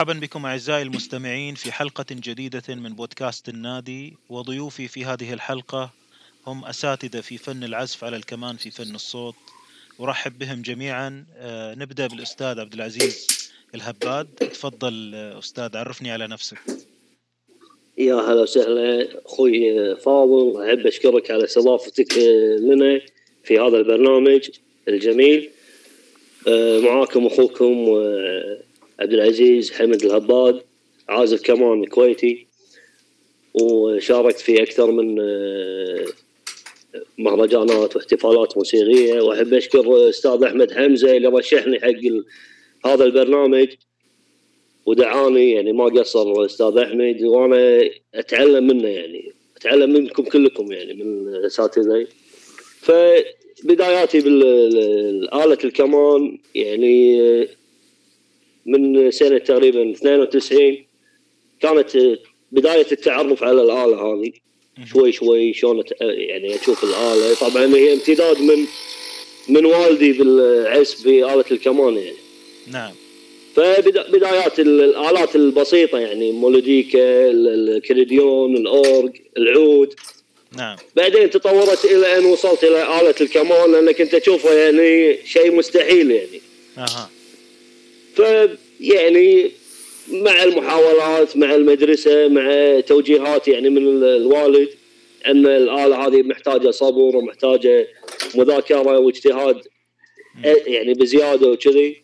مرحبا 0.00 0.20
بكم 0.20 0.46
أعزائي 0.46 0.82
المستمعين 0.82 1.54
في 1.54 1.72
حلقة 1.72 2.04
جديدة 2.10 2.62
من 2.68 2.94
بودكاست 2.94 3.48
النادي 3.48 4.16
وضيوفي 4.28 4.88
في 4.88 5.04
هذه 5.04 5.32
الحلقة 5.32 5.90
هم 6.46 6.64
أساتذة 6.64 7.20
في 7.20 7.38
فن 7.38 7.64
العزف 7.64 8.04
على 8.04 8.16
الكمان 8.16 8.56
في 8.56 8.70
فن 8.70 8.94
الصوت. 8.94 9.34
أرحب 10.00 10.38
بهم 10.38 10.62
جميعا. 10.62 11.24
آه، 11.36 11.74
نبدأ 11.74 12.06
بالأستاذ 12.06 12.60
عبد 12.60 12.74
العزيز 12.74 13.26
الهباد. 13.74 14.26
تفضل 14.26 15.12
آه، 15.14 15.38
أستاذ 15.38 15.76
عرفني 15.76 16.10
على 16.10 16.26
نفسك. 16.26 16.58
يا 17.98 18.14
هلا 18.14 18.42
وسهلا 18.42 19.08
أخوي 19.26 19.96
فاضل. 19.96 20.62
أحب 20.62 20.86
أشكرك 20.86 21.30
على 21.30 21.44
استضافتك 21.44 22.18
لنا 22.60 23.00
في 23.44 23.58
هذا 23.58 23.76
البرنامج 23.76 24.50
الجميل. 24.88 25.50
آه، 26.48 26.80
معاكم 26.80 27.26
أخوكم 27.26 27.88
آه، 27.88 28.69
عبد 29.00 29.12
العزيز 29.12 29.72
حمد 29.72 30.04
الهباد 30.04 30.62
عازف 31.08 31.42
كمان 31.42 31.84
كويتي 31.84 32.46
وشاركت 33.54 34.40
في 34.40 34.62
أكثر 34.62 34.90
من 34.90 35.20
آه، 35.20 36.06
مهرجانات 37.18 37.96
واحتفالات 37.96 38.56
موسيقية. 38.56 39.20
وأحب 39.20 39.54
أشكر 39.54 40.08
أستاذ 40.08 40.42
أحمد 40.44 40.72
حمزة 40.72 41.16
اللي 41.16 41.28
رشحني 41.28 41.80
حق 41.80 42.22
هذا 42.84 43.04
البرنامج 43.04 43.68
ودعاني 44.86 45.52
يعني 45.52 45.72
ما 45.72 45.84
قصر 45.84 46.32
الاستاذ 46.32 46.78
أحمد 46.78 47.22
وأنا 47.22 47.90
أتعلم 48.14 48.66
منه 48.66 48.88
يعني 48.88 49.32
أتعلم 49.56 49.92
منكم 49.92 50.22
كلكم 50.22 50.72
يعني 50.72 50.94
من 50.94 51.28
الاساتذه 51.28 52.06
فبداياتي 52.80 54.20
بالآلة 54.20 55.58
الكمان 55.64 56.38
يعني 56.54 57.20
من 58.66 59.10
سنة 59.10 59.38
تقريبا 59.38 59.90
92 59.90 60.84
كانت 61.60 62.18
بداية 62.52 62.86
التعرف 62.92 63.44
على 63.44 63.62
الآلة 63.62 64.02
هذه. 64.02 64.32
شوي 64.92 65.12
شوي 65.12 65.54
شلون 65.54 65.82
يعني 66.00 66.54
أشوف 66.54 66.84
الآلة. 66.84 67.34
طبعا 67.34 67.66
هي 67.76 67.92
امتداد 67.92 68.40
من 68.42 68.66
من 69.48 69.64
والدي 69.64 70.12
بالعزف 70.12 71.04
بآلة 71.04 71.44
الكمان 71.50 71.96
يعني. 71.96 72.16
نعم. 72.72 72.92
فبدايات 73.56 74.60
الآلات 74.60 75.36
البسيطة 75.36 75.98
يعني 75.98 76.32
مولوديكا 76.32 77.30
الكريديون 77.30 78.56
الأورج 78.56 79.16
العود. 79.36 79.94
نعم. 80.56 80.76
بعدين 80.96 81.30
تطورت 81.30 81.84
إلى 81.84 82.18
أن 82.18 82.24
وصلت 82.24 82.64
إلى 82.64 83.00
آلة 83.00 83.14
الكمان 83.20 83.72
لأنك 83.72 84.00
أنت 84.00 84.16
تشوفها 84.16 84.54
يعني 84.54 85.18
شيء 85.26 85.54
مستحيل 85.54 86.10
يعني. 86.10 86.40
أها. 86.78 87.10
فيعني 88.14 89.50
مع 90.12 90.42
المحاولات 90.42 91.36
مع 91.36 91.54
المدرسة 91.54 92.28
مع 92.28 92.80
توجيهات 92.80 93.48
يعني 93.48 93.70
من 93.70 94.04
الوالد. 94.04 94.68
ان 95.26 95.46
الآلة 95.46 96.06
هذه 96.06 96.22
محتاجة 96.22 96.70
صبر 96.70 97.16
ومحتاجة 97.16 97.88
مذاكرة 98.34 98.98
واجتهاد 98.98 99.62
يعني 100.66 100.94
بزيادة 100.94 101.48
وكذي. 101.48 102.02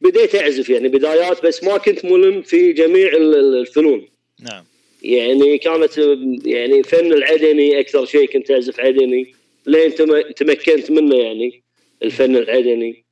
بديت 0.00 0.34
أعزف 0.34 0.70
يعني 0.70 0.88
بدايات 0.88 1.46
بس 1.46 1.64
ما 1.64 1.76
كنت 1.76 2.04
ملم 2.04 2.42
في 2.42 2.72
جميع 2.72 3.12
الفنون. 3.16 4.08
نعم. 4.40 4.64
يعني 5.02 5.58
كانت 5.58 5.98
يعني 6.44 6.82
فن 6.82 7.12
العدني 7.12 7.80
أكثر 7.80 8.06
شيء 8.06 8.26
كنت 8.26 8.50
أعزف 8.50 8.80
عدني 8.80 9.34
لين 9.66 9.94
تمكنت 10.36 10.90
منه 10.90 11.16
يعني 11.16 11.62
الفن 12.02 12.36
العدني. 12.36 13.04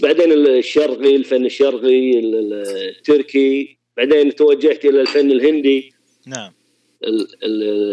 بعدين 0.00 0.32
الشرقي 0.32 1.16
الفن 1.16 1.46
الشرقي 1.46 2.20
التركي 2.20 3.76
بعدين 3.96 4.34
توجهت 4.34 4.84
إلى 4.84 5.00
الفن 5.00 5.30
الهندي. 5.30 5.92
نعم. 6.26 6.52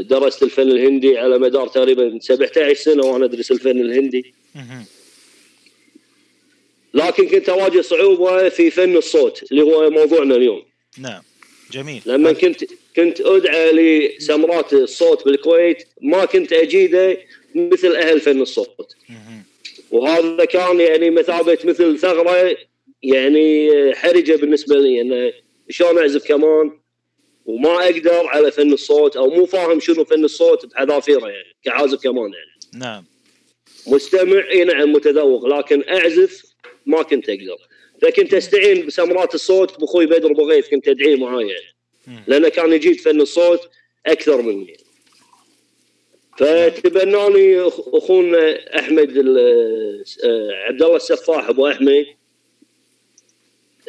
درست 0.01 0.43
الفن 0.43 0.71
الهندي 0.71 1.17
على 1.17 1.39
مدار 1.39 1.67
تقريبا 1.67 2.19
17 2.21 2.73
سنة 2.73 3.05
وأنا 3.05 3.25
أدرس 3.25 3.51
الفن 3.51 3.81
الهندي. 3.81 4.33
لكن 6.93 7.27
كنت 7.27 7.49
أواجه 7.49 7.81
صعوبة 7.81 8.49
في 8.49 8.71
فن 8.71 8.97
الصوت 8.97 9.51
اللي 9.51 9.61
هو 9.61 9.89
موضوعنا 9.89 10.35
اليوم. 10.35 10.63
نعم. 10.97 11.21
جميل. 11.71 12.01
لما 12.05 12.31
كنت 12.31 12.63
كنت 12.95 13.21
أدعى 13.21 13.71
لسمرات 13.71 14.73
الصوت 14.73 15.25
بالكويت 15.25 15.87
ما 16.01 16.25
كنت 16.25 16.53
أجيده 16.53 17.17
مثل 17.55 17.95
أهل 17.95 18.21
فن 18.21 18.41
الصوت. 18.41 18.95
وهذا 19.93 20.45
كان 20.45 20.79
يعني 20.79 21.09
مثابة 21.09 21.57
مثل 21.63 21.99
ثغرة 21.99 22.57
يعني 23.03 23.69
حرجة 23.95 24.35
بالنسبة 24.35 24.75
لي 24.75 25.01
انه 25.01 25.33
شلون 25.69 25.97
أعزف 25.97 26.27
كمان؟ 26.27 26.71
وما 27.45 27.83
أقدر 27.83 28.27
على 28.27 28.51
فن 28.51 28.73
الصوت 28.73 29.17
أو 29.17 29.29
مو 29.29 29.45
فاهم 29.45 29.79
شنو 29.79 30.05
فن 30.05 30.23
الصوت 30.23 30.65
بحذافيره 30.65 31.27
يعني 31.27 31.55
كعازف 31.63 32.03
كمان 32.03 32.31
يعني. 32.33 32.83
نعم. 32.85 33.05
مستمع 33.87 34.49
إي 34.51 34.63
نعم 34.63 34.91
متذوق 34.91 35.45
لكن 35.45 35.83
أعزف 35.89 36.43
ما 36.85 37.01
كنت 37.01 37.29
أقدر. 37.29 37.57
فكنت 38.01 38.33
أستعين 38.33 38.85
بسمرات 38.85 39.35
الصوت 39.35 39.79
بأخوي 39.79 40.05
بدر 40.05 40.33
بغيث 40.33 40.69
كنت 40.69 40.87
ادعيه 40.87 41.15
معاي 41.15 41.47
يعني 41.47 42.23
لأنه 42.27 42.49
كان 42.49 42.73
يجيد 42.73 42.99
فن 42.99 43.21
الصوت 43.21 43.69
أكثر 44.05 44.41
مني. 44.41 44.77
فتبناني 46.37 47.61
اخونا 47.93 48.59
أحمد 48.79 49.17
آه، 50.23 50.51
عبد 50.51 50.83
الله 50.83 50.95
السفاح 50.95 51.49
ابو 51.49 51.67
احمد 51.67 52.05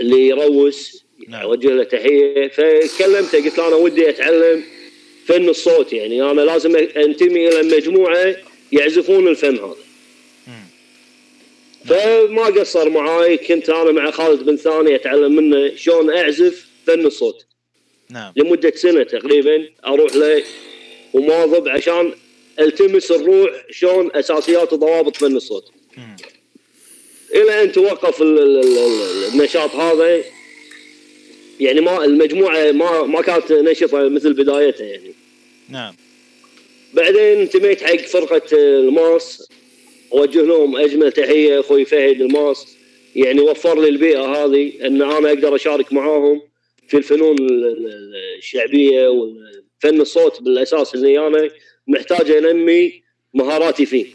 اللي 0.01 0.29
يروس. 0.29 1.05
نعم. 1.29 1.43
أوجه 1.43 1.69
له 1.69 1.85
تحية. 1.85 2.49
فكلمته 2.49 3.45
قلت 3.45 3.59
له 3.59 3.69
أنا 3.69 3.77
ودي 3.77 4.09
أتعلم 4.09 4.65
فن 5.27 5.49
الصوت 5.49 5.93
يعني. 5.93 6.31
أنا 6.31 6.41
لازم 6.41 6.77
أنتمي 6.77 7.49
إلى 7.49 7.77
مجموعة 7.77 8.37
يعزفون 8.73 9.29
الفن 9.29 9.59
هذا. 9.59 9.77
فما 11.85 12.45
قصر 12.45 12.89
معاي. 12.89 13.37
كنت 13.37 13.71
أنا 13.71 13.93
مع 13.93 14.11
خالد 14.11 14.43
بن 14.43 14.57
ثاني 14.57 14.95
أتعلم 14.95 15.37
منه 15.37 15.77
شلون 15.77 16.17
أعزف 16.17 16.67
فن 16.87 17.07
الصوت. 17.07 17.47
نعم. 18.11 18.33
لمدة 18.37 18.73
سنة 18.75 19.03
تقريبا 19.03 19.69
أروح 19.87 20.17
له 20.17 20.45
ومواظب 21.15 21.69
عشان 21.69 22.13
التمس 22.61 23.11
الروح 23.11 23.51
شلون 23.71 24.11
أساسيات 24.15 24.73
وضوابط 24.73 25.17
فن 25.17 25.37
الصوت. 25.37 25.71
إلى 27.35 27.63
أن 27.63 27.73
توقف 27.73 28.23
النشاط 28.23 29.71
هذا 29.71 30.25
يعني 31.61 31.81
ما 31.81 32.05
المجموعة 32.05 32.73
ما 32.73 33.03
ما 33.03 33.23
كانت 33.23 33.53
نشطة 33.53 34.09
مثل 34.09 34.33
بدايتها 34.33 34.87
يعني. 34.87 35.13
نعم. 35.69 35.95
بعدين 36.95 37.41
انتميت 37.41 37.83
حق 37.83 37.97
فرقة 37.97 38.43
الماس. 38.53 39.49
أوجه 40.13 40.43
لهم 40.43 40.77
أجمل 40.77 41.13
تحية 41.13 41.61
أخوي 41.61 41.85
فهد 41.85 42.21
الماس. 42.21 42.77
يعني 43.17 43.41
وفر 43.41 43.81
لي 43.81 43.89
البيئة 43.89 44.25
هذه 44.25 44.73
أن 44.87 45.03
أنا 45.03 45.29
أقدر 45.29 45.57
أشارك 45.57 45.93
معاهم 45.93 46.43
في 46.89 46.97
الفنون 46.97 47.37
الشعبية 48.39 49.09
وفن 49.09 50.01
الصوت 50.01 50.43
بالأساس 50.43 50.95
اللي 50.95 51.27
أنا 51.27 51.51
محتاج 51.87 52.31
أنمي 52.31 53.03
مهاراتي 53.35 53.87
فيه. 53.87 54.07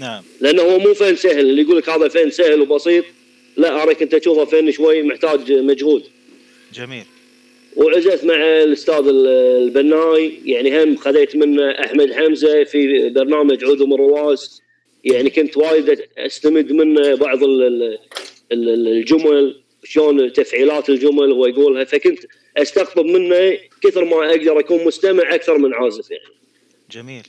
نعم. 0.00 0.22
لأنه 0.40 0.62
هو 0.62 0.78
مو 0.78 0.94
فن 0.94 1.16
سهل 1.16 1.40
اللي 1.40 1.62
يقول 1.62 1.76
لك 1.76 1.88
هذا 1.88 2.08
فن 2.08 2.30
سهل 2.30 2.60
وبسيط 2.60 3.04
لا 3.56 3.82
أنا 3.82 3.92
كنت 3.92 4.14
اشوفه 4.14 4.44
فن 4.44 4.70
شوي 4.70 5.02
محتاج 5.02 5.52
مجهود. 5.52 6.02
جميل. 6.74 7.04
وعزفت 7.76 8.24
مع 8.24 8.34
الأستاذ 8.34 9.04
البناي 9.08 10.32
يعني 10.44 10.82
هم 10.82 10.96
خذيت 10.96 11.36
منه 11.36 11.70
أحمد 11.70 12.12
حمزة 12.12 12.64
في 12.64 13.08
برنامج 13.08 13.64
عود 13.64 13.82
مرواس 13.82 14.62
يعني 15.04 15.30
كنت 15.30 15.56
وايد 15.56 16.00
أستمد 16.18 16.72
منه 16.72 17.14
بعض 17.14 17.38
الجمل 18.52 19.60
شلون 19.84 20.32
تفعيلات 20.32 20.90
الجمل 20.90 21.32
هو 21.32 21.46
يقولها 21.46 21.84
فكنت 21.84 22.18
أستقطب 22.56 23.04
منه 23.04 23.58
كثر 23.82 24.04
ما 24.04 24.30
أقدر 24.30 24.60
أكون 24.60 24.84
مستمع 24.84 25.34
أكثر 25.34 25.58
من 25.58 25.74
عازف 25.74 26.10
يعني. 26.10 26.37
جميل. 26.90 27.22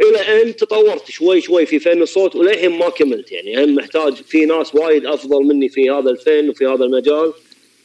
إلى 0.00 0.42
أن 0.42 0.56
تطورت 0.56 1.10
شوي 1.10 1.40
شوي 1.40 1.66
في 1.66 1.78
فن 1.78 2.02
الصوت 2.02 2.36
وللحين 2.36 2.70
ما 2.70 2.88
كملت 2.88 3.32
يعني 3.32 3.64
هم 3.64 3.74
محتاج 3.74 4.14
في 4.14 4.46
ناس 4.46 4.74
وايد 4.74 5.06
أفضل 5.06 5.44
مني 5.44 5.68
في 5.68 5.90
هذا 5.90 6.10
الفن 6.10 6.48
وفي 6.48 6.66
هذا 6.66 6.84
المجال 6.84 7.32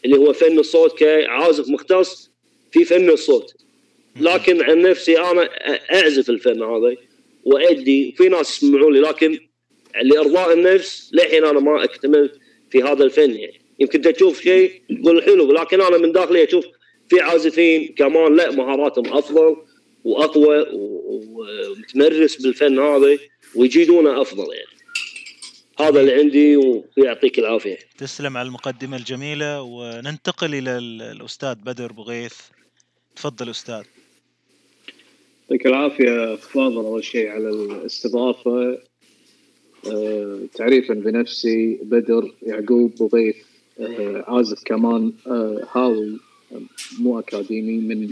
اللي 0.05 0.17
هو 0.17 0.33
فن 0.33 0.59
الصوت 0.59 0.99
كعازف 0.99 1.69
مختص 1.69 2.31
في 2.71 2.85
فن 2.85 3.09
الصوت. 3.09 3.53
لكن 4.19 4.61
عن 4.61 4.81
نفسي 4.81 5.19
أنا 5.19 5.49
أعزف 5.93 6.29
الفن 6.29 6.63
هذا 6.63 6.95
وأدي 7.43 8.13
وفي 8.13 8.29
ناس 8.29 8.57
يسمعون 8.57 8.93
لي 8.93 8.99
لكن 8.99 9.39
لإرضاء 10.03 10.53
النفس 10.53 11.09
للحين 11.13 11.45
أنا 11.45 11.59
ما 11.59 11.83
اكتملت 11.83 12.39
في 12.71 12.83
هذا 12.83 13.03
الفن 13.03 13.31
يعني 13.31 13.61
يمكن 13.79 14.01
تشوف 14.01 14.41
شيء 14.41 14.81
تقول 15.01 15.23
حلو 15.23 15.51
لكن 15.51 15.81
أنا 15.81 15.97
من 15.97 16.11
داخلي 16.11 16.43
أشوف 16.43 16.65
في 17.09 17.21
عازفين 17.21 17.87
كمان 17.97 18.35
لا 18.35 18.51
مهاراتهم 18.51 19.13
أفضل 19.13 19.57
وأقوى 20.07 20.65
ومتمرس 20.73 22.41
بالفن 22.41 22.79
هذا 22.79 23.17
ويجيدونه 23.55 24.21
أفضل 24.21 24.45
يعني. 24.53 24.77
هذا 25.79 26.01
اللي 26.01 26.13
عندي 26.13 26.57
ويعطيك 26.97 27.39
العافية. 27.39 27.77
تسلم 27.97 28.37
على 28.37 28.47
المقدمة 28.47 28.97
الجميلة 28.97 29.61
وننتقل 29.61 30.55
إلى 30.55 30.77
ال- 30.77 31.01
الأستاذ 31.01 31.55
بدر 31.55 31.91
بغيث 31.91 32.33
تفضل 33.15 33.49
أستاذ. 33.49 33.83
يعطيك 35.49 35.67
العافية 35.67 36.33
أخ 36.33 36.39
فاضل 36.39 36.75
أول 36.75 37.03
شيء 37.03 37.27
على 37.27 37.49
الاستضافة. 37.49 38.79
آه، 39.91 40.39
تعريفا 40.55 40.93
بنفسي 40.93 41.79
بدر 41.83 42.33
يعقوب 42.43 42.95
بغيث 42.99 43.35
آه، 43.79 44.23
عازف 44.27 44.63
كمان 44.65 45.13
آه، 45.27 45.67
هاوي 45.71 46.19
آه، 46.51 46.61
مو 46.99 47.19
أكاديمي 47.19 47.77
من 47.77 48.09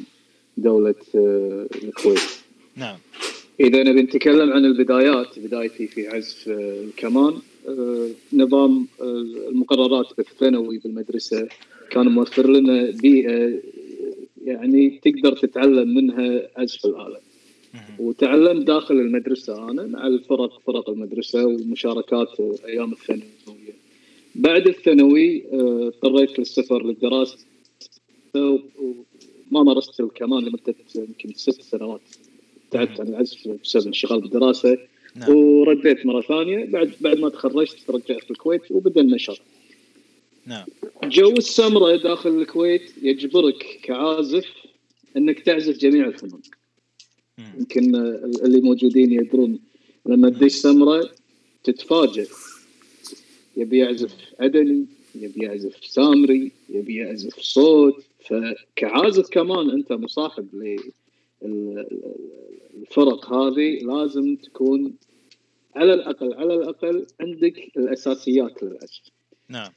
دولة 0.58 0.96
آه، 1.16 1.68
الكويت. 1.84 2.20
نعم. 2.76 2.98
إذا 3.60 3.84
نبي 3.84 4.02
نتكلم 4.02 4.54
عن 4.54 4.66
البدايات 4.66 5.40
بدايتي 5.40 5.88
في 5.88 6.08
عزف 6.08 6.50
آه، 6.50 6.84
الكمان 6.84 7.34
آه، 7.68 8.10
نظام 8.34 8.88
المقررات 9.50 10.08
بالثانوي 10.18 10.78
بالمدرسة 10.78 11.48
كان 11.90 12.08
موفر 12.08 12.50
لنا 12.50 12.92
بيئة 12.92 13.60
يعني 14.46 15.00
تقدر 15.04 15.38
تتعلم 15.38 15.94
منها 15.96 16.48
عزف 16.58 16.86
الآلة. 16.86 17.20
مهم. 17.74 17.96
وتعلمت 18.00 18.68
داخل 18.68 18.96
المدرسة 18.96 19.72
أنا 19.72 19.84
مع 19.84 20.08
الفرق 20.08 20.62
فرق 20.68 20.90
المدرسة 20.90 21.46
والمشاركات 21.46 22.30
أيام 22.66 22.92
الثانوية. 22.92 23.76
بعد 24.36 24.68
الثانوي 24.68 25.44
اضطريت 25.54 26.40
للسفر 26.40 26.84
للدراسة 26.84 27.38
وما 29.52 29.64
مارست 29.64 30.00
الكمان 30.00 30.46
لمدة 30.46 30.76
يمكن 30.96 31.34
ست 31.36 31.62
سنوات. 31.62 32.02
ابتعدت 32.66 33.00
عن 33.00 33.08
العزف 33.08 33.48
بسبب 33.48 33.82
الانشغال 33.82 34.22
بالدراسة 34.22 34.78
نعم. 35.16 35.36
ورديت 35.36 36.06
مرة 36.06 36.22
ثانية. 36.22 36.66
بعد 36.66 36.92
بعد 37.02 37.20
ما 37.20 37.30
تخرجت 37.30 37.90
رجعت 37.90 38.24
في 38.24 38.32
الكويت 38.32 38.72
وبدأ 38.72 39.02
النشاط 39.02 39.38
نعم. 40.46 40.66
جو 41.04 41.32
السمرة 41.32 41.96
داخل 41.96 42.30
الكويت 42.30 42.92
يجبرك 43.02 43.80
كعازف 43.84 44.46
أنك 45.18 45.40
تعزف 45.40 45.78
جميع 45.78 46.08
الفنون. 46.08 46.42
يمكن 47.58 47.96
اللي 48.46 48.62
موجودين 48.62 49.14
يدرون 49.14 49.60
لما 50.06 50.30
تدش 50.30 50.52
سمرة 50.52 51.10
تتفاجئ. 51.64 52.28
يبي 53.58 53.78
يعزف 53.78 54.16
عدني 54.40 54.86
يبي 55.16 55.46
يعزف 55.46 55.86
سامري 55.86 56.52
يبي 56.70 56.96
يعزف 56.96 57.40
صوت. 57.40 58.04
فكعازف 58.26 59.30
كمان 59.30 59.70
أنت 59.70 59.92
مصاحب 59.92 60.78
للفرق 61.42 63.34
هذه 63.34 63.80
لازم 63.82 64.36
تكون 64.36 64.94
على 65.76 65.94
الأقل 65.94 66.34
على 66.34 66.54
الأقل 66.54 67.06
عندك 67.22 67.72
الأساسيات 67.78 68.64
للعزف 68.64 69.02
نعم. 69.50 69.72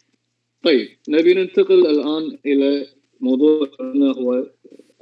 طيب 0.63 0.89
نبي 1.09 1.35
ننتقل 1.35 1.87
الآن 1.87 2.39
إلى 2.47 2.87
موضوعنا 3.21 4.13
هو 4.13 4.47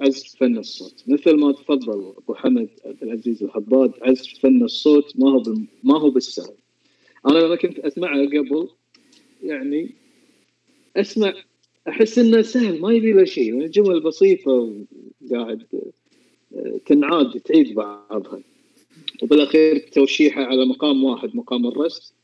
عزف 0.00 0.36
فن 0.40 0.58
الصوت. 0.58 1.04
مثل 1.06 1.36
ما 1.36 1.52
تفضل 1.52 2.14
أبو 2.18 2.34
حمد 2.34 2.68
عبد 2.84 3.02
العزيز 3.02 3.42
الحباد 3.42 3.92
عزف 4.02 4.38
فن 4.42 4.62
الصوت 4.62 5.12
ما 5.16 5.30
هو 5.30 5.42
ما 5.82 5.98
هو 5.98 6.10
بالسهل. 6.10 6.54
أنا 7.26 7.38
لما 7.38 7.56
كنت 7.56 7.78
أسمعه 7.78 8.26
قبل 8.26 8.68
يعني 9.42 9.90
أسمع 10.96 11.34
أحس 11.88 12.18
إنه 12.18 12.42
سهل 12.42 12.80
ما 12.80 12.92
يبي 12.92 13.12
له 13.12 13.24
شيء 13.24 13.54
يعني 13.54 13.68
جمل 13.68 14.00
بسيطة 14.00 14.74
وقاعد 15.22 15.62
آه، 16.56 16.80
تنعاد 16.86 17.40
تعيد 17.40 17.74
بعضها. 17.74 18.40
وبالأخير 19.22 19.78
توشيحه 19.78 20.42
على 20.44 20.66
مقام 20.66 21.04
واحد 21.04 21.36
مقام 21.36 21.66
الرسم. 21.66 22.14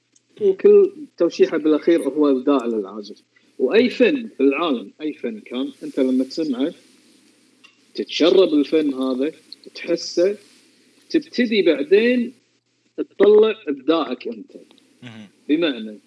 وكل 0.40 0.92
توشيحه 1.16 1.56
بالأخير 1.56 2.02
هو 2.02 2.30
إبداع 2.30 2.66
للعازف. 2.66 3.22
وأي 3.58 3.88
فن 3.88 4.28
في 4.36 4.42
العالم 4.42 4.90
أي 5.00 5.12
فن 5.12 5.40
كان 5.40 5.72
أنت 5.82 6.00
لما 6.00 6.24
تسمعه 6.24 6.74
تتشرب 7.94 8.54
الفن 8.54 8.94
هذا 8.94 9.32
تحسه 9.74 10.36
تبتدي 11.10 11.62
بعدين 11.62 12.32
تطلع 12.96 13.54
إبداعك 13.68 14.28
أنت. 14.28 14.52
بمعنى 15.48 15.98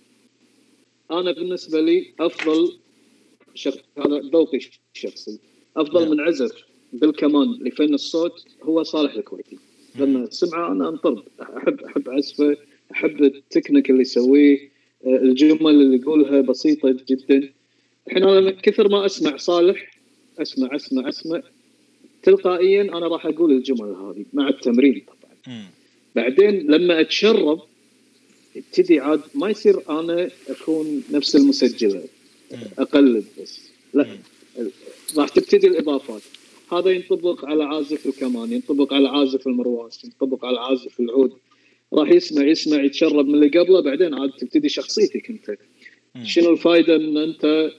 أنا 1.12 1.32
بالنسبة 1.32 1.82
لي 1.82 2.14
أفضل 2.20 2.78
شخص 3.56 3.78
هذا 3.98 4.20
ذوقي 4.20 4.60
الشخصي. 4.96 5.40
أفضل 5.78 6.02
نعم. 6.02 6.12
من 6.12 6.20
عزف 6.20 6.52
بالكمان 6.94 7.52
لفن 7.62 7.94
الصوت 7.94 8.46
هو 8.64 8.84
صالح 8.84 9.14
الكويتي. 9.14 9.58
لما 10.00 10.28
اسمعه 10.28 10.72
أنا 10.72 10.90
أنطرب. 10.90 11.24
أحب 11.42 11.82
أحب 11.82 12.10
عزفه 12.10 12.58
أحب 12.92 13.24
التكنيك 13.24 13.90
اللي 13.90 14.02
يسويه. 14.02 14.76
آه، 15.06 15.16
الجمل 15.16 15.70
اللي 15.70 15.96
يقولها 15.98 16.42
بسيطة 16.42 16.98
جدا. 17.10 17.50
الحين 18.08 18.24
أنا 18.24 18.52
كثر 18.52 18.90
ما 18.90 19.06
أسمع 19.06 19.38
صالح 19.38 19.96
أسمع 20.40 20.76
أسمع 20.76 21.10
أسمع 21.10 21.42
تلقائيا 22.24 22.82
أنا 22.82 23.08
راح 23.08 23.26
أقول 23.26 23.52
الجمل 23.52 23.90
هذه 23.90 24.26
مع 24.34 24.48
التمرين 24.48 25.06
طبعا. 25.08 25.36
مم. 25.48 25.66
بعدين 26.16 26.72
لما 26.72 27.02
أتشرب 27.02 27.62
ابتدي 28.56 29.00
عاد 29.00 29.22
ما 29.36 29.50
يصير 29.50 29.90
أنا 29.90 30.30
أكون 30.50 31.04
نفس 31.12 31.36
المسجلة. 31.36 32.04
اقلد 32.80 33.26
بس. 33.42 33.62
لا. 33.94 34.08
راح 35.18 35.30
تبتدي 35.30 35.68
الإضافات. 35.68 36.22
هذا 36.72 36.90
ينطبق 36.90 37.46
على 37.46 37.64
عازف 37.64 38.06
الكمان 38.06 38.52
ينطبق 38.52 38.94
على 38.94 39.10
عازف 39.10 39.48
المرواس 39.48 40.06
ينطبق 40.06 40.46
على 40.46 40.60
عازف 40.60 41.00
العود. 41.00 41.34
راح 41.94 42.10
يسمع 42.10 42.44
يسمع 42.44 42.84
يتشرب 42.84 43.28
من 43.28 43.36
اللي 43.36 43.60
قبله 43.60 43.82
بعدين 43.82 44.14
عاد 44.14 44.32
تبتدي 44.32 44.70
شخصيتك 44.70 45.30
أنت. 45.30 45.58
شنو 46.24 46.52
الفائده 46.52 46.96
ان 46.96 47.18
أنت 47.18 47.72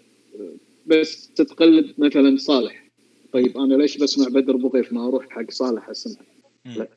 بس 0.86 1.28
تتقلد 1.36 1.94
مثلا 1.98 2.36
صالح؟ 2.36 2.84
طيب 3.32 3.58
أنا 3.58 3.74
ليش 3.74 3.96
بسمع 3.96 4.28
بدر 4.28 4.56
بغيف 4.56 4.92
ما 4.92 5.08
أروح 5.08 5.28
حق 5.30 5.50
صالح 5.50 5.88
أسمع. 5.88 6.22
لا. 6.64 6.88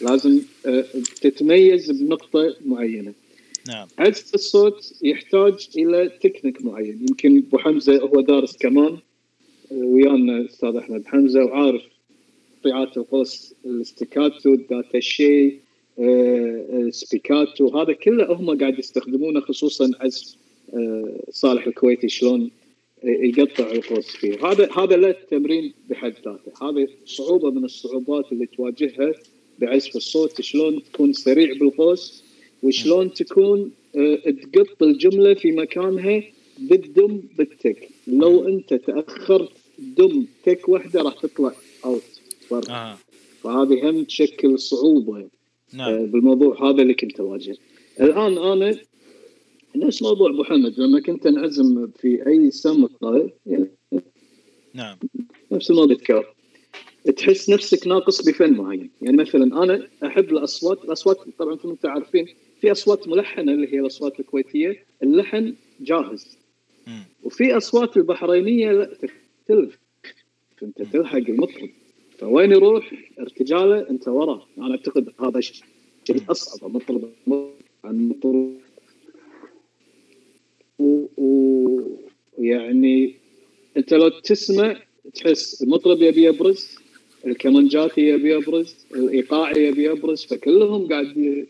لازم 0.00 0.40
آه، 0.66 0.84
تتميز 1.20 1.90
بنقطة 1.90 2.56
معينة. 2.64 3.12
نعم. 3.68 3.88
عزف 3.98 4.34
الصوت 4.34 4.98
يحتاج 5.02 5.68
إلى 5.76 6.08
تكنيك 6.08 6.64
معين. 6.64 7.06
يمكن 7.08 7.38
أبو 7.38 7.58
حمزة 7.58 8.00
هو 8.00 8.20
دارس 8.20 8.56
كمان 8.56 8.98
آه، 9.72 9.74
ويانا 9.74 10.36
الاستاذ 10.36 10.76
أحمد 10.76 11.06
حمزة 11.06 11.44
وعارف 11.44 11.82
تقطيعات 12.60 12.96
القوس 12.96 13.54
ال 13.66 13.76
staccato 13.76 14.54
ال 14.54 15.00
détaché 15.00 15.54
spiccato 16.90 17.78
هذا 17.78 17.92
كله 17.92 18.32
هم 18.32 18.58
قاعد 18.58 18.78
يستخدمونه 18.78 19.40
خصوصا 19.40 19.90
عزف 20.00 20.36
آه، 20.74 21.20
صالح 21.30 21.66
الكويتي 21.66 22.08
شلون 22.08 22.50
آه، 23.04 23.08
يقطع 23.08 23.70
القوس 23.70 24.06
فيه. 24.06 24.46
هذا 24.46 24.72
هذا 24.72 24.96
له 24.96 25.14
تمرين 25.30 25.74
بحد 25.90 26.14
ذاته. 26.24 26.52
هذه 26.62 26.88
صعوبة 27.06 27.50
من 27.50 27.64
الصعوبات 27.64 28.32
اللي 28.32 28.46
تواجهها 28.46 29.12
بعزف 29.58 29.96
الصوت 29.96 30.40
شلون 30.40 30.82
تكون 30.82 31.12
سريع 31.12 31.52
بالقوس 31.52 32.27
وشلون 32.62 33.12
تكون 33.12 33.70
آه، 33.96 34.30
تقط 34.30 34.82
الجملة 34.82 35.34
في 35.34 35.52
مكانها 35.52 36.22
بالدم 36.58 37.20
بالتك. 37.38 37.88
لو 38.06 38.48
أنت 38.48 38.74
تأخرت 38.74 39.52
دم 39.78 40.26
تك 40.44 40.68
واحدة 40.68 41.02
راح 41.02 41.14
تطلع 41.14 41.52
out 41.84 42.20
برا 42.50 42.70
آه. 42.70 42.98
فهذه 43.42 43.90
هم 43.90 44.04
تشكل 44.04 44.58
صعوبة 44.58 45.18
آه، 45.18 45.28
نعم. 45.74 46.06
بالموضوع 46.06 46.70
هذا 46.70 46.82
اللي 46.82 46.94
كنت 46.94 47.20
اواجهه 47.20 47.56
الآن 48.00 48.38
أنا 48.38 48.78
نفس 49.76 50.02
موضوع 50.02 50.30
أبو 50.30 50.44
حمد. 50.44 50.80
لما 50.80 51.00
كنت 51.00 51.26
أنعزم 51.26 51.88
في 51.98 52.26
أي 52.26 52.50
سمره 52.50 53.32
يعني 53.46 53.70
نعم. 54.74 54.96
نفس 55.52 55.70
الموضوع 55.70 55.92
يتكرر 55.92 56.34
تحس 57.16 57.50
نفسك 57.50 57.86
ناقص 57.86 58.28
بفن 58.28 58.52
معين. 58.52 58.90
يعني 59.02 59.16
مثلا 59.16 59.62
أنا 59.62 59.88
أحب 60.04 60.32
الأصوات 60.32 60.84
الأصوات 60.84 61.18
طبعا 61.38 61.54
أنتم 61.54 61.76
عارفين 61.84 62.26
في 62.60 62.72
أصوات 62.72 63.08
ملحنه 63.08 63.52
اللي 63.52 63.72
هي 63.74 63.80
الأصوات 63.80 64.20
الكويتية 64.20 64.84
اللحن 65.02 65.54
جاهز. 65.80 66.38
وفي 67.22 67.56
أصوات 67.56 67.96
البحرينية 67.96 68.72
لا 68.72 68.84
تختلف. 68.84 69.78
أنت 70.62 70.82
تلحق 70.82 71.16
المطرب. 71.16 71.70
فوين 72.18 72.52
يروح؟ 72.52 72.92
ارتجاله 73.20 73.90
أنت 73.90 74.08
وراه. 74.08 74.46
أنا 74.58 74.70
أعتقد 74.70 75.12
هذا 75.20 75.40
شيء 75.40 75.56
أصعب. 76.30 76.68
المطرب 76.70 77.10
عن 77.84 77.94
المطرب. 77.94 78.54
و- 80.78 81.06
ويعني 82.38 83.14
أنت 83.76 83.94
لو 83.94 84.08
تسمع 84.08 84.80
تحس 85.14 85.62
المطرب 85.62 86.02
يبي 86.02 86.24
يبرز 86.24 86.76
الكمانجاتي 87.26 88.00
يبي 88.00 88.32
يبرز 88.34 88.76
الايقاعي 88.94 89.66
يبي 89.66 89.84
يبرز 89.84 90.24
فكلهم 90.24 90.88
قاعد 90.88 91.46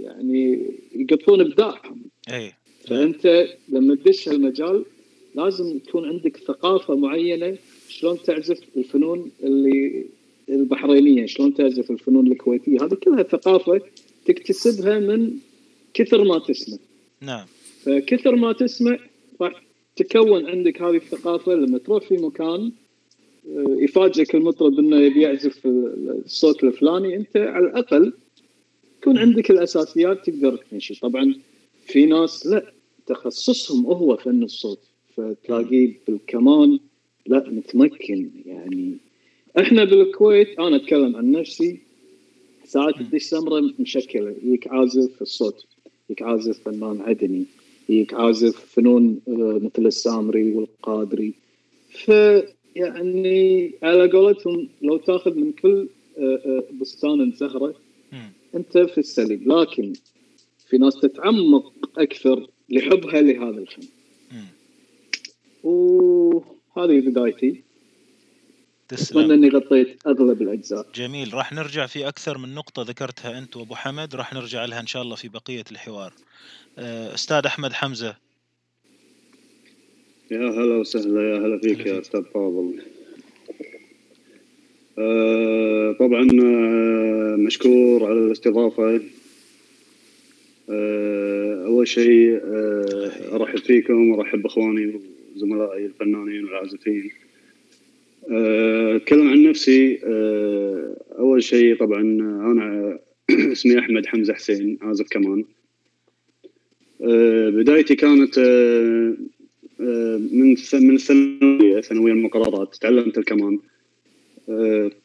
يعني 0.00 0.70
يقطون 0.94 1.40
إبداعهم. 1.40 2.02
اي 2.32 2.52
فأنت 2.86 3.46
لما 3.68 3.94
تدش 3.94 4.28
هالمجال 4.28 4.84
لازم 5.34 5.78
تكون 5.78 6.08
عندك 6.08 6.36
ثقافة 6.36 6.96
معينة 6.96 7.56
شلون 7.88 8.18
تعزف 8.22 8.60
الفنون 8.76 9.30
اللي 9.42 10.06
البحرينية، 10.48 11.26
شلون 11.26 11.54
تعزف 11.54 11.90
الفنون 11.90 12.26
الكويتية، 12.26 12.84
هذه 12.84 12.94
كلها 12.94 13.22
ثقافة 13.22 13.80
تكتسبها 14.26 14.98
من 14.98 15.32
كثر 15.94 16.24
ما 16.24 16.38
تسمع. 16.38 16.78
نعم. 17.20 17.46
فكثر 17.82 18.36
ما 18.36 18.52
تسمع 18.52 18.98
راح 19.40 19.62
تكون 19.96 20.46
عندك 20.46 20.82
هذه 20.82 20.96
الثقافة 20.96 21.54
لما 21.54 21.78
تروح 21.78 22.08
في 22.08 22.16
مكان 22.16 22.72
آه، 23.48 23.76
يفاجئك 23.78 24.34
المطرب 24.34 24.78
إنه 24.78 24.96
يبي 24.96 25.22
يعزف 25.22 25.66
الصوت 25.66 26.64
الفلاني. 26.64 27.16
أنت 27.16 27.36
على 27.36 27.66
الأقل 27.66 28.12
يكون 29.06 29.18
عندك 29.18 29.50
الأساسيات 29.50 30.30
تقدر 30.30 30.56
تمشي. 30.70 30.94
طبعا 31.00 31.34
في 31.86 32.06
ناس 32.06 32.46
لا 32.46 32.72
تخصصهم 33.06 33.86
هو 33.86 34.16
فن 34.16 34.42
الصوت 34.42 34.80
فتلاقيه 35.16 35.92
بالكمان 36.08 36.78
لا 37.26 37.50
متمكن. 37.50 38.30
يعني 38.46 38.96
إحنا 39.58 39.84
بالكويت 39.84 40.58
أنا 40.58 40.76
أتكلم 40.76 41.16
عن 41.16 41.30
نفسي 41.30 41.78
ساعات 42.64 42.94
تدش 42.98 43.22
سمره 43.22 43.70
مشكلة. 43.78 44.34
يجيك 44.42 44.68
عازف 44.68 45.22
الصوت 45.22 45.64
يجيك 46.10 46.22
عازف 46.22 46.62
فنان 46.62 47.00
عدني 47.00 47.44
يجيك 47.88 48.14
عازف 48.14 48.74
فنون 48.74 49.20
آه، 49.28 49.60
مثل 49.62 49.86
السامري 49.86 50.52
والقادري. 50.52 51.32
فيعني 51.90 53.72
على 53.82 54.10
قولتهم 54.10 54.68
لو 54.82 54.96
تاخذ 54.96 55.34
من 55.34 55.52
كل 55.52 55.88
آه، 56.18 56.40
آه، 56.46 56.64
بستان 56.80 57.32
زهرة 57.32 57.85
أنت 58.56 58.78
في 58.78 58.98
السليم 58.98 59.52
لكن 59.52 59.92
في 60.68 60.78
ناس 60.78 61.00
تتعمق 61.00 61.72
أكثر 61.98 62.46
لحبها 62.70 63.20
لهذا 63.20 63.58
الفن. 63.58 63.82
وهذه 65.62 67.00
بدايتي. 67.00 67.62
تسلم. 68.88 69.18
أتمنى 69.18 69.34
إني 69.34 69.48
غطيت 69.48 70.06
أغلب 70.06 70.42
الأجزاء. 70.42 70.86
جميل. 70.94 71.34
راح 71.34 71.52
نرجع 71.52 71.86
في 71.86 72.08
أكثر 72.08 72.38
من 72.38 72.54
نقطة 72.54 72.82
ذكرتها 72.82 73.38
أنت 73.38 73.56
وأبو 73.56 73.74
حمد 73.74 74.14
راح 74.14 74.32
نرجع 74.34 74.64
لها 74.64 74.80
إن 74.80 74.86
شاء 74.86 75.02
الله 75.02 75.16
في 75.16 75.28
بقية 75.28 75.64
الحوار. 75.72 76.12
آه، 76.78 77.14
أستاذ 77.14 77.46
أحمد 77.46 77.72
حمزة. 77.72 78.16
يا 80.30 80.38
هلا 80.38 80.76
وسهلا 80.76 81.30
يا 81.30 81.38
هلا 81.38 81.58
فيك 81.58 81.86
يا 81.86 82.00
أستاذ 82.00 82.22
فاضل. 82.22 82.82
طبعا 85.98 86.28
آه 86.44 87.36
مشكور 87.36 88.04
على 88.04 88.18
الاستضافة. 88.18 89.00
آه 90.70 91.64
أول 91.66 91.88
شيء 91.88 92.40
آه 92.44 93.10
أرحب 93.32 93.58
فيكم 93.58 94.10
وأرحب 94.10 94.42
بأخواني 94.42 95.00
وزملائي 95.36 95.86
الفنانين 95.86 96.44
والعازفين. 96.44 97.10
آه، 98.30 98.96
أتكلم 98.96 99.28
عن 99.28 99.42
نفسي. 99.42 100.00
آه، 100.04 100.96
أول 101.18 101.42
شيء 101.42 101.76
طبعا 101.76 102.00
أنا 102.52 102.98
اسمي 103.52 103.78
أحمد 103.78 104.06
حمزة 104.06 104.34
حسين 104.34 104.78
عازف 104.82 105.06
كمان. 105.10 105.44
آه، 107.02 107.50
بدايتي 107.50 107.94
كانت 107.94 108.38
من 110.32 110.56
من 110.72 110.94
الثانوية 110.94 111.80
ثانوية 111.80 112.12
المقررات. 112.12 112.74
تعلمت 112.74 113.18
الكمان. 113.18 113.58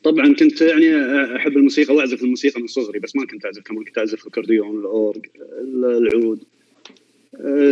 طبعا 0.03 0.33
كنت 0.33 0.62
يعني 0.62 0.95
أحب 1.36 1.57
الموسيقى 1.57 1.95
وأعزف 1.95 2.24
الموسيقى 2.24 2.62
من 2.62 2.67
صغري 2.67 3.00
بس 3.00 3.15
ما 3.15 3.25
كنت 3.25 3.45
أعزف 3.45 3.62
كمان 3.62 3.83
كنت 3.83 3.98
أعزف 3.98 4.21
الأكورديون 4.21 4.79
الأورج 4.79 5.25
العود. 5.62 6.43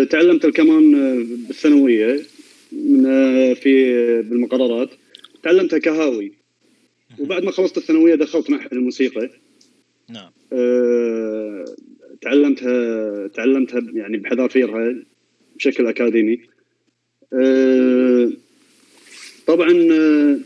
تعلمت 0.10 0.46
الكمان 0.46 0.92
بالثانوية 1.48 2.20
من 2.72 3.04
في 3.54 3.94
بالمقررات. 4.22 4.90
تعلمتها 5.44 5.80
كهاوي. 5.80 6.32
وبعد 7.20 7.44
ما 7.44 7.52
خلصت 7.52 7.78
الثانوية 7.78 8.16
دخلت 8.16 8.50
معهد 8.50 8.74
الموسيقى. 8.74 9.30
نعم. 10.10 10.32
تعلمتها 12.22 13.28
تعلمتها 13.28 13.82
يعني 13.94 14.18
بحذافيرها 14.18 14.96
بشكل 15.56 15.88
أكاديمي. 15.88 16.40
طبعا 19.48 19.88
آه، 19.92 20.40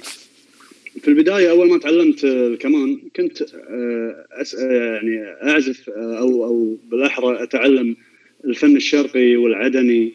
في 1.04 1.10
البداية 1.10 1.52
أول 1.52 1.70
ما 1.70 1.78
تعلمت 1.78 2.24
الكمان 2.24 3.00
كنت 3.16 3.42
آه، 3.42 4.26
أس 4.32 4.54
يعني 4.54 5.24
أعزف 5.44 5.90
أو 5.90 6.46
أو 6.46 6.78
بالأحرى 6.92 7.44
أتعلم 7.44 7.96
الفن 8.46 8.76
الشرقي 8.76 9.36
والعدني. 9.36 10.14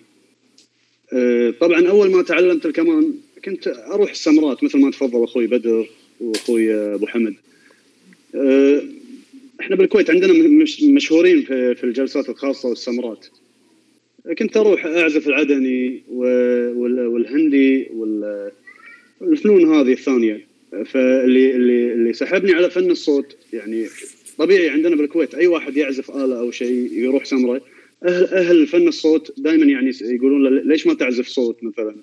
آه، 1.12 1.50
طبعا 1.60 1.88
أول 1.88 2.10
ما 2.10 2.22
تعلمت 2.22 2.66
الكمان 2.66 3.14
كنت 3.44 3.68
أروح 3.68 4.10
السمرات 4.10 4.64
مثل 4.64 4.78
ما 4.78 4.90
تفضل 4.90 5.24
أخوي 5.24 5.46
بدر 5.46 5.88
وأخوي 6.20 6.74
أبو 6.74 7.06
حمد. 7.06 7.34
إحنا 9.60 9.76
بالكويت 9.76 10.10
عندنا 10.10 10.32
مشهورين 10.82 11.42
في 11.42 11.84
الجلسات 11.84 12.28
الخاصة 12.28 12.68
والسمرات 12.68 13.26
كنت 14.38 14.56
أروح 14.56 14.86
أعزف 14.86 15.28
العدني 15.28 16.02
والهندي 16.08 17.88
والفنون 19.20 19.74
هذه 19.74 19.92
الثانية. 19.92 20.47
فاللي 20.84 21.56
اللي 21.56 21.92
اللي 21.92 22.12
سحبني 22.12 22.52
على 22.52 22.70
فن 22.70 22.90
الصوت 22.90 23.36
يعني 23.52 23.86
طبيعي 24.38 24.68
عندنا 24.70 24.96
بالكويت 24.96 25.34
أي 25.34 25.46
واحد 25.46 25.76
يعزف 25.76 26.10
آلة 26.10 26.38
أو 26.40 26.50
شيء 26.50 26.92
يروح 26.92 27.24
سمرة 27.24 27.60
أهل 28.02 28.24
أهل 28.24 28.66
فن 28.66 28.88
الصوت 28.88 29.34
دائما 29.38 29.64
يعني 29.64 29.92
يقولون 30.00 30.42
له 30.42 30.62
ليش 30.62 30.86
ما 30.86 30.94
تعزف 30.94 31.26
صوت 31.26 31.64
مثلا؟ 31.64 31.96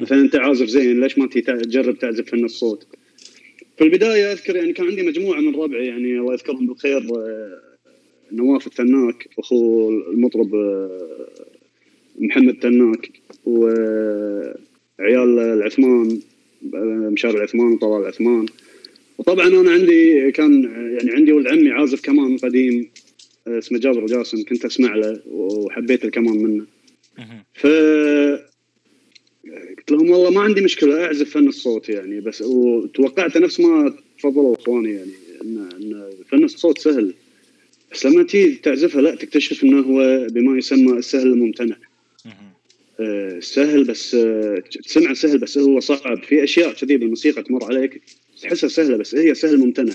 مثلا 0.00 0.20
أنت 0.20 0.36
عازف 0.36 0.66
زين 0.66 1.00
ليش 1.00 1.18
ما 1.18 1.26
تجرب 1.26 1.98
تعزف 1.98 2.30
فن 2.30 2.44
الصوت؟ 2.44 2.86
في 3.78 3.84
البداية 3.84 4.32
أذكر 4.32 4.56
يعني 4.56 4.72
كان 4.72 4.86
عندي 4.86 5.02
مجموعة 5.02 5.40
من 5.40 5.54
ربعي 5.54 5.86
يعني 5.86 6.18
الله 6.18 6.32
يذكرهم 6.32 6.66
بالخير 6.66 6.98
آه، 7.16 7.60
نواف 8.32 8.66
التناك 8.66 9.28
أخو 9.38 9.88
المطرب 9.90 10.54
آه، 10.54 11.28
محمد 12.18 12.54
تناك 12.54 13.10
وعيال 13.44 15.38
العثمان 15.38 16.20
مشاري 17.12 17.36
العثمان 17.36 17.72
وطلال 17.72 18.00
العثمان 18.00 18.46
وطبعا 19.18 19.48
أنا 19.48 19.70
عندي 19.70 20.30
كان 20.30 20.62
يعني 20.98 21.10
عندي 21.10 21.32
ولد 21.32 21.46
عمي 21.46 21.70
عازف 21.70 22.00
كمان 22.00 22.36
قديم 22.36 22.90
اسمه 23.46 23.78
جابر 23.78 24.06
جاسم 24.06 24.44
كنت 24.44 24.64
أسمع 24.64 24.94
له 24.94 25.20
وحبيت 25.26 26.04
الكمان 26.04 26.36
منه. 26.36 26.66
ف 27.54 27.66
قلت 29.78 29.90
لهم 29.90 30.10
والله 30.10 30.30
ما 30.30 30.40
عندي 30.40 30.60
مشكلة 30.60 31.04
أعزف 31.04 31.30
فن 31.30 31.48
الصوت 31.48 31.88
يعني 31.88 32.20
بس 32.20 32.42
وتوقعت 32.42 33.36
نفس 33.36 33.60
ما 33.60 33.94
تفضلوا 34.18 34.54
إخواني 34.54 34.90
يعني 34.90 35.10
ان 35.42 35.68
إن 35.82 36.10
فن 36.28 36.44
الصوت 36.44 36.78
سهل. 36.78 37.14
بس 37.92 38.06
لما 38.06 38.22
تيجي 38.22 38.54
تعزفها 38.54 39.02
لا 39.02 39.14
تكتشف 39.14 39.64
إنه 39.64 39.80
هو 39.80 40.26
بما 40.30 40.58
يسمى 40.58 40.92
السهل 40.92 41.26
الممتنع. 41.26 41.76
آه 42.26 42.51
سهل 43.40 43.84
بس 43.84 44.14
آه 44.14 44.62
تسمع 44.84 45.14
سهل 45.14 45.38
بس 45.38 45.58
هو 45.58 45.80
صعب. 45.80 46.22
في 46.22 46.44
أشياء 46.44 46.72
كذي 46.72 46.96
بالموسيقى 46.96 47.42
تمر 47.42 47.64
عليك 47.64 48.02
تحسها 48.42 48.68
سهلة 48.68 48.96
بس 48.96 49.14
هي 49.14 49.34
سهل 49.34 49.58
ممتنع. 49.58 49.94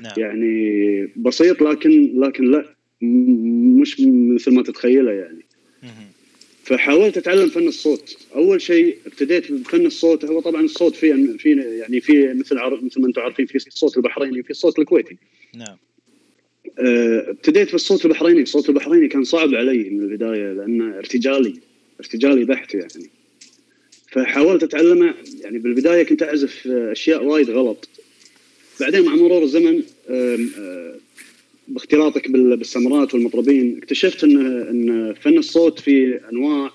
نعم. 0.00 0.12
يعني 0.16 1.12
بسيط 1.16 1.62
لكن 1.62 2.20
لكن 2.20 2.50
لا 2.50 2.76
مش 3.80 4.00
مثل 4.34 4.54
ما 4.54 4.62
تتخيله 4.62 5.12
يعني. 5.12 5.44
فحاولت 6.64 7.16
أتعلم 7.16 7.48
فن 7.48 7.68
الصوت. 7.68 8.16
أول 8.34 8.62
شيء 8.62 8.96
ابتديت 9.06 9.52
بفن 9.52 9.86
الصوت. 9.86 10.24
هو 10.24 10.40
طبعا 10.40 10.62
الصوت 10.62 10.94
في 10.94 11.38
في 11.38 11.50
يعني 11.80 12.00
في 12.00 12.32
مثل 12.32 12.56
مثل 12.82 13.00
ما 13.00 13.06
أنتم 13.06 13.20
عارفين 13.20 13.46
في 13.46 13.56
الصوت 13.56 13.96
البحريني 13.96 14.40
وفي 14.40 14.50
الصوت 14.50 14.78
الكويتي. 14.78 15.16
نعم. 15.56 15.76
آه، 16.78 17.30
ابتديت 17.30 17.72
بالصوت 17.72 18.04
البحريني. 18.04 18.42
الصوت 18.42 18.68
البحريني 18.68 19.08
كان 19.08 19.24
صعب 19.24 19.54
علي 19.54 19.90
من 19.90 20.02
البداية 20.02 20.52
لأنه 20.52 20.98
ارتجالي. 20.98 21.54
ارتجالي 22.00 22.44
بحت 22.44 22.74
يعني. 22.74 23.10
فحاولت 24.12 24.62
اتعلمه 24.62 25.14
يعني 25.40 25.58
بالبداية 25.58 26.02
كنت 26.02 26.22
أعزف 26.22 26.66
أشياء 26.66 27.24
وايد 27.24 27.50
غلط. 27.50 27.88
بعدين 28.80 29.04
مع 29.04 29.14
مرور 29.14 29.42
الزمن 29.42 29.82
باختلاطك 31.68 32.30
بالسمرات 32.30 33.14
والمطربين 33.14 33.78
اكتشفت 33.78 34.24
إن 34.24 34.46
إن 34.46 35.14
فن 35.14 35.38
الصوت 35.38 35.80
في 35.80 36.20
أنواع 36.32 36.70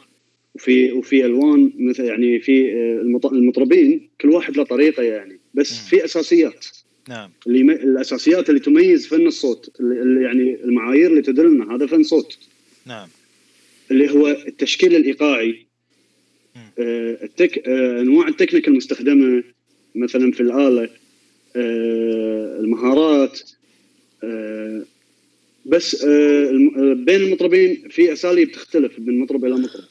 وفي 0.55 0.91
وفي 0.91 1.25
ألوان 1.25 1.71
مثل 1.77 2.03
يعني 2.03 2.39
في 2.39 2.73
آه، 2.73 3.01
المطربين 3.31 4.09
كل 4.21 4.29
واحد 4.29 4.57
له 4.57 4.63
طريقة 4.63 5.03
يعني. 5.03 5.39
بس. 5.53 5.79
في 5.89 6.05
أساسيات. 6.05 6.65
نعم. 7.09 7.29
اللي 7.47 7.63
م... 7.63 7.69
الأساسيات 7.69 8.49
اللي 8.49 8.59
تميز 8.59 9.07
فن 9.07 9.27
الصوت 9.27 9.71
اللي 9.79 10.23
يعني 10.23 10.57
المعايير 10.63 11.09
اللي 11.11 11.21
تدلنا 11.21 11.75
هذا 11.75 11.85
فن 11.87 12.03
صوت. 12.03 12.37
نعم. 12.85 13.07
اللي 13.91 14.11
هو 14.11 14.27
التشكيل 14.27 14.95
الإيقاعي. 14.95 15.65
آه 16.79 17.17
التك... 17.23 17.67
آه 17.67 18.01
أنواع 18.01 18.27
التكنيك 18.27 18.67
المستخدمة 18.67 19.43
مثلا 19.95 20.31
في 20.31 20.39
الآلة 20.39 20.89
آه 21.55 22.59
المهارات 22.59 23.39
بس 25.65 26.05
بين 26.95 27.15
المطربين 27.21 27.87
في 27.89 28.13
أساليب 28.13 28.51
تختلف 28.51 28.99
من 28.99 29.19
مطرب 29.19 29.45
إلى 29.45 29.55
مطرب. 29.55 29.83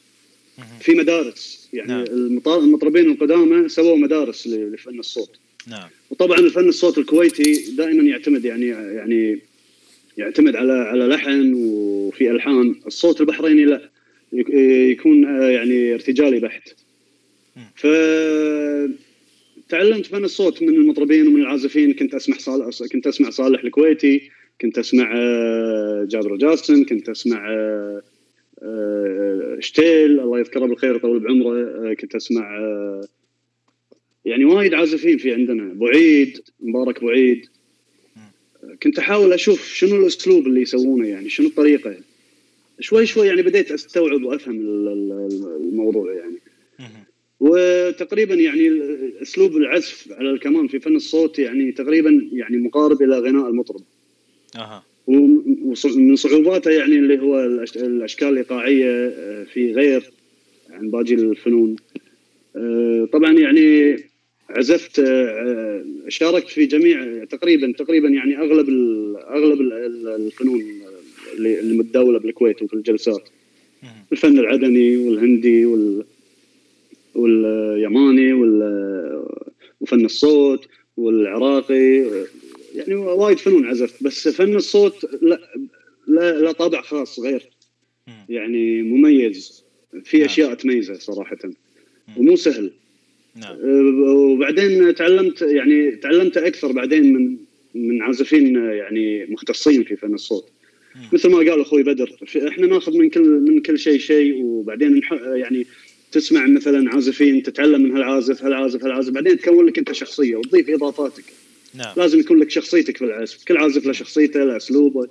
في 0.80 0.94
مدارس 0.94 1.68
يعني 1.72 1.88
نعم. 1.88 2.04
المطربين 2.46 3.10
القدامى 3.10 3.68
سووا 3.68 3.96
مدارس 3.96 4.46
لفن 4.46 4.98
الصوت. 4.98 5.38
نعم. 5.66 5.88
وطبعا 6.10 6.38
الفن 6.38 6.68
الصوت 6.68 6.98
الكويتي 6.98 7.70
دائما 7.76 8.02
يعتمد 8.02 8.44
يعني 8.44 8.66
يعني 8.66 9.38
يعتمد 10.18 10.56
على 10.56 10.72
على 10.72 11.06
لحن 11.06 11.52
وفي 11.54 12.30
ألحان. 12.30 12.74
الصوت 12.86 13.20
البحريني 13.20 13.64
لا 13.64 13.90
يك- 14.32 14.50
يكون 14.90 15.24
آه، 15.24 15.50
يعني 15.50 15.94
ارتجالي 15.94 16.40
بحت. 16.40 16.68
ف 17.76 17.86
تعلمت 19.68 20.06
فن 20.06 20.24
الصوت 20.24 20.62
من 20.62 20.68
المطربين 20.68 21.26
ومن 21.26 21.40
العازفين. 21.40 21.92
كنت 21.92 22.14
أسمع 22.14 22.36
صالح 22.38 22.88
كنت 22.92 23.06
أسمع 23.06 23.30
صالح 23.30 23.64
الكويتي 23.64 24.30
كنت 24.60 24.78
أسمع 24.78 25.14
آه، 25.16 26.06
جابر 26.10 26.36
جاسم 26.36 26.84
كنت 26.84 27.08
أسمع 27.08 27.50
آه، 28.62 29.56
شتيل. 29.60 30.20
الله 30.20 30.38
يذكره 30.38 30.66
بالخير 30.66 30.92
ويطول 30.92 31.18
بعمره. 31.20 31.94
كنت 31.94 32.14
أسمع 32.14 32.58
يعني 34.24 34.44
وايد 34.44 34.74
عازفين 34.74 35.18
في 35.18 35.32
عندنا. 35.34 35.72
بعيد 35.74 36.38
مبارك 36.60 37.04
بعيد 37.04 37.46
كنت 38.82 38.98
أحاول 38.98 39.32
أشوف 39.32 39.68
شنو 39.74 39.96
الأسلوب 39.96 40.46
اللي 40.46 40.62
يسوونه 40.62 41.08
يعني 41.08 41.28
شنو 41.28 41.46
الطريقة. 41.46 41.94
شوي 42.80 43.06
شوي 43.06 43.26
يعني 43.26 43.42
بديت 43.42 43.70
أستوعب 43.72 44.22
وأفهم 44.22 44.56
ال- 44.60 44.88
ال- 44.88 45.56
الموضوع 45.60 46.12
يعني. 46.12 46.36
وتقريبا 47.40 48.34
يعني 48.34 48.70
أسلوب 49.22 49.56
العزف 49.56 50.12
على 50.12 50.30
الكمان 50.30 50.68
في 50.68 50.80
فن 50.80 50.96
الصوت 50.96 51.38
يعني 51.38 51.72
تقريبا 51.72 52.28
يعني 52.32 52.56
مقارب 52.56 53.02
إلى 53.02 53.18
غناء 53.18 53.48
المطرب. 53.48 53.80
أها. 54.56 54.84
ومن 55.06 56.16
صعوباته 56.16 56.70
يعني 56.70 56.94
اللي 56.96 57.18
هو 57.18 57.40
الأشكال 57.84 58.28
الإيقاعية 58.28 59.06
آه، 59.08 59.44
في 59.44 59.72
غير 59.72 60.10
عن 60.70 60.90
باقي 60.90 61.14
الفنون. 61.14 61.76
آه، 62.56 63.08
طبعا 63.12 63.32
يعني 63.32 63.96
عزفت 64.50 64.98
آه، 64.98 65.84
شاركت 66.08 66.48
في 66.48 66.66
جميع 66.66 67.24
تقريبا 67.24 67.72
تقريبا 67.72 68.08
يعني 68.08 68.38
أغلب 68.38 68.68
أغلب 69.30 69.60
ال- 69.60 69.72
ال- 69.72 70.08
الفنون 70.08 70.62
اللي 71.38 71.78
متداولة 71.78 72.18
بالكويت 72.18 72.62
وفي 72.62 72.74
الجلسات. 72.74 73.28
الفن 74.12 74.38
العدني 74.38 74.96
والهندي 74.96 75.66
وال 75.66 76.04
واليماني 77.14 78.32
وال 78.32 79.24
وفن 79.80 80.04
الصوت 80.04 80.68
والعراقي 80.96 82.10
يعني 82.74 82.94
وايد 82.94 83.38
فنون 83.38 83.66
عزفت 83.66 84.02
بس 84.02 84.28
فن 84.28 84.56
الصوت 84.56 85.06
لا 85.22 85.40
لا, 86.06 86.40
لا 86.40 86.52
طابع 86.52 86.80
خاص 86.80 87.20
غير. 87.20 87.42
يعني 88.28 88.82
مميز 88.82 89.64
في 90.04 90.16
نعم. 90.18 90.26
أشياء 90.26 90.54
تميزه 90.54 90.94
صراحة 90.94 91.36
ومو 92.16 92.36
سهل 92.36 92.70
نعم. 93.40 93.56
وبعدين 94.10 94.94
تعلمت 94.94 95.42
يعني 95.42 95.90
تعلمت 95.90 96.36
أكثر 96.36 96.72
بعدين 96.72 97.12
من 97.12 97.36
من 97.74 98.02
عازفين 98.02 98.56
يعني 98.56 99.26
مختصين 99.26 99.84
في 99.84 99.96
فن 99.96 100.14
الصوت. 100.14 100.48
مثل 101.12 101.28
ما 101.30 101.36
قال 101.38 101.60
أخوي 101.60 101.82
بدر 101.82 102.12
إحنا 102.48 102.66
ناخذ 102.66 102.96
من 102.98 103.10
كل 103.10 103.20
من 103.22 103.60
كل 103.60 103.78
شيء 103.78 103.98
شيء 103.98 104.42
وبعدين 104.42 105.00
يعني 105.34 105.66
تسمع 106.12 106.46
مثلا 106.46 106.90
عازفين 106.94 107.42
تتعلم 107.42 107.82
من 107.82 107.92
هالعازف 107.92 108.44
هالعازف 108.44 108.84
هالعازف 108.84 109.12
بعدين 109.12 109.38
تكون 109.38 109.66
لك 109.66 109.78
أنت 109.78 109.92
شخصية 109.92 110.36
وتضيف 110.36 110.70
إضافاتك. 110.70 111.24
نعم. 111.74 111.94
لازم 111.96 112.20
يكون 112.20 112.38
لك 112.38 112.50
شخصيتك 112.50 112.96
في 112.96 113.04
العزف. 113.04 113.44
كل 113.44 113.56
عازف 113.56 113.86
له 113.86 113.92
شخصيته 113.92 114.44
له 114.44 114.56
أسلوبه. 114.56 115.08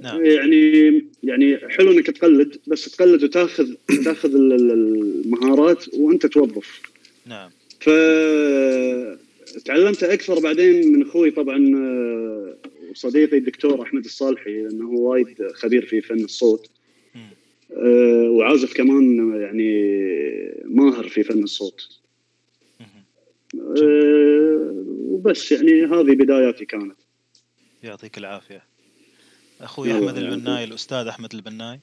نعم. 0.00 0.24
يعني 0.24 1.02
يعني 1.22 1.58
حلو 1.68 1.92
إنك 1.92 2.06
تقلد 2.06 2.56
بس 2.66 2.90
تقلد 2.90 3.24
وتاخذ 3.24 3.68
تاخذ 4.04 4.34
ال- 4.34 4.52
ال- 4.52 4.70
المهارات 5.24 5.84
وأنت 5.94 6.26
توظف. 6.26 6.80
نعم 7.26 7.50
ف 7.80 7.90
تعلمت 9.64 10.02
أكثر 10.02 10.40
بعدين 10.40 10.92
من 10.92 11.02
أخوي 11.08 11.30
طبعا 11.30 11.72
آه، 11.76 12.56
وصديقي 12.90 13.38
الدكتور 13.38 13.82
أحمد 13.82 14.04
الصالحي 14.04 14.62
لأنه 14.62 14.84
هو 14.88 15.10
وايد 15.10 15.52
خبير 15.54 15.86
في 15.86 16.00
فن 16.00 16.24
الصوت. 16.24 16.70
آه، 17.76 18.28
وعازف 18.30 18.72
كمان 18.74 19.34
يعني 19.40 19.92
ماهر 20.64 21.08
في 21.08 21.22
فن 21.22 21.42
الصوت. 21.42 21.88
آه، 23.60 24.84
وبس 24.86 25.52
يعني 25.52 25.84
هذه 25.84 26.14
بداياتي 26.14 26.64
كانت 26.64 26.96
يعطيك 27.82 28.18
العافية 28.18 28.62
أخوي 29.60 29.88
يلا، 29.88 29.98
أحمد. 29.98 30.18
البناي 30.18 30.64
الأستاذ 30.64 31.06
أحمد 31.06 31.34
البناي 31.34 31.80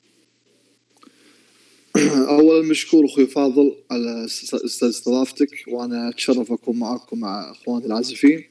اولا 2.29 2.61
مشكور 2.67 3.05
أخوي 3.05 3.27
فاضل 3.27 3.75
على 3.91 4.25
است- 4.25 4.53
است- 4.53 4.83
استضافتك 4.83 5.49
وأنا 5.67 6.09
اتشرف 6.09 6.51
اكون 6.51 6.79
معاكم 6.79 7.19
مع 7.19 7.51
إخواني 7.51 7.85
العازفين. 7.85 8.43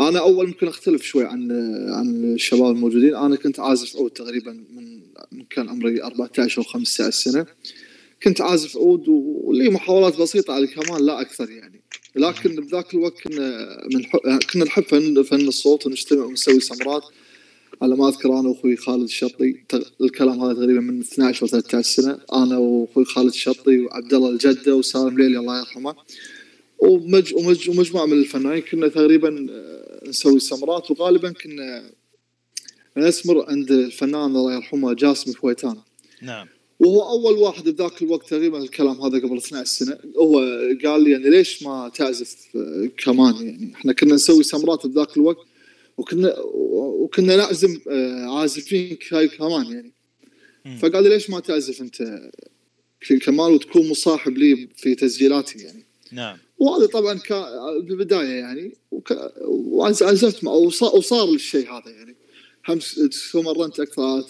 أنا 0.00 0.18
أول 0.18 0.46
ممكن 0.46 0.68
أختلف 0.68 1.02
شوي 1.02 1.24
عن 1.24 1.52
عن 1.90 2.34
الشباب 2.34 2.70
الموجودين، 2.76 3.14
أنا 3.14 3.36
كنت 3.36 3.60
عازف 3.60 3.96
عود 3.96 4.10
تقريبا 4.10 4.52
من 4.52 5.00
من 5.32 5.44
كان 5.50 5.68
عمري 5.68 6.02
14 6.02 6.58
أو 6.58 6.62
15 6.64 7.10
سنة. 7.10 7.46
كنت 8.22 8.40
عازف 8.40 8.76
عود 8.76 9.08
ولي 9.08 9.68
محاولات 9.70 10.16
بسيطة 10.16 10.54
على 10.54 10.64
الكمان 10.64 11.06
لا 11.06 11.20
أكثر 11.20 11.50
يعني. 11.50 11.80
لكن 12.16 12.54
بذاك 12.56 12.94
الوقت 12.94 13.20
كنا 13.22 13.78
من 13.94 14.02
كنا 14.52 14.64
نحب 14.64 14.82
فن 14.82 15.22
فن 15.22 15.48
الصوت 15.48 15.86
ونجتمع 15.86 16.24
ونسوي 16.24 16.60
سمرات 16.60 17.02
على 17.82 17.96
ما 17.96 18.08
أذكر 18.08 18.40
أنا 18.40 18.48
وأخوي 18.48 18.76
خالد 18.76 19.02
الشطي 19.02 19.64
الكلام 20.00 20.40
هذا 20.40 20.54
تقريبا 20.54 20.80
من 20.80 21.00
12 21.00 21.42
أو 21.42 21.48
13 21.48 21.82
سنة. 21.82 22.18
أنا 22.32 22.58
وأخوي 22.58 23.04
خالد 23.04 23.28
الشطي 23.28 23.78
وعبد 23.78 24.14
الله 24.14 24.30
الجدة 24.30 24.76
وسالم 24.76 25.18
ليلي 25.18 25.38
الله 25.38 25.58
يرحمه. 25.58 25.94
ومج 26.78 27.34
ومج 27.34 27.70
ومجموعة 27.70 28.06
من 28.06 28.12
الفنانين 28.12 28.62
كنا 28.62 28.88
تقريبا 28.88 29.46
آه، 29.50 30.08
نسوي 30.08 30.40
سمرات. 30.40 30.90
وغالبا 30.90 31.32
كنا 31.32 31.90
نسمر 32.96 33.50
عند 33.50 33.70
الفنان 33.70 34.36
الله 34.36 34.54
يرحمه 34.54 34.92
جاسم 34.92 35.32
فويتان 35.32 35.76
نعم. 36.22 36.46
وهو 36.80 37.02
أول 37.02 37.38
واحد 37.38 37.68
بذاك 37.68 38.02
الوقت 38.02 38.30
تقريبا 38.30 38.58
الكلام 38.58 39.00
هذا 39.00 39.18
قبل 39.18 39.36
12 39.36 39.64
سنة. 39.64 39.98
هو 40.18 40.38
قال 40.84 41.04
لي 41.04 41.10
يعني 41.10 41.30
ليش 41.30 41.62
ما 41.62 41.90
تعزف 41.94 42.36
آه، 42.56 42.90
كمان 42.96 43.34
يعني؟ 43.34 43.72
إحنا 43.74 43.92
كنا 43.92 44.14
نسوي 44.14 44.42
سمرات 44.42 44.86
بذاك 44.86 45.16
الوقت. 45.16 45.53
وكنا 45.96 46.34
وكنا 46.40 47.36
نعزم 47.36 47.80
آه، 47.90 48.40
عازفين 48.40 48.96
كمان 49.38 49.66
يعني. 49.72 49.92
فقال 50.78 51.02
لي 51.02 51.08
ليش 51.08 51.30
ما 51.30 51.40
تعزف 51.40 51.80
انت 51.80 52.30
في 53.00 53.18
كمان 53.18 53.52
وتكون 53.52 53.88
مصاحب 53.88 54.38
لي 54.38 54.68
في 54.76 54.94
تسجيلاتي 54.94 55.58
يعني 55.58 55.84
نعم 56.12 56.38
وهذا 56.58 56.86
طبعا 56.86 57.18
كان 57.18 57.44
بالبداية 57.80 58.28
يعني 58.28 58.72
وعزفت 59.44 60.44
وصار, 60.44 61.28
الشيء 61.34 61.72
هذا 61.72 61.90
يعني 61.90 62.16
همس 62.68 62.94
تمرنت 63.32 63.80
أكثر 63.80 64.24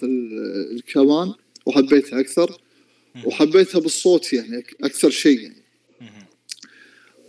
الكمان 0.72 1.32
وحبيتها 1.66 2.20
أكثر. 2.20 2.60
وحبيتها 3.24 3.78
بالصوت 3.78 4.32
يعني 4.32 4.64
أكثر 4.82 5.10
شيء 5.10 5.40
يعني. 5.40 5.63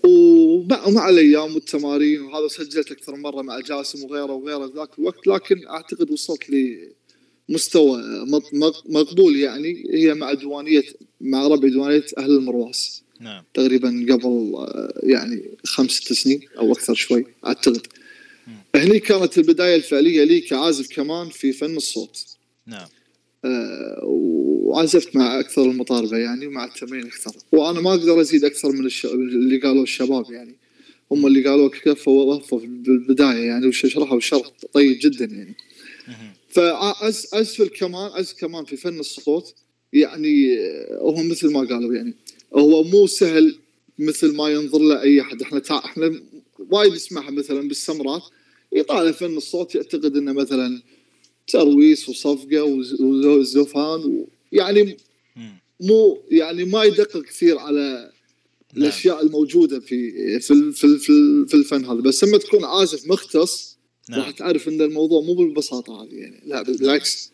ومع 0.05 0.89
مع 0.89 1.09
الأيام 1.09 1.55
والتمارين 1.55 2.21
وهذا 2.21 2.47
سجلت 2.47 2.91
أكثر 2.91 3.15
مرة 3.15 3.41
مع 3.41 3.59
جاسم 3.59 4.03
وغيره 4.03 4.33
وغيره 4.33 4.71
ذاك 4.75 4.89
الوقت 4.99 5.27
لكن 5.27 5.67
أعتقد 5.67 6.11
وصلت 6.11 6.43
لمستوى 7.49 8.03
مقبول 8.85 9.35
يعني 9.35 9.83
هي 9.93 10.13
مع 10.13 10.33
ديوانيه 10.33 10.83
مع 11.21 11.47
ربع 11.47 11.67
ديوانية 11.67 12.05
أهل 12.17 12.31
المرواس. 12.31 13.03
نعم. 13.19 13.43
تقريبا 13.53 14.05
قبل 14.09 14.53
يعني 15.03 15.43
خمس 15.63 15.91
ست 15.91 16.13
سنين 16.13 16.39
أو 16.57 16.71
أكثر 16.71 16.93
شوي 16.93 17.25
أعتقد. 17.45 17.87
هني 18.75 18.99
كانت 18.99 19.37
البداية 19.37 19.75
الفعلية 19.75 20.23
لي 20.23 20.41
كعازف 20.41 20.95
كمان 20.95 21.29
في 21.29 21.51
فن 21.53 21.77
الصوت. 21.77 22.25
نعم. 22.67 22.87
آه، 23.45 23.99
وعزفت 24.65 25.15
مع 25.15 25.39
أكثر 25.39 25.61
المطاربة 25.61 26.17
يعني 26.17 26.47
ومع 26.47 26.65
التمرين 26.65 27.05
أكثر. 27.05 27.31
وأنا 27.51 27.81
ما 27.81 27.89
أقدر 27.89 28.21
أزيد 28.21 28.45
أكثر 28.45 28.71
من 28.71 28.85
الش... 28.85 29.05
اللي 29.05 29.57
قالوه 29.57 29.83
الشباب 29.83 30.31
يعني. 30.31 30.55
هم 31.11 31.27
اللي 31.27 31.43
قالوه 31.49 31.69
كفوا 31.69 32.23
ووفوا 32.33 32.59
بالبداية 32.59 33.43
يعني 33.47 33.67
وشرحوا 33.67 34.19
شرح 34.19 34.51
طيب 34.73 34.97
جدا 35.01 35.25
يعني. 35.25 35.55
مهم. 36.07 36.33
فعزف 36.49 37.61
الكمان 37.61 38.11
عزف 38.11 38.33
كمان 38.39 38.65
في 38.65 38.77
فن 38.77 38.99
الصوت 38.99 39.53
يعني 39.93 40.57
هو 40.91 41.23
مثل 41.23 41.51
ما 41.51 41.59
قالوا 41.59 41.93
يعني. 41.93 42.13
هو 42.55 42.83
مو 42.83 43.07
سهل 43.07 43.55
مثل 43.99 44.35
ما 44.35 44.49
ينظر 44.49 44.79
له 44.79 45.01
أي 45.01 45.21
أحد. 45.21 45.41
إحنا 45.41 45.59
تع... 45.59 45.77
إحنا 45.85 46.21
وايد 46.69 46.93
نسمعها 46.93 47.31
مثلا 47.31 47.67
بالسمرات. 47.67 48.21
يطالع 48.73 49.11
فن 49.11 49.37
الصوت 49.37 49.75
يعتقد 49.75 50.17
إنه 50.17 50.33
مثلا 50.33 50.81
ترويس 51.47 52.09
وصفقة 52.09 52.63
وز- 52.63 53.01
وزفان. 53.01 54.25
يعني. 54.55 54.97
مو 55.79 56.23
يعني 56.31 56.65
ما 56.65 56.83
يدقق 56.83 57.21
كثير 57.21 57.57
على 57.57 58.11
نعم. 58.73 58.83
الأشياء 58.83 59.25
الموجودة 59.25 59.79
في 59.79 60.11
في 60.39 60.71
في 60.71 60.97
في, 60.97 61.45
في 61.47 61.53
الفن 61.53 61.85
هذا. 61.85 62.01
بس 62.01 62.23
لما 62.23 62.37
تكون 62.37 62.65
عازف 62.65 63.07
مختص 63.07 63.77
راح 64.09 64.17
نعم 64.17 64.31
تعرف 64.31 64.67
إن 64.67 64.81
الموضوع 64.81 65.21
مو 65.21 65.33
بالبساطة 65.33 66.03
هذه. 66.03 66.13
يعني 66.13 66.41
لا 66.45 66.61
بالعكس 66.61 67.31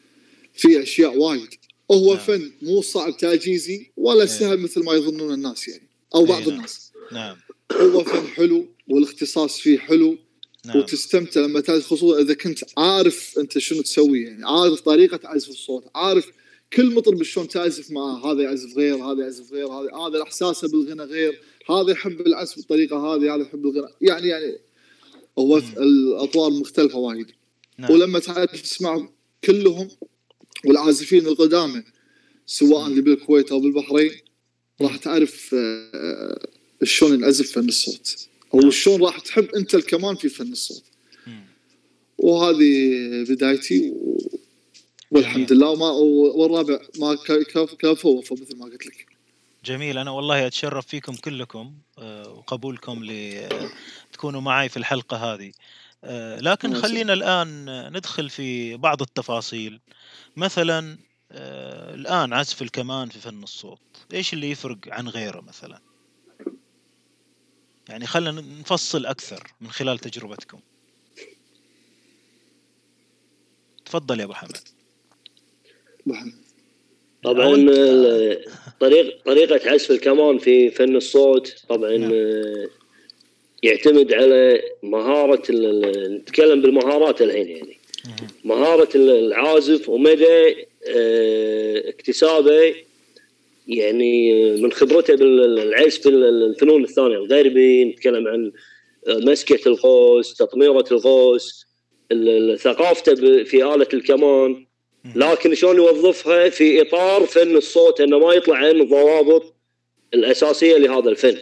في 0.54 0.84
أشياء 0.84 1.18
وايد. 1.18 1.50
هو 1.92 2.14
نعم. 2.14 2.24
فن 2.24 2.52
مو 2.62 2.82
صعب 2.82 3.18
تعجيزي 3.18 3.92
ولا 3.98 4.26
سهل 4.26 4.60
مثل 4.60 4.84
ما 4.84 4.94
يظنون 4.94 5.34
الناس 5.34 5.68
يعني 5.68 5.88
أو 6.16 6.26
بعض 6.26 6.42
نعم. 6.42 6.50
الناس. 6.50 6.92
نعم. 7.12 7.38
هو 7.72 8.04
فن 8.04 8.28
حلو 8.28 8.68
والاختصاص 8.88 9.60
فيه 9.60 9.78
حلو 9.78 10.18
نعم. 10.66 10.78
وتستمتع 10.78 11.42
لما 11.42 11.60
تعزف 11.60 11.86
خصوصا 11.86 12.22
إذا 12.22 12.34
كنت 12.34 12.60
عارف 12.78 13.36
أنت 13.38 13.58
شنو 13.58 13.82
تسوي 13.82 14.22
يعني 14.22 14.46
عارف 14.46 14.82
طريقة 14.82 15.20
عزف 15.24 15.50
الصوت 15.50 15.84
عارف 15.96 16.32
كل 16.74 16.96
مطرب 16.96 17.24
شلون 17.24 17.48
تعزف 17.48 17.92
معاه 17.92 18.32
هذا 18.32 18.42
يعزف 18.42 18.78
غير 18.78 18.96
هذا 18.96 19.24
يعزف 19.24 19.54
غير 19.54 19.68
هذا 19.68 19.96
هذا 19.96 20.24
احساسه 20.24 20.68
بالغنى 20.68 21.04
غير 21.04 21.42
هذا 21.70 21.92
يحب 21.92 22.22
العزف 22.22 22.56
بالطريقة 22.56 22.98
هذه 22.98 23.36
هذا 23.36 23.42
يحب 23.42 23.66
الغنى. 23.66 23.92
يعني 24.02 24.28
يعني 24.28 24.58
هو. 25.40 25.58
الأطوار 25.58 26.52
مختلفة 26.52 26.98
وايد. 26.98 27.28
نعم. 27.78 27.92
ولما 27.92 28.20
تعرف 28.20 28.62
تسمع 28.62 29.10
كلهم 29.44 29.88
والعازفين 30.66 31.28
القدامى 31.28 31.84
سواء 32.46 32.88
اللي 32.88 33.02
بالكويت 33.02 33.52
أو 33.52 33.60
بالبحرين 33.60 34.12
راح 34.82 34.98
تعرف 34.98 35.56
آه، 35.56 36.48
شلون 36.84 37.14
ينعزف 37.14 37.52
فن 37.52 37.68
الصوت. 37.68 38.28
أو 38.54 38.70
شلون 38.70 39.02
راح 39.02 39.20
تحب 39.20 39.50
أنت 39.56 39.76
الكمان 39.76 40.16
في 40.16 40.30
فن 40.30 40.52
الصوت. 40.52 40.84
وهذه 42.18 43.26
بدايتي. 43.30 43.94
والحمد 45.12 45.52
لله. 45.52 45.70
وما 45.70 45.90
والرابع 45.90 46.80
ما 47.00 47.16
ك- 47.16 47.48
كاف 47.54 47.74
كاف 47.74 48.06
وفى 48.06 48.34
مثل 48.34 48.58
ما 48.58 48.66
قلت 48.66 48.86
لك. 48.86 49.06
جميل. 49.66 49.98
أنا 49.98 50.12
والله 50.12 50.48
أتشرف 50.48 50.88
فيكم 50.88 51.16
كلكم 51.16 51.74
آه، 52.00 52.30
وقبولكم 52.30 53.02
لتكونوا 53.04 54.42
معي 54.42 54.70
في 54.70 54.78
الحلقة 54.78 55.34
هذه. 55.34 55.52
آه، 56.04 56.40
لكن 56.40 56.74
خلينا 56.74 57.14
الآن 57.14 57.66
ندخل 57.98 58.30
في 58.30 58.78
بعض 58.78 59.02
التفاصيل. 59.02 59.80
مثلا 60.38 60.98
آه، 61.32 61.96
الآن 61.96 62.34
عزف 62.34 62.62
الكمان 62.62 63.10
في 63.10 63.20
فن 63.20 63.44
الصوت. 63.44 63.80
إيش 64.14 64.34
اللي 64.34 64.52
يفرق 64.52 64.78
عن 64.88 65.08
غيره 65.08 65.42
مثلا؟ 65.42 65.80
يعني 67.90 68.08
خلينا 68.08 68.42
نفصل 68.42 69.06
أكثر 69.06 69.54
من 69.62 69.72
خلال 69.72 70.00
تجربتكم. 70.00 70.60
تفضل 73.86 74.20
يا 74.20 74.26
أبو 74.26 74.34
حمد. 74.34 74.58
طبعا 77.24 77.56
ال- 77.56 78.46
طريق 78.80 79.18
طريقة 79.26 79.70
عزف 79.72 79.92
الكمان 79.92 80.38
في 80.38 80.70
فن 80.72 80.96
الصوت 80.96 81.56
طبعا 81.70 81.98
نعم. 81.98 82.12
آه، 82.14 82.68
يعتمد 83.64 84.14
على 84.14 84.62
مهارة 84.84 85.44
نتكلم 86.08 86.62
بالمهارات 86.62 87.22
الحين 87.22 87.48
يعني. 87.48 87.78
مهارة 88.44 88.90
ال- 88.96 89.10
العازف 89.26 89.90
ومدى 89.90 90.56
آه، 90.88 91.90
اكتسابه 91.90 92.76
يعني 93.68 94.34
آه، 94.54 94.56
من 94.58 94.72
خبرته 94.72 95.16
بالعزف 95.16 96.08
ال- 96.08 96.44
الفنون 96.44 96.84
الثانية 96.84 97.16
الغربي 97.16 97.86
نتكلم 97.86 98.28
عن 98.28 98.52
آه، 99.08 99.18
مسكة 99.18 99.68
القوس 99.70 100.34
تطميرة 100.36 100.86
القوس 100.92 101.66
ال- 102.12 102.30
ال- 102.30 102.60
ثقافته 102.60 103.44
في 103.44 103.64
آلة 103.64 103.88
الكمان 103.94 104.66
لكن 105.16 105.56
شلون 105.56 105.76
يوظفها 105.76 106.50
في 106.50 106.82
إطار 106.82 107.26
فن 107.26 107.56
الصوت 107.58 108.02
إنه 108.02 108.20
ما 108.20 108.34
يطلع 108.34 108.56
عن 108.58 108.82
الضوابط 108.82 109.54
الأساسية 110.14 110.78
لهذا 110.78 111.10
الفن. 111.10 111.38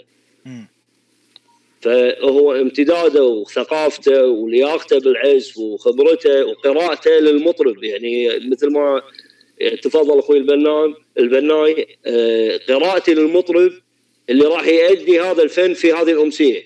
فهو 1.82 2.56
امتداده 2.56 3.24
وثقافته 3.24 4.26
ولياقته 4.26 5.00
بالعزف 5.00 5.58
وخبرته 5.58 6.46
وقراءته 6.46 7.12
للمطرب. 7.12 7.84
يعني 7.84 8.40
مثل 8.50 8.72
ما 8.72 9.02
تفضل 9.82 10.20
أخوي 10.20 10.38
البنان 10.38 10.94
البناي 11.20 11.98
آه، 12.06 12.60
قراءتي 12.70 13.14
للمطرب 13.14 13.72
اللي 14.30 14.46
راح 14.46 14.68
يؤدي 14.68 15.22
هذا 15.22 15.44
الفن 15.44 15.74
في 15.74 15.94
هذه 15.94 16.12
الأمسية. 16.12 16.64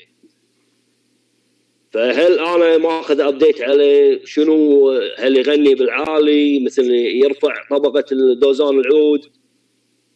فهل 1.94 2.40
أنا 2.40 2.78
ماخذ 2.78 3.22
ابديت 3.22 3.62
عليه 3.62 4.22
شنو؟ 4.26 4.90
هل 5.18 5.38
يغني 5.38 5.76
بالعالي؟ 5.76 6.60
مثل 6.60 6.92
يرفع 6.94 7.64
طبقة 7.70 8.06
الدوزان 8.12 8.80
العود. 8.80 9.26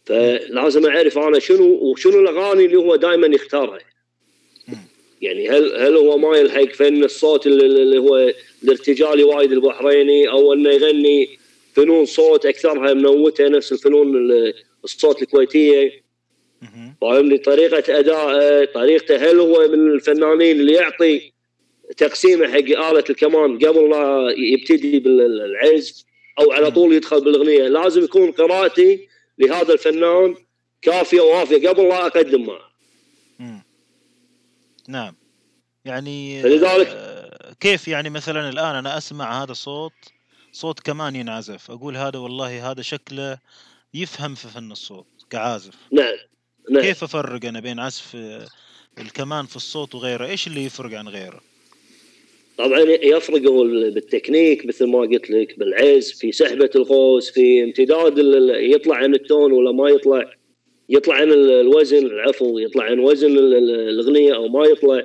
فلازم 0.06 0.86
أعرف 0.86 1.18
أنا 1.18 1.38
شنو 1.38 1.64
وشنو 1.64 2.20
الأغاني 2.20 2.64
اللي 2.64 2.76
هو 2.76 2.96
دائما 2.96 3.26
يختارها. 3.26 3.78
يعني 5.22 5.48
هل 5.48 5.76
هل 5.76 5.96
هو 5.96 6.18
ما 6.18 6.36
يلحق 6.36 6.72
فن 6.74 7.04
الصوت 7.04 7.46
اللي, 7.46 7.66
اللي 7.66 7.98
هو 7.98 8.32
الارتجالي 8.64 9.22
وايد 9.24 9.52
البحريني 9.52 10.28
أو 10.30 10.52
إنه 10.52 10.70
يغني 10.70 11.28
فنون 11.74 12.04
صوت 12.04 12.46
أكثرها 12.46 12.94
منوتة 12.94 13.48
نفس 13.48 13.72
الفنون 13.72 14.16
ال- 14.16 14.54
الصوت 14.84 15.22
الكويتية. 15.22 16.02
فاهمني 17.00 17.38
طريقة 17.38 17.98
ادائه 17.98 18.64
طريقته 18.64 19.16
هل 19.16 19.38
هو 19.40 19.68
من 19.68 19.90
الفنانين 19.90 20.60
اللي 20.60 20.72
يعطي 20.72 21.32
تقسيمه 21.96 22.48
حق 22.52 22.88
آلة 22.90 23.04
الكمان 23.10 23.58
قبل 23.58 23.90
لا 23.90 24.34
يبتدي 24.36 25.00
بالعزف 25.00 26.04
أو 26.40 26.52
على 26.52 26.70
طول 26.70 26.92
يدخل 26.94 27.24
بالأغنية. 27.24 27.68
لازم 27.68 28.04
يكون 28.04 28.32
قراءتي 28.32 29.08
لهذا 29.38 29.72
الفنان 29.72 30.36
كافية 30.82 31.20
ووافية 31.20 31.68
قبل 31.68 31.88
لا 31.88 32.06
اقدم 32.06 32.46
معه. 32.46 32.68
نعم. 34.88 35.14
يعني 35.84 36.42
فلذلك- 36.42 36.88
آه، 36.90 37.54
كيف 37.60 37.88
يعني 37.88 38.10
مثلا 38.10 38.48
الآن 38.48 38.74
أنا 38.74 38.98
أسمع 38.98 39.42
هذا 39.42 39.52
صوت 39.52 39.92
صوت 40.52 40.80
كمان 40.80 41.16
ينعزف. 41.16 41.70
أقول 41.70 41.96
هذا 41.96 42.18
والله 42.18 42.70
هذا 42.70 42.82
شكله 42.82 43.38
يفهم 43.94 44.34
في 44.34 44.48
فن 44.48 44.72
الصوت 44.72 45.06
كعازف. 45.30 45.74
نعم 45.92 46.14
نعم. 46.70 46.82
كيف 46.82 47.04
أفرق 47.04 47.44
أنا 47.44 47.60
بين 47.60 47.78
عزف 47.80 48.16
الكمان 48.98 49.46
في 49.46 49.56
الصوت 49.56 49.94
وغيره؟ 49.94 50.26
إيش 50.26 50.46
اللي 50.46 50.64
يفرق 50.64 50.98
عن 50.98 51.08
غيره؟ 51.08 51.40
طبعا 52.58 52.80
يفرق 52.80 53.46
هو 53.50 53.64
بالتكنيك 53.64 54.66
مثل 54.66 54.86
ما 54.86 54.98
قلت 55.00 55.30
لك 55.30 55.58
بالعزف 55.58 56.16
في 56.16 56.32
سحبة 56.32 56.70
القوس 56.76 57.30
في 57.30 57.62
امتداد 57.64 58.18
يطلع 58.60 58.96
عن 58.96 59.14
ال 59.14 59.22
tone 59.22 59.52
ولا 59.52 59.72
ما 59.72 59.88
يطلع 59.90 60.30
يطلع 60.88 61.14
عن 61.14 61.32
ال- 61.32 61.50
الوزن 61.50 62.06
العفو 62.06 62.58
يطلع 62.58 62.84
عن 62.84 62.98
وزن 62.98 63.38
ال- 63.38 63.54
ال- 63.54 63.88
الأغنية 63.88 64.34
أو 64.34 64.48
ما 64.48 64.66
يطلع. 64.66 65.02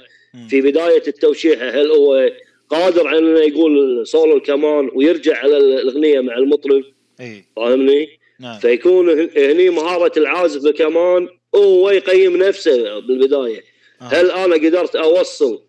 في 0.49 0.61
بداية 0.61 1.03
التوشيحه 1.07 1.69
هل 1.69 1.91
هو 1.91 2.31
قادر 2.69 3.07
على 3.07 3.19
إنه 3.19 3.39
يقول 3.39 4.07
سولو 4.07 4.37
الكمان 4.37 4.89
ويرجع 4.95 5.37
على 5.37 5.57
ال- 5.57 5.79
الأغنية 5.79 6.19
مع 6.19 6.37
المطرب 6.37 6.83
إي 7.21 7.43
فاهمني؟ 7.55 8.07
نعم 8.39 8.59
فيكون 8.59 9.09
هن- 9.09 9.29
هني 9.37 9.69
مهارة 9.69 10.19
العازف 10.19 10.69
كمان 10.71 11.27
هو 11.55 11.89
يقيم 11.89 12.37
نفسه 12.37 12.99
بالبداية 12.99 13.61
آه. 14.01 14.03
هل 14.05 14.31
أنا 14.31 14.55
قدرت 14.55 14.95
أوصل 14.95 15.59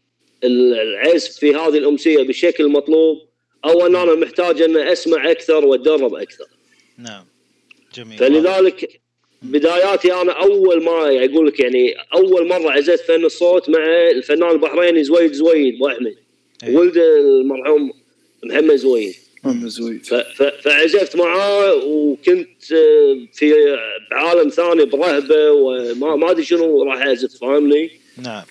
العزف 0.44 1.30
في 1.30 1.54
هذه 1.54 1.78
الأمسية 1.78 2.22
بالشكل 2.22 2.64
المطلوب 2.64 3.18
أو 3.64 3.86
ان 3.86 3.96
أنا 3.96 4.14
محتاج 4.14 4.62
أن 4.62 4.76
أسمع 4.76 5.30
أكثر 5.30 5.64
وأتدرب 5.64 6.14
أكثر. 6.14 6.46
نعم. 6.98 7.24
جميل. 7.94 8.18
فلذلك 8.18 9.00
بداياتي 9.42 10.12
أنا 10.12 10.32
أول 10.32 10.84
ما 10.84 11.08
يقول 11.08 11.46
لك 11.46 11.60
يعني 11.60 11.94
أول 12.14 12.48
مرة 12.48 12.70
عزفت 12.70 13.04
فن 13.04 13.24
الصوت 13.24 13.70
مع 13.70 13.78
الفنان 14.10 14.50
البحريني 14.50 15.04
زويد 15.04 15.32
زويد 15.32 15.74
أبو 15.74 15.88
أحمد. 15.88 16.16
إيه. 16.64 16.76
ولد 16.76 16.96
المرحوم 16.96 17.92
محمد 18.44 18.76
زويد. 18.76 19.14
محمد 19.44 19.68
زويد. 19.68 20.04
فعزفت 20.62 21.16
معاه 21.16 21.74
وكنت 21.74 22.72
آه، 22.72 23.18
في 23.32 23.76
عالم 24.12 24.48
ثاني 24.48 24.84
برهبة 24.84 25.50
وما 25.50 26.16
ما 26.16 26.30
أدري 26.30 26.44
شنو 26.44 26.82
راح 26.82 26.98
أعزف 26.98 27.40
فاهمني؟ 27.40 27.90
نعم. 28.22 28.42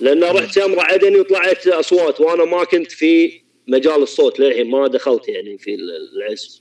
لأن 0.00 0.24
رحت 0.24 0.54
سمره 0.54 0.80
عدني 0.82 1.20
وطلعت 1.20 1.66
أصوات 1.66 2.20
وأنا 2.20 2.44
ما 2.44 2.64
كنت 2.64 2.92
في 2.92 3.40
مجال 3.68 4.02
الصوت 4.02 4.40
للحين 4.40 4.70
ما 4.70 4.88
دخلت 4.88 5.28
يعني 5.28 5.58
في 5.58 5.74
العزف. 6.16 6.60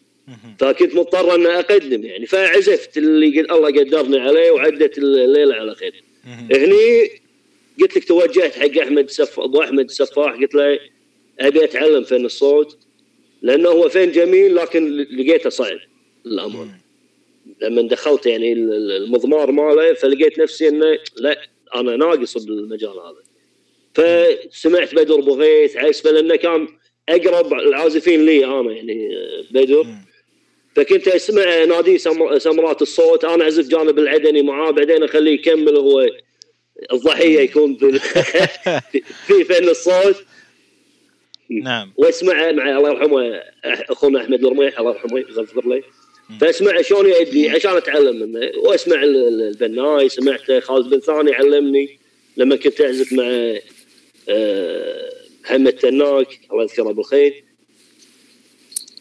فكنت 0.59 0.95
مضطر 0.95 1.35
أن 1.35 1.45
أقدم 1.45 2.03
يعني 2.03 2.25
فعزفت 2.25 2.97
اللي 2.97 3.41
قد 3.41 3.51
الله 3.51 3.67
قدرني 3.67 4.19
عليه 4.19 4.51
وعدت 4.51 4.97
الليلة 4.97 5.55
على 5.55 5.75
خير. 5.75 6.03
هني 6.51 7.09
قلت 7.81 7.97
لك 7.97 8.03
توجهت 8.03 8.55
حق 8.55 8.77
أحمد 8.81 9.09
سف... 9.09 9.39
أبو 9.39 9.61
أحمد 9.61 9.85
السفاح 9.85 10.33
قلت 10.35 10.55
له 10.55 10.79
أبي 11.39 11.63
أتعلم 11.63 12.03
فن 12.03 12.25
الصوت 12.25 12.77
لأنه 13.41 13.69
هو 13.69 13.89
فن 13.89 14.11
جميل 14.11 14.55
لكن 14.55 14.97
لقيته 14.97 15.49
صعب 15.49 15.77
للامانه. 16.25 16.77
لما 17.61 17.81
دخلت 17.81 18.25
يعني 18.25 18.53
ال- 18.53 18.73
ال- 18.73 18.91
المضمار 19.03 19.51
ماله 19.51 19.93
فلقيت 19.93 20.39
نفسي 20.39 20.67
إنه 20.69 20.97
لا 21.17 21.41
أنا 21.79 21.95
ناقص 21.95 22.37
بالمجال 22.37 22.89
هذا. 22.99 23.23
فسمعت 23.93 24.95
بدر 24.95 25.15
بغيث 25.21 25.77
عزفه 25.77 26.11
لأنه 26.11 26.35
كان 26.35 26.67
أقرب 27.09 27.53
العازفين 27.53 28.25
لي 28.25 28.45
أنا 28.45 28.71
يعني 28.71 29.09
بدر. 29.51 29.85
فكنت 30.75 31.07
أسمع 31.07 31.63
نادي 31.63 31.97
سم- 31.97 32.39
سمرات 32.39 32.81
الصوت 32.81 33.25
أنا 33.25 33.43
أعزف 33.43 33.67
جانب 33.67 33.99
العدني 33.99 34.41
معاه 34.41 34.71
بعدين 34.71 35.03
أخليه 35.03 35.31
يكمل 35.31 35.75
هو 35.75 36.09
الضحية 36.93 37.39
يكون 37.39 37.75
في 37.77 39.01
في 39.27 39.43
فن 39.43 39.69
الصوت. 39.69 40.15
نعم. 41.49 41.93
وأسمع 41.97 42.51
مع 42.51 42.77
الله 42.77 42.89
يرحمه 42.89 43.41
أخونا 43.65 44.21
أحمد 44.21 44.45
الرميح 44.45 44.79
الله 44.79 44.91
يرحمه 44.91 45.19
يغفر 45.19 45.67
له. 45.67 45.83
فاسمع 46.41 46.81
شلون 46.81 47.09
يأدي 47.09 47.49
عشان 47.49 47.71
أتعلم. 47.77 48.15
منه 48.31 48.51
واسمع 48.57 49.03
ال- 49.03 49.27
ال- 49.27 49.41
البناي 49.41 50.09
سمعت 50.09 50.51
خالد 50.63 50.89
بن 50.89 50.99
ثاني 50.99 51.33
علمني. 51.33 51.99
لما 52.37 52.55
كنت 52.55 52.81
أعزف 52.81 53.13
مع 53.13 53.55
آه، 54.29 55.09
محمد 55.43 55.73
تناك 55.73 56.39
الله 56.51 56.63
يذكره 56.63 56.91
بالخير. 56.91 57.43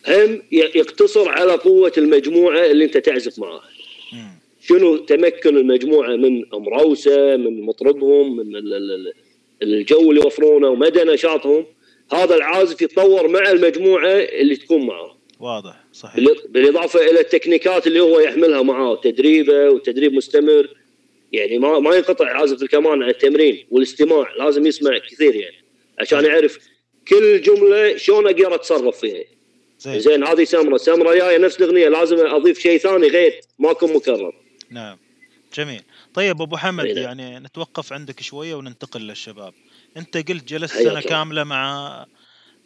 هم 0.09 0.43
يقتصر 0.53 1.29
على 1.29 1.53
قوة 1.53 1.93
المجموعة 1.99 2.67
اللي 2.67 2.85
أنت 2.85 2.97
تعزف 2.97 3.39
معاها. 3.39 3.69
شنو 4.69 4.97
تمكن 4.97 5.57
المجموعة 5.57 6.17
من 6.17 6.55
أمروسة 6.55 7.37
من 7.37 7.63
مطربهم 7.63 8.37
من 8.37 8.57
ال- 8.57 8.75
ال- 8.75 8.93
ال- 8.93 9.13
الجو 9.63 10.11
اللي 10.11 10.23
يوفرونه 10.23 10.69
ومدى 10.69 11.05
نشاطهم؟ 11.05 11.67
هذا 12.13 12.35
العازف 12.37 12.83
يتطور 12.83 13.29
مع 13.29 13.51
المجموعة 13.51 14.09
اللي 14.13 14.57
تكون 14.57 14.87
معاه 14.87 15.17
واضح. 15.41 15.84
صحيح. 15.95 16.17
بال- 16.25 16.43
بالإضافة 16.49 17.11
إلى 17.11 17.21
التكنيكات 17.21 17.87
اللي 17.87 18.01
هو 18.01 18.21
يحملها 18.21 18.63
معاه 18.63 19.01
تدريبه 19.01 19.71
وتدريب 19.71 20.13
مستمر. 20.13 20.69
يعني 21.33 21.59
ما 21.59 21.79
ما 21.79 21.97
ينقطع 21.97 22.27
عازف 22.29 22.63
الكمان 22.63 23.03
عن 23.03 23.09
التمرين 23.09 23.67
والاستماع 23.71 24.33
لازم 24.39 24.67
يسمع 24.67 24.99
كثير 24.99 25.35
يعني 25.35 25.57
عشان 25.99 26.25
يعرف 26.25 26.59
كل 27.09 27.41
جملة 27.41 27.97
شلون 27.97 28.27
أقدر 28.27 28.55
أتصرف 28.55 29.01
فيها. 29.01 29.25
زين 29.79 30.01
زين 30.01 30.25
هذه 30.25 30.45
سمرة. 30.45 30.77
سمرة 30.77 31.15
جاية 31.15 31.39
نفس 31.39 31.59
الأغنية 31.61 31.89
لازم 31.89 32.27
أضيف 32.27 32.59
شيء 32.59 32.79
ثاني 32.79 33.09
غير 33.09 33.41
ما 33.59 33.71
يكون 33.71 33.93
مكرر. 33.93 34.35
نعم. 34.71 34.99
جميل. 35.55 35.83
طيب 36.15 36.43
أبو 36.43 36.57
حمد 36.57 36.87
نعم. 36.87 36.97
يعني 36.97 37.39
نتوقف 37.39 37.93
عندك 37.93 38.21
شوية 38.21 38.55
وننتقل 38.55 39.01
للشباب. 39.01 39.55
أنت 39.97 40.17
قلت 40.31 40.45
جلست 40.49 40.75
سنة. 40.77 41.01
كاملة 41.01 41.45
مع 41.45 41.89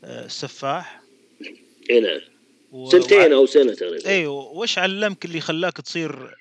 آه، 0.05 0.25
السفاح 0.27 1.01
اي 1.91 2.01
نعم. 2.01 2.21
و... 2.72 2.90
سنتين 2.90 3.33
أو 3.33 3.46
سنة 3.46 3.74
تقريبا. 3.74 4.09
اي 4.11 4.26
وش 4.26 4.78
علمك 4.78 5.24
اللي 5.24 5.40
خلاك 5.40 5.76
تصير 5.76 6.35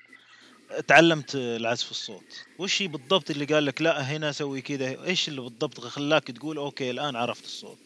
تعلمت 0.88 1.34
العزف 1.34 1.90
الصوت؟ 1.90 2.24
وش 2.58 2.82
بالضبط 2.82 3.30
اللي 3.30 3.44
قال 3.44 3.66
لك 3.66 3.82
لا 3.82 4.00
هنا 4.00 4.32
سوي 4.32 4.60
كذا؟ 4.60 5.04
إيش 5.06 5.28
اللي 5.28 5.40
بالضبط 5.40 5.80
خلاك 5.80 6.30
تقول 6.30 6.56
okay 6.56 6.90
الآن 6.90 7.16
عرفت 7.16 7.44
الصوت؟ 7.44 7.76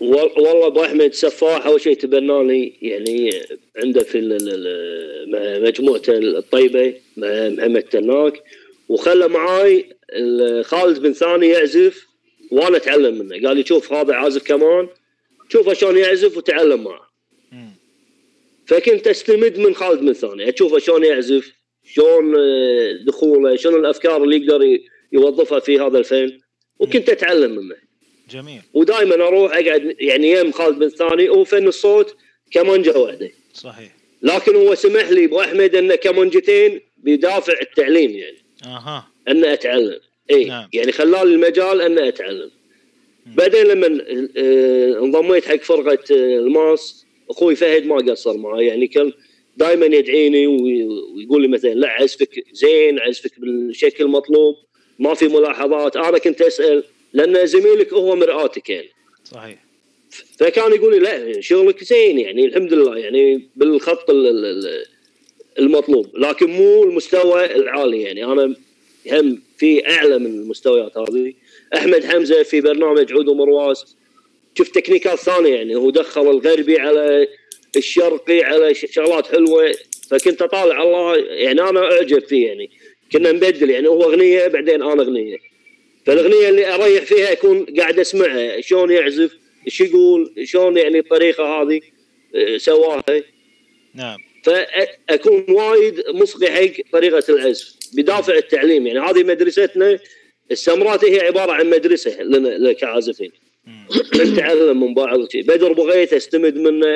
وال- 0.00 0.40
والله 0.40 0.66
أبو 0.66 0.84
أحمد 0.84 1.12
سفاح 1.12 1.66
أول 1.66 1.80
شيء 1.80 1.96
تبناني 1.96 2.78
يعني 2.82 3.30
عنده 3.76 4.02
في 4.02 4.20
مجموعته 5.62 6.12
الطيبة 6.18 6.94
مع 7.16 7.48
محمد 7.48 7.82
تناك. 7.82 8.42
وخلى 8.88 9.28
معاي 9.28 9.96
ال- 10.12 10.64
خالد 10.64 10.98
بن 10.98 11.12
ثاني 11.12 11.46
يعزف 11.48 12.06
وأنا 12.50 12.76
أتعلم 12.76 13.14
منه. 13.18 13.48
قال 13.48 13.56
لي 13.56 13.64
شوف 13.66 13.92
هذا 13.92 14.14
عازف 14.14 14.42
كمان 14.44 14.88
شوفه 15.48 15.72
شلون 15.72 15.98
يعزف 15.98 16.36
وتعلم 16.36 16.84
معه. 16.84 17.05
فكنت 18.66 19.06
استمد 19.06 19.58
من 19.58 19.74
خالد 19.74 20.00
بن 20.00 20.12
ثاني؟ 20.12 20.54
اشوفه 20.54 20.78
شلون 20.78 21.04
يعزف 21.04 21.52
شلون 21.84 22.34
آه، 22.36 23.04
دخوله 23.06 23.56
شلون 23.56 23.80
الأفكار 23.80 24.24
اللي 24.24 24.36
يقدر 24.36 24.78
يوظفها 25.12 25.60
في 25.60 25.80
هذا 25.80 25.98
الفن 25.98 26.38
وكنت 26.78 27.08
اتعلم 27.08 27.50
منه. 27.50 27.76
جميل. 28.30 28.60
ودائما 28.74 29.14
أروح 29.14 29.52
أقعد 29.52 29.96
يعني 30.00 30.30
يم 30.30 30.52
خالد 30.52 30.78
بن 30.78 30.88
ثاني 30.88 31.28
هو 31.28 31.44
فن 31.44 31.68
الصوت 31.68 32.16
كمانجة 32.50 32.98
واحدة. 32.98 33.30
صحيح. 33.54 33.96
لكن 34.22 34.56
هو 34.56 34.74
سمح 34.74 35.10
لي 35.10 35.24
أبو 35.24 35.40
أحمد 35.40 35.74
أن 35.74 35.94
كمانجتين 35.94 36.80
بدافع 36.96 37.54
التعليم 37.60 38.10
يعني. 38.10 38.36
أها. 38.64 39.08
أن 39.28 39.44
أتعلم. 39.44 40.00
اي 40.30 40.44
نعم. 40.44 40.68
يعني 40.72 40.92
خلالي 40.92 41.34
المجال 41.34 41.80
أن 41.80 41.98
أتعلم. 41.98 42.50
بعدين 43.26 43.66
لما 43.66 44.04
آه، 44.36 44.98
انضميت 45.04 45.44
حق 45.44 45.56
فرقة 45.56 46.04
آه، 46.10 46.38
الماس 46.38 47.05
أخوي 47.30 47.56
فهد 47.56 47.86
ما 47.86 47.96
قصر 47.96 48.36
معي 48.36 48.66
يعني 48.66 48.86
كان 48.86 49.12
دائما 49.56 49.86
يدعيني 49.86 50.46
وي- 50.46 50.84
ويقول 51.16 51.42
لي 51.42 51.48
مثلا 51.48 51.74
لا 51.74 51.88
عزفك 51.88 52.44
زين 52.52 52.98
عزفك 52.98 53.40
بالشكل 53.40 54.04
المطلوب 54.04 54.54
ما 54.98 55.14
في 55.14 55.28
ملاحظات 55.28 55.96
أنا 55.96 56.18
كنت 56.18 56.42
أسأل 56.42 56.84
لأن 57.12 57.46
زميلك 57.46 57.92
هو 57.92 58.16
مرآتك 58.16 58.70
يعني. 58.70 58.88
صحيح. 59.24 59.64
فكان 60.38 60.72
يقول 60.74 60.92
لي 60.94 60.98
لا 60.98 61.40
شغلك 61.40 61.84
زين 61.84 62.18
يعني 62.18 62.44
الحمد 62.44 62.72
لله 62.72 62.98
يعني 62.98 63.48
بالخط 63.56 64.10
ال- 64.10 64.26
ال- 64.26 64.44
ال- 64.44 64.84
المطلوب 65.58 66.16
لكن 66.16 66.46
مو 66.50 66.84
المستوى 66.84 67.44
العالي 67.56 68.02
يعني. 68.02 68.24
أنا 68.24 68.54
هم 69.12 69.42
في 69.58 69.88
أعلى 69.90 70.18
من 70.18 70.26
المستويات 70.26 70.98
هذه. 70.98 71.32
أحمد 71.74 72.04
حمزة 72.04 72.42
في 72.42 72.60
برنامج 72.60 73.12
عود 73.12 73.28
ومرواس 73.28 73.96
شوف 74.58 74.68
تكنيكات 74.68 75.18
ثانية 75.18 75.54
يعني 75.54 75.76
هو 75.76 75.90
دخل 75.90 76.30
الغربي 76.30 76.78
على 76.78 77.28
الشرقي 77.76 78.42
على 78.42 78.74
شغلات 78.74 79.26
حلوة 79.26 79.74
فكنت 80.10 80.42
أطالع 80.42 80.82
الله 80.82 81.16
يعني 81.16 81.60
أنا 81.60 81.92
أعجب 81.92 82.26
فيه 82.26 82.46
يعني. 82.46 82.70
كنا 83.12 83.32
نبدل 83.32 83.70
يعني 83.70 83.88
هو 83.88 84.02
أغنية 84.02 84.46
بعدين 84.46 84.82
أنا 84.82 85.02
أغنية. 85.02 85.38
فالأغنية 86.06 86.48
اللي 86.48 86.74
أريح 86.74 87.04
فيها 87.04 87.32
أكون 87.32 87.66
قاعد 87.78 87.98
أسمعها 87.98 88.60
شلون 88.60 88.90
يعزف 88.90 89.36
إيش 89.66 89.80
يقول 89.80 90.34
شلون 90.44 90.76
يعني 90.76 90.98
الطريقة 90.98 91.44
هذه 91.44 91.80
آه، 92.34 92.56
سواها. 92.56 93.22
نعم. 93.94 94.18
فأكون 94.44 95.46
وايد 95.48 96.02
مصغي 96.08 96.50
حق 96.50 96.90
طريقة 96.92 97.22
العزف 97.28 97.74
بدافع 97.94 98.34
التعليم 98.34 98.86
يعني. 98.86 99.00
هذه 99.00 99.24
مدرستنا 99.24 99.98
السمرات 100.50 101.04
هي 101.04 101.20
عبارة 101.20 101.52
عن 101.52 101.70
مدرسة 101.70 102.22
لنا 102.22 102.72
كعازفين. 102.72 103.32
نتعلم 104.16 104.80
من 104.80 104.94
بعض 104.94 105.18
بدر 105.34 105.72
بغيت 105.72 106.12
استمد 106.12 106.56
منه 106.56 106.86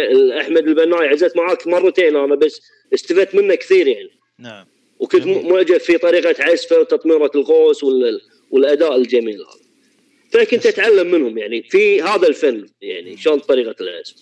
أحمد 0.41 0.69
البناي 0.69 1.09
عزت 1.09 1.37
معاك 1.37 1.67
مرتين 1.67 2.17
أنا 2.17 2.35
بس 2.35 2.61
استفدت 2.95 3.35
منه 3.35 3.55
كثير 3.55 3.87
يعني. 3.87 4.11
نعم. 4.39 4.67
وكنت. 4.99 5.27
معجب 5.27 5.79
في 5.79 5.99
طريقة 5.99 6.45
عزفه 6.45 6.81
وتطميره 6.81 7.31
القوس 7.35 7.85
وال- 7.85 8.21
والأداء 8.51 8.97
الجميل 8.97 9.37
هذا. 9.37 9.61
فكنت 10.33 10.67
أتعلم 10.67 11.11
منهم 11.11 11.39
يعني 11.39 11.63
في 11.63 12.03
هذا 12.03 12.27
الفن 12.29 12.67
يعني 12.83 13.17
شلون 13.17 13.39
طريقة 13.39 13.75
العزف. 13.81 14.15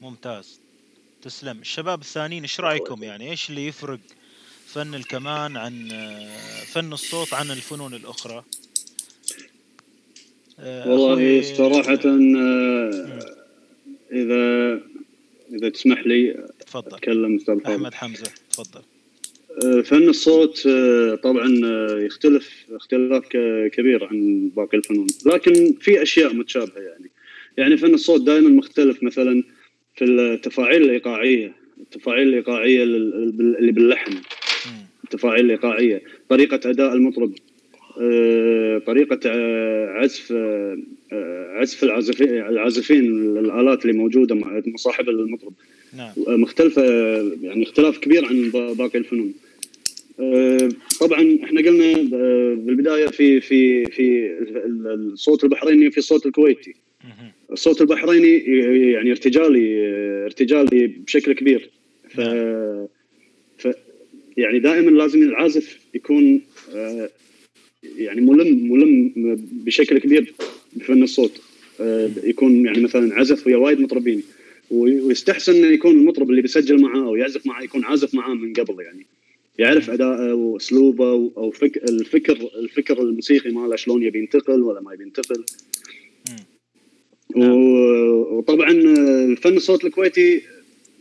ممتاز. 0.00 0.60
تسلم. 1.22 1.58
الشباب 1.60 2.00
الثانيين 2.00 2.42
إيش 2.42 2.60
رأيكم 2.60 3.02
يعني؟ 3.04 3.30
إيش 3.30 3.50
اللي 3.50 3.66
يفرق 3.66 3.98
فن 4.66 4.94
الكمان 4.94 5.56
عن 5.56 5.88
فن 6.66 6.92
الصوت 6.92 7.34
عن 7.34 7.50
الفنون 7.50 7.94
الأخرى؟ 7.94 8.44
والله 10.64 11.40
أخوي- 11.42 11.44
صراحة 11.44 11.98
آه، 12.04 13.18
إذا 14.12 14.80
إذا 15.52 15.68
تسمح 15.68 16.06
لي 16.06 16.46
تفضل. 16.66 16.94
أتكلم 16.96 17.36
أستاذ 17.36 17.60
فاضل 17.60 17.74
أحمد 17.74 17.94
حمزة 17.94 18.30
تفضل. 18.50 18.80
آه، 19.64 19.80
فن 19.80 20.08
الصوت 20.08 20.66
آه، 20.66 21.14
طبعا 21.14 21.60
آه، 21.64 21.98
يختلف 22.00 22.64
اختلاف 22.72 23.24
كبير 23.72 24.04
عن 24.04 24.50
باقي 24.56 24.78
الفنون 24.78 25.06
لكن 25.26 25.74
في 25.80 26.02
أشياء 26.02 26.34
متشابهة 26.34 26.78
يعني. 26.80 27.10
يعني 27.56 27.76
فن 27.76 27.94
الصوت 27.94 28.20
دائما 28.20 28.48
مختلف 28.48 29.02
مثلا 29.02 29.42
في 29.96 30.04
التفاعيل 30.04 30.82
الإيقاعية 30.82 31.52
التفاعيل 31.80 32.28
الإيقاعية 32.28 32.84
لل- 32.84 33.56
اللي 33.58 33.72
باللحن. 33.72 34.12
التفاعيل 35.04 35.44
الإيقاعية 35.44 36.02
طريقة 36.28 36.70
أداء 36.70 36.92
المطرب. 36.92 37.32
آه، 38.00 38.78
طريقة 38.78 39.20
آه، 39.26 39.86
عزف 39.88 40.32
آه، 40.32 40.78
عزف 41.52 41.84
العازفين 41.84 42.28
العازفين 42.28 43.04
الآلات 43.38 43.82
اللي 43.86 43.96
موجودة 43.96 44.34
مع 44.34 44.62
مصاحب 44.66 45.08
المطرب 45.08 45.52
نعم 45.96 46.12
مختلفة 46.28 46.82
يعني 47.42 47.62
اختلاف 47.62 47.98
كبير 47.98 48.24
عن 48.26 48.50
با- 48.50 48.72
باقي 48.72 48.98
الفنون. 48.98 49.32
طبعا 51.00 51.38
إحنا 51.44 51.60
قلنا 51.60 51.92
بالبداية 52.54 53.06
في 53.06 53.40
في 53.40 53.84
في 53.84 54.26
ال- 54.66 55.10
الصوت 55.12 55.44
البحريني 55.44 55.88
وفي 55.88 55.98
الصوت 55.98 56.26
الكويتي. 56.26 56.74
الصوت 57.52 57.80
البحريني 57.80 58.38
يعني 58.92 59.10
ارتجالي 59.10 59.76
ارتجالي 60.24 60.86
بشكل 60.86 61.32
كبير. 61.32 61.70
ف, 62.08 62.20
ف 63.58 63.68
يعني 64.36 64.58
دائما 64.58 64.90
لازم 64.90 65.22
العازف 65.22 65.78
يكون 65.94 66.40
يعني 67.82 68.20
ملم 68.20 68.72
ملم 68.72 69.12
بشكل 69.52 69.98
كبير 69.98 70.34
بفن 70.72 71.02
الصوت. 71.02 71.40
آه، 71.80 72.10
يكون 72.24 72.66
يعني 72.66 72.80
مثلا 72.80 73.14
عزف 73.14 73.46
ويا 73.46 73.56
وايد 73.56 73.80
مطربين 73.80 74.22
وي- 74.70 75.00
ويستحسن 75.00 75.54
إنه 75.56 75.66
يكون 75.66 75.90
المطرب 75.94 76.30
اللي 76.30 76.42
بيسجل 76.42 76.80
معاه 76.82 77.04
أو 77.06 77.16
يعزف 77.16 77.46
معاه 77.46 77.62
يكون 77.62 77.84
عازف 77.84 78.14
معاه 78.14 78.34
من 78.34 78.52
قبل 78.52 78.82
يعني 78.84 79.06
يعرف 79.58 79.90
أداءه 79.90 80.34
وأسلوبه 80.34 81.04
أو 81.36 81.50
فك 81.50 81.76
الفكر 81.76 82.50
الفكر 82.58 83.02
الموسيقي 83.02 83.50
ماله 83.50 83.76
شلون 83.76 84.02
يبي 84.02 84.18
ينتقل 84.18 84.62
ولا 84.62 84.80
ما 84.80 84.92
يبي 84.94 85.02
ينتقل. 85.04 85.44
و- 87.36 88.36
وطبعا 88.38 88.70
الفن 88.70 89.56
الصوت 89.56 89.84
الكويتي 89.84 90.42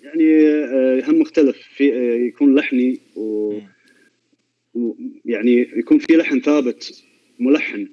يعني 0.04 0.38
آه، 0.48 1.04
هم 1.08 1.20
مختلف 1.20 1.58
في 1.76 1.94
آه، 1.94 2.16
يكون 2.28 2.56
لحني 2.56 3.00
و 3.16 3.52
مم. 3.54 3.62
يعني 5.26 5.68
يكون 5.76 6.00
في 6.00 6.14
لحن 6.18 6.40
ثابت 6.40 7.04
ملحن 7.40 7.88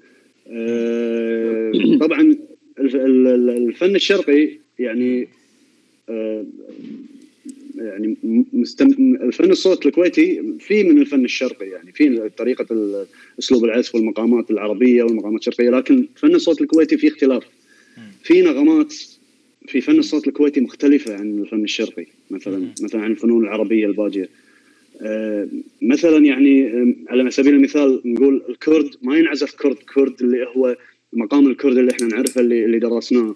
آه، 0.48 1.72
طبعا 2.00 2.36
الف- 2.78 2.94
ال- 2.94 3.26
ال- 3.26 3.50
الفن 3.50 3.96
الشرقي 3.96 4.50
يعني 4.78 5.28
آه، 6.08 6.44
يعني 7.76 8.16
مستم... 8.52 9.16
الفن 9.22 9.50
الصوت 9.50 9.86
الكويتي 9.86 10.42
في 10.58 10.82
من 10.84 10.98
الفن 10.98 11.24
الشرقي 11.24 11.68
يعني 11.68 11.92
في 11.92 12.30
طريقة 12.36 12.66
اسلوب 13.38 13.64
العزف 13.64 13.94
والمقامات 13.94 14.50
العربية 14.50 15.02
والمقامات 15.02 15.40
الشرقية 15.40 15.70
لكن 15.70 16.06
فن 16.16 16.34
الصوت 16.34 16.60
الكويتي 16.60 16.96
في 16.98 17.08
اختلاف. 17.08 17.44
في 18.22 18.42
نغمات 18.42 18.94
في 19.68 19.80
فن 19.80 19.98
الصوت 19.98 20.28
الكويتي 20.28 20.60
مختلفة 20.60 21.14
عن 21.14 21.38
الفن 21.38 21.64
الشرقي 21.64 22.06
مثلا. 22.30 22.68
مثلا 22.82 23.00
عن 23.00 23.10
الفنون 23.10 23.44
العربية 23.44 23.86
الباجية 23.86 24.28
مثلا 25.82 26.24
يعني 26.24 26.66
آه، 26.66 26.94
على 27.08 27.30
سبيل 27.30 27.54
المثال 27.54 28.00
نقول 28.04 28.42
الكرد 28.48 28.90
ما 29.02 29.18
ينعزف 29.18 29.54
كرد. 29.54 29.76
كرد 29.76 30.22
اللي 30.22 30.46
هو 30.56 30.76
مقام 31.12 31.46
الكرد 31.46 31.78
اللي 31.78 31.92
إحنا 31.92 32.06
نعرفه 32.06 32.40
اللي, 32.40 32.64
اللي 32.64 32.78
درسناه 32.78 33.34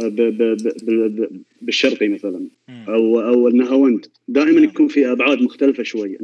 آه، 0.00 0.36
بالشرقي 1.62 2.08
مثلا. 2.08 2.40
أو 2.88 3.20
أو 3.20 3.48
النهاوند 3.48 4.06
دائما. 4.28 4.60
يكون 4.60 4.88
في 4.88 5.12
أبعاد 5.12 5.42
مختلفة 5.42 5.82
شوي. 5.82 6.16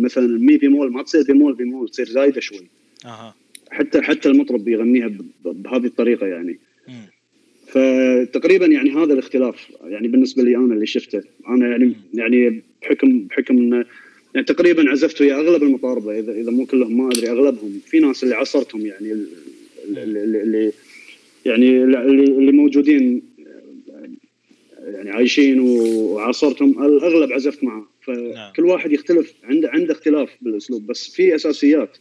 مثلا 0.00 0.24
المي 0.24 0.56
بيمول 0.56 0.92
ما 0.92 1.02
تصير 1.02 1.22
بيمول 1.22 1.54
بيمول 1.54 1.88
تصير 1.88 2.06
زايدة 2.06 2.40
شوي. 2.40 2.66
أها. 3.06 3.34
حتى 3.70 4.02
حتى 4.02 4.28
المطرب 4.28 4.64
بيغنيها 4.64 5.10
بهذه 5.44 5.86
الطريقة 5.86 6.26
يعني. 6.26 6.58
فتقريبا 7.66 8.66
يعني 8.66 8.90
هذا 8.90 9.12
الاختلاف. 9.12 9.70
يعني 9.84 10.08
بالنسبة 10.08 10.42
لي 10.42 10.56
أنا 10.56 10.74
اللي 10.74 10.86
شفته. 10.86 11.22
أنا 11.48 11.68
يعني 11.68 11.92
يعني 12.14 12.62
بحكم 12.82 13.20
بحكم 13.20 13.58
انه 13.58 13.84
يعني 14.34 14.46
تقريبا 14.46 14.90
عزفت 14.90 15.20
ويا 15.20 15.34
أغلب 15.34 15.62
المطاربة 15.62 16.18
اذا 16.18 16.32
إذا 16.32 16.50
مو 16.50 16.66
كلهم 16.66 16.98
ما 16.98 17.08
أدري 17.12 17.30
أغلبهم. 17.30 17.80
في 17.86 17.98
ناس 17.98 18.24
اللي 18.24 18.34
عصرتهم 18.34 18.86
يعني 18.86 19.12
ال- 19.12 19.26
ال- 19.88 20.16
ال- 20.16 20.36
اللي 20.36 20.72
يعني 21.46 21.82
اللي, 21.82 22.24
اللي 22.24 22.52
موجودين 22.52 23.22
يعني 24.86 25.10
عايشين 25.10 25.60
وعاصرتهم 25.60 26.84
الاغلب 26.84 27.32
عزفت 27.32 27.64
معه 27.64 27.86
نعم. 28.08 28.52
فكل 28.52 28.64
واحد 28.64 28.92
يختلف 28.92 29.34
عنده 29.44 29.70
عنده 29.70 29.92
اختلاف 29.92 30.30
بالأسلوب. 30.42 30.86
بس 30.86 31.08
في 31.10 31.34
أساسيات. 31.34 31.96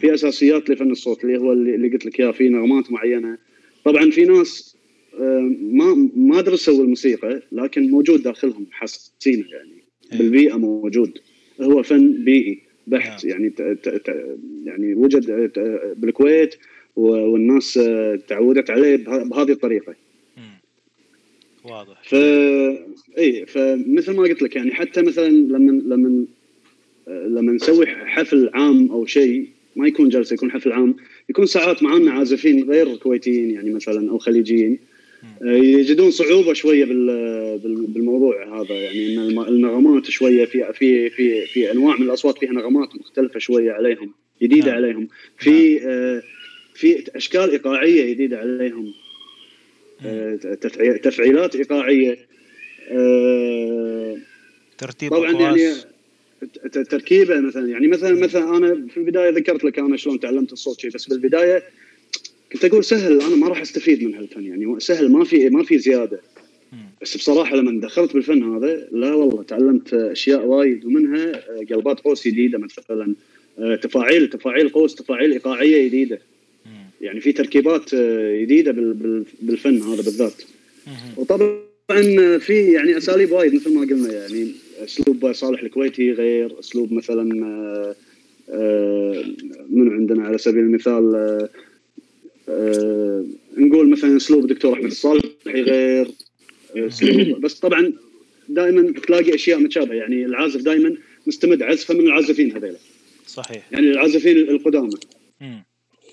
في 0.00 0.14
أساسيات 0.14 0.70
لفن 0.70 0.90
الصوت 0.90 1.24
اللي 1.24 1.38
هو 1.38 1.52
اللي 1.52 1.74
اللي 1.74 1.88
قلت 1.88 2.06
لك 2.06 2.20
إياه 2.20 2.30
في 2.30 2.48
نغمات 2.48 2.92
معينة. 2.92 3.38
طبعا 3.84 4.10
في 4.10 4.24
ناس 4.24 4.76
آه، 5.20 5.50
ما 5.62 6.08
ما 6.16 6.40
درسوا 6.40 6.82
الموسيقى 6.84 7.42
لكن 7.52 7.90
موجود 7.90 8.22
داخلهم 8.22 8.66
حاسينه 8.70 9.44
يعني. 9.52 9.82
إيه. 10.12 10.18
بالبيئة 10.18 10.56
موجود. 10.56 11.18
هو 11.60 11.82
فن 11.82 12.24
بيئي 12.24 12.58
بحت 12.86 13.26
نعم. 13.26 13.30
يعني 13.34 13.76
يعني 14.64 14.94
وجد 14.94 15.30
آه، 15.58 15.92
بالكويت 15.96 16.54
و- 16.96 17.26
والناس 17.32 17.78
آه، 17.78 18.16
تعودت 18.28 18.70
عليه 18.70 18.96
بهذه 18.96 19.52
الطريقة. 19.52 19.94
واضح 21.64 22.02
ف 22.02 22.14
إي 23.18 23.46
فمثل 23.46 24.16
ما 24.16 24.22
قلت 24.22 24.42
لك 24.42 24.56
يعني 24.56 24.74
حتى 24.74 25.02
مثلا 25.02 25.28
لما 25.28 25.72
لما 25.72 26.24
آه، 27.08 27.26
لما 27.26 27.52
نسوي 27.52 27.86
حفل 27.86 28.50
عام 28.54 28.90
أو 28.90 29.06
شيء 29.06 29.48
ما 29.76 29.86
يكون 29.88 30.08
جلسة 30.08 30.34
يكون 30.34 30.50
حفل 30.50 30.72
عام 30.72 30.94
يكون 31.30 31.46
ساعات 31.46 31.82
معنا 31.82 32.10
عازفين 32.10 32.70
غير 32.70 32.96
كويتيين 32.96 33.50
يعني 33.50 33.70
مثلا 33.70 34.10
أو 34.10 34.18
خليجيين 34.18 34.78
يجدون 35.42 36.10
صعوبة 36.10 36.52
شوية 36.52 36.84
بال- 36.84 37.58
بال- 37.58 37.86
بالموضوع 37.86 38.60
هذا. 38.60 38.74
يعني 38.74 39.16
إن 39.16 39.38
النغمات 39.48 40.10
شوية 40.10 40.44
في 40.44 40.72
في 40.72 41.10
في 41.10 41.46
في 41.46 41.70
أنواع 41.72 41.96
من 41.96 42.02
الأصوات 42.06 42.38
فيها 42.38 42.52
نغمات 42.52 42.88
مختلفة 42.96 43.38
شوية 43.38 43.72
عليهم 43.72 44.14
جديدة 44.42 44.66
نعم. 44.66 44.74
عليهم. 44.76 45.08
في 45.38 45.80
آه، 45.86 46.22
في 46.74 47.04
أشكال 47.16 47.50
إيقاعية 47.50 48.12
جديدة 48.14 48.38
عليهم. 48.38 48.92
تفعي- 50.60 50.98
تفعيلات 50.98 51.56
إيقاعية. 51.56 52.18
ترتيب 54.78 55.10
طبعا. 55.10 55.32
يعني 55.32 55.72
تركيبة 56.90 57.40
مثلا. 57.40 57.68
يعني 57.68 57.86
مثلا 57.88 58.12
مثلا 58.24 58.56
أنا 58.56 58.86
في 58.88 58.96
البداية 58.96 59.30
ذكرت 59.30 59.64
لك 59.64 59.78
أنا 59.78 59.96
شلون 59.96 60.20
تعلمت 60.20 60.52
الصوت 60.52 60.80
شيء 60.80 60.90
بس 60.90 61.06
بالبداية 61.08 61.62
كنت 62.52 62.64
أقول 62.64 62.84
سهل 62.84 63.20
أنا 63.22 63.36
ما 63.36 63.48
راح 63.48 63.60
أستفيد 63.60 64.04
من 64.04 64.14
هالفن 64.14 64.44
يعني 64.46 64.80
سهل 64.80 65.12
ما 65.12 65.24
في 65.24 65.48
ما 65.50 65.62
في 65.62 65.78
زيادة. 65.78 66.20
بس 67.02 67.16
بصراحة 67.16 67.56
لما 67.56 67.80
دخلت 67.80 68.14
بالفن 68.14 68.54
هذا 68.54 68.88
لا 68.92 69.14
والله 69.14 69.42
تعلمت 69.42 69.94
أشياء 69.94 70.46
وايد 70.46 70.84
ومنها 70.84 71.32
آه، 71.34 71.64
قلبات 71.70 72.00
قوس 72.00 72.28
جديدة 72.28 72.58
مثلا 72.58 73.14
آه، 73.58 73.74
تفاعيل 73.76 74.28
تفاعيل 74.30 74.68
قوس 74.68 74.94
تفاعيل 74.94 75.32
إيقاعية 75.32 75.88
جديدة. 75.88 76.18
يعني 77.00 77.20
في 77.20 77.32
تركيبات 77.32 77.94
آه، 77.94 78.40
جديدة 78.42 78.72
بال- 78.72 78.94
بال- 78.94 79.24
بالفن 79.42 79.82
هذا 79.82 80.02
بالذات. 80.02 80.42
وطبعا 81.16 81.58
في 82.38 82.72
يعني 82.72 82.96
أساليب 82.96 83.32
وايد 83.32 83.54
مثل 83.54 83.74
ما 83.74 83.80
قلنا 83.80 84.12
يعني 84.12 84.52
أسلوب 84.84 85.32
صالح 85.32 85.62
الكويتي 85.62 86.12
غير 86.12 86.58
أسلوب 86.60 86.92
مثلا 86.92 87.22
من 89.70 89.92
عندنا 89.92 90.24
على 90.24 90.38
سبيل 90.38 90.62
المثال 90.62 91.48
آه، 92.48 92.52
آه، 92.52 93.24
نقول 93.56 93.90
مثلا 93.90 94.16
أسلوب 94.16 94.46
دكتور 94.46 94.72
أحمد 94.72 94.84
الصالحي 94.84 95.28
غير 95.46 96.08
أسلوب. 96.76 97.40
بس 97.40 97.54
طبعا 97.54 97.92
دائما 98.48 98.92
تلاقي 98.92 99.34
أشياء 99.34 99.58
متشابهة. 99.58 99.94
يعني 99.94 100.24
العازف 100.24 100.60
دائما 100.60 100.96
مستمد 101.26 101.62
عزفه 101.62 101.94
من 101.94 102.00
العازفين 102.00 102.56
هذيلا. 102.56 102.78
صحيح. 103.26 103.68
يعني 103.72 103.90
العازفين 103.90 104.36
القدامى. 104.36 104.90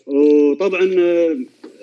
وطبعا 0.05 0.95
آه، 0.97 1.37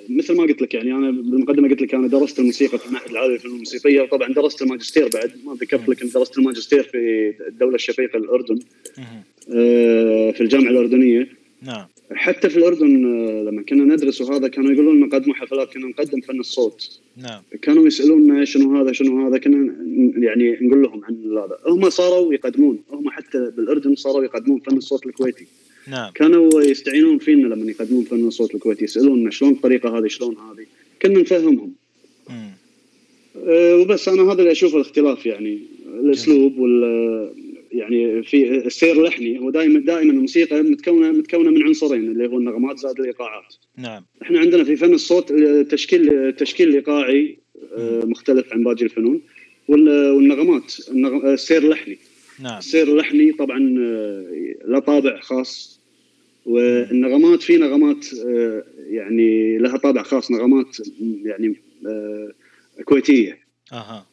مثل 0.09 0.37
ما 0.37 0.42
قلت 0.42 0.62
لك 0.62 0.74
يعني 0.74 0.92
أنا 0.92 1.11
بالمقدمة 1.11 1.68
قلت 1.68 1.82
لك 1.82 1.94
أنا 1.94 2.09
درست 2.09 2.38
الموسيقى 2.38 2.78
في 2.78 2.87
المعهد 2.87 3.11
العالي 3.11 3.32
للفنون 3.32 3.54
الموسيقية 3.54 4.00
وطبعا 4.00 4.32
درست 4.32 4.62
الماجستير 4.62 5.09
بعد. 5.09 5.32
ما 5.44 5.54
ذكرت 5.54 5.88
لك 5.88 6.02
أن 6.02 6.09
درست 6.09 6.38
الماجستير 6.38 6.82
في 6.82 7.35
الدولة 7.48 7.74
الشقيقه 7.74 8.16
الأردن. 8.16 8.59
آه، 9.54 10.30
في 10.30 10.40
الجامعة 10.40 10.70
الأردنية. 10.70 11.28
نعم. 11.62 11.87
حتى 12.12 12.49
في 12.49 12.57
الأردن 12.57 13.05
آه، 13.05 13.42
لما 13.42 13.62
كنا 13.62 13.95
ندرس 13.95 14.21
وهذا 14.21 14.49
كانوا 14.49 14.73
يقولون 14.73 14.97
لنا 14.97 15.07
قدموا 15.07 15.35
حفلات 15.35 15.73
كنا 15.73 15.87
نقدم 15.87 16.21
فن 16.21 16.40
الصوت. 16.40 17.01
نعم. 17.16 17.42
كانوا 17.62 17.87
يسالوننا 17.87 18.45
شنو 18.45 18.77
هذا 18.77 18.92
شنو 18.92 19.27
هذا 19.27 19.38
كنا 19.38 19.75
يعني 20.16 20.59
نقول 20.61 20.83
لهم 20.83 21.05
عن 21.05 21.14
هذا. 21.14 21.59
هم 21.66 21.90
صاروا 21.90 22.35
يقدمون. 22.35 22.79
هم 22.90 23.11
حتى 23.11 23.51
بالأردن 23.57 23.95
صاروا 23.95 24.25
يقدمون 24.25 24.61
فن 24.61 24.77
الصوت 24.77 25.07
الكويتي. 25.07 25.47
نعم. 25.88 26.12
كانوا 26.12 26.62
يستعينون 26.62 27.19
فينا 27.19 27.55
لما 27.55 27.71
يقدمون 27.71 28.05
فن 28.05 28.29
الصوت 28.29 28.55
الكويتي 28.55 28.85
يسالوننا 28.85 29.31
شلون 29.31 29.53
الطريقة 29.53 29.99
هذه 29.99 30.07
شلون 30.07 30.37
هذه. 30.37 30.66
كنا 31.03 31.21
نفهمهم. 31.21 31.73
أه 33.47 33.77
وبس 33.77 34.09
أنا 34.09 34.23
هذا 34.23 34.40
اللي 34.40 34.53
أشوفه 34.53 34.77
الاختلاف 34.77 35.27
يعني. 35.27 35.61
الأسلوب 36.01 36.59
وال 36.59 37.45
يعني 37.78 38.22
في 38.22 38.50
السير 38.66 38.92
اللحني 38.92 39.38
هو 39.38 39.50
دائما 39.50 39.80
دائما 39.80 40.12
الموسيقى 40.12 40.62
متكونه 40.62 41.12
متكونة 41.12 41.50
من 41.50 41.62
عنصرين 41.62 42.10
اللي 42.10 42.28
هو 42.28 42.38
النغمات 42.38 42.78
زائد 42.78 43.00
الإيقاعات. 43.00 43.54
نعم. 43.78 44.04
إحنا 44.22 44.38
عندنا 44.40 44.64
في 44.64 44.76
فن 44.76 44.94
الصوت 44.94 45.32
تشكيل 45.70 46.32
تشكيل 46.32 46.74
إيقاعي 46.74 47.38
أه، 47.78 48.04
مختلف 48.04 48.52
عن 48.52 48.64
باقي 48.64 48.84
الفنون 48.84 49.20
وال- 49.68 50.10
والنغمات 50.10 50.74
النغ- 50.88 51.24
السير 51.26 51.62
اللحني 51.62 51.98
نعم. 52.42 52.58
السير 52.58 52.88
اللحني 52.92 53.32
طبعا 53.32 53.76
آه، 53.80 54.54
له 54.66 54.78
طابع 54.78 55.20
خاص 55.20 55.80
والنغمات 56.46 57.42
في 57.42 57.56
نغمات 57.56 58.06
آه، 58.26 58.64
يعني 58.90 59.58
لها 59.58 59.76
طابع 59.76 60.02
خاص 60.02 60.30
نغمات 60.30 60.76
يعني 61.24 61.56
آه، 61.86 62.28
كويتية. 62.84 63.38
أها. 63.72 63.78
آه، 63.78 64.06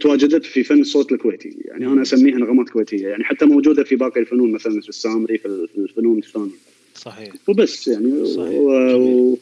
تواجدت 0.00 0.44
في 0.46 0.64
فن 0.64 0.80
الصوت 0.80 1.12
الكويتي. 1.12 1.56
يعني 1.64 1.86
أنا 1.86 2.02
أسميها 2.02 2.38
نغمات 2.38 2.68
كويتية. 2.68 3.08
يعني 3.08 3.24
حتى 3.24 3.44
موجودة 3.44 3.84
في 3.84 3.96
باقي 3.96 4.20
الفنون 4.20 4.52
مثلا 4.52 4.80
في 4.80 4.88
السامري 4.88 5.38
في 5.38 5.46
ال- 5.48 5.68
في 5.68 5.78
الفنون 5.78 6.18
الثانية. 6.18 6.50
صحيح. 6.94 7.32
وبس 7.48 7.88
يعني 7.88 8.26
صحيح. 8.26 8.48
و... 8.48 8.70
و... 8.96 9.38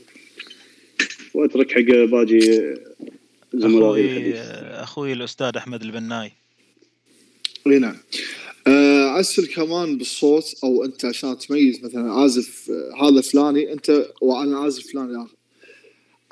وأترك 1.34 1.72
حق 1.72 1.80
باقي 2.10 2.40
زملائي 3.54 4.34
أخوي 4.34 4.34
أخوي 4.82 5.12
الأستاذ 5.12 5.56
أحمد 5.56 5.82
البناي. 5.82 6.32
إي 7.66 7.78
نعم. 7.78 7.96
آه، 8.66 9.04
عزف 9.08 9.38
الكمان 9.38 9.98
بالصوت 9.98 10.54
أو 10.64 10.84
أنت 10.84 11.04
عشان 11.04 11.38
تميز 11.38 11.84
مثلا 11.84 12.12
عازف 12.12 12.70
هذا 13.02 13.20
فلاني 13.20 13.72
أنت 13.72 14.06
وأنا 14.20 14.58
عازف 14.58 14.92
فلان 14.92 15.16
اخر 15.16 15.34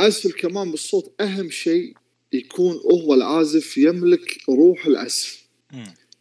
عزف 0.01 0.27
الكمان 0.27 0.71
بالصوت 0.71 1.13
أهم 1.21 1.51
شيء 1.51 1.95
يكون 2.33 2.77
هو 2.77 3.15
العازف 3.15 3.79
يملك 3.79 4.39
روح 4.49 4.87
العزف. 4.87 5.41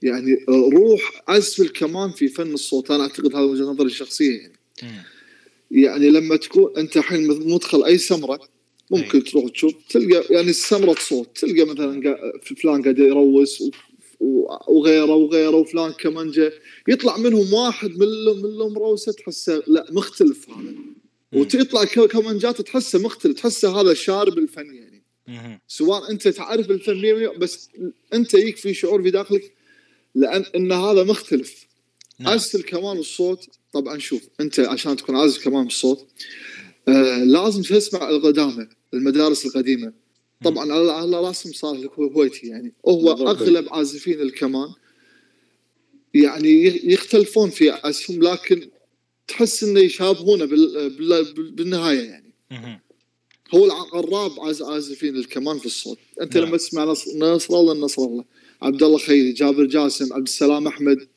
يعني 0.01 0.45
روح 0.49 1.24
عزف 1.28 1.62
الكمان 1.62 2.12
في 2.12 2.28
فن 2.28 2.53
الصوت 2.53 2.91
أنا 2.91 3.03
أعتقد 3.03 3.36
هذا 3.36 3.43
وجهة 3.43 3.64
نظري 3.64 3.88
الشخصيه 3.88 4.38
يعني. 4.38 4.53
يعني 5.72 6.10
لما 6.10 6.36
تكون 6.36 6.78
أنت 6.78 6.97
الحين 6.97 7.28
مدخل 7.28 7.84
أي 7.84 7.97
سمره 7.97 8.39
ممكن 8.91 9.18
أي. 9.18 9.24
تروح 9.24 9.51
تشوف 9.51 9.74
تلقى 9.89 10.24
يعني 10.30 10.53
سمره 10.53 10.95
صوت 10.99 11.38
تلقى 11.38 11.66
مثلا 11.66 12.01
فلان 12.62 12.82
قاعد 12.82 12.99
يروس 12.99 13.64
وغيره 14.68 15.16
وغيره 15.16 15.55
وفلان 15.55 15.91
كمانجه 15.91 16.53
يطلع 16.88 17.18
منهم 17.18 17.53
واحد 17.53 17.89
من 17.89 18.01
اللي 18.01 18.34
من 18.34 18.45
اللي 18.45 18.70
مروسه 18.70 19.12
تحسه 19.12 19.64
لا 19.68 19.88
مختلف 19.91 20.49
هذا 20.49 20.76
وتطلع 21.34 21.84
كمانجات 21.84 22.62
تحسه 22.62 22.99
مختلف 22.99 23.36
تحسه 23.36 23.82
هذا 23.82 23.93
شارب 23.93 24.38
الفن 24.38 24.76
يعني. 24.76 24.99
سواء 25.67 26.11
أنت 26.11 26.27
تعرف 26.27 26.71
الفن 26.71 27.39
بس 27.39 27.69
أنت 28.13 28.34
يجيك 28.34 28.57
في 28.57 28.73
شعور 28.73 29.03
في 29.03 29.11
داخلك 29.11 29.53
لأن 30.15 30.45
إن 30.55 30.71
هذا 30.71 31.03
مختلف. 31.03 31.65
نعم. 32.19 32.34
عزف 32.34 32.55
الكمان 32.55 32.97
والصوت 32.97 33.47
طبعا 33.73 33.97
شوف 33.99 34.21
أنت 34.39 34.59
عشان 34.59 34.95
تكون 34.95 35.15
عازف 35.15 35.43
كمان 35.43 35.63
بالصوت 35.63 36.07
آه 36.88 37.23
لازم 37.23 37.61
تسمع 37.61 38.09
القدامى 38.09 38.67
المدارس 38.93 39.45
القديمة. 39.45 39.93
طبعا 40.43 40.71
على 40.73 40.91
على 40.91 41.17
راسهم 41.27 41.53
صالح 41.53 41.80
الكويتي 41.99 42.47
يعني. 42.47 42.73
هو. 42.88 43.11
أغلب 43.11 43.73
عازفين 43.73 44.21
الكمان 44.21 44.69
يعني 46.13 46.65
يختلفون 46.91 47.49
في 47.49 47.69
عزفهم 47.69 48.23
لكن 48.23 48.69
تحس 49.27 49.63
إنه 49.63 49.80
يشابهونه 49.80 50.45
بال- 50.45 50.89
بال- 50.89 51.51
بالنهاية 51.51 52.01
يعني. 52.09 52.34
هو 53.56 53.66
العقراب 53.66 54.39
عاز 54.39 54.62
عازفين 54.62 55.16
الكمان 55.16 55.60
في 55.60 55.66
الصوت. 55.66 55.97
أنت 56.22 56.38
نعم. 56.38 56.47
لما 56.47 56.58
تسمع 56.58 56.84
نصر, 56.84 57.12
نصر 57.18 57.54
الله 57.54 57.74
النصر 57.74 58.02
الله. 58.02 58.26
عبد 58.62 58.84
الله 58.84 58.97
خيري 58.97 59.32
جابر 59.32 59.66
جاسم 59.66 60.14
عبد 60.14 60.28
السلام 60.28 60.68
أحمد 60.68 61.08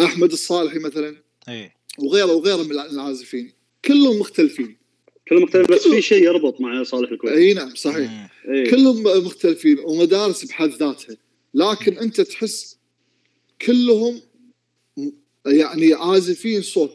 أحمد 0.00 0.32
الصالحي 0.32 0.78
مثلا. 0.78 1.22
إي. 1.48 1.72
وغيره 1.98 2.32
وغيره 2.32 2.62
من 2.62 2.72
العازفين. 2.72 3.52
كلهم 3.84 4.18
مختلفين. 4.18 4.76
كلهم 5.28 5.42
مختلف 5.42 5.70
بس 5.70 5.88
في 5.88 6.02
شيء 6.02 6.22
يربط 6.22 6.60
مع 6.60 6.82
صالح 6.82 7.10
الكويت. 7.10 7.34
إي 7.34 7.54
نعم 7.54 7.74
صحيح. 7.74 8.32
كلهم 8.70 9.02
مختلفين 9.26 9.78
ومدارس 9.78 10.44
بحد 10.44 10.70
ذاتها. 10.70 11.16
لكن 11.54 11.98
أنت 11.98 12.20
تحس 12.20 12.78
كلهم 13.66 14.20
يعني 15.46 15.94
عازفين 15.94 16.62
صوت. 16.62 16.94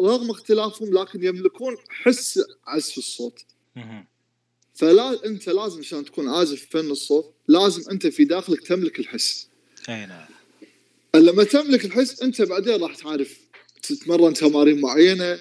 رغم 0.00 0.30
اختلافهم 0.30 0.94
لكن 0.94 1.24
يملكون 1.24 1.76
حس 1.88 2.40
عزف 2.66 2.98
الصوت. 2.98 3.38
فلا 4.74 5.26
انت 5.26 5.48
لازم 5.48 5.78
عشان 5.78 6.04
تكون 6.04 6.28
عازف 6.28 6.66
فن 6.70 6.90
الصوت 6.90 7.34
لازم 7.48 7.90
انت 7.90 8.06
في 8.06 8.24
داخلك 8.24 8.60
تملك 8.60 8.98
الحس. 9.00 9.48
أي 9.88 10.06
نعم. 10.06 10.26
لما 11.14 11.44
تملك 11.44 11.84
الحس 11.84 12.22
انت 12.22 12.42
بعدين 12.42 12.82
راح 12.82 12.94
تعرف 12.96 13.38
تتمرن 13.82 14.34
تمارين 14.34 14.80
معينة 14.80 15.38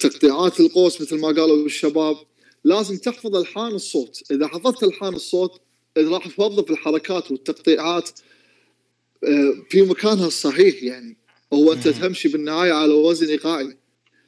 تقطيعات 0.00 0.60
القوس 0.60 1.00
مثل 1.00 1.20
ما 1.20 1.26
قالوا 1.26 1.66
الشباب. 1.66 2.16
لازم 2.64 2.96
تحفظ 2.96 3.36
الحان 3.36 3.72
الصوت. 3.72 4.22
إذا 4.30 4.46
حفظت 4.46 4.82
الحان 4.84 5.14
الصوت 5.14 5.60
راح 5.98 6.28
توظف 6.28 6.70
الحركات 6.70 7.30
والتقطيعات 7.30 8.10
آه، 9.24 9.54
في 9.70 9.82
مكانها 9.82 10.26
الصحيح 10.26 10.82
يعني. 10.82 11.16
هو 11.52 11.72
أنت. 11.72 11.88
تمشي 11.88 12.28
بالنهاية 12.28 12.72
على 12.72 12.92
وزن 12.92 13.28
ايقاعي. 13.28 13.76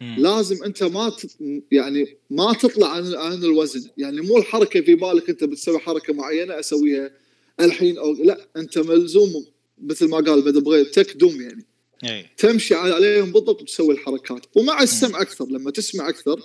لازم 0.00 0.64
انت 0.64 0.82
ما 0.82 1.08
ت... 1.08 1.26
يعني 1.72 2.16
ما 2.30 2.52
تطلع 2.52 2.88
عن 2.88 3.14
عن 3.14 3.32
الوزن. 3.44 3.90
يعني 3.96 4.20
مو 4.20 4.38
الحركة 4.38 4.80
في 4.80 4.94
بالك 4.94 5.28
انت 5.30 5.44
بتسوي 5.44 5.78
حركة 5.78 6.12
معينة 6.12 6.58
اسويها 6.60 7.10
الحين 7.60 7.98
أو 7.98 8.12
لا 8.12 8.48
انت 8.56 8.78
ملزوم 8.78 9.44
مثل 9.82 10.08
ما 10.08 10.16
قال 10.16 10.42
بدر 10.42 10.60
بغير 10.60 10.84
تكدم 10.84 11.40
يعني. 11.40 11.66
اي 12.04 12.26
تمشي 12.36 12.74
عليهم 12.74 13.32
بالضبط 13.32 13.62
وتسوي 13.62 13.94
الحركات. 13.94 14.46
ومع 14.54 14.82
السمع 14.82 15.20
أكثر 15.22 15.46
لما 15.46 15.70
تسمع 15.70 16.08
أكثر 16.08 16.40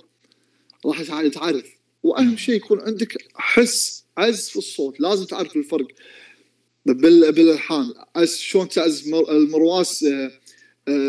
راح 0.86 1.02
تع- 1.02 1.28
تعرف. 1.28 1.66
وأهم 2.02 2.36
شيء 2.36 2.54
يكون 2.54 2.80
عندك 2.80 3.16
حس 3.34 4.04
عزف 4.18 4.56
الصوت. 4.58 5.00
لازم 5.00 5.24
تعرف 5.24 5.56
الفرق 5.56 5.86
بال- 6.86 7.32
بالألحان. 7.32 7.94
شلون 8.24 8.68
تعزف 8.68 9.06
مر- 9.06 9.30
المرواس 9.32 10.04
آه، 10.04 10.30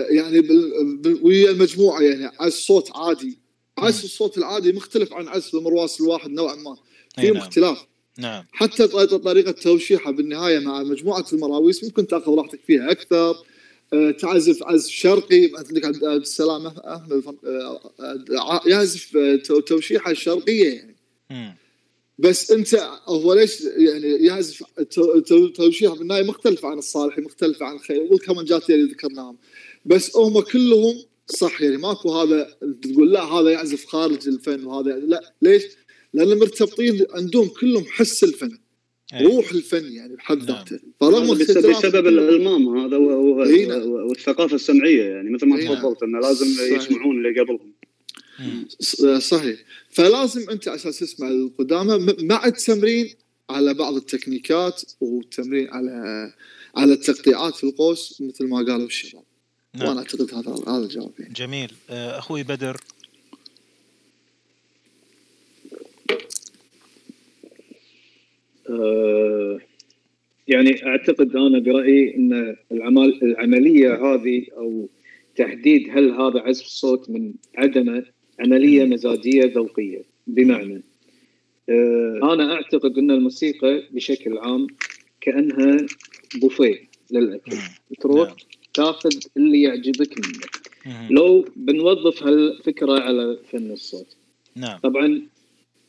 يعني 0.09 0.41
بال- 0.41 0.97
بال- 0.97 1.19
ويا 1.24 1.51
المجموعة 1.51 2.01
يعني 2.01 2.32
عزف 2.39 2.55
صوت 2.55 2.89
عادي. 2.95 3.39
عزف 3.78 4.03
الصوت 4.03 4.38
العادي 4.38 4.72
مختلف 4.72 5.13
عن 5.13 5.28
عزف 5.28 5.55
المرواس 5.55 6.01
الواحد 6.01 6.30
نوعا 6.30 6.55
ما. 6.55 6.76
في 7.15 7.28
نعم. 7.28 7.38
اختلاف. 7.38 7.86
نعم. 8.17 8.43
حتى 8.51 8.88
طريقه 8.88 9.51
توشيحها 9.51 10.11
بالنهاية 10.11 10.59
مع 10.59 10.84
مجموعة 10.84 11.26
المراويس 11.34 11.84
ممكن 11.84 12.07
تأخذ 12.07 12.32
راحتك 12.36 12.59
فيها 12.67 12.91
أكثر. 12.91 13.36
آه، 13.93 14.11
تعزف 14.11 14.63
عزف 14.63 14.89
شرقي 14.91 15.51
عندك 15.57 15.86
عبد 15.86 16.03
السلام 16.03 16.67
أحمد 16.67 17.36
آه، 17.45 17.91
آه، 17.99 18.61
يعزف 18.65 19.17
آه، 19.17 19.36
تو- 19.36 19.59
توشيحة 19.59 20.13
شرقية 20.13 20.74
يعني. 20.74 20.95
بس 22.18 22.51
انت 22.51 22.76
هو 23.05 23.34
ليش 23.34 23.62
يعني 23.62 24.07
يعزف 24.26 24.64
تو- 24.89 25.20
تو- 25.20 25.47
توشيحه 25.47 25.95
بالنهايه 25.95 26.24
مختلفه 26.24 26.68
عن 26.68 26.78
الصالحي 26.78 27.22
مختلفه 27.22 27.66
عن 27.66 27.76
الخير 27.76 28.01
والكمانجات 28.01 28.70
اللي 28.70 28.91
ذكرناهم 28.91 29.38
بس 29.86 30.18
هم 30.18 30.39
كلهم 30.39 30.95
صح 31.26 31.62
يعني 31.62 31.78
ماكو 31.78 32.12
هذا 32.22 32.57
تقول 32.82 33.12
لا 33.12 33.24
هذا 33.24 33.49
يعزف 33.49 33.86
خارج 33.86 34.28
الفن 34.28 34.66
وهذا 34.66 34.91
لا 34.99 35.34
ليش؟ 35.41 35.64
لأن 36.14 36.39
مرتبطين 36.39 37.05
عندهم 37.12 37.47
كلهم 37.47 37.84
حس 37.88 38.24
الفن 38.24 38.57
أي. 39.14 39.26
روح 39.26 39.51
الفن 39.51 39.91
يعني 39.91 40.16
بحد 40.16 40.38
نعم. 40.38 40.47
ذاته 40.47 40.80
فرغم 40.99 41.24
هذا 41.24 41.34
بس- 41.34 41.49
اختلاف 41.49 41.78
بسبب 41.86 42.07
الألمام 42.07 42.78
هذا 42.78 42.97
و- 42.97 43.38
و- 43.39 43.43
إي 43.43 43.66
نعم. 43.66 43.89
والثقافة 43.89 44.55
السمعية 44.55 45.03
يعني 45.03 45.30
مثل 45.30 45.45
ما 45.47 45.57
إي 45.57 45.66
نعم. 45.66 45.76
تفضلت 45.76 46.03
انه 46.03 46.20
لازم 46.20 46.45
صحيح. 46.45 46.78
يسمعون 46.78 47.18
اللي 47.18 47.39
قبلهم 47.41 47.74
صحيح. 49.20 49.60
فلازم 49.89 50.50
أنت 50.50 50.68
عشان 50.68 50.92
تسمع 50.92 51.28
القدامى 51.28 52.16
مع 52.22 52.46
التمرين 52.46 53.14
على 53.50 53.74
بعض 53.74 53.96
التكنيكات 53.96 54.82
والتمرين 55.02 55.70
على 55.70 56.32
على 56.76 56.94
التقطيعات 56.94 57.56
في 57.56 57.64
القوس 57.64 58.22
مثل 58.22 58.48
ما 58.48 58.58
قالوا 58.58 58.86
الشباب. 58.86 59.24
وأنا 59.76 59.86
نعم 59.86 59.98
أعتقد 59.98 60.34
هذا 60.34 60.56
هذا 60.68 60.84
الجواب 60.84 61.12
يعني. 61.20 61.34
جميل. 61.34 61.72
آه، 61.89 62.20
أخوي 62.20 62.44
بدر. 62.44 62.82
آه، 68.70 69.60
يعني 70.48 70.86
أعتقد 70.86 71.36
أنا 71.36 71.60
برأيي 71.60 72.16
إن 72.16 72.56
العمل 72.72 73.20
العملية 73.24 73.96
هذه 74.06 74.46
أو 74.58 74.89
تحديد 75.36 75.89
هل 75.89 76.12
هذا 76.12 76.39
عزف 76.39 76.66
صوت 76.66 77.10
من 77.10 77.34
عدمه 77.58 78.06
عملية 78.42 78.86
مزاجية 78.86 79.54
ذوقية 79.56 80.02
بمعنى 80.28 80.84
آه، 81.70 82.34
أنا 82.34 82.54
أعتقد 82.54 82.98
أن 82.98 83.12
الموسيقى 83.12 83.84
بشكل 83.92 84.38
عام 84.38 84.68
كأنها 85.22 85.86
بوفيه 86.36 86.89
للأكل 87.12 87.56
مم. 87.56 87.96
تروح 88.00 88.28
نعم. 88.28 88.38
تاخذ 88.74 89.12
اللي 89.38 89.62
يعجبك 89.62 90.18
منه. 90.18 91.08
لو 91.10 91.46
بنوظف 91.56 92.24
هالفكرة 92.24 93.00
على 93.00 93.38
فن 93.52 93.72
الصوت 93.72 94.16
نعم 94.56 94.80
طبعا 94.80 95.22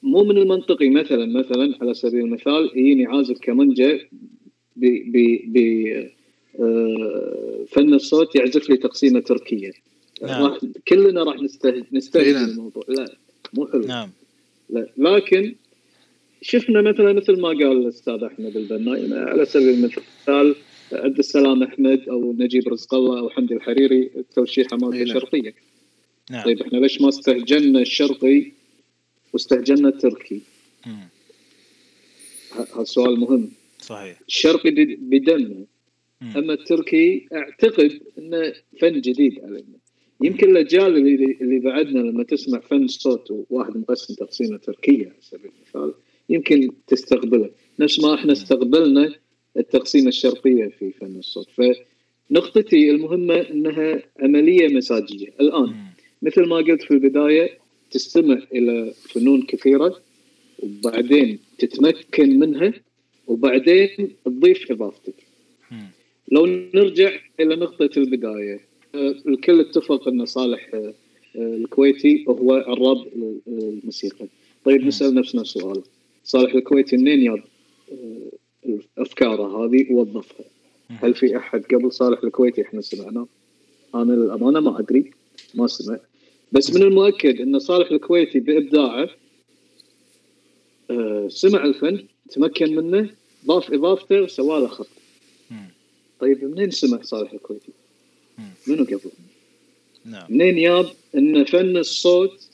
مو 0.02 0.24
من 0.24 0.38
المنطقي 0.38 0.90
مثلا 0.90 1.26
مثلا 1.26 1.78
على 1.80 1.94
سبيل 1.94 2.20
المثال 2.20 2.70
يجيني 2.74 3.06
عازف 3.06 3.38
كمانجا 3.42 4.00
ب 4.76 4.86
ب 4.86 5.38
ب 5.46 5.58
آه، 6.60 7.64
فن 7.68 7.94
الصوت 7.94 8.36
يعزف 8.36 8.70
لي 8.70 8.76
تقسيمة 8.76 9.20
تركية 9.20 9.72
نعم. 10.22 10.58
كلنا 10.88 11.22
راح 11.22 11.36
نسته- 11.36 11.84
نستهجن 11.92 12.32
نعم. 12.34 12.50
الموضوع 12.50 12.82
لا 12.88 13.16
مو 13.54 13.66
حلو 13.66 13.86
نعم 13.86 14.10
لا 14.70 14.86
لكن 14.96 15.54
شفنا 16.42 16.82
مثلا 16.82 17.12
مثل 17.12 17.40
ما 17.40 17.48
قال 17.48 17.72
الأستاذ 17.72 18.24
أحمد 18.24 18.56
البناي 18.56 19.18
على 19.18 19.44
سبيل 19.44 19.68
المثال 19.68 20.54
عبد 20.92 21.18
السلام 21.18 21.62
أحمد 21.62 22.08
أو 22.08 22.32
نجيب 22.38 22.68
رزق 22.68 22.94
الله 22.94 23.18
أو 23.18 23.30
حمدي 23.30 23.54
الحريري 23.54 24.10
التوشيحه 24.16 24.76
أي 24.76 24.78
مالته 24.78 25.04
نعم. 25.04 25.20
شرقية 25.20 25.54
نعم 26.30 26.44
طيب 26.44 26.62
إحنا 26.62 26.78
ليش 26.78 27.00
ما 27.00 27.08
استهجنا 27.08 27.80
الشرقي 27.80 28.52
واستهجنا 29.32 29.88
التركي؟ 29.88 30.40
هذا 32.76 32.84
سؤال 32.84 33.20
مهم 33.20 33.50
صحيح 33.80 34.20
الشرقي 34.28 34.70
بدمه. 35.00 35.66
أما 36.36 36.52
التركي 36.52 37.28
أعتقد 37.32 38.00
إنه 38.18 38.52
فن 38.80 39.00
جديد 39.00 39.40
علينا 39.44 39.78
يمكن 40.24 40.50
الأجيال 40.50 40.96
اللي, 40.96 41.36
اللي 41.40 41.58
بعدنا 41.58 41.98
لما 41.98 42.22
تسمع 42.24 42.58
فن 42.60 42.86
صوت 42.88 43.30
وواحد 43.30 43.76
مقسم 43.76 44.14
تقسيمة 44.14 44.56
تركية 44.56 45.04
على 45.04 45.14
سبيل 45.20 45.50
المثال 45.56 45.94
يمكن 46.28 46.70
تستقبله 46.86 47.50
نفس 47.80 48.00
ما 48.00 48.14
إحنا 48.14 48.32
استقبلنا 48.32 49.14
التقسيمة 49.56 50.08
الشرقية 50.08 50.66
في 50.78 50.90
فن 50.90 51.16
الصوت 51.18 51.48
فنقطتي 52.30 52.90
المهمة 52.90 53.34
إنها 53.34 54.02
عملية 54.20 54.68
مزاجيه 54.68 55.28
الآن. 55.40 55.74
مثل 56.22 56.46
ما 56.48 56.56
قلت 56.56 56.82
في 56.82 56.90
البداية 56.90 57.58
تستمع 57.90 58.38
إلى 58.54 58.94
فنون 59.12 59.42
كثيرة 59.42 60.00
وبعدين 60.62 61.38
تتمكن 61.58 62.38
منها 62.38 62.72
وبعدين 63.26 64.08
تضيف 64.24 64.70
إضافتك. 64.70 65.14
لو 66.32 66.46
نرجع 66.46 67.12
إلى 67.40 67.56
نقطة 67.56 67.90
البداية 67.96 68.60
الكل 68.94 69.60
اتفق 69.60 70.08
أن 70.08 70.26
صالح 70.26 70.70
آه، 70.74 70.94
آه، 71.36 71.54
الكويتي 71.56 72.24
هو 72.28 72.52
عراب 72.52 73.06
الموسيقى 73.46 74.26
طيب 74.64 74.80
مم. 74.80 74.88
نسأل 74.88 75.14
نفسنا 75.14 75.42
السؤال 75.42 75.82
صالح 76.24 76.54
الكويتي 76.54 76.96
منين 76.96 77.30
آه، 77.30 77.42
افكاره 78.98 79.64
هذه 79.64 79.92
ووظفها 79.92 80.46
مم. 80.90 80.96
هل 81.00 81.14
في 81.14 81.36
أحد 81.36 81.64
قبل 81.64 81.92
صالح 81.92 82.24
الكويتي 82.24 82.62
إحنا 82.62 82.80
سمعناه؟ 82.80 83.26
أنا 83.94 84.12
للامانه 84.12 84.60
ما 84.60 84.80
أدري 84.80 85.10
ما 85.54 85.66
سمعت 85.66 86.02
بس 86.52 86.74
من 86.74 86.82
المؤكد 86.82 87.40
أن 87.40 87.58
صالح 87.58 87.90
الكويتي 87.90 88.40
بإبداعه 88.40 89.08
آه، 90.90 91.28
سمع 91.28 91.64
الفن 91.64 92.04
تمكن 92.30 92.74
منه 92.76 93.10
ضاف 93.46 93.72
إضافته 93.72 94.22
وسوى 94.22 94.60
له 94.60 94.66
خط 94.66 94.88
مم. 95.50 95.70
طيب 96.20 96.44
منين 96.44 96.70
سمع 96.70 97.02
صالح 97.02 97.32
الكويتي؟ 97.32 97.72
منو 98.66 98.84
قبل؟ 98.84 99.10
نعم 100.04 100.26
منين 100.30 100.58
ياب 100.58 100.86
إن 101.14 101.44
فن 101.44 101.76
الصوت 101.76 102.48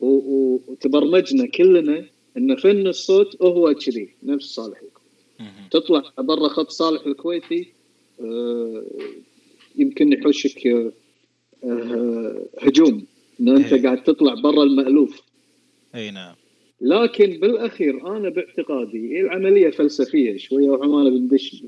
و- 0.00 0.06
و- 0.06 0.60
وتبرمجنا 0.68 1.46
كلنا 1.46 2.06
إن 2.36 2.56
فن 2.56 2.86
الصوت 2.86 3.42
هو 3.42 3.74
كذي 3.74 4.08
نفس 4.22 4.46
صالح 4.46 4.78
الكويتي. 4.78 5.68
تطلع 5.70 6.02
برا 6.18 6.48
خط 6.48 6.70
صالح 6.70 7.06
الكويتي 7.06 7.68
آه، 8.20 8.82
يمكن 9.76 10.12
يحوشك 10.12 10.66
آه، 10.66 10.92
آه، 11.64 12.42
هجوم 12.60 13.04
إن 13.40 13.48
أنت 13.48 13.72
إيه. 13.72 13.82
قاعد 13.82 14.02
تطلع 14.04 14.34
برا 14.34 14.62
المألوف 14.62 15.20
إي 15.94 16.10
نعم 16.10 16.34
لكن 16.80 17.26
بالأخير 17.40 18.16
أنا 18.16 18.28
باعتقادي 18.28 19.20
العملية 19.20 19.70
فلسفية 19.70 20.36
شوية 20.36 20.68
وعمانه 20.70 21.10
بندش 21.10 21.62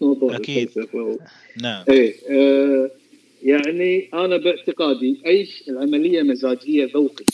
موضوع 0.00 0.36
أكيد. 0.36 0.68
الفلسفة. 0.68 1.18
نعم 1.62 1.84
إيه 1.88 2.14
آه 2.30 2.90
يعني 3.42 4.08
أنا 4.14 4.36
باعتقادي 4.36 5.16
اي 5.26 5.48
العملية 5.68 6.22
مزاجية 6.22 6.90
ذوقي. 6.94 7.24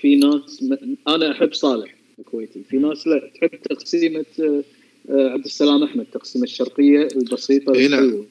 في 0.00 0.16
ناس 0.16 0.62
م... 0.62 0.76
أنا 1.08 1.32
أحب 1.32 1.52
صالح 1.52 1.94
الكويتي 2.18 2.60
في 2.70 2.76
ناس 2.76 3.06
لا 3.06 3.30
تحب 3.34 3.50
تقسيمة 3.62 4.24
آه، 4.40 4.62
آه، 5.10 5.28
عبد 5.30 5.44
السلام 5.44 5.82
أحمد 5.82 6.06
تقسيمة 6.12 6.44
الشرقية 6.44 7.08
البسيطة 7.16 7.74
إيه 7.74 7.88
نعم. 7.88 8.24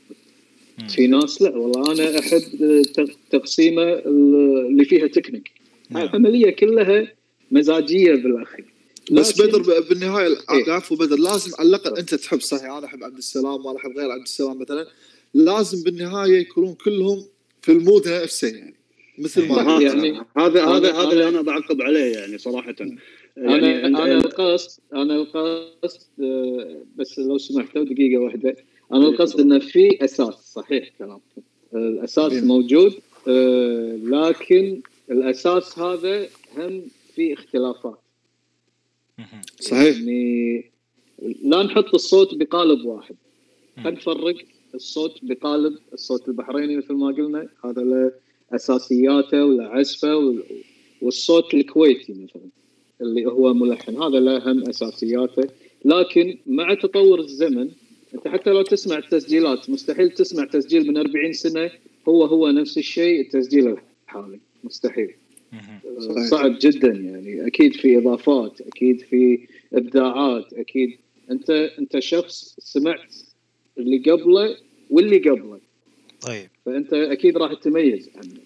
في 0.90 1.08
ناس 1.08 1.42
لا 1.42 1.58
والله 1.58 1.92
أنا 1.92 2.20
أحب 2.20 2.42
آه، 2.62 3.08
تقسيمة 3.32 3.94
اللي 3.94 4.86
فيها 4.86 5.08
تكنيك 5.08 5.52
نعم. 5.90 6.04
العملية 6.04 6.50
كلها 6.50 7.08
مزاجية 7.52 8.16
بالاخير 8.16 8.66
بس 9.12 9.42
بدر 9.42 9.62
ب- 9.62 9.88
بالنهاية 9.90 10.28
إيه. 10.28 10.82
بدر 10.92 11.20
لازم 11.20 11.52
على 11.60 11.70
الأقل 11.70 11.98
أنت 11.98 12.16
تحب 12.16 12.42
صحيح 12.42 12.72
أنا 12.72 12.86
أحب 12.86 13.04
عبد 13.04 13.18
السلام 13.18 13.66
وأنا 13.66 13.78
أحب 13.80 13.98
غير 13.98 14.12
عبد 14.12 14.22
السلام 14.22 14.62
مثلا 14.62 14.88
لازم 15.34 15.84
بالنهاية 15.84 16.40
يكونون 16.40 16.74
كلهم 16.74 17.24
في 17.62 17.72
المود 17.72 18.08
نفسه 18.08 18.48
يعني 18.48 18.76
مثل 19.18 19.48
ما 19.48 19.76
قلت. 19.76 19.84
يعني 19.84 20.22
هذا 20.38 20.66
هذا 20.66 20.94
هذا 20.94 21.12
اللي 21.12 21.28
أنا 21.28 21.42
بعقب 21.42 21.82
عليه 21.82 22.18
يعني 22.18 22.38
صراحة 22.38 22.76
أنا 22.82 22.98
يعني 23.38 23.86
أنا 23.86 24.18
القصد 24.18 24.80
أنا 24.94 25.16
القصد 25.16 26.08
آه، 26.24 26.82
بس 26.96 27.20
لو 27.20 27.38
سمحتوا 27.38 27.84
دقيقة 27.84 28.22
واحدة 28.22 28.56
أنا 28.94 29.08
القصد 29.08 29.40
إنه 29.40 29.60
في 29.60 30.06
أساس 30.06 30.34
صحيح 30.54 30.90
كلامكم 31.00 31.42
الأساس 31.76 32.34
إيه. 32.34 32.42
موجود 32.42 32.94
آه، 33.28 33.98
لكن 34.04 34.82
الأساس 35.12 35.80
هذا 35.80 36.28
هم 36.58 36.84
في 37.16 37.34
اختلافات. 37.34 38.07
صحيح. 39.60 39.98
يعني 39.98 40.72
لا 41.44 41.64
نحط 41.64 41.94
الصوت 41.94 42.36
بقالب 42.36 42.86
واحد. 42.86 43.16
خلينا 43.84 43.92
نفرق 44.00 44.36
الصوت 44.76 45.20
بقالب 45.24 45.78
الصوت 45.94 46.28
البحريني 46.28 46.78
مثل 46.78 46.94
ما 46.94 47.08
قلنا 47.08 47.50
هذا 47.66 47.82
له 47.82 48.12
أساسياته 48.52 49.46
وله 49.46 49.64
عزفه 49.64 50.16
وال- 50.18 50.44
والصوت 51.02 51.54
الكويتي 51.54 52.14
مثلا 52.14 52.50
اللي 53.02 53.26
هو 53.26 53.54
ملحن 53.54 54.04
هذا 54.04 54.20
له 54.20 54.52
هم 54.52 54.70
أساسياته. 54.70 55.44
لكن 55.86 56.38
مع 56.48 56.74
تطور 56.74 57.20
الزمن 57.20 57.70
أنت 58.14 58.28
حتى 58.28 58.50
لو 58.50 58.62
تسمع 58.62 58.98
التسجيلات 58.98 59.70
مستحيل 59.70 60.12
تسمع 60.12 60.46
تسجيل 60.46 60.88
من 60.88 60.98
40 60.98 61.34
سنة 61.34 61.72
هو 62.08 62.26
هو 62.26 62.50
نفس 62.50 62.78
الشيء 62.78 63.22
التسجيل 63.22 63.78
الحالي. 64.08 64.40
مستحيل. 64.64 65.16
صعب 66.30 66.56
جدا 66.62 66.88
يعني. 66.88 67.48
أكيد 67.48 67.76
في 67.76 67.98
إضافات 67.98 68.62
أكيد 68.62 69.02
في 69.02 69.48
إبداعات 69.74 70.54
أكيد. 70.54 70.90
أنت 71.32 71.50
أنت 71.50 72.00
شخص 72.00 72.56
سمعت 72.60 73.16
اللي 73.78 73.98
قبله 74.12 74.58
واللي 74.90 75.18
قبله. 75.18 75.60
طيب. 76.22 76.50
فأنت 76.66 76.94
أكيد 76.94 77.38
راح 77.38 77.54
تميز 77.54 78.10
عنه. 78.16 78.42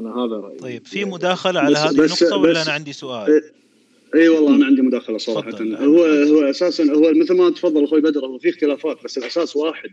أنا 0.00 0.10
هذا 0.16 0.36
رأيي. 0.36 0.58
طيب 0.58 0.86
في 0.86 1.04
مداخلة 1.04 1.60
على 1.60 1.76
هذه 1.78 1.96
بس- 1.96 2.22
النقطة 2.22 2.36
ولا 2.36 2.52
بس- 2.60 2.66
أنا 2.66 2.74
عندي 2.74 2.92
سؤال؟ 2.92 3.42
اي 4.14 4.28
والله 4.28 4.54
أنا 4.56 4.66
عندي 4.66 4.82
مداخلة 4.82 5.18
صراحة. 5.18 5.50
تفضل. 5.50 5.74
هو 5.76 6.04
هو 6.04 6.42
أساسا 6.42 6.84
هو 6.92 7.12
مثل 7.14 7.34
ما 7.36 7.50
تفضل 7.50 7.84
أخوي 7.84 8.00
بدر 8.00 8.26
هو 8.26 8.38
في 8.38 8.48
اختلافات 8.48 9.04
بس 9.04 9.18
الأساس 9.18 9.56
واحد. 9.56 9.90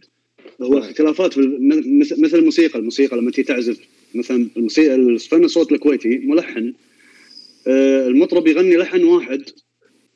هو 0.61 0.77
اختلافات 0.77 1.33
في 1.33 1.39
الم- 1.39 1.99
مثل 1.99 2.21
مثل 2.21 2.37
الموسيقى 2.37 2.79
الموسيقى 2.79 3.17
لما 3.17 3.31
تيجي 3.31 3.47
تعزف 3.47 3.79
مثلا 4.15 4.47
الموسيقى 4.57 4.95
الفن 4.95 5.43
الصوت 5.43 5.71
الكويتي 5.71 6.17
ملحن. 6.17 6.73
آه، 7.67 8.07
المطرب 8.07 8.47
يغني 8.47 8.77
لحن 8.77 9.03
واحد 9.03 9.43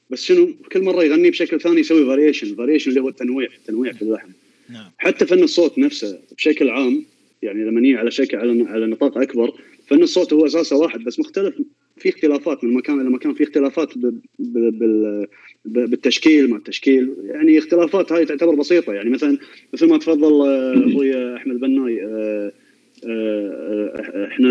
بس 0.09 0.25
شنو؟ 0.25 0.49
كل 0.71 0.83
مرة 0.83 1.03
يغني 1.03 1.29
بشكل 1.29 1.61
ثاني 1.61 1.79
يسوي 1.79 2.05
variation 2.05 2.55
variation 2.55 2.89
اللي 2.89 3.01
هو 3.01 3.09
التنويع 3.09 3.49
التنويع 3.57 3.91
في 3.91 4.01
اللحن. 4.01 4.29
نعم. 4.69 4.91
حتى 4.97 5.25
فن 5.25 5.43
الصوت 5.43 5.77
نفسه 5.79 6.19
بشكل 6.37 6.69
عام 6.69 7.03
يعني 7.41 7.63
لما 7.63 7.81
نيجي 7.81 7.97
على 7.97 8.11
شكل 8.11 8.37
على 8.37 8.63
على 8.69 8.85
نطاق 8.87 9.17
أكبر 9.17 9.51
فن 9.87 10.03
الصوت 10.03 10.33
هو 10.33 10.45
أساسه 10.45 10.75
واحد 10.75 11.03
بس 11.03 11.19
مختلف. 11.19 11.55
في 11.97 12.09
اختلافات 12.09 12.63
من 12.63 12.73
مكان 12.73 13.01
إلى 13.01 13.09
مكان 13.09 13.33
في 13.33 13.43
اختلافات 13.43 13.97
ب- 13.97 14.19
ب- 14.39 14.79
بال- 14.79 15.27
ب- 15.65 15.89
بالتشكيل 15.89 16.49
ما 16.49 16.57
التشكيل. 16.57 17.13
يعني 17.23 17.57
اختلافات 17.57 18.11
هاي 18.11 18.25
تعتبر 18.25 18.55
بسيطة. 18.55 18.93
يعني 18.93 19.09
مثلا 19.09 19.37
مثل 19.73 19.87
ما 19.87 19.97
تفضل 19.97 20.47
آه، 20.47 20.89
أخوي 20.91 21.35
أحمد 21.35 21.59
بناي 21.59 22.03
آه، 22.03 22.07
آه، 22.07 22.47
آه، 22.47 22.51
إحنا 24.25 24.49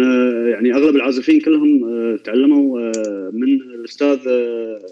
يعني 0.49 0.75
اغلب 0.75 0.97
العازفين 0.97 1.41
كلهم 1.41 1.85
آه، 1.85 2.17
تعلموا 2.17 2.81
آه، 2.81 3.31
من 3.33 3.53
الأستاذ 3.53 4.19
آه، 4.29 4.87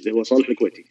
اللي 0.00 0.12
هو 0.12 0.22
صالح 0.22 0.48
الكويتي. 0.48 0.84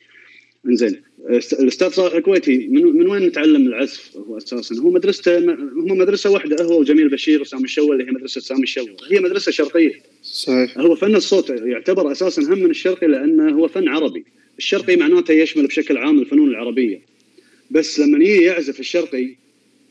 انزين 0.68 1.02
است- 1.30 1.54
الأستاذ 1.60 1.90
صالح 1.90 2.16
الكويتي 2.16 2.68
من, 2.68 2.84
من 2.86 3.08
وين 3.10 3.24
نتعلم 3.24 3.68
العزف؟ 3.68 4.18
هو 4.18 4.38
أساسا 4.38 4.76
هو 4.76 4.92
مدرسته 4.92 5.38
هم 5.38 5.98
مدرسة 5.98 6.30
واحدة 6.30 6.64
هو 6.64 6.80
وجميل 6.80 7.10
بشير 7.10 7.42
وسامي 7.42 7.64
الشوا 7.64 7.94
اللي 7.94 8.08
هي 8.08 8.12
مدرسة 8.12 8.42
سامي 8.42 8.64
الشوا 8.64 8.88
هي 9.12 9.20
مدرسة 9.20 9.52
شرقية. 9.52 9.94
صحيح. 10.24 10.78
هو 10.78 10.96
فن 10.96 11.16
الصوت 11.16 11.50
يعتبر 11.50 12.12
أساسا 12.12 12.42
هم 12.42 12.60
من 12.60 12.70
الشرقي 12.70 13.08
لأنه 13.08 13.50
هو 13.52 13.68
فن 13.68 13.88
عربي. 13.88 14.26
الشرقي 14.58 14.96
معناته 14.96 15.32
يشمل 15.32 15.68
بشكل 15.68 15.98
عام 15.98 16.20
الفنون 16.20 16.50
العربية. 16.50 17.02
بس 17.72 18.00
لما 18.00 18.24
يجي 18.24 18.44
يعزف 18.44 18.80
الشرقي 18.80 19.36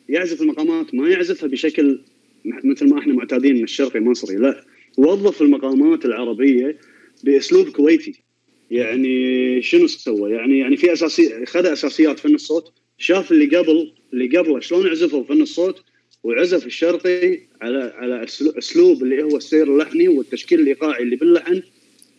يعزف 0.08 0.42
المقامات 0.42 0.94
ما 0.94 1.08
يعزفها 1.08 1.48
بشكل 1.48 1.98
مثل 2.44 2.88
ما 2.88 2.98
إحنا 2.98 3.14
معتادين 3.14 3.56
من 3.56 3.64
الشرقي 3.64 4.00
مصري 4.00 4.36
لا. 4.36 4.64
وظف 4.98 5.42
المقامات 5.42 6.04
العربية 6.04 6.78
بأسلوب 7.24 7.68
كويتي. 7.68 8.22
يعني 8.70 9.62
شنو 9.62 9.86
سوى؟ 9.86 10.32
يعني 10.32 10.58
يعني 10.58 10.76
في 10.76 10.92
اساسي 10.92 11.46
خذ 11.46 11.66
أساسيات 11.66 12.18
فن 12.18 12.34
الصوت 12.34 12.72
شاف 12.98 13.32
اللي 13.32 13.56
قبل 13.56 13.92
اللي 14.12 14.38
قبله 14.38 14.60
شلون 14.60 14.86
عزفوا 14.86 15.24
فن 15.24 15.42
الصوت 15.42 15.82
وعزف 16.22 16.66
الشرقي 16.66 17.38
على 17.62 17.92
على 17.96 18.24
أسلوب 18.58 19.02
اللي 19.02 19.22
هو 19.22 19.36
السير 19.36 19.72
اللحني 19.72 20.08
والتشكيل 20.08 20.60
الإيقاعي 20.60 21.02
اللي 21.02 21.16
باللحن 21.16 21.62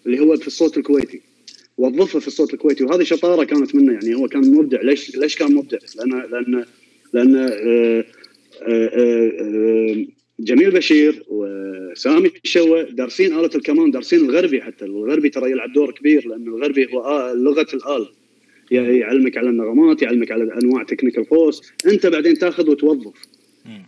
اللي 0.05 0.19
هو 0.19 0.37
في 0.37 0.47
الصوت 0.47 0.77
الكويتي. 0.77 1.21
وظفها 1.77 2.21
في 2.21 2.27
الصوت 2.27 2.53
الكويتي 2.53 2.83
وهذه 2.83 3.03
شطارة 3.03 3.43
كانت 3.43 3.75
منه. 3.75 3.93
يعني 3.93 4.15
هو 4.15 4.27
كان 4.27 4.51
مبدع. 4.51 4.81
ليش 4.81 5.15
ليش 5.15 5.35
كان 5.35 5.55
مبدع؟ 5.55 5.77
لأن 5.97 6.21
لأن 6.31 6.65
لأن 7.13 7.35
آه، 7.35 7.49
آه، 7.49 8.05
آه، 8.67 9.31
آه، 9.41 10.05
جميل 10.39 10.71
بشير 10.71 11.23
وسامي 11.27 12.31
الشوا 12.45 12.81
دارسين 12.81 13.33
آلة 13.39 13.49
الكمان 13.55 13.91
دارسين 13.91 14.19
الغربي 14.19 14.61
حتى. 14.61 14.85
الغربي 14.85 15.29
ترى 15.29 15.51
يلعب 15.51 15.73
دور 15.73 15.91
كبير 15.91 16.27
لأن 16.27 16.47
الغربي 16.47 16.93
هو 16.93 16.99
آه 17.03 17.33
لغة 17.33 17.67
الآلة. 17.73 18.07
يعلمك 18.71 19.37
على 19.37 19.49
النغمات 19.49 20.01
يعلمك 20.01 20.31
على 20.31 20.53
أنواع 20.63 20.83
technical 20.83 21.25
force 21.25 21.73
أنت 21.85 22.07
بعدين 22.07 22.37
تاخذ 22.37 22.69
وتوظف. 22.69 23.13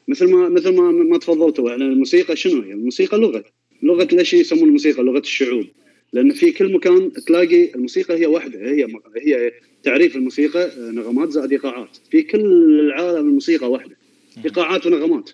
مثل 0.07 0.31
ما 0.31 0.49
مثل 0.49 0.75
ما 0.75 0.91
ما 0.91 1.17
تفضلتوا 1.17 1.69
يعني 1.69 1.83
الموسيقى 1.83 2.35
شنو 2.35 2.61
هي؟ 2.61 2.73
الموسيقى 2.73 3.17
لغة. 3.17 3.43
لغة 3.83 4.07
ليش 4.11 4.33
يسمون 4.33 4.67
الموسيقى؟ 4.67 5.03
لغة 5.03 5.19
الشعوب؟ 5.19 5.65
لأن 6.13 6.31
في 6.31 6.51
كل 6.51 6.73
مكان 6.73 7.11
تلاقي 7.27 7.75
الموسيقى 7.75 8.19
هي 8.19 8.25
واحدة. 8.25 8.59
هي 8.59 8.87
هي 9.17 9.51
تعريف 9.83 10.15
الموسيقى 10.15 10.71
نغمات 10.77 11.29
زائد 11.31 11.51
إيقاعات. 11.51 11.97
في 12.11 12.21
كل 12.21 12.45
العالم 12.79 13.27
الموسيقى 13.27 13.71
واحدة. 13.71 13.97
إيقاعات 14.45 14.85
ونغمات. 14.85 15.29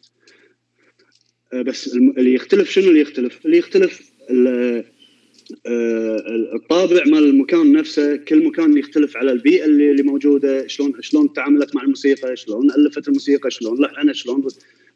بس 1.53 1.93
الم- 1.95 2.13
اللي 2.17 2.33
يختلف 2.33 2.69
شنو 2.69 2.87
اللي 2.87 2.99
يختلف؟ 3.01 3.45
اللي 3.45 3.57
يختلف 3.57 4.11
آه، 4.29 4.83
الطابع 6.55 7.03
مال 7.05 7.23
المكان 7.23 7.71
نفسه 7.71 8.15
كل 8.15 8.43
مكان 8.45 8.77
يختلف 8.77 9.17
على 9.17 9.31
البيئة 9.31 9.65
اللي 9.65 9.91
اللي 9.91 10.03
موجودة 10.03 10.67
شلون 10.67 10.93
شلون 10.99 11.33
تعاملت 11.33 11.75
مع 11.75 11.83
الموسيقى 11.83 12.35
شلون 12.35 12.71
ألفت 12.71 13.07
الموسيقى 13.07 13.51
شلون 13.51 13.81
لحنت 13.81 14.15
شلون 14.15 14.47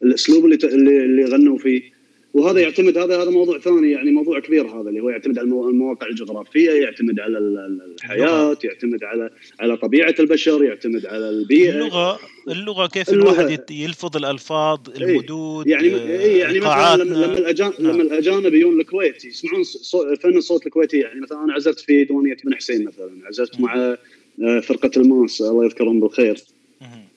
الأسلوب 0.02 0.44
اللي, 0.46 0.56
اللي 1.04 1.24
غنوا 1.24 1.58
فيه 1.58 1.95
وهذا 2.36 2.60
يعتمد 2.60 2.98
هذا 2.98 3.22
هذا 3.22 3.30
موضوع 3.30 3.58
ثاني 3.58 3.90
يعني 3.90 4.10
موضوع 4.12 4.40
كبير 4.40 4.66
هذا 4.66 4.88
اللي 4.88 5.00
هو 5.00 5.08
يعتمد 5.10 5.38
على 5.38 5.44
المو- 5.44 5.68
المواقع 5.68 6.06
الجغرافية 6.06 6.70
يعتمد 6.70 7.20
على 7.20 7.38
ال- 7.38 7.58
ال- 7.58 7.94
الحياة 7.94 8.58
يعتمد 8.64 9.04
على 9.04 9.30
على 9.60 9.76
طبيعة 9.76 10.14
البشر 10.20 10.64
يعتمد 10.64 11.06
على 11.06 11.28
البيئة 11.30 11.70
اللغة 11.70 12.18
اللغة 12.48 12.86
كيف 12.86 13.08
اللغة. 13.10 13.40
الواحد 13.40 13.70
يلفظ 13.70 14.16
الألفاظ 14.16 14.80
المدود 15.00 15.66
يعني 15.66 15.88
إيه 15.88 16.40
يعني 16.40 16.60
مثلا. 16.60 16.96
لما 17.04 17.14
لما 17.26 17.38
الأجانب 17.38 17.72
نعم. 17.80 17.92
لما 17.92 18.02
الأجانب 18.02 18.54
يجون 18.54 18.80
الكويت 18.80 19.24
يسمعون 19.24 19.62
صو- 19.64 20.14
فن 20.16 20.36
الصوت 20.36 20.66
الكويتي 20.66 20.98
يعني 20.98 21.20
مثلا 21.20 21.44
أنا 21.44 21.52
عزفت 21.52 21.80
في 21.80 22.04
ديوانية 22.04 22.36
بن 22.44 22.54
حسين 22.54 22.84
مثلا 22.84 23.10
عزفت 23.26 23.60
مع 23.60 23.96
آه، 24.42 24.60
فرقة 24.60 24.90
الماس 24.96 25.40
الله 25.42 25.64
يذكرهم 25.64 26.00
بالخير. 26.00 26.36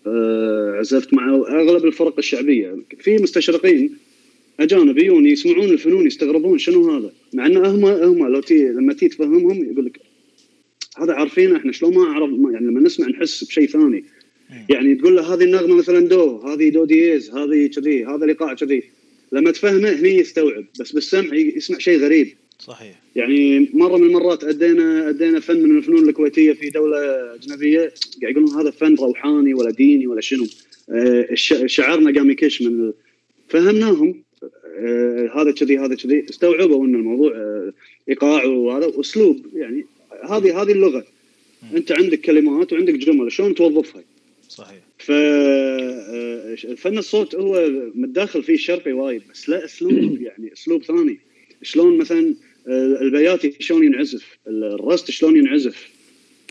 آه، 0.08 0.76
عزفت 0.80 1.14
مع 1.14 1.36
أغلب 1.36 1.86
الفرق 1.86 2.14
الشعبية 2.18 2.76
في 3.00 3.18
مستشرقين 3.18 3.98
اجانب 4.60 4.98
يجون 4.98 5.26
يسمعون 5.26 5.70
الفنون 5.70 6.08
يستغربون 6.08 6.58
شنو 6.58 6.92
هذا؟ 6.92 7.12
مع 7.34 7.46
ان 7.46 7.58
هم 7.58 7.86
هم 7.86 8.28
لو 8.28 8.42
تي 8.42 8.68
لما 8.68 8.94
تي 8.94 9.08
تفهمهم 9.08 9.72
يقول 9.72 9.86
لك 9.86 10.00
هذا 10.98 11.14
عارفينه 11.14 11.58
إحنا 11.58 11.72
شلون 11.72 11.94
ما 11.94 12.04
اعرف 12.04 12.30
يعني 12.30 12.66
لما 12.68 12.82
نسمع 12.82 13.08
نحس 13.08 13.44
بشيء 13.44 13.68
ثاني. 13.68 14.04
يعني 14.70 14.96
تقول 14.96 15.16
له 15.16 15.34
هذه 15.34 15.44
النغمة 15.44 15.76
مثلا 15.76 16.08
دو 16.08 16.38
هذه 16.38 16.70
دو 16.70 16.86
dièse 16.86 17.30
هذه 17.30 17.68
كذي 17.68 18.06
هذا 18.06 18.24
الايقاع 18.24 18.54
كذي. 18.54 18.84
لما 19.32 19.52
تفهمه 19.52 19.90
هني 19.90 20.18
يستوعب 20.18 20.66
بس 20.80 20.92
بالسمع 20.92 21.36
يسمع 21.36 21.78
شيء 21.78 22.00
غريب. 22.00 22.28
صحيح. 22.60 23.02
يعني 23.16 23.70
مرة 23.74 23.98
من 23.98 24.08
المرات 24.08 24.44
ادينا 24.44 25.10
أدينا 25.10 25.40
فن 25.40 25.64
من 25.64 25.78
الفنون 25.78 26.10
الكويتية 26.10 26.54
في 26.54 26.70
دولة 26.70 26.98
أجنبية 27.36 27.94
قاعد 28.22 28.36
يقولون 28.36 28.50
هذا 28.60 28.72
فن 28.72 28.96
روحاني 28.96 29.54
ولا 29.54 29.72
ديني 29.72 30.08
ولا 30.08 30.22
شنو. 30.22 30.46
آه، 30.90 31.28
شعرنا 31.66 32.20
قام 32.20 32.30
يكش 32.30 32.62
من 32.62 32.94
فهمناهم. 33.50 34.24
هذا 35.36 35.52
كذي 35.52 35.78
هذا 35.78 35.96
كذي. 35.96 36.26
استوعبوا 36.30 36.86
إن 36.86 36.96
الموضوع 36.96 37.32
آه، 37.36 37.74
إيقاع 38.10 38.46
وهذا 38.46 38.92
اسلوب 39.00 39.46
يعني 39.56 39.86
هذه 40.30 40.62
هذه 40.62 40.72
اللغة. 40.72 41.06
أنت 41.76 41.92
عندك 41.92 42.22
كلمات 42.22 42.74
وعندك 42.74 42.94
جمل 42.94 43.32
شلون 43.32 43.56
توظفها؟ 43.56 44.04
صحيح. 44.50 44.80
ففن 45.00 46.98
الصوت 46.98 47.36
هو 47.36 47.70
متداخل 47.96 48.44
فيه 48.44 48.54
الشرقي 48.54 48.92
وايد 48.94 49.22
بس 49.34 49.50
لا 49.50 49.66
أسلوب 49.66 49.94
يعني 50.28 50.54
أسلوب 50.54 50.84
ثاني. 50.84 51.20
شلون 51.64 51.98
مثلا 51.98 52.36
آه، 52.68 52.98
البياتي 53.02 53.54
شلون 53.60 53.84
ينعزف؟ 53.86 54.38
الرست 54.48 55.12
شلون 55.12 55.36
ينعزف؟ 55.38 55.90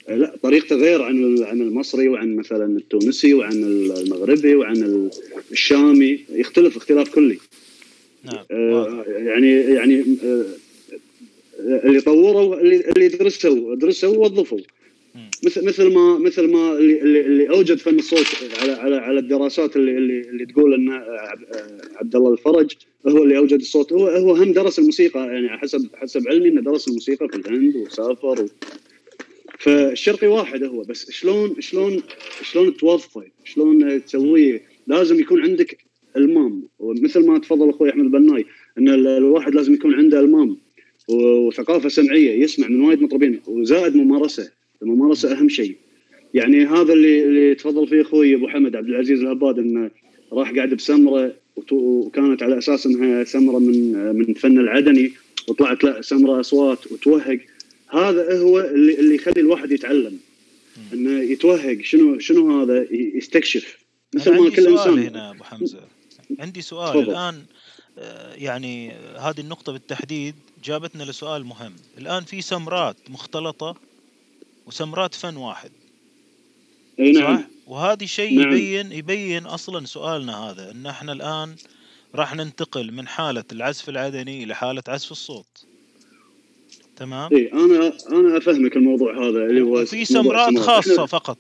آه، 0.09 0.17
لا 0.17 0.35
طريقته 0.43 0.77
غير 0.77 1.03
عن 1.03 1.43
عن 1.45 1.61
المصري 1.63 2.09
وعن 2.09 2.37
مثلا 2.37 2.77
التونسي 2.79 3.35
وعن 3.35 3.53
المغربي 4.03 4.55
وعن 4.55 4.77
ال- 4.77 5.11
الشامي. 5.53 6.21
يختلف 6.31 6.77
اختلاف 6.77 7.15
كلي. 7.15 7.39
نعم. 8.33 8.45
آه،. 8.51 9.05
يعني 9.09 9.51
يعني 9.51 10.05
آه، 10.25 10.45
اللي 11.61 12.01
طوروا 12.01 12.61
اللي 12.61 12.77
اللي 12.81 13.09
درسوا 13.09 13.75
درسوا 13.75 14.17
ووظفوا. 14.17 14.59
مثل 15.45 15.65
مثل 15.65 15.93
ما 15.93 16.19
مثل 16.19 16.51
ما 16.51 16.73
اللي, 16.79 17.01
اللي, 17.03 17.51
أوجد 17.51 17.79
فن 17.79 17.99
الصوت 17.99 18.27
على 18.63 18.73
على 18.73 18.97
على 18.97 19.21
الدراسات 19.21 19.77
اللي 19.77 19.99
اللي, 19.99 20.21
اللي 20.21 20.47
تقول 20.47 20.75
إن 20.75 20.91
عب- 20.91 21.45
عبد 21.97 22.17
الله 22.17 22.33
الفرج 22.33 22.73
هو 23.09 23.23
اللي 23.23 23.37
أوجد 23.39 23.61
الصوت. 23.61 23.93
هو 23.93 24.07
هو 24.09 24.33
هم 24.35 24.53
درس 24.53 24.79
الموسيقى 24.79 25.21
يعني 25.21 25.49
حسب 25.49 25.89
حسب 25.95 26.29
علمي 26.29 26.49
إنه 26.49 26.61
درس 26.61 26.89
الموسيقى 26.89 27.29
في 27.29 27.37
الهند 27.37 27.77
وسافر 27.77 28.43
و 28.43 28.49
فالشرقي 29.59 30.27
واحد 30.27 30.63
هو. 30.63 30.83
بس 30.83 31.11
شلون 31.11 31.61
شلون 31.61 32.03
شلون 32.43 32.77
توظفه؟ 32.77 33.23
شلون 33.45 34.05
تسويه؟ 34.05 34.63
لازم 34.87 35.21
يكون 35.21 35.43
عندك 35.43 35.79
المام. 36.19 36.63
ومثل 36.79 37.27
ما 37.27 37.39
تفضل 37.39 37.71
أخوي 37.71 37.91
أحمد 37.91 38.05
البناي 38.05 38.45
إن 38.79 38.89
ال- 38.89 39.07
الواحد 39.07 39.55
لازم 39.55 39.75
يكون 39.75 39.95
عنده 39.95 40.21
المام. 40.21 40.57
وثقافة 41.09 41.89
سمعية 41.89 42.43
يسمع 42.43 42.69
من 42.69 42.81
وايد 42.81 43.03
مطربين 43.03 43.41
وزائد 43.47 43.97
ممارسة. 43.97 44.51
الممارسة 44.83 45.33
أهم 45.39 45.49
شيء. 45.49 45.77
يعني 46.35 46.67
هذا 46.67 46.93
اللي 46.93 47.25
اللي 47.25 47.55
تفضل 47.55 47.89
فيه 47.89 48.03
أخوي 48.03 48.35
أبو 48.35 48.49
حمد 48.49 48.77
عبد 48.77 48.89
العزيز 48.89 49.21
الهباد 49.21 49.59
انه 49.59 49.91
راح 50.33 50.53
قاعد 50.53 50.75
بسمرة 50.75 51.35
وكانت 51.73 52.43
على 52.43 52.59
أساس 52.59 52.87
إنها 52.87 53.25
سمرة 53.25 53.59
من 53.59 53.93
من 54.17 54.35
فن 54.35 54.59
العدني 54.59 55.13
وطلعت 55.49 55.85
لا 55.85 56.03
سمرة 56.03 56.41
أصوات 56.41 56.93
وتوهق. 56.93 57.39
هذا 57.91 58.39
هو 58.39 58.61
اللي 58.61 58.99
اللي 59.01 59.15
يخلي 59.15 59.41
الواحد 59.41 59.73
يتعلم. 59.73 60.19
إنه 60.93 61.21
يتوهق 61.23 61.79
شنو 61.83 62.19
شنو 62.19 62.61
هذا؟ 62.61 62.87
يستكشف. 62.91 63.79
مثل 64.15 64.31
ما 64.31 64.51
كل 64.51 64.67
إنسان. 64.67 64.99
هنا 64.99 65.31
أبو 65.31 65.45
حمزة. 65.45 65.79
عندي 66.41 66.63
سؤال 66.63 66.93
تفضل. 66.93 67.11
الآن 67.11 67.45
آه، 67.99 68.35
يعني 68.35 68.93
هذه 69.19 69.41
النقطة 69.41 69.73
بالتحديد 69.73 70.35
جابتنا 70.65 71.03
لسؤال 71.03 71.45
مهم. 71.45 71.77
الآن 71.99 72.25
في 72.25 72.43
سمرات 72.43 72.97
مختلطة 73.09 73.77
وسمرات 74.67 75.15
فن 75.15 75.37
واحد. 75.37 75.71
أي 77.01 77.13
نعم. 77.13 77.37
صح؟ 77.39 77.45
وهذه 77.67 78.05
شيء 78.05 78.41
نعم. 78.41 78.53
يبين 78.53 78.93
يبين 78.93 79.47
أصلا 79.47 79.87
سؤالنا 79.87 80.51
هذا 80.51 80.71
إن 80.71 80.87
إحنا 80.87 81.13
الآن 81.13 81.57
راح 82.15 82.35
ننتقل 82.35 82.93
من 82.93 83.09
حالة 83.09 83.45
العزف 83.53 83.89
العدني 83.89 84.45
إلى 84.45 84.55
حالة 84.55 84.83
عزف 84.89 85.13
الصوت. 85.13 85.65
تمام؟ 86.97 87.35
اي 87.35 87.53
أنا 87.53 87.93
أنا 88.11 88.39
أفهمك 88.39 88.77
الموضوع 88.77 89.13
هذا 89.13 89.47
اللي 89.47 89.61
هو 89.61 89.67
موضوع 89.67 90.05
سمرات. 90.05 90.59
خاصة 90.59 91.07
فقط. 91.07 91.39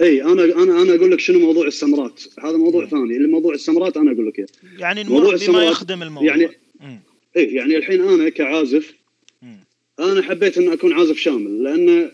إي 0.00 0.22
أنا 0.22 0.44
أنا 0.44 0.82
أنا 0.82 0.94
أقول 0.94 1.10
لك 1.10 1.20
شنو 1.20 1.38
موضوع 1.38 1.66
السمرات 1.66 2.22
هذا 2.38 2.56
موضوع 2.56 2.84
مم. 2.84 2.90
ثاني 2.90 3.16
اللي 3.16 3.28
موضوع 3.28 3.54
السمرات 3.54 3.96
أنا 3.96 4.12
أقول 4.12 4.28
لك 4.28 4.38
إياه 4.38 4.48
يعني 4.78 5.04
موضوع 5.04 5.36
بما 5.46 5.64
يخدم 5.64 6.02
الموضوع 6.02 6.28
يعني-. 6.28 6.48
إي 7.36 7.44
يعني 7.54 7.76
الحين 7.76 8.00
أنا 8.00 8.28
كعازف 8.28 8.94
مم. 9.42 9.56
أنا 10.00 10.22
حبيت 10.22 10.58
إن 10.58 10.72
أكون 10.72 10.92
عازف 10.92 11.18
شامل 11.18 11.62
لأن 11.62 12.10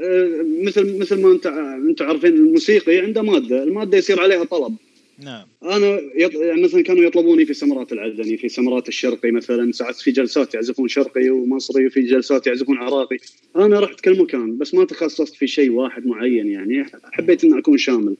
آه، 0.00 0.44
مثل 0.62 0.98
مثل 0.98 1.20
ما 1.20 1.32
أنت 1.32 1.46
أنت 1.88 2.02
عارفين 2.02 2.32
الموسيقي 2.32 2.98
عنده 2.98 3.22
مادة، 3.22 3.62
المادة 3.62 3.98
يصير 3.98 4.20
عليها 4.20 4.44
طلب، 4.44 4.76
نعم. 5.24 5.46
أنا 5.62 6.00
يط... 6.16 6.34
يعني 6.34 6.62
مثلا 6.62 6.82
كانوا 6.82 7.04
يطلبوني 7.04 7.46
في 7.46 7.54
سمرات 7.54 7.92
العدني 7.92 8.36
في 8.36 8.48
سمرات 8.48 8.88
الشرقي 8.88 9.30
مثلا 9.30 9.72
ساعات 9.72 9.96
في 9.96 10.10
جلسات 10.10 10.54
يعزفون 10.54 10.88
شرقي 10.88 11.30
ومصري 11.30 11.86
وفي 11.86 12.00
جلسات 12.00 12.46
يعزفون 12.46 12.76
عراقي. 12.76 13.16
أنا 13.56 13.80
رحت 13.80 14.00
كل 14.00 14.18
مكان 14.18 14.58
بس 14.58 14.74
ما 14.74 14.84
تخصصت 14.84 15.34
في 15.34 15.46
شيء 15.46 15.70
واحد 15.70 16.06
معين 16.06 16.46
يعني. 16.46 16.84
حبيت 17.12 17.44
إن 17.44 17.58
أكون 17.58 17.78
شامل. 17.78 18.16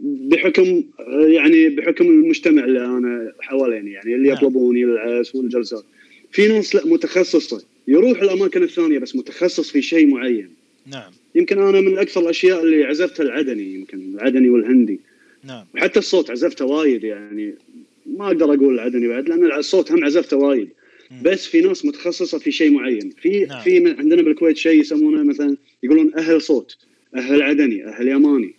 بحكم 0.00 0.82
يعني 1.26 1.68
بحكم 1.68 2.06
المجتمع 2.06 2.64
اللي 2.64 2.84
أنا 2.84 3.32
حواليني 3.40 3.92
يعني 3.92 4.14
اللي 4.14 4.28
نعم. 4.28 4.36
يطلبوني 4.36 4.84
للعزف 4.84 5.34
والجلسات. 5.34 5.84
في 6.32 6.48
ناس 6.48 6.74
لا 6.74 6.86
متخصصة. 6.86 7.64
يروح 7.88 8.22
الأماكن 8.22 8.62
الثانية 8.62 8.98
بس 8.98 9.16
متخصص 9.16 9.70
في 9.70 9.82
شيء 9.82 10.06
معين. 10.06 10.48
نعم. 10.86 11.12
يمكن 11.34 11.58
أنا 11.58 11.80
من 11.80 11.98
أكثر 11.98 12.20
الأشياء 12.20 12.62
اللي 12.62 12.84
عزفتها 12.84 13.24
العدني 13.24 13.74
يمكن 13.74 13.98
العدني 14.14 14.48
والهندي. 14.50 15.00
نعم. 15.44 15.64
وحتى 15.74 15.98
الصوت 15.98 16.30
عزفته 16.30 16.64
وايد 16.64 17.04
يعني. 17.04 17.54
ما 18.06 18.26
أقدر 18.26 18.44
أقول 18.54 18.74
العدني 18.74 19.08
بعد 19.08 19.28
لأن 19.28 19.52
الصوت 19.52 19.92
هم 19.92 20.04
عزفته 20.04 20.36
وايد. 20.36 20.68
بس 21.22 21.46
في 21.46 21.60
ناس 21.60 21.84
متخصصة 21.84 22.38
في 22.38 22.50
شيء 22.52 22.70
معين. 22.70 23.10
في 23.22 23.44
نعم. 23.44 23.60
في 23.62 23.94
عندنا 23.98 24.22
بالكويت 24.22 24.56
شيء 24.56 24.80
يسمونه 24.80 25.22
مثلا 25.22 25.56
يقولون 25.82 26.12
أهل 26.16 26.42
صوت 26.42 26.76
أهل 27.16 27.42
عدني 27.42 27.86
أهل 27.88 28.08
يماني. 28.08 28.54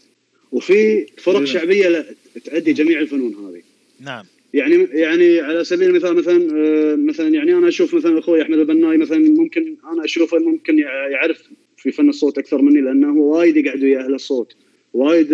وفي 0.52 1.06
فرق 1.18 1.36
نعم. 1.36 1.46
شعبية 1.46 1.88
لا 1.88 2.06
تؤدي 2.46 2.74
جميع 2.74 3.00
الفنون 3.00 3.36
هذه. 3.36 3.62
نعم. 4.00 4.26
يعني 4.54 4.76
يعني 4.92 5.40
على 5.40 5.64
سبيل 5.64 5.90
المثال 5.90 6.16
مثلا 6.16 6.48
آه، 6.56 6.96
مثلا 6.96 7.28
يعني 7.30 7.54
أنا 7.54 7.68
أشوف 7.68 7.96
مثلا 7.96 8.20
أخوي 8.20 8.42
أحمد 8.42 8.58
البناي 8.58 8.98
مثلا 8.98 9.18
ممكن 9.20 9.76
أنا 9.94 10.06
أشوفه 10.06 10.38
ممكن 10.40 10.80
يع- 10.80 11.08
يعرف 11.10 11.44
في 11.78 11.92
فن 11.92 12.10
الصوت 12.10 12.38
أكثر 12.38 12.62
مني 12.62 12.82
لأنه 12.82 13.10
هو 13.14 13.38
وايد 13.38 13.58
يقعد 13.58 13.84
ويا 13.84 14.00
أهل 14.00 14.14
الصوت. 14.14 14.56
وايد 14.94 15.32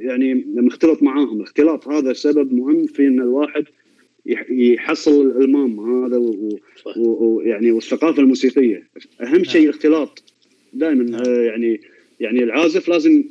يعني 0.00 0.34
مختلط 0.54 1.02
معاهم 1.02 1.36
الاختلاط 1.36 1.88
هذا 1.88 2.12
سبب 2.12 2.52
مهم 2.52 2.86
في 2.86 3.06
إن 3.06 3.20
الواحد 3.20 3.64
يح- 4.26 4.50
يحصل 4.50 5.26
الألمام 5.26 5.80
هذا 5.80 6.16
ويعني 6.96 7.70
والثقافة 7.72 8.22
الموسيقية 8.22 8.88
أهم 9.20 9.44
شيء 9.44 9.60
نعم. 9.60 9.70
الاختلاط 9.70 10.22
دائما 10.72 11.04
نعم. 11.04 11.22
آه، 11.22 11.40
يعني 11.40 11.80
يعني 12.20 12.42
العازف 12.44 12.88
لازم 12.88 13.24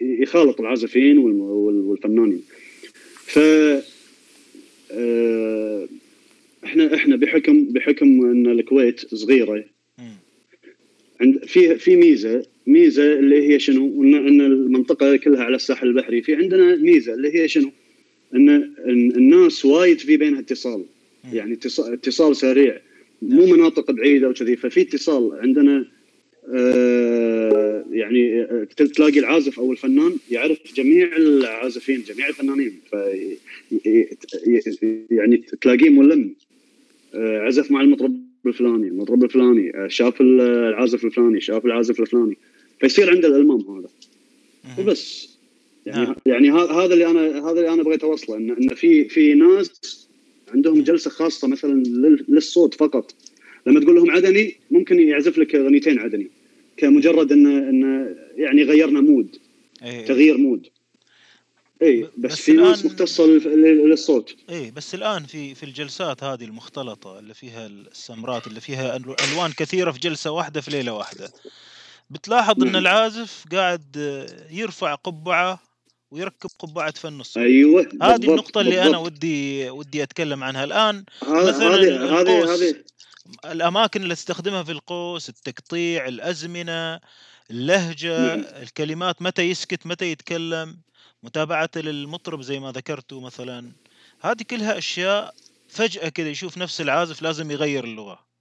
يخالط 0.00 0.60
العازفين 0.60 1.18
والفنانين 1.18 2.42
ف 3.16 3.38
آه، 4.92 5.88
إحنا 6.64 6.94
إحنا 6.94 7.16
بحكم 7.16 7.64
بحكم 7.64 8.06
إن 8.06 8.46
الكويت 8.46 9.14
صغيرة. 9.14 9.64
عند 11.20 11.44
في 11.44 11.76
في 11.76 11.96
ميزة 11.96 12.46
ميزة 12.66 13.12
اللي 13.18 13.48
هي 13.48 13.58
شنو؟ 13.58 14.02
ان 14.02 14.14
إن 14.14 14.40
المنطقة 14.40 15.16
كلها 15.16 15.44
على 15.44 15.56
الساحل 15.56 15.86
البحري. 15.86 16.22
في 16.22 16.34
عندنا 16.34 16.76
ميزة 16.76 17.14
اللي 17.14 17.34
هي 17.34 17.48
شنو؟ 17.48 17.70
ان 18.34 18.70
الناس 18.88 19.64
وايد 19.64 19.98
في 19.98 20.16
بينها 20.16 20.40
اتصال. 20.40 20.84
يعني 21.32 21.52
اتصال, 21.52 21.92
اتصال 21.92 22.36
سريع. 22.36 22.78
مو 23.22 23.46
مناطق 23.46 23.90
بعيدة 23.90 24.28
وكذي 24.28 24.56
ففي 24.56 24.80
اتصال. 24.80 25.32
عندنا 25.40 25.86
آه 26.54 27.84
يعني 27.90 28.42
آه، 28.42 28.66
تلاقي 28.76 29.18
العازف 29.18 29.58
أو 29.58 29.72
الفنان 29.72 30.16
يعرف 30.30 30.58
جميع 30.76 31.16
العازفين 31.16 32.02
جميع 32.08 32.28
الفنانين. 32.28 32.72
ف 32.92 32.96
يعني 35.10 35.36
تلاقيه 35.60 35.90
ملم. 35.90 36.34
آه، 37.14 37.38
عزف 37.38 37.70
مع 37.70 37.80
المطرب 37.80 38.20
الفلاني 38.46 38.88
المطرب 38.88 39.24
الفلاني 39.24 39.90
شاف 39.90 40.20
العازف 40.20 41.04
الفلاني 41.04 41.40
شاف 41.40 41.66
العازف 41.66 42.00
الفلاني. 42.00 42.36
فيصير 42.88 43.10
عنده 43.10 43.28
الألمام 43.28 43.60
هذا. 43.78 43.88
وبس. 44.78 45.28
يعني 45.86 46.04
نعم. 46.04 46.14
يعني 46.26 46.50
هذا 46.52 46.94
اللي 46.94 47.06
أنا 47.06 47.20
هذا 47.50 47.50
اللي 47.60 47.72
أنا 47.72 47.82
بغيت 47.82 48.04
أوصله 48.04 48.36
ان 48.36 48.50
إن 48.50 48.74
في 48.74 49.08
في 49.08 49.34
ناس 49.34 49.70
عندهم 50.48 50.82
جلسة 50.82 51.10
خاصة 51.10 51.48
مثلا 51.48 51.72
لل- 51.84 52.24
للصوت 52.28 52.74
فقط. 52.74 53.14
لما 53.66 53.80
تقول 53.80 53.94
لهم 53.96 54.10
عدني 54.10 54.56
ممكن 54.70 55.00
يعزف 55.08 55.38
لك 55.38 55.54
أغنيتين 55.54 55.98
عدني 55.98 56.30
كمجرد 56.76 57.32
انه 57.32 57.58
انه 57.70 58.16
يعني 58.36 58.62
غيرنا 58.62 59.00
mood 59.00 59.36
إيه. 59.82 60.04
تغيير 60.06 60.36
mood. 60.38 60.66
اي 61.82 62.02
بس, 62.02 62.32
بس 62.32 62.40
في 62.40 62.52
ناس 62.52 62.82
الآن- 62.82 62.86
مختصة 62.86 63.26
لل- 63.26 63.62
لل- 63.62 63.90
للصوت. 63.90 64.36
إيه 64.50 64.70
بس 64.70 64.94
الآن 64.94 65.22
في 65.24 65.54
في 65.54 65.62
الجلسات 65.62 66.24
هذه 66.24 66.44
المختلطة 66.44 67.18
اللي 67.18 67.34
فيها 67.34 67.66
السمرات 67.66 68.46
اللي 68.46 68.60
فيها 68.60 68.96
ألوان 68.96 69.52
كثيرة 69.56 69.90
في 69.90 69.98
جلسة 70.00 70.30
واحدة 70.30 70.60
في 70.60 70.70
ليلة 70.70 70.92
واحدة. 70.92 71.30
بتلاحظ 72.10 72.62
إن 72.62 72.72
نعم. 72.72 72.76
العازف 72.76 73.44
قاعد 73.52 73.96
آه، 73.98 74.26
يرفع 74.50 74.94
قبعة 74.94 75.60
ويركب 76.10 76.50
قبعة 76.58 76.92
فن 76.92 77.20
الصوت 77.20 77.42
أيوه 77.42 77.80
هذه 77.80 78.16
بالضبط، 78.16 78.24
النقطة 78.28 78.60
اللي 78.60 78.82
أنا 78.82 78.90
بالضبط. 78.90 79.06
ودي 79.06 79.70
ودي 79.70 80.02
أتكلم 80.02 80.44
عنها 80.44 80.64
الآن 80.64 81.04
مثلاً 81.22 81.74
هذه 81.74 82.20
هذه 82.20 82.42
القوس. 82.42 82.62
هذه 82.62 82.74
الأماكن 83.44 84.02
اللي 84.02 84.12
أستخدمها 84.12 84.62
في 84.62 84.72
القوس 84.72 85.28
التقطيع 85.28 86.08
الأزمنة 86.08 87.00
اللهجة 87.50 88.26
نعم. 88.26 88.44
الكلمات 88.62 89.22
متى 89.22 89.42
يسكت 89.42 89.86
متى 89.86 90.10
يتكلم 90.10 90.78
متابعة 91.22 91.70
للمطرب 91.76 92.42
زي 92.42 92.60
ما 92.60 92.72
ذكرتوا 92.72 93.20
مثلا 93.20 93.72
هذه 94.20 94.42
كلها 94.42 94.78
أشياء 94.78 95.34
فجأة 95.68 96.08
كذا 96.08 96.28
يشوف 96.28 96.58
نفس 96.58 96.80
العازف 96.80 97.22
لازم 97.22 97.50
يغير 97.50 97.84
اللغة 97.84 98.33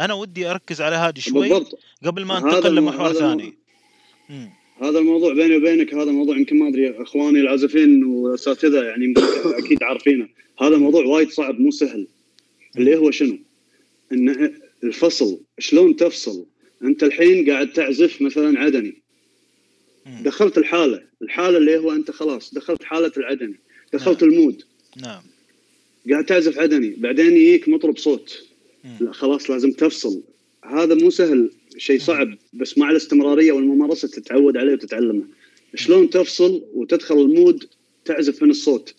أنا 0.00 0.14
ودي 0.14 0.46
أركز 0.46 0.80
على 0.80 0.96
هذه 0.96 1.18
شوي 1.18 1.48
بالضبط 1.48 1.78
قبل 2.04 2.24
ما 2.24 2.38
انتقل 2.38 2.74
لمحور 2.74 3.10
هذا 3.10 3.18
ثاني 3.18 3.54
مم. 4.30 4.50
هذا 4.82 4.98
الموضوع 4.98 5.34
بيني 5.34 5.56
وبينك 5.56 5.94
هذا 5.94 6.12
موضوع 6.12 6.36
يمكن 6.36 6.58
ما 6.58 6.68
أدري 6.68 7.02
إخواني 7.02 7.40
العازفين 7.40 8.04
والأساتذة 8.04 8.82
يعني 8.82 9.14
أكيد 9.44 9.82
عارفينه 9.82 10.28
هذا 10.60 10.76
موضوع 10.76 11.04
وايد 11.04 11.30
صعب 11.30 11.60
مو 11.60 11.70
سهل 11.70 12.06
اللي 12.76 12.96
هو 12.96 13.10
شنو؟ 13.10 13.38
إن 14.12 14.54
الفصل 14.84 15.40
شلون 15.58 15.96
تفصل؟ 15.96 16.46
أنت 16.82 17.02
الحين 17.02 17.50
قاعد 17.50 17.72
تعزف 17.72 18.22
مثلا 18.22 18.60
عدني. 18.60 19.02
دخلت 20.06 20.58
الحالة، 20.58 21.02
الحالة 21.22 21.58
اللي 21.58 21.78
هو 21.78 21.92
أنت 21.92 22.10
خلاص 22.10 22.54
دخلت 22.54 22.84
حالة 22.84 23.12
العدني، 23.16 23.54
دخلت 23.92 24.24
نعم. 24.24 24.32
المود 24.32 24.62
نعم 24.96 25.22
قاعد 26.10 26.24
تعزف 26.24 26.58
عدني 26.58 26.94
بعدين 26.98 27.36
يجيك 27.36 27.68
مطرب 27.68 27.98
صوت 27.98 28.44
خلاص 29.10 29.50
لازم 29.50 29.72
تفصل. 29.72 30.22
هذا 30.64 30.94
مو 30.94 31.10
سهل 31.10 31.50
شيء 31.78 32.00
صعب 32.00 32.38
بس 32.52 32.78
مع 32.78 32.90
الاستمرارية 32.90 33.52
والممارسة 33.52 34.08
تتعود 34.08 34.56
عليه 34.56 34.72
وتتعلمه. 34.72 35.22
شلون 35.74 36.10
تفصل 36.10 36.62
وتدخل 36.74 37.20
ال 37.20 37.29
mood 37.29 37.64
تعزف 38.04 38.42
من 38.42 38.50
الصوت. 38.50 38.94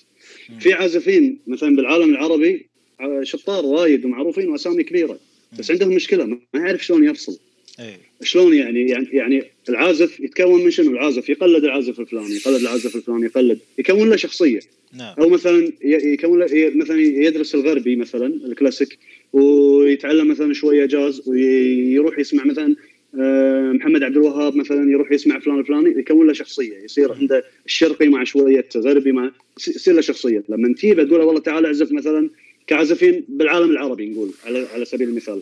في 0.60 0.74
عازفين 0.74 1.40
مثلا 1.48 1.76
بالعالم 1.76 2.10
العربي 2.10 2.66
ع- 3.00 3.24
شطار 3.24 3.66
وايد 3.66 4.06
ومعروفين 4.06 4.50
وأسامي 4.50 4.84
كبيرة 4.84 5.20
بس 5.60 5.72
عندهم 5.72 5.90
مشكلة 5.96 6.26
ما 6.26 6.40
يعرف 6.56 6.86
شلون 6.86 7.04
يفصل. 7.10 7.38
إيه. 7.80 7.98
شلون 8.24 8.54
يعني 8.54 8.90
يعني 8.90 9.08
يعني 9.14 9.44
العازف 9.70 10.20
يتكون 10.20 10.64
من 10.64 10.72
شنو؟ 10.72 10.92
العازف 10.92 11.30
يقلد 11.30 11.64
العازف 11.64 12.00
الفلاني 12.00 12.36
يقلد 12.36 12.62
العازف 12.62 12.96
الفلاني 12.96 13.26
يقلد 13.26 13.60
يكون 13.78 14.10
له 14.10 14.16
شخصية. 14.16 14.60
نعم. 14.98 15.16
أو 15.20 15.30
مثلا 15.30 15.72
يكون 15.84 16.40
له 16.40 16.72
مثلا 16.76 17.02
يدرس 17.02 17.56
الغربي 17.56 17.96
مثلا 17.96 18.28
الكلاسيك 18.28 18.98
ويتعلم 19.34 20.28
مثلا 20.28 20.54
شوية 20.54 20.86
جاز 20.86 21.22
ويروح 21.30 22.20
يسمع 22.20 22.46
مثلا 22.46 22.76
آه، 23.20 23.72
محمد 23.72 24.04
عبد 24.04 24.16
الوهاب 24.16 24.56
مثلا 24.56 24.92
يروح 24.92 25.12
يسمع 25.12 25.40
فلان 25.40 25.60
الفلاني 25.60 26.00
يكون 26.00 26.28
له 26.28 26.34
شخصية. 26.34 26.78
يصير 26.84 27.12
عنده 27.14 27.44
الشرقي 27.66 28.08
مع 28.08 28.24
شوية 28.24 28.66
غربي 28.78 29.12
مع 29.12 29.32
يص- 29.60 29.68
يصير 29.68 29.94
له 29.94 30.02
شخصية. 30.02 30.44
لما 30.50 30.74
تجيبه 30.74 31.04
تقول 31.04 31.20
له 31.20 31.26
والله 31.26 31.42
تعال 31.42 31.66
أعزف 31.66 31.92
مثلا 31.92 32.30
كعازفين 32.68 33.24
بالعالم 33.30 33.72
العربي 33.72 34.06
نقول 34.10 34.32
على 34.46 34.66
على 34.74 34.86
سبيل 34.86 35.10
المثال. 35.10 35.42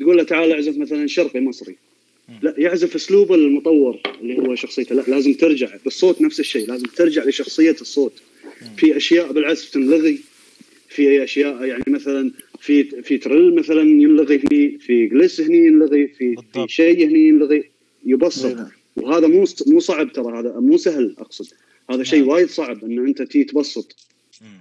تقول 0.00 0.16
له 0.16 0.22
تعال 0.22 0.52
اعزف 0.52 0.78
مثلا 0.78 1.06
شرقي 1.06 1.40
مصري. 1.40 1.76
لا 2.42 2.54
يعزف 2.58 2.94
اسلوبه 2.94 3.34
المطور 3.34 3.98
اللي 4.20 4.38
هو 4.38 4.54
شخصيته. 4.54 4.94
لا 4.94 5.02
لازم 5.08 5.32
ترجع. 5.32 5.76
بالصوت 5.84 6.20
نفس 6.20 6.40
الشيء. 6.40 6.68
لازم 6.68 6.86
ترجع 6.86 7.24
لشخصية 7.24 7.76
الصوت. 7.80 8.12
في 8.76 8.96
أشياء 8.96 9.32
بالعزف 9.32 9.70
تنلغي. 9.70 10.18
في 10.88 11.24
أشياء 11.24 11.64
يعني 11.64 11.84
مثلا 11.86 12.30
في 12.60 12.84
في 12.84 13.18
trill 13.18 13.54
مثلا 13.54 13.82
ينلغي 13.82 14.36
هني. 14.36 14.78
في 14.78 15.06
جليس 15.06 15.40
هني 15.40 15.66
ينلغي. 15.66 16.08
في 16.08 16.36
في. 16.54 16.66
شيء 16.68 17.06
هني 17.06 17.28
ينلغي. 17.28 17.64
يبسط. 18.06 18.56
نعم. 18.56 18.68
وهذا 18.96 19.26
مو 19.26 19.44
مو 19.66 19.80
صعب 19.80 20.12
ترى. 20.12 20.38
هذا 20.38 20.60
مو 20.60 20.76
سهل 20.76 21.14
أقصد. 21.18 21.46
هذا 21.90 22.02
شيء 22.02 22.20
نعم. 22.20 22.28
وايد 22.28 22.48
صعب 22.48 22.84
إن 22.84 23.06
أنت 23.06 23.22
تي 23.22 23.44
تبسط. 23.44 23.96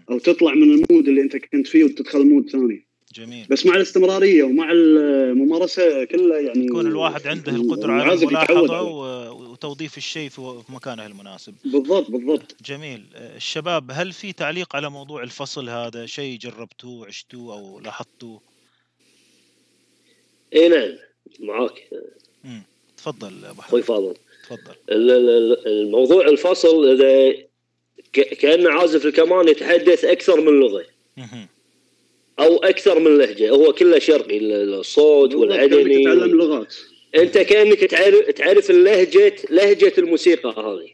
أو 0.09 0.19
تطلع 0.19 0.53
من 0.53 0.73
ال 0.73 0.80
mood 0.80 1.07
اللي 1.07 1.21
أنت 1.21 1.37
كنت 1.37 1.67
فيه 1.67 1.83
وتدخل 1.83 2.25
mood 2.25 2.49
ثاني. 2.49 2.88
جميل. 3.15 3.45
بس 3.49 3.65
مع 3.65 3.75
الاستمرارية 3.75 4.43
ومع 4.43 4.71
الممارسة 4.71 6.03
كلها 6.03 6.39
يعني 6.39 6.65
يكون 6.65 6.87
الواحد 6.87 7.27
عنده 7.27 7.51
القدرة 7.51 7.91
على 7.91 8.13
الملاحظة 8.13 8.81
وتوظيف 9.31 9.97
الشيء 9.97 10.29
في 10.29 10.61
مكانه 10.69 11.05
المناسب. 11.05 11.53
بالضبط 11.65 12.11
بالضبط. 12.11 12.55
جميل. 12.65 13.03
الشباب 13.15 13.91
هل 13.93 14.11
في 14.13 14.33
تعليق 14.33 14.75
على 14.75 14.89
موضوع 14.89 15.23
الفصل 15.23 15.69
هذا؟ 15.69 16.05
شيء 16.05 16.37
جربتوه 16.39 17.07
عشتوه 17.07 17.53
أو 17.53 17.79
لاحظتوه؟ 17.79 18.41
اي 20.55 20.69
نعم. 20.69 20.97
معاك. 21.39 21.89
تفضل 22.97 23.45
أبو 23.45 23.61
أخوي 23.61 23.79
حمد 23.83 23.87
فاضل. 23.87 24.13
تفضل. 24.43 24.75
ال- 24.89 25.11
ال- 25.11 25.67
الموضوع 25.67 26.27
الفصل 26.27 26.89
إذا 26.91 27.31
ك- 28.13 28.33
كان 28.33 28.67
عازف 28.67 29.05
الكمان 29.05 29.47
يتحدث 29.47 30.05
أكثر 30.05 30.41
من 30.41 30.59
لغة. 30.59 30.85
أو 32.39 32.57
أكثر 32.57 32.99
من 32.99 33.17
لهجة. 33.17 33.49
هو 33.49 33.73
كله 33.73 33.99
شرقي 33.99 34.37
ال- 34.37 34.73
الصوت 34.73 35.35
والعدني 35.35 36.03
تتعلم 36.03 36.37
لغات. 36.37 36.75
أنت 37.15 37.37
كأنك 37.37 37.79
تعرف 37.79 38.29
تعرف 38.29 38.69
اللهجه 38.69 39.35
لهجة 39.49 39.93
الموسيقى 39.97 40.49
هذه. 40.49 40.89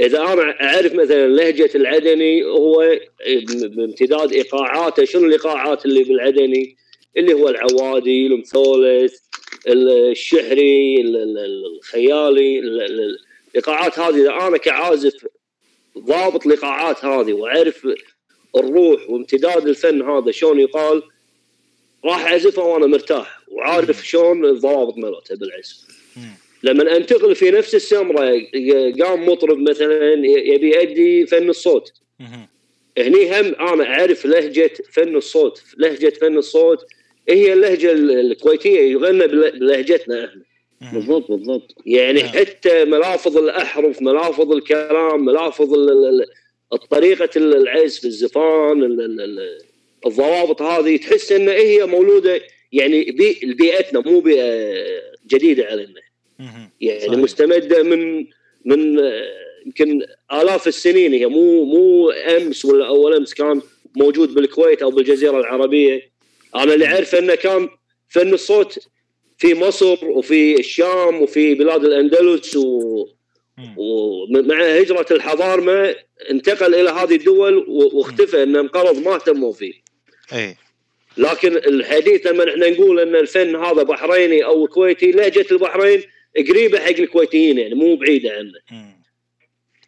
إذا 0.00 0.20
أنا 0.20 0.62
أعرف 0.62 0.94
مثلا 0.94 1.26
لهجة 1.28 1.70
العدني 1.74 2.44
هو 2.44 2.98
بامتداد 3.76 4.32
إيقاعاته. 4.32 5.04
شنو 5.04 5.24
الإيقاعات 5.26 5.86
اللي 5.86 6.04
بالعدني 6.04 6.76
اللي 7.16 7.34
هو 7.34 7.48
العوادي 7.48 8.26
المثولث 8.26 9.14
الشحري 9.68 11.00
ال- 11.00 11.16
ال- 11.16 11.64
الخيالي 11.78 12.58
ال- 12.58 12.82
ال- 12.82 13.18
الإيقاعات 13.50 13.98
هذه. 13.98 14.20
إذا 14.22 14.46
أنا 14.48 14.56
كعازف 14.56 15.26
ضابط 15.98 16.46
الإيقاعات 16.46 17.04
هذه 17.04 17.32
وأعرف 17.32 17.86
الروح 18.56 19.10
وامتداد 19.10 19.68
الفن 19.68 20.02
هذا 20.02 20.30
شلون 20.30 20.60
يقال 20.60 21.02
راح 22.04 22.26
اعزفها 22.26 22.64
وأنا 22.64 22.86
مرتاح 22.86 23.40
وعارف 23.48 24.06
شلون 24.06 24.44
الضوابط 24.44 24.96
مالتها 24.98 25.34
بالعزف. 25.36 25.76
لما 26.62 26.96
أنتقل 26.96 27.34
في 27.34 27.50
نفس 27.50 27.74
السمرة 27.74 28.30
قام 29.02 29.28
مطرب 29.28 29.58
مثلا 29.58 30.12
يبي 30.26 30.74
يؤدي 30.76 31.26
فن 31.26 31.48
الصوت. 31.48 31.92
هني 32.98 33.40
هم 33.40 33.54
أنا 33.54 33.84
أعرف 33.84 34.26
لهجة 34.26 34.70
فن 34.92 35.16
الصوت 35.16 35.62
لهجة 35.78 36.08
فن 36.20 36.36
الصوت 36.38 36.86
هي 37.28 37.52
اللهجة 37.52 37.92
ال- 37.92 38.10
الكويتية 38.32 38.80
يغنى 38.80 39.26
بل- 39.26 39.58
بلهجتنا 39.58 40.24
إحنا. 40.24 40.42
بالضبط 40.92 41.30
بالضبط 41.30 41.74
يعني 41.86 42.22
نعم. 42.22 42.30
حتى 42.32 42.84
ملافظ 42.84 43.36
الأحرف 43.38 44.02
ملافظ 44.02 44.52
الكلام 44.52 45.24
ملافظ 45.24 45.74
ال- 45.74 45.90
ال- 45.90 46.26
ال- 46.72 47.54
العزف 47.56 48.04
الزفان 48.04 48.82
ال- 48.82 49.00
ال- 49.00 49.20
ال- 49.20 49.58
الضوابط 50.06 50.62
هذه 50.62 50.96
تحس 50.96 51.32
إن 51.32 51.48
هي 51.48 51.86
مولودة 51.86 52.40
يعني 52.72 53.04
بي- 53.04 53.54
بيئتنا 53.58 54.00
مو 54.00 54.20
بيئة 54.20 54.74
جديدة 55.26 55.64
علينا. 55.66 56.00
يعني 56.80 57.00
صحيح. 57.00 57.12
مستمدة 57.18 57.82
من 57.82 58.26
من 58.64 58.98
يمكن 59.66 60.02
آلاف 60.32 60.68
السنين 60.68 61.12
هي 61.12 61.26
مو 61.26 61.64
مو 61.64 62.10
أمس 62.10 62.64
ولا 62.64 62.86
أول 62.86 63.14
أمس 63.14 63.34
كان 63.34 63.62
موجود 63.96 64.34
بالكويت 64.34 64.82
أو 64.82 64.90
بالجزيرة 64.90 65.38
العربية 65.40 66.10
أنا 66.54 66.74
اللي 66.74 66.86
أعرف 66.86 67.14
إنه 67.14 67.34
كان 67.34 67.68
فن 68.08 68.32
الصوت 68.34 68.78
في 69.38 69.54
مصر 69.54 70.04
وفي 70.04 70.58
الشام 70.60 71.22
وفي 71.22 71.54
بلاد 71.54 71.84
الأندلس 71.84 72.56
و. 72.56 73.06
ومع 73.76 74.62
هجرة 74.62 75.06
الحضارمة 75.10 75.94
انتقل 76.30 76.74
إلى 76.74 76.90
هذه 76.90 77.14
الدول 77.14 77.64
واختفى 77.68 78.42
إنه 78.42 78.60
انقرض 78.60 78.98
ما 78.98 79.14
اهتموا 79.14 79.52
فيه. 79.52 79.72
إيه. 80.32 80.56
لكن 81.16 81.56
الحديث 81.56 82.26
لما 82.26 82.48
إحنا 82.50 82.70
نقول 82.70 83.00
إن 83.00 83.16
الفن 83.16 83.56
هذا 83.56 83.82
بحريني 83.82 84.44
أو 84.44 84.66
كويتي 84.66 85.10
لهجه 85.12 85.46
البحرين 85.52 86.02
قريبة 86.48 86.78
حق 86.78 86.88
الكويتيين 86.98 87.58
يعني 87.58 87.74
مو 87.74 87.96
بعيدة 87.96 88.30
عنه. 88.32 88.52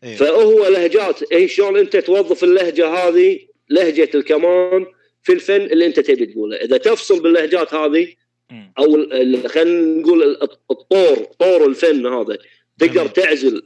إيه. 0.04 0.16
فهو 0.16 0.66
لهجات 0.68 1.22
اي 1.32 1.48
شلون 1.48 1.76
أنت 1.76 1.96
توظف 1.96 2.44
اللهجة 2.44 2.88
هذه 2.88 3.38
لهجة 3.70 4.10
الكمان 4.14 4.86
في 5.22 5.32
الفن 5.32 5.60
اللي 5.60 5.86
أنت 5.86 6.00
تبي 6.00 6.26
تقوله. 6.26 6.56
إذا 6.56 6.76
تفصل 6.76 7.22
باللهجات 7.22 7.74
هذه. 7.74 8.08
أو 8.78 9.06
خلينا 9.48 10.00
نقول 10.00 10.22
ال- 10.22 10.42
الطور 10.70 11.16
طور 11.38 11.66
الفن 11.66 12.06
هذا 12.06 12.38
تقدر. 12.78 13.06
تعزل 13.06 13.62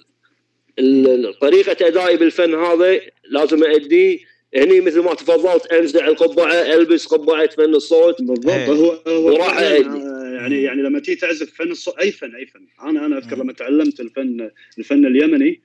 طريقة 1.41 1.87
أدائي 1.87 2.17
بالفن 2.17 2.55
هذا 2.55 3.01
لازم 3.31 3.65
اديه 3.65 4.19
هني 4.57 4.81
مثل 4.81 5.01
ما 5.01 5.15
تفضلت 5.15 5.67
انزع 5.67 6.09
القبعة 6.09 6.53
ألبس 6.53 7.07
قبعة 7.07 7.49
فن 7.49 7.75
الصوت 7.75 8.23
بالضبط. 8.23 8.69
هو 8.69 8.91
هو 9.07 9.33
وراح 9.33 9.61
يعني 9.61 10.63
يعني 10.63 10.83
لما 10.83 10.99
تيجي 10.99 11.21
تعزف 11.21 11.55
فن 11.55 11.71
الصوت 11.71 11.99
أي 11.99 12.13
فن 12.13 12.35
أي 12.35 12.47
فن 12.47 12.67
أنا 12.83 13.07
أنا 13.07 13.19
أذكر. 13.19 13.39
لما 13.39 13.53
تعلمت 13.53 14.01
الفن 14.01 14.51
الفن 14.79 15.07
اليمني. 15.07 15.61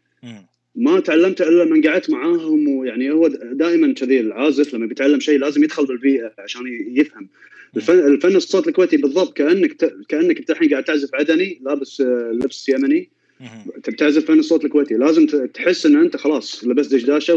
ما 0.76 1.00
تعلمته 1.00 1.48
إلا 1.48 1.66
من 1.66 1.88
قعدت 1.88 2.10
معاهم 2.10 2.68
ويعني 2.68 3.12
هو 3.12 3.28
دائما 3.28 3.94
كذي 3.94 4.20
العازف 4.20 4.74
لما 4.74 4.86
بيتعلم 4.86 5.20
شيء 5.20 5.40
لازم 5.40 5.64
يدخل 5.64 5.86
بالبيئة 5.86 6.34
عشان 6.40 6.62
يفهم 6.98 7.30
الفن, 7.76 8.00
الفن 8.00 8.36
الصوت 8.36 8.68
الكويتي 8.68 8.98
بالضبط 8.98 9.38
كأنك 9.38 9.74
ت... 9.74 9.96
كأنك 10.10 10.38
أنت 10.38 10.50
الحين 10.52 10.70
قاعد 10.70 10.84
تعزف 10.84 11.16
عدني 11.16 11.62
لابس 11.64 12.02
لبس 12.32 12.70
يمني 12.70 13.10
مهم. 13.40 13.72
تبي 13.84 13.96
تعزف 13.96 14.26
فن 14.26 14.40
الصوت 14.40 14.66
الكويتي 14.66 14.94
لازم 14.94 15.48
تحس 15.54 15.86
إن 15.86 16.02
أنت 16.02 16.18
خلاص 16.18 16.64
لبست 16.64 16.94
دشداشة 16.94 17.36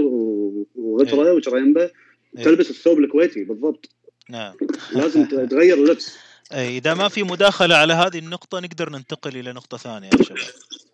وغترة 0.75 1.27
إيه. 1.27 1.33
وشريمبه 1.33 1.91
إيه. 2.39 2.45
تلبس 2.45 2.71
الثوب 2.71 2.99
الكويتي 2.99 3.45
بالضبط 3.45 3.89
نعم 4.31 4.55
لازم 4.93 5.25
تغير 5.25 5.75
اللبس 5.75 6.17
أي 6.55 6.79
إذا 6.79 6.95
ما 6.95 7.09
في 7.09 7.23
مداخلة 7.23 7.77
على 7.77 7.93
هذه 7.93 8.19
النقطة 8.19 8.61
نقدر 8.61 8.91
ننتقل 8.91 9.37
إلى 9.37 9.53
نقطة 9.53 9.77
ثانية 9.77 10.11
يا 10.19 10.23
شباب. 10.23 10.39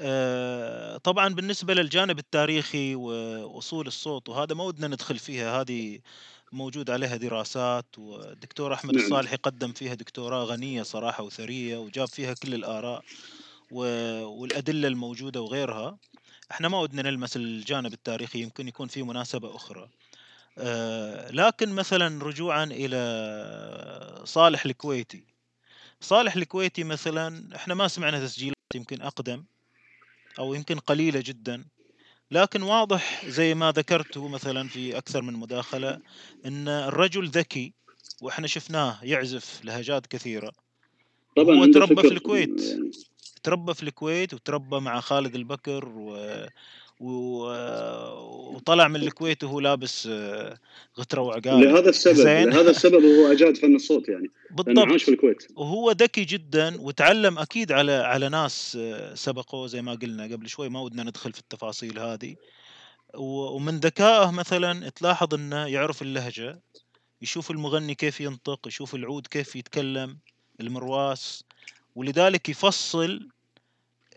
آه، 0.00 0.96
طبعا 0.96 1.28
بالنسبة 1.28 1.74
للجانب 1.74 2.18
التاريخي 2.18 2.94
وأصول 2.94 3.86
الصوت 3.86 4.28
وهذا 4.28 4.54
ما 4.54 4.64
ودنا 4.64 4.86
ندخل 4.86 5.18
فيها 5.18 5.60
هذه 5.60 5.98
موجود 6.54 6.90
عليها 6.90 7.16
دراسات 7.16 7.98
والدكتور 7.98 8.74
أحمد 8.74 8.94
نعم. 8.94 9.04
الصالحي 9.04 9.36
قدم 9.36 9.72
فيها 9.72 9.94
دكتوراه 9.94 10.44
غنية 10.44 10.82
صراحة 10.82 11.22
وثرية 11.24 11.76
وجاب 11.78 12.08
فيها 12.08 12.34
كل 12.34 12.54
الآراء 12.54 13.02
و- 13.70 14.24
والأدلة 14.24 14.88
الموجودة 14.88 15.40
وغيرها. 15.40 15.98
إحنا 16.50 16.68
ما 16.68 16.80
ودنا 16.80 17.02
نلمس 17.02 17.36
الجانب 17.36 17.92
التاريخي 17.92 18.42
يمكن 18.42 18.68
يكون 18.68 18.88
في 18.88 19.02
مناسبة 19.02 19.56
أخرى. 19.56 19.88
آه، 20.58 21.30
لكن 21.30 21.68
مثلا 21.72 22.24
رجوعا 22.24 22.64
إلى 22.64 24.22
صالح 24.24 24.64
الكويتي. 24.64 25.24
صالح 26.00 26.36
الكويتي 26.36 26.84
مثلا 26.84 27.56
إحنا 27.56 27.74
ما 27.74 27.88
سمعنا 27.88 28.20
تسجيلات 28.26 28.56
يمكن 28.74 29.02
أقدم 29.02 29.44
أو 30.38 30.54
يمكن 30.54 30.78
قليلة 30.78 31.20
جدا. 31.20 31.64
لكن 32.34 32.62
واضح 32.62 33.26
زي 33.26 33.54
ما 33.54 33.72
ذكرته 33.72 34.28
مثلا 34.28 34.68
في 34.68 34.98
أكثر 34.98 35.22
من 35.22 35.32
مداخلة 35.32 36.00
إن 36.46 36.68
الرجل 36.68 37.28
ذكي 37.28 37.72
وإحنا 38.22 38.46
شفناه 38.46 38.98
يعزف 39.02 39.64
لهجات 39.64 40.06
كثيرة 40.06 40.52
طبعا 41.36 41.56
هو 41.56 41.72
تربى 41.72 42.02
في 42.02 42.14
الكويت. 42.14 42.62
يعني 42.62 42.90
تربى 43.42 43.74
في 43.74 43.82
الكويت 43.82 44.34
وتربى 44.34 44.80
مع 44.80 45.00
خالد 45.00 45.34
البكر 45.34 45.88
و... 45.88 46.16
وطلع 47.00 48.88
من 48.88 48.96
الكويت 48.96 49.44
وهو 49.44 49.60
لابس 49.60 50.08
آه، 50.10 50.58
غتره 51.00 51.20
وعقال. 51.20 51.60
لهذا 51.60 51.88
السبب 51.88 52.14
زين. 52.14 52.48
لهذا 52.48 52.70
السبب 52.70 53.04
هو 53.04 53.32
أجاد 53.32 53.56
فن 53.56 53.74
الصوت 53.74 54.08
يعني 54.08 54.30
لأنه 54.66 54.80
عاش 54.80 54.88
بالضبط 54.88 55.00
في 55.00 55.10
الكويت. 55.10 55.46
وهو 55.56 55.90
ذكي 55.90 56.24
جدا 56.24 56.80
وتعلم 56.80 57.38
أكيد 57.38 57.72
على 57.72 57.92
على 57.92 58.28
ناس 58.28 58.78
آه، 58.80 59.14
سبقوه 59.14 59.66
زي 59.66 59.82
ما 59.82 59.94
قلنا 59.94 60.24
قبل 60.24 60.48
شوي 60.48 60.68
ما 60.68 60.80
ودنا 60.80 61.02
ندخل 61.02 61.32
في 61.32 61.40
التفاصيل 61.40 61.98
هذه. 61.98 62.36
ومن 63.16 63.80
ذكائه 63.80 64.30
مثلا 64.30 64.88
تلاحظ 64.88 65.34
إنه 65.34 65.66
يعرف 65.66 66.02
اللهجة 66.02 66.60
يشوف 67.22 67.50
المغني 67.50 67.94
كيف 67.94 68.20
ينطق 68.20 68.68
يشوف 68.68 68.94
العود 68.94 69.26
كيف 69.26 69.56
يتكلم 69.56 70.18
المرواس 70.60 71.44
ولذلك 71.94 72.48
يفصل 72.48 73.28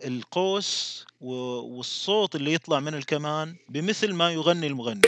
القوس 0.06 1.06
والصوت 1.22 2.36
اللي 2.36 2.54
يطلع 2.54 2.80
من 2.80 2.94
الكمان 2.96 3.56
بمثل 3.70 4.14
ما 4.14 4.32
يغني 4.32 4.68
المغني. 4.68 5.02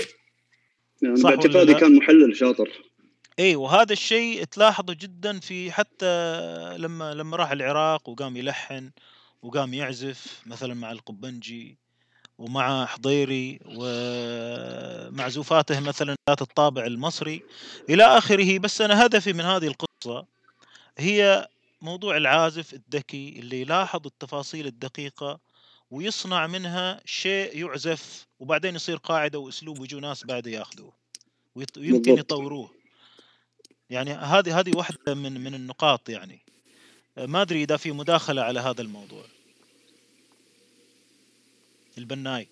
يعني 1.01 1.15
صح 1.15 1.29
باعتقادي؟ 1.29 1.73
كان 1.73 1.95
محلل 1.95 2.35
شاطر. 2.35 2.69
اي 3.39 3.55
وهذا 3.55 3.93
الشيء 3.93 4.43
تلاحظه 4.43 4.93
جدا 4.93 5.39
في 5.39 5.71
حتى 5.71 6.07
لما 6.77 7.13
لما 7.13 7.37
راح 7.37 7.51
العراق 7.51 8.09
وقام 8.09 8.37
يلحن 8.37 8.91
وقام 9.41 9.73
يعزف 9.73 10.41
مثلا 10.45 10.73
مع 10.73 10.91
القبنجي 10.91 11.77
ومع 12.37 12.85
حضيري 12.85 13.59
ومعزوفاته 15.09 15.79
مثلا 15.79 16.15
ذات 16.29 16.41
الطابع 16.41 16.85
المصري. 16.85 17.43
إلى 17.89 18.03
آخره 18.03 18.57
بس 18.59 18.81
أنا 18.81 19.05
هدفي 19.05 19.33
من 19.33 19.41
هذه 19.41 19.67
القصة 19.67 20.25
هي 20.97 21.47
موضوع 21.81 22.17
العازف 22.17 22.73
الذكي 22.73 23.39
اللي 23.39 23.61
يلاحظ 23.61 24.05
التفاصيل 24.05 24.67
الدقيقة 24.67 25.39
ويصنع 25.91 26.47
منها 26.47 27.01
شيء 27.05 27.57
يعزف 27.57 28.27
وبعدين 28.39 28.75
يصير 28.75 28.97
قاعدة 28.97 29.39
وأسلوب 29.39 29.79
ويجوا 29.79 30.01
ناس 30.01 30.25
بعده 30.25 30.51
ياخذوه 30.51 30.93
ويمكن. 31.55 32.17
يطوروه. 32.17 32.71
يعني 33.89 34.11
هذه 34.11 34.59
هذه 34.59 34.77
واحدة 34.77 35.13
من 35.13 35.41
من 35.41 35.55
النقاط 35.55 36.09
يعني. 36.09 36.39
ما 37.17 37.41
أدري 37.41 37.63
إذا 37.63 37.77
في 37.77 37.91
مداخلة 37.91 38.41
على 38.41 38.59
هذا 38.59 38.81
الموضوع. 38.81 39.23
البناي. 41.97 42.47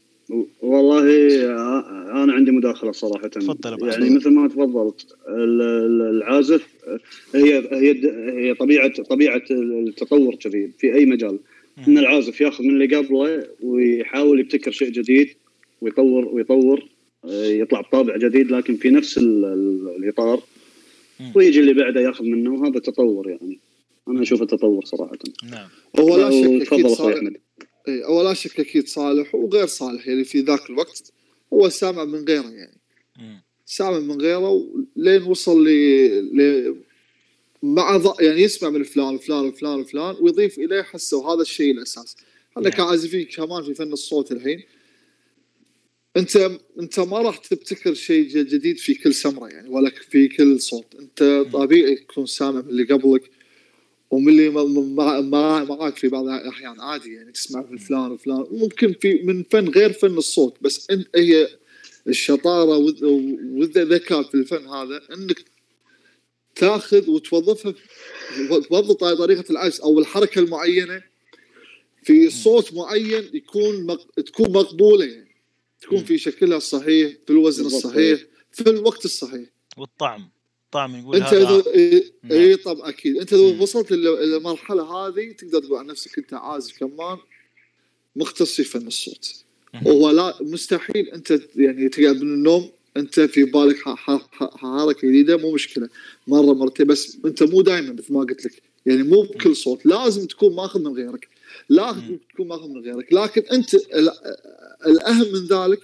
والله 0.62 1.04
آه، 1.46 2.24
أنا 2.24 2.34
عندي 2.34 2.52
مداخلة 2.52 2.92
صراحة. 2.92 3.28
تفضل 3.28 3.88
يعني. 3.90 4.10
مثل 4.16 4.30
ما 4.30 4.48
تفضلت 4.48 5.16
ال- 5.30 5.62
ال- 5.62 6.02
العازف 6.18 6.68
هي 7.36 7.58
هي 7.72 8.12
هي 8.50 8.54
طبيعة 8.54 8.88
طبيعة 9.04 9.42
التطور 9.52 10.36
كذي 10.36 10.72
في 10.80 10.94
أي 10.96 11.06
مجال. 11.06 11.40
إن 11.88 11.98
العازف 11.98 12.42
ياخذ 12.42 12.64
من 12.64 12.70
اللي 12.70 12.96
قبله 12.96 13.44
ويحاول 13.64 14.40
يبتكر 14.40 14.72
شيء 14.72 14.90
جديد 14.90 15.30
ويطور 15.82 16.26
ويطور 16.26 16.84
آه، 17.26 17.46
يطلع 17.46 17.82
بطابع 17.82 18.18
جديد 18.18 18.52
لكن 18.52 18.76
في 18.76 18.90
نفس 18.90 19.18
ال- 19.18 19.46
ال- 19.46 19.96
الإطار. 20.04 20.40
ويجي 21.36 21.60
اللي 21.60 21.74
بعده 21.74 22.02
ياخذ 22.02 22.26
منه 22.26 22.54
وهذا 22.54 22.80
تطور 22.80 23.30
يعني. 23.30 23.60
أنا 24.08 24.22
أشوفه 24.22 24.46
تطور 24.46 24.86
صراحة. 24.86 25.18
نعم. 25.52 25.68
هو 26.00 26.18
لا 26.18 26.32
شك 26.32 26.74
أكيد 26.74 26.86
تفضل 26.88 27.38
احمد 27.88 28.00
إيه، 28.00 28.06
هو 28.06 28.22
لا 28.22 28.34
شك 28.34 28.60
أكيد 28.60 28.88
صالح 28.88 29.36
وغير 29.36 29.68
صالح 29.68 30.08
يعني 30.08 30.24
في 30.24 30.40
ذاك 30.40 30.70
الوقت 30.70 31.12
هو 31.54 31.70
سامع 31.70 32.06
من 32.06 32.26
غيره 32.26 32.50
يعني. 32.50 32.80
سامع 33.66 34.00
من 34.00 34.22
غيره 34.22 34.70
لين 34.96 35.24
وصل 35.24 35.68
ل 35.68 35.70
ل 36.38 36.76
مع 37.64 37.98
ض... 37.98 38.22
يعني 38.22 38.42
يسمع 38.42 38.70
من 38.70 38.84
فلان 38.84 39.18
فلان 39.18 39.52
فلان 39.52 39.84
فلان 39.84 40.16
ويضيف 40.20 40.60
إليه 40.60 40.82
حسه 40.82 41.18
وهذا 41.18 41.42
الشيء 41.42 41.72
الأساس 41.72 42.16
إحنا 42.52 42.70
نعم. 42.70 42.72
كعازفين 42.72 43.26
كمان 43.26 43.64
في 43.64 43.74
فن 43.74 43.94
الصوت 43.94 44.32
الحين 44.32 44.64
أنت 46.18 46.52
أنت 46.80 47.00
ما 47.00 47.18
راح 47.18 47.38
تبتكر 47.38 47.94
شيء 47.94 48.28
جديد 48.28 48.78
في 48.78 48.94
كل 48.94 49.14
سمرة 49.14 49.48
يعني 49.48 49.70
ولا 49.70 49.92
في 50.10 50.28
كل 50.28 50.62
صوت 50.62 50.96
أنت 51.00 51.46
طبيعي 51.54 51.96
تكون 51.96 52.26
سامع 52.26 52.62
من 52.62 52.70
اللي 52.70 52.84
قبلك 52.84 53.32
ومن 54.12 54.30
اللي 54.30 54.50
مع- 54.50 55.22
مع- 55.22 55.64
معاك 55.64 55.98
في 55.98 56.08
بعض 56.08 56.28
الأحيان 56.28 56.82
عادي 56.82 57.14
يعني 57.14 57.32
تسمع 57.32 57.66
من 57.70 57.78
فلان 57.78 58.12
وفلان. 58.12 58.46
ممكن 58.52 58.94
في 59.02 59.14
من 59.24 59.44
فن 59.44 59.70
غير 59.70 59.94
فن 59.94 60.18
الصوت 60.18 60.56
بس 60.62 60.88
انت 60.92 61.08
هي 61.16 61.48
الشطارة 62.08 62.78
والذ- 62.78 63.04
والذكاء 63.04 64.24
في 64.24 64.36
الفن 64.36 64.68
هذا 64.68 65.02
إنك 65.14 65.46
تاخذ 66.56 67.10
وتوظفها 67.10 67.74
توظف 68.70 68.92
طريقة 68.96 69.52
العزف 69.52 69.82
أو 69.82 70.00
الحركة 70.00 70.40
المعينة 70.40 71.04
في 72.04 72.30
صوت 72.30 72.74
معين 72.74 73.30
يكون 73.34 73.86
مق... 73.86 74.12
تكون 74.22 74.52
مقبولة 74.52 75.06
يعني 75.06 75.36
تكون 75.82 76.04
في 76.04 76.18
شكلها 76.18 76.58
الصحيح 76.58 77.14
في 77.26 77.30
الوزن. 77.30 77.66
الصحيح 77.66 78.20
في 78.52 78.70
الوقت 78.70 79.06
الصحيح. 79.06 79.50
والطعم. 79.78 80.30
طعم 80.72 80.96
يقول 80.96 81.16
أنت 81.16 81.26
هذا 81.26 81.64
اذا 81.74 82.02
اي 82.32 82.56
طبعا 82.56 82.90
أكيد. 82.90 83.18
أنت 83.18 83.34
إذا 83.34 83.54
مم. 83.54 83.62
وصلت 83.62 83.92
لل- 83.92 84.30
للمرحلة 84.32 84.84
هذه 84.84 85.32
تقدر 85.32 85.60
تقول 85.60 85.78
عن 85.80 85.86
نفسك 85.86 86.18
أنت 86.18 86.34
عازف 86.34 86.78
كمان 86.80 87.18
مختص 88.16 88.56
في 88.56 88.64
فن 88.64 88.88
الصوت. 88.88 89.34
وهو 89.86 90.10
لا 90.12 90.36
مستحيل 90.42 91.10
أنت 91.10 91.40
يعني 91.56 91.90
تقعد 91.90 92.16
من 92.22 92.34
النوم 92.34 92.70
أنت 92.98 93.20
في 93.20 93.44
بالك 93.44 93.78
حركه 94.38 95.08
جديدة 95.08 95.38
مو 95.38 95.52
مشكلة. 95.52 95.90
مرة 96.28 96.54
مرتين 96.54 96.88
بس 96.88 97.18
أنت 97.26 97.44
مو 97.44 97.62
دائما 97.62 97.94
مثل 97.94 98.14
ما 98.14 98.20
قلت 98.20 98.46
لك. 98.46 98.62
يعني 98.86 99.04
مو 99.04 99.22
بكل 99.22 99.56
صوت 99.56 99.86
لازم 99.86 100.26
تكون 100.28 100.56
ماخذ 100.56 100.80
من 100.80 100.94
غيرك. 100.96 101.28
لازم. 101.70 102.18
تكون 102.34 102.48
ماخذ 102.48 102.68
من 102.70 102.82
غيرك. 102.82 103.14
لكن 103.14 103.42
أنت 103.42 103.74
ال- 103.74 104.12
الأهم 104.88 105.34
من 105.34 105.46
ذلك 105.48 105.80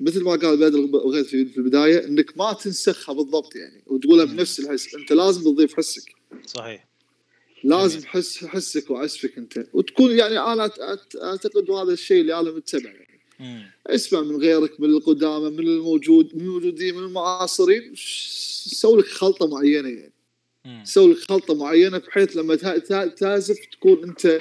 مثل 0.00 0.22
ما 0.22 0.30
قال 0.30 0.56
بدر 0.56 0.78
وغير 0.78 1.24
في 1.24 1.56
البداية 1.56 2.04
إنك 2.04 2.38
ما 2.38 2.52
تنسخها 2.52 3.12
بالضبط 3.12 3.56
يعني 3.56 3.82
وتقولها. 3.86 4.24
بنفس 4.24 4.60
الحس 4.60 4.94
أنت 4.94 5.12
لازم 5.12 5.42
تضيف 5.42 5.74
حسك 5.76 6.12
صحيح 6.46 6.88
لازم 7.64 7.98
جميل. 7.98 8.08
حس 8.08 8.44
حسك 8.44 8.90
وعزفك 8.90 9.38
أنت 9.38 9.66
وتكون 9.72 10.10
يعني 10.10 10.38
أنا 10.38 10.70
أعتقد 11.22 11.70
هذا 11.70 11.92
الشيء 11.92 12.20
اللي 12.20 12.40
أنا 12.40 12.50
متبع 12.50 12.90
يعني 12.90 13.20
مم. 13.40 13.70
اسمع 13.86 14.20
من 14.20 14.36
غيرك 14.36 14.80
من 14.80 14.88
القدامى 14.88 15.50
من 15.50 15.60
الموجود 15.60 16.34
من 16.34 16.40
الموجودين 16.40 16.94
من 16.94 17.02
المعاصرين 17.04 17.92
سوي 18.66 19.00
لك 19.00 19.06
خلطة 19.06 19.46
معينة 19.46 19.88
يعني. 19.88 20.12
سوي 20.84 21.12
لك 21.12 21.18
خلطة 21.18 21.54
معينة 21.54 21.98
بحيث 21.98 22.36
لما 22.36 22.56
تعزف 23.06 23.58
تكون 23.72 24.04
أنت 24.04 24.40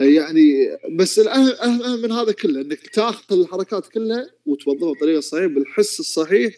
يعني 0.00 0.78
بس 0.90 1.18
الاهم 1.18 1.48
اهم 1.48 1.82
أهم 1.82 2.02
من 2.02 2.12
هذا 2.12 2.32
كله 2.32 2.60
إنك 2.60 2.88
تاخذ 2.88 3.40
الحركات 3.40 3.86
كلها 3.86 4.30
وتوظفها 4.46 4.92
بطريقة 4.92 5.20
صحيحة 5.20 5.46
بالحس 5.46 6.00
الصحيح. 6.00 6.54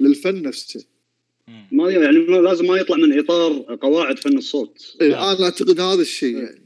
للفن 0.00 0.42
نفسه. 0.42 0.84
ما 1.72 1.90
يعني 1.90 2.18
لازم 2.26 2.66
ما 2.66 2.76
يطلع 2.76 2.96
من 2.96 3.18
إطار 3.18 3.78
قواعد 3.82 4.18
فن 4.18 4.38
الصوت 4.38 4.96
إيه،. 5.00 5.32
أنا 5.32 5.44
أعتقد 5.44 5.80
هذا 5.80 6.02
الشيء 6.02 6.36
يعني 6.36 6.60
مم. 6.60 6.65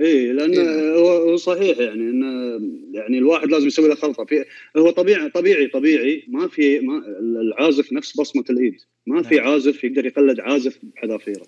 اي 0.00 0.32
لأن 0.32 0.58
إيه. 0.58 0.94
هو 0.94 1.08
هو 1.08 1.36
صحيح 1.36 1.78
يعني 1.78 2.00
انه 2.00 2.60
يعني 2.92 3.18
الواحد 3.18 3.50
لازم 3.50 3.66
يسوي 3.66 3.88
له 3.88 3.94
خلطة 3.94 4.24
في 4.24 4.44
هو 4.76 4.90
طبيعي 4.90 5.28
طبيعي 5.28 5.66
طبيعي 5.66 6.24
ما 6.28 6.48
في 6.48 6.80
ما 6.80 7.04
العازف 7.20 7.92
نفس 7.92 8.16
بصمة 8.16 8.44
الإيد 8.50 8.74
ما 9.06 9.22
في 9.22 9.36
نعم. 9.36 9.48
عازف 9.48 9.84
يقدر 9.84 10.06
يقلد 10.06 10.40
عازف 10.40 10.78
بحذافيره. 10.82 11.46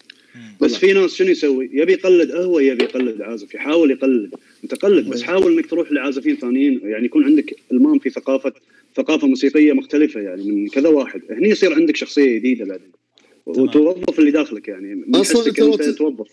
بس. 0.60 0.76
في 0.76 0.92
ناس 0.92 1.14
شنو 1.14 1.28
يسوي؟ 1.28 1.70
يبي 1.72 1.92
يقلد 1.92 2.30
هو 2.30 2.58
يبي 2.58 2.84
يقلد 2.84 3.22
عازف 3.22 3.54
يحاول 3.54 3.90
يقلد 3.90 4.34
انت 4.64 4.74
قلد 4.74 5.08
بس. 5.08 5.22
حاول 5.22 5.52
إنك 5.52 5.66
تروح 5.66 5.92
لعازفين 5.92 6.36
ثانيين 6.36 6.80
يعني 6.84 7.04
يكون 7.04 7.24
عندك 7.24 7.56
المام 7.72 7.98
في 7.98 8.10
ثقافه 8.10 8.52
ثقافة 8.96 9.26
موسيقية 9.26 9.72
مختلفة 9.72 10.20
يعني 10.20 10.42
من 10.42 10.68
كذا 10.68 10.88
واحد 10.88 11.22
هني 11.30 11.48
يصير 11.48 11.74
عندك 11.74 11.96
شخصية 11.96 12.38
جديدة 12.38 12.64
بعدين. 12.64 12.92
وتوظف 13.46 14.18
اللي 14.18 14.30
داخلك 14.30 14.68
يعني 14.68 15.04
لو 15.58 15.74
أنت 15.74 15.88
توظف 15.88 16.28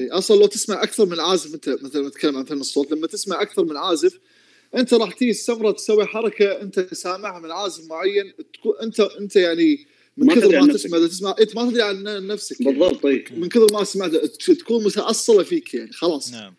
أصلا 0.00 0.36
لو 0.40 0.46
تسمع 0.46 0.82
أكثر 0.82 1.06
من 1.06 1.20
عازف 1.20 1.54
أنت 1.54 1.68
مثلا 1.82 2.08
نتكلم 2.08 2.36
عن 2.36 2.44
فن 2.44 2.60
الصوت 2.60 2.92
لما 2.92 3.06
تسمع 3.06 3.42
أكثر 3.42 3.64
من 3.64 3.76
عازف 3.76 4.18
أنت 4.76 4.94
راح 4.94 5.12
تيجي 5.12 5.30
السمره 5.30 5.70
تسوي 5.70 6.06
حركة 6.06 6.44
أنت 6.60 6.94
سامعها 6.94 7.40
من 7.40 7.50
عازف 7.50 7.84
معين 7.86 8.32
تكون 8.54 8.72
أنت 8.82 9.00
أنت 9.00 9.36
يعني 9.36 9.86
من 10.16 10.26
ما 10.26 10.34
تدري 10.34 10.48
كثر 10.48 10.66
ما. 10.66 10.72
تسمع 10.72 10.98
تسمع 11.06 11.34
انت 11.40 11.56
ما 11.56 11.70
تدري 11.70 11.82
عن 11.82 12.26
نفسك 12.26 12.60
يعني. 12.60 12.78
بالضبط 12.78 13.02
طيب. 13.02 13.24
من 13.38 13.48
كثر 13.48 13.66
ما 13.72 13.84
سمعت 13.84 14.10
ت- 14.14 14.50
تكون 14.50 14.84
متأصلة 14.84 15.42
فيك 15.42 15.74
يعني 15.74 15.92
خلاص. 15.92 16.32
نعم. 16.32 16.54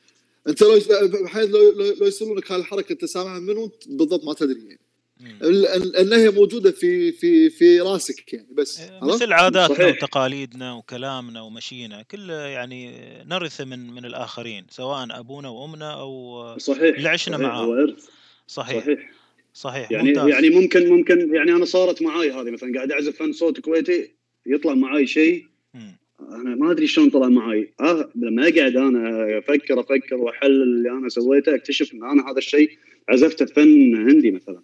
أنت 0.47 0.61
لو 0.61 0.79
بحيث 1.23 1.49
لو 1.49 1.71
لو, 1.71 1.93
لو 1.99 2.07
يسالونك 2.07 2.51
هالحركه 2.51 2.93
أنت 2.93 3.05
سامعها 3.05 3.39
منو 3.39 3.65
أنت 3.65 3.87
بالضبط 3.87 4.23
ما 4.23 4.33
تدري 4.33 4.59
يعني. 4.65 4.79
هي 6.15 6.29
موجودة 6.29 6.71
في 6.71 7.11
في 7.11 7.49
في 7.49 7.81
راسك 7.81 8.33
يعني 8.33 8.47
بس 8.51 8.79
إيه،؟ 8.79 8.99
مثل 9.03 9.33
عاداتنا 9.33 9.75
صحيح. 9.75 10.03
وتقاليدنا 10.03 10.73
وكلامنا 10.73 11.41
ومشينا 11.41 12.01
كله 12.01 12.33
يعني 12.33 12.91
نرثه 13.25 13.65
من 13.65 13.93
من 13.93 14.05
الآخرين 14.05 14.65
سواء 14.69 15.07
أبونا 15.19 15.49
وأمنا 15.49 15.93
أو 16.01 16.57
صحيح 16.57 16.97
اللي 16.97 17.09
عشنا 17.09 17.37
صحيح، 17.37 17.47
معاه. 17.47 17.65
هو 17.65 17.73
إرث. 17.73 18.05
صحيح 18.47 18.83
صحيح 18.83 19.11
صحيح 19.53 19.91
يعني 19.91 20.09
ممتاز. 20.09 20.27
يعني 20.27 20.49
ممكن 20.49 20.89
ممكن 20.89 21.35
يعني 21.35 21.51
أنا 21.51 21.65
صارت 21.65 22.01
معاي 22.01 22.31
هذه 22.31 22.51
مثلا 22.51 22.73
قاعد 22.75 22.91
أعزف 22.91 23.17
فن 23.17 23.31
صوت 23.31 23.59
كويتي 23.59 24.11
يطلع 24.45 24.73
معاي 24.73 25.07
شيء. 25.07 25.45
أنا 26.21 26.55
ما 26.55 26.71
أدري 26.71 26.87
شلون 26.87 27.09
طلع 27.09 27.27
معاي 27.27 27.73
آه 27.81 28.09
لما 28.15 28.47
أقعد 28.47 28.75
أنا 28.75 29.37
أفكر 29.37 29.79
أفكر 29.79 30.15
وأحلل 30.15 30.63
اللي 30.63 30.89
أنا 30.89 31.09
سويته 31.09 31.55
أكتشف 31.55 31.93
إن 31.93 32.03
أنا 32.03 32.31
هذا 32.31 32.37
الشيء 32.37 32.71
عزفته 33.09 33.45
فن 33.45 34.09
هندي 34.09 34.31
مثلا. 34.31 34.61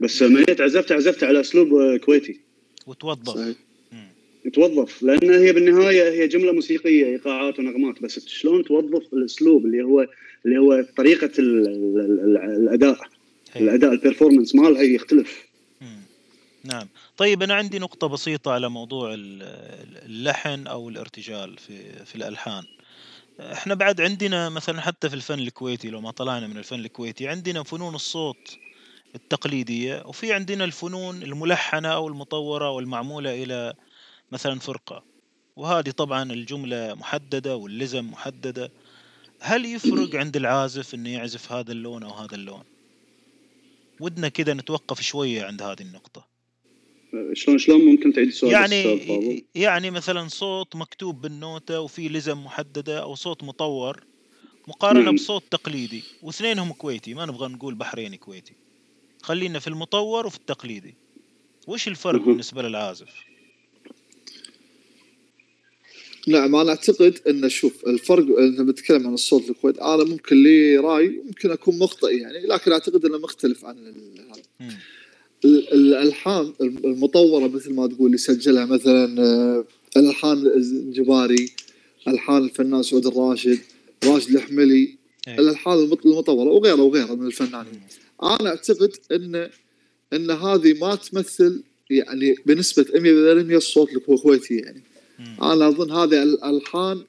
بس 0.00 0.22
لما 0.22 0.44
جيت 0.44 0.60
عزفته 0.60 0.94
عزفته 0.94 1.26
على 1.26 1.40
أسلوب 1.40 1.74
آه، 1.74 1.96
كويتي 1.96 2.40
وتوظف 2.86 3.34
صحيح. 3.38 3.56
مم. 3.92 4.08
يتوظف 4.44 5.02
لأن 5.02 5.30
هي 5.44 5.52
بالنهاية 5.52 6.10
هي 6.22 6.28
جملة 6.28 6.52
موسيقية 6.52 7.06
إيقاعات 7.06 7.58
ونغمات 7.58 8.02
بس 8.02 8.26
شلون 8.28 8.64
توظف 8.64 9.12
الأسلوب 9.14 9.66
اللي 9.66 9.82
هو 9.82 10.06
اللي 10.46 10.58
هو 10.58 10.86
طريقة 10.96 11.30
ال 11.38 11.66
ال 11.68 12.00
ال 12.00 12.36
الأداء 12.62 12.98
هي. 13.52 13.62
الأداء 13.62 13.92
البرفورمانس 13.92 14.54
مالها 14.54 14.82
يختلف 14.82 15.44
مم. 15.80 16.00
نعم 16.64 16.88
طيب 17.16 17.42
أنا 17.42 17.54
عندي 17.54 17.78
نقطة 17.78 18.06
بسيطة 18.06 18.50
على 18.52 18.68
موضوع 18.70 19.14
ال- 19.14 19.42
اللحن 20.06 20.66
أو 20.66 20.88
الارتجال 20.88 21.56
في 21.58 22.04
في 22.04 22.14
الألحان 22.16 22.64
إحنا 23.40 23.74
بعد 23.74 24.00
عندنا 24.00 24.48
مثلا 24.48 24.80
حتى 24.80 25.08
في 25.08 25.14
الفن 25.14 25.38
الكويتي 25.38 25.88
لو 25.90 26.00
ما 26.00 26.10
طلعنا 26.10 26.46
من 26.46 26.56
الفن 26.58 26.80
الكويتي 26.80 27.28
عندنا 27.28 27.62
فنون 27.62 27.94
الصوت 27.94 28.56
التقليدية 29.14 30.02
وفي 30.06 30.32
عندنا 30.32 30.64
الفنون 30.64 31.22
الملحنة 31.22 31.88
أو 31.88 32.08
المطورة 32.08 32.70
والمعمولة 32.70 33.42
إلى 33.42 33.74
مثلا 34.32 34.58
فرقة. 34.58 35.04
وهذه 35.56 35.90
طبعا 35.90 36.32
الجملة 36.32 36.94
محددة 36.94 37.56
واللزم 37.56 38.10
محددة. 38.10 38.70
هل 39.40 39.64
يفرق 39.64 40.14
عند 40.22 40.36
العازف 40.36 40.94
إنه 40.94 41.10
يعزف 41.10 41.52
هذا 41.52 41.72
اللون 41.72 42.02
أو 42.02 42.10
هذا 42.10 42.34
اللون؟ 42.34 42.64
ودنا 44.00 44.28
كذا 44.28 44.54
نتوقف 44.54 45.00
شوية 45.00 45.44
عند 45.44 45.62
هذه 45.62 45.82
النقطة. 45.82 46.34
شلون 47.32 47.58
شلون 47.58 47.80
ممكن 47.84 48.12
تعيد 48.12 48.28
السؤال؟ 48.28 48.52
يعني 48.52 49.44
يعني 49.54 49.90
مثلا 49.90 50.28
صوت 50.28 50.76
مكتوب 50.76 51.20
بالنوتة 51.20 51.80
وفي 51.80 52.08
لزم 52.08 52.44
محددة 52.44 53.02
أو 53.02 53.14
صوت 53.14 53.44
مطور 53.44 54.04
مقارنة 54.68 55.04
نعم. 55.04 55.14
بصوت 55.14 55.42
تقليدي 55.50 56.02
واثنينهم 56.22 56.72
كويتي 56.72 57.14
ما 57.14 57.26
نبغى 57.26 57.48
نقول 57.48 57.74
بحريني 57.74 58.16
كويتي. 58.16 58.63
خلينا 59.24 59.58
في 59.58 59.66
المطور 59.68 60.26
وفي 60.26 60.36
التقليدي 60.36 60.94
وش 61.66 61.88
الفرق 61.88 62.20
مه. 62.20 62.26
بالنسبة 62.26 62.62
للعازف؟ 62.62 63.08
نعم 66.26 66.54
أنا 66.56 66.70
أعتقد 66.70 67.18
إن 67.28 67.48
شوف 67.48 67.86
الفرق 67.86 68.38
أنا 68.38 68.62
بتكلم 68.62 69.06
عن 69.06 69.14
الصوت 69.14 69.50
الكويت 69.50 69.78
أنا 69.78 70.04
ممكن 70.04 70.42
لي 70.42 70.76
رأي 70.76 71.08
ممكن 71.26 71.50
أكون 71.50 71.78
مخطئ 71.78 72.16
يعني 72.18 72.46
لكن 72.46 72.72
أعتقد 72.72 73.04
إنه 73.04 73.18
مختلف 73.18 73.64
عن 73.64 73.76
هذا 74.18 74.42
الألحان 75.74 76.52
المطورة 76.60 77.48
مثل 77.48 77.72
ما 77.74 77.86
تقول 77.86 78.06
اللي 78.06 78.18
سجلها 78.18 78.64
مثلا 78.64 79.22
آه، 79.22 79.64
الألحان 79.96 80.46
الجباري 80.46 81.48
ألحان 82.08 82.44
الفنان 82.44 82.82
سعود 82.82 83.06
الراشد 83.06 83.58
راشد 84.04 84.30
الحملي 84.34 84.96
إيه. 85.28 85.38
الألحان 85.38 85.78
المط- 85.78 86.06
المطورة 86.06 86.48
وغيره 86.50 86.82
وغيره 86.82 87.14
من 87.14 87.26
الفنانين 87.26 87.80
أنا 88.22 88.48
أعتقد 88.50 88.92
إن 89.12 89.50
إن 90.12 90.30
هذه 90.30 90.78
ما 90.80 90.94
تمثل 90.94 91.62
يعني 91.90 92.34
بنسبة 92.46 92.84
100% 92.84 93.56
الصوت 93.56 93.88
الكويتي 93.92 94.56
يعني. 94.56 94.82
أنا 95.42 95.68
أظن 95.68 95.90
هذه 95.90 96.22
الألحان 96.22 97.04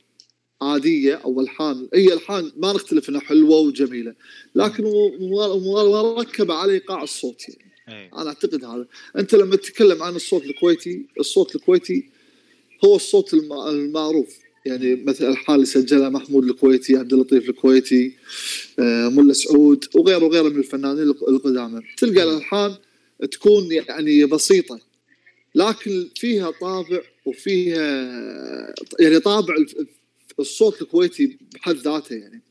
عادية 0.61 1.15
أو 1.15 1.41
ألحان 1.41 1.87
هي 1.93 2.13
ألحان 2.13 2.51
ما 2.57 2.73
نختلف 2.73 3.09
إنها 3.09 3.19
حلوة 3.21 3.57
وجميلة 3.59 4.15
لكن 4.55 4.83
مركبه 5.19 6.53
على 6.53 6.73
ايقاع 6.73 7.03
الصوت 7.03 7.41
يعني. 7.49 7.71
إيه. 7.89 8.21
أنا 8.21 8.27
أعتقد 8.29 8.63
هذا. 8.65 8.85
أنت 9.17 9.35
لما 9.35 9.55
تتكلم 9.55 10.03
عن 10.03 10.15
الصوت 10.15 10.43
الكويتي 10.45 11.05
الصوت 11.19 11.55
الكويتي 11.55 12.09
هو 12.85 12.95
الصوت 12.95 13.33
الم- 13.33 13.67
المعروف. 13.67 14.37
يعني 14.65 14.95
مثل 14.95 15.29
الحان 15.29 15.55
اللي 15.55 15.65
سجلها 15.65 16.09
محمود 16.09 16.43
الكويتي 16.43 16.95
عبد 16.97 17.13
اللطيف 17.13 17.49
الكويتي 17.49 18.15
آه، 18.79 19.09
ملا 19.09 19.33
سعود 19.33 19.85
وغيره 19.95 20.23
وغيره 20.25 20.49
من 20.49 20.57
الفنانين 20.59 21.03
الق- 21.03 21.29
القدامى 21.29 21.81
تلقى 21.97 22.23
الألحان 22.23 22.75
تكون 23.31 23.71
يعني 23.71 24.25
بسيطة 24.25 24.79
لكن 25.55 26.09
فيها 26.15 26.51
طابع 26.51 27.01
وفيها 27.25 28.73
يعني 28.99 29.19
طابع 29.19 29.55
الصوت 30.39 30.81
الكويتي 30.81 31.37
بحد 31.53 31.75
ذاته 31.75 32.15
يعني. 32.15 32.41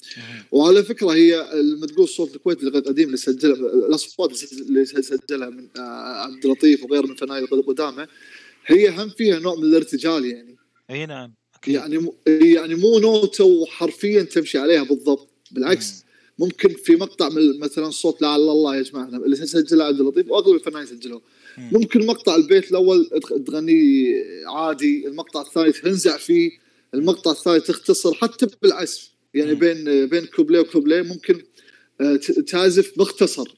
وعلى 0.52 0.82
فكرة 0.82 1.08
هي 1.14 1.48
لما 1.54 1.86
تقول 1.86 2.04
الصوت 2.04 2.36
الكويتي 2.36 2.66
القديم 2.66 3.06
اللي 3.06 3.16
سجلها 3.16 3.54
الأصوات 3.88 4.52
اللي 4.52 4.84
سجلها 4.86 5.50
من 5.50 5.68
آه، 5.76 5.80
عبد 6.24 6.44
اللطيف 6.46 6.84
وغيره 6.84 7.06
من 7.06 7.12
الفنانين 7.12 7.44
القدامى 7.52 8.06
هي 8.66 8.88
هم 8.88 9.08
فيها 9.08 9.38
نوع 9.38 9.54
من 9.54 9.64
الارتجال 9.64 10.24
يعني 10.24 10.56
أي 10.90 11.06
نعم. 11.06 11.34
يعني 11.68 12.08
يعني 12.26 12.74
مو 12.74 12.98
نوتة 12.98 13.44
وحرفيا 13.44 14.22
تمشي 14.22 14.58
عليها 14.58 14.82
بالضبط 14.82 15.28
بالعكس 15.50 16.04
ممكن 16.38 16.68
في 16.68 16.96
مقطع 16.96 17.28
من 17.28 17.58
مثلا 17.58 17.90
صوت 17.90 18.22
لعل 18.22 18.40
الله 18.40 18.76
يجمعنا 18.76 19.16
اللي 19.16 19.36
سجله 19.36 19.84
عبد 19.84 20.00
اللطيف 20.00 20.30
واغلب 20.30 20.54
الفنانين 20.54 20.86
سجلوه 20.86 21.22
مم. 21.58 21.70
ممكن 21.72 22.06
مقطع 22.06 22.36
البيت 22.36 22.70
الأول 22.70 23.10
تغ- 23.14 23.44
تغنيه 23.46 24.14
عادي 24.46 25.06
المقطع 25.08 25.40
الثاني 25.40 25.72
تنزع 25.72 26.16
فيه 26.16 26.50
المقطع 26.94 27.30
الثالث 27.30 27.66
تختصر 27.66 28.14
حتى 28.14 28.46
بالعزف 28.62 29.10
يعني. 29.34 29.54
بين 29.54 30.06
بين 30.06 30.24
كوبليه 30.26 30.60
وكوبليه 30.60 31.02
ممكن 31.02 31.42
آه، 32.00 32.16
تعزف 32.46 32.92
مختصر. 32.98 33.54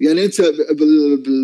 يعني 0.00 0.24
أنت 0.24 0.40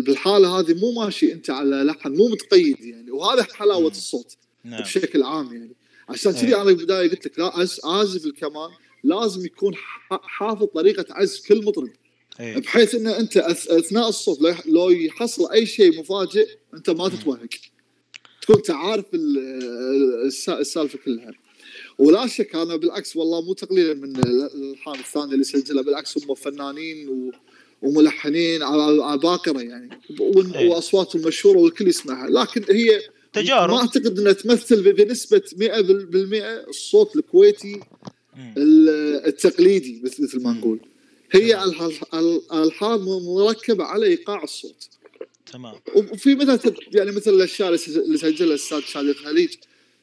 بالحالة 0.05 0.59
هذه 0.59 0.73
مو 0.73 0.91
ماشي 0.91 1.33
أنت 1.33 1.49
على 1.49 1.75
لحن 1.83 2.15
مو 2.15 2.27
متقيد 2.27 2.79
يعني 2.81 3.11
وهذا 3.11 3.43
حلاوة. 3.43 3.91
الصوت 3.91 4.35
نعم. 4.69 4.81
بشكل 4.81 5.23
عام 5.23 5.53
يعني. 5.53 5.75
عشان 6.09 6.31
إيه. 6.33 6.41
كذي 6.41 6.55
أنا 6.55 6.63
بالبداية 6.63 7.09
قلت 7.09 7.25
لك 7.25 7.39
لا 7.39 7.51
عازف 7.83 8.25
الكمان 8.25 8.69
لازم 9.03 9.45
يكون 9.45 9.73
حافظ 10.09 10.65
طريقة 10.65 11.05
عزف 11.09 11.47
كل 11.47 11.65
مطرب. 11.65 11.89
إيه. 12.39 12.57
بحيث 12.57 12.95
إن 12.95 13.07
أنت 13.07 13.37
أثناء 13.37 14.09
الصوت 14.09 14.41
لو 14.41 14.47
يح- 14.49 14.67
لو 14.67 14.89
يحصل 14.89 15.51
أي 15.51 15.65
شيء 15.65 15.99
مفاجئ 15.99 16.47
أنت 16.73 16.89
ما 16.89 17.09
تتوهق. 17.09 17.47
تكون 18.41 18.55
أنت 18.55 18.71
عارف 18.71 19.05
ال- 19.13 20.25
الس- 20.25 20.49
السالفة 20.49 20.99
كلها. 21.05 21.31
ولا 21.97 22.27
شك 22.27 22.55
أنا 22.55 22.75
بالعكس 22.75 23.15
والله 23.15 23.41
مو 23.41 23.53
تقليلا 23.53 23.93
من 23.93 24.15
الألحان 24.19 24.99
الثانية 24.99 25.33
اللي 25.33 25.43
سجلها 25.43 25.83
بالعكس 25.83 26.17
هم 26.17 26.35
فنانين 26.35 27.09
و 27.09 27.31
وملحنين 27.81 28.63
على 28.63 29.03
على 29.03 29.19
باقره 29.19 29.59
يعني. 29.61 29.99
إيه. 30.55 30.69
وأصواتهم 30.69 31.21
مشهورة 31.21 31.57
والكل 31.57 31.87
يسمعها. 31.87 32.29
لكن 32.29 32.63
هي 32.75 33.01
ما 33.37 33.43
تجارب 33.43 33.73
أعتقد 33.73 34.19
إنها 34.19 34.31
تمثل 34.31 34.93
بنسبة 34.93 35.41
100% 35.55 36.67
الصوت 36.69 37.15
الكويتي 37.15 37.79
التقليدي 39.27 40.01
مثل 40.03 40.23
مثل 40.23 40.43
ما. 40.43 40.51
نقول. 40.53 40.79
هي 41.31 41.63
الح- 41.63 42.03
ال- 42.13 42.41
الألحان 42.53 42.99
مركبة 42.99 43.83
على 43.83 44.05
إيقاع 44.05 44.43
الصوت. 44.43 44.89
تمام. 45.53 45.75
وفي 45.95 46.35
مثل 46.35 46.75
يعني 46.95 47.11
مثل 47.11 47.31
الأشياء 47.33 47.67
اللي 47.67 47.77
سج- 47.77 47.97
اللي 47.97 48.17
سجلها 48.17 48.49
الأستاذ 48.49 48.79
شادي 48.79 49.11
الخليج 49.11 49.49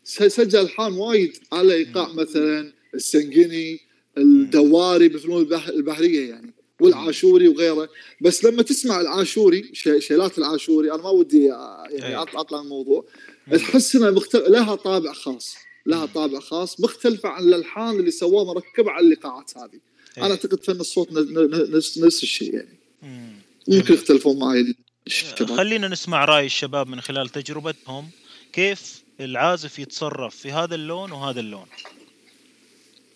سجل 0.05 0.61
ألحان 0.61 0.93
وايد 0.93 1.37
على 1.53 1.75
إيقاع 1.75 2.13
مثلا 2.13 2.73
السنقني 2.95 3.81
الدواري 4.19 5.07
البح- 5.07 5.69
البحرية 5.69 6.29
يعني. 6.31 6.54
والعاشوري 6.81 7.49
وغيره. 7.49 7.89
بس 8.21 8.45
لما 8.45 8.63
تسمع 8.63 9.01
العاشوري 9.01 9.71
شيلات 9.99 10.39
العاشوري 10.39 10.93
أنا 10.93 11.03
ما 11.03 11.11
ودي 11.11 11.53
آه، 11.53 11.85
يعني 11.91 12.07
إيه. 12.07 12.23
أطلع 12.23 12.59
من 12.59 12.65
الموضوع 12.65 13.05
تحس 13.53 13.97
إنها 13.97 14.11
مختلف 14.11 14.49
لها 14.49 14.75
طابع 14.75 15.13
خاص. 15.13 15.57
لها 15.87 16.07
طابع 16.07 16.41
خاص 16.41 16.81
مختلفة 16.81 17.29
عن 17.29 17.43
الألحان 17.43 17.97
اللي 17.97 18.11
سووها 18.11 18.45
مركبة 18.45 18.91
على 18.91 19.07
اللقاءات 19.07 19.57
هذه. 19.57 19.81
إيه. 20.19 20.25
أنا 20.25 20.31
أعتقد 20.31 20.65
فن 20.65 20.81
الصوت 20.81 21.09
نفس 21.13 21.99
نفس 21.99 22.23
الشيء 22.23 22.55
يعني. 22.55 22.79
مم. 23.03 23.33
ممكن 23.69 23.95
يختلفون 23.95 24.39
معي. 24.39 24.75
الشباب 25.07 25.57
خلينا 25.57 25.89
نسمع 25.89 26.25
رأي 26.25 26.47
الشباب 26.47 26.89
من 26.89 27.01
خلال 27.01 27.29
تجربتهم. 27.29 28.11
كيف 28.53 29.05
العازف 29.21 29.79
يتصرف 29.79 30.37
في 30.37 30.53
هذا 30.53 30.75
اللون 30.75 31.13
وهذا 31.13 31.41
اللون؟ 31.41 31.67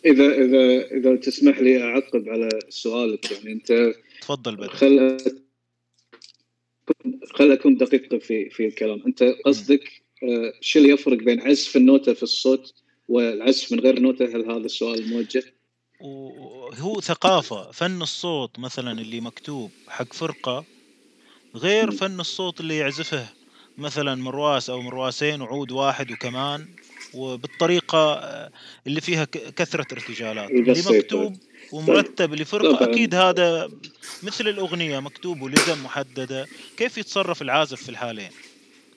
إذا 0.05 0.35
إذا 0.35 0.87
إذا 0.97 1.17
تسمح 1.17 1.59
لي 1.59 1.83
أعقب 1.83 2.29
على 2.29 2.49
سؤالك 2.69 3.33
يعني 3.33 3.53
أنت 3.53 3.93
تفضل 4.21 4.57
بدر. 4.57 4.69
خل 4.69 5.19
خل 7.35 7.53
أكون 7.53 7.77
دقيق 7.77 8.15
في 8.15 8.51
في 8.51 8.67
الكلام. 8.67 9.03
أنت 9.07 9.23
قصدك 9.45 10.03
آه، 10.23 10.53
شو 10.61 10.79
اللي 10.79 10.91
يفرق 10.91 11.19
بين 11.19 11.41
عزف 11.41 11.77
النوتة 11.77 12.13
في 12.13 12.23
الصوت 12.23 12.75
والعزف 13.09 13.73
من 13.73 13.81
غير 13.81 14.01
نوتة؟ 14.01 14.25
هل 14.25 14.51
هذا 14.51 14.67
السؤال 14.67 15.09
موجه؟ 15.09 15.43
وهو 16.01 17.01
ثقافة. 17.01 17.71
فن 17.71 18.03
الصوت 18.03 18.59
مثلا 18.59 19.01
اللي 19.01 19.21
مكتوب 19.21 19.71
حق 19.89 20.13
فرقة 20.13 20.65
غير 21.55 21.91
فن 21.91 22.21
الصوت 22.21 22.61
اللي 22.61 22.77
يعزفه 22.77 23.29
مثلا 23.79 24.15
مرواس 24.15 24.71
أو 24.71 24.83
مرواسين 24.83 25.41
وعود 25.41 25.73
واحد 25.73 26.11
وكمان. 26.11 26.67
وبالطريقة 27.15 27.99
آه، 28.15 28.51
اللي 28.87 29.01
فيها 29.01 29.25
ك- 29.25 29.55
كثرة 29.57 29.87
ارتجالات. 29.93 30.51
اللي. 30.51 30.99
مكتوب 30.99 31.37
ومرتب 31.73 32.35
لفرقة 32.35 32.77
طبعاً. 32.77 32.93
أكيد 32.93 33.15
هذا 33.15 33.71
مثل 34.23 34.49
الأغنية 34.49 35.01
مكتوب 35.01 35.43
ولزم 35.43 35.85
محددة. 35.85 36.47
كيف 36.77 36.99
يتصرف 36.99 37.43
العازف 37.43 37.83
في 37.83 37.89
الحالين؟ 37.89 38.29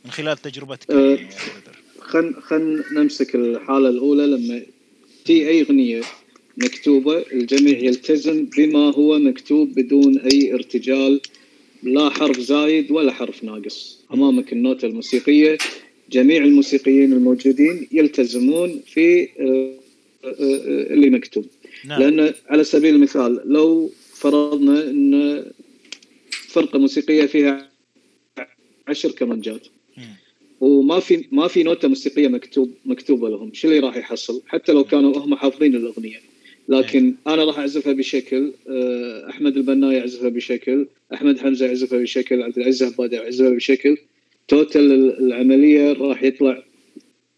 من 0.06 0.12
خلال 0.12 0.38
تجربتك 0.38 0.92
أه، 0.92 1.20
خل 2.00 2.34
خل 2.42 2.84
نمسك 2.92 3.36
الحالة 3.36 3.90
الأولى. 3.90 4.26
لما 4.28 4.62
في 5.26 5.48
أي 5.50 5.62
أغنية 5.62 6.02
مكتوبة 6.58 7.26
الجميع 7.34 7.78
يلتزم 7.80 8.46
بما 8.46 8.80
هو 8.96 9.20
مكتوب 9.20 9.74
بدون 9.76 10.20
أي 10.20 10.54
ارتجال 10.54 11.22
لا 11.84 12.10
حرف 12.10 12.40
زايد 12.40 12.92
ولا 12.92 13.14
حرف 13.14 13.44
ناقص. 13.44 14.00
أمامك 14.14 14.54
النوتة 14.54 14.86
الموسيقية. 14.86 15.58
جميع 16.12 16.44
الموسيقيين 16.44 17.14
الموجودين 17.14 17.88
يلتزمون 17.92 18.80
في 18.86 19.24
آه، 19.24 19.72
آه، 20.24 20.28
آه، 20.28 20.94
اللي 20.94 21.10
مكتوب. 21.10 21.46
نعم. 21.86 22.02
لأن 22.02 22.34
على 22.50 22.64
سبيل 22.64 22.96
المثال 22.96 23.42
لو 23.46 23.92
فرضنا 24.14 24.90
إن 24.90 25.44
فرقة 26.48 26.80
موسيقية 26.80 27.26
فيها 27.26 27.70
عشر 28.88 29.12
كمانجات. 29.12 29.68
وما 30.62 31.00
في 31.00 31.26
ما 31.32 31.48
في 31.48 31.64
نوتة 31.64 31.88
موسيقية 31.88 32.28
مكتوب 32.28 32.72
مكتوبة 32.86 33.30
لهم 33.30 33.54
شو 33.54 33.68
اللي 33.68 33.80
راح 33.80 33.98
يحصل؟ 33.98 34.42
حتى 34.48 34.72
لو 34.72 34.84
كانوا 34.84 35.18
هم 35.18 35.36
حافظين 35.36 35.76
الأغنية. 35.76 36.20
لكن 36.70 37.16
أنا 37.28 37.46
راح 37.46 37.60
أعزفها 37.60 37.94
بشكل 37.94 38.52
أحمد 39.30 39.58
البناي 39.58 39.96
يعزفها 39.96 40.30
بشكل 40.30 40.88
أحمد 41.14 41.40
حمزة 41.40 41.66
يعزفها 41.66 42.00
بشكل 42.00 42.42
عبد 42.42 42.58
العزيز 42.58 42.84
البادي 42.84 43.16
يعزفها 43.16 43.50
بشكل. 43.50 43.98
توتال 44.48 45.18
العملية 45.20 45.94
راح 45.94 46.24
يطلع 46.24 46.64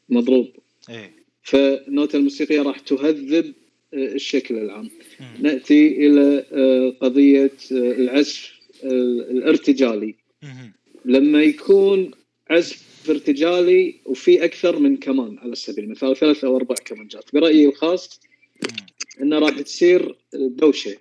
مضروب 0.09 0.47
إيه 0.89 1.23
فالنوتة 1.43 2.17
الموسيقية 2.17 2.61
راح 2.61 2.79
تهذب 2.79 3.53
آه، 3.93 4.13
الشكل 4.13 4.57
العام 4.57 4.89
مم. 5.19 5.27
نأتي 5.39 6.07
إلى 6.07 6.45
آه، 6.51 6.89
قضية 7.01 7.51
آه، 7.71 7.75
العزف 7.75 8.53
الارتجالي 8.83 10.15
مهم. 10.43 10.73
لما 11.05 11.43
يكون 11.43 12.11
عزف 12.49 13.09
ارتجالي 13.09 13.95
وفي 14.05 14.45
أكثر 14.45 14.79
من 14.79 14.97
كمان 14.97 15.37
على 15.39 15.55
سبيل 15.55 15.83
المثال 15.83 16.15
ثلاث 16.17 16.43
أو 16.43 16.57
أربع 16.57 16.75
كمانجات 16.85 17.23
برأيي 17.33 17.67
الخاص 17.67 18.19
مم. 18.63 18.85
أنه 19.21 19.39
راح 19.39 19.59
تصير 19.59 20.15
دوشة 20.33 20.95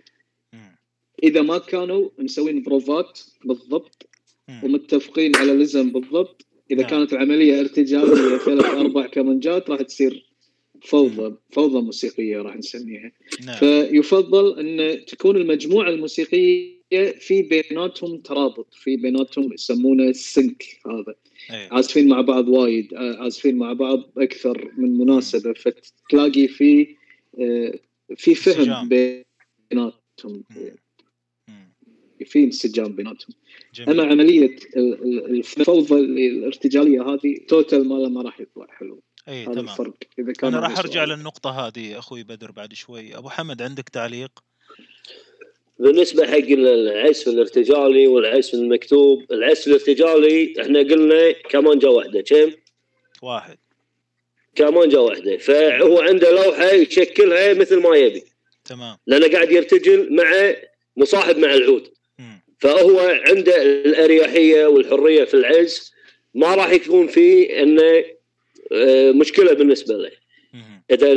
مم. 0.53 0.77
إذا 1.23 1.43
ما 1.43 1.59
كانوا 1.59 2.11
مسوين 2.19 2.63
بروفات 2.63 3.21
بالضبط 3.45 4.07
مم. 4.07 4.12
ومتفقين 4.63 5.37
على 5.37 5.53
لزم 5.53 5.93
بالضبط. 5.93 6.47
إذا 6.71 6.81
نعم. 6.81 6.91
كانت 6.91 7.13
العملية 7.13 7.61
ارتجالية 7.61 8.37
ثلاث 8.37 8.65
أربع 8.65 9.07
كمانجات 9.07 9.71
راح 9.71 9.83
تصير 9.83 10.27
فوضى 10.83 11.37
فوضى 11.51 11.81
موسيقية 11.81 12.39
راح 12.39 12.57
نسميها. 12.57 13.13
نعم. 13.47 13.57
فيفضل 13.57 14.59
أن 14.59 15.05
تكون 15.05 15.37
المجموعة 15.37 15.89
الموسيقية 15.89 16.83
في 17.19 17.43
بيناتهم 17.43 18.19
ترابط 18.19 18.75
في 18.75 18.97
بيناتهم 18.97 19.53
يسمونه 19.53 20.13
سنك 20.13 20.65
هذا. 20.87 21.15
إيه. 21.51 21.69
عازفين 21.73 22.09
مع 22.09 22.21
بعض 22.21 22.49
وايد 22.49 22.95
آه، 22.95 23.17
عازفين 23.23 23.57
مع 23.57 23.73
بعض 23.73 24.11
أكثر 24.19 24.71
من 24.77 24.99
مناسبة. 24.99 25.53
فتلاقي 25.53 26.49
في 26.49 26.97
آه، 27.41 27.75
في 28.17 28.35
فهم. 28.35 28.89
بيناتهم. 28.89 30.45
في 32.25 32.45
انسجام 32.45 32.97
بيناتهم. 32.97 33.35
أما 33.81 33.93
جميل 33.95 34.01
عملية 34.01 34.57
ال- 34.77 35.03
ال- 35.03 35.31
الفوضى 35.31 35.95
الارتجالية 36.29 37.03
هذه 37.03 37.37
توتال 37.49 37.89
ما 37.89 38.09
ما 38.09 38.23
راح 38.23 38.41
يطلع 38.41 38.67
حلو. 38.71 39.03
اي 39.29 39.45
هذا 39.45 39.53
تمام. 39.53 39.69
الفرق. 39.69 39.95
إذا 40.19 40.33
كان 40.33 40.55
أنا 40.55 40.63
راح 40.63 40.79
أرجع. 40.79 41.05
للنقطة 41.05 41.51
هذه 41.51 41.99
أخوي 41.99 42.23
بدر 42.23 42.51
بعد 42.51 42.73
شوي. 42.75 43.17
أبو 43.17 43.29
حمد 43.29 43.63
عندك 43.63 43.89
تعليق؟ 43.89 44.31
بالنسبة 45.79 46.27
حق 46.27 46.49
العزف 46.49 47.29
الارتجالي 47.29 48.07
والعزف 48.07 48.55
المكتوب 48.55 49.33
العزف 49.33 49.67
الارتجالي 49.67 50.55
إحنا 50.61 50.79
قلنا 50.79 51.33
كمانجه 51.33 51.91
واحدة 51.91 52.21
كم؟ 52.21 52.53
واحد. 53.23 53.59
كمانجه 54.55 55.01
واحدة. 55.01 55.37
فهو 55.37 56.01
عنده 56.01 56.31
لوحة 56.45 56.71
يشكلها 56.71 57.55
مثل 57.55 57.81
ما 57.81 57.97
يبي. 57.97 58.23
تمام. 58.65 58.97
لأنه 59.07 59.29
قاعد 59.33 59.53
يرتجل 59.53 60.13
مع 60.17 60.55
مصاحب 60.97 61.39
مع 61.39 61.55
العود. 61.55 61.89
فهو 62.63 63.01
عنده 63.01 63.63
الأريحية 63.63 64.67
والحرية 64.67 65.25
في 65.25 65.35
العزف 65.35 65.91
ما 66.35 66.55
راح 66.55 66.71
يكون 66.71 67.07
في 67.07 67.63
إنه 67.63 68.05
آه، 68.73 69.13
مشكلة 69.13 69.53
بالنسبة 69.53 69.95
له. 69.95 70.11
إذا 70.91 71.15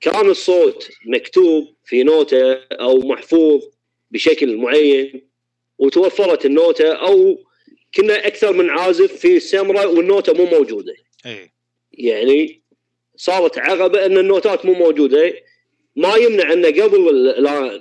كان 0.00 0.30
الصوت 0.30 0.88
مكتوب 1.06 1.74
في 1.84 2.02
نوتة 2.02 2.52
أو 2.72 2.98
محفوظ 2.98 3.62
بشكل 4.10 4.56
معين 4.56 5.28
وتوفرت 5.78 6.46
النوتة 6.46 6.92
أو 6.92 7.38
كنا 7.94 8.26
أكثر 8.26 8.52
من 8.52 8.70
عازف 8.70 9.12
في 9.12 9.36
السمرة 9.36 9.86
والنوتة 9.86 10.32
مو 10.32 10.44
موجودة. 10.44 10.94
اي 11.26 11.50
يعني 11.92 12.62
صارت 13.16 13.58
عقبة 13.58 14.06
إن 14.06 14.18
النوتات 14.18 14.66
مو 14.66 14.72
موجودة. 14.72 15.34
ما 15.96 16.14
يمنع 16.16 16.52
ان 16.52 16.66
قبل 16.66 17.24
لا 17.42 17.80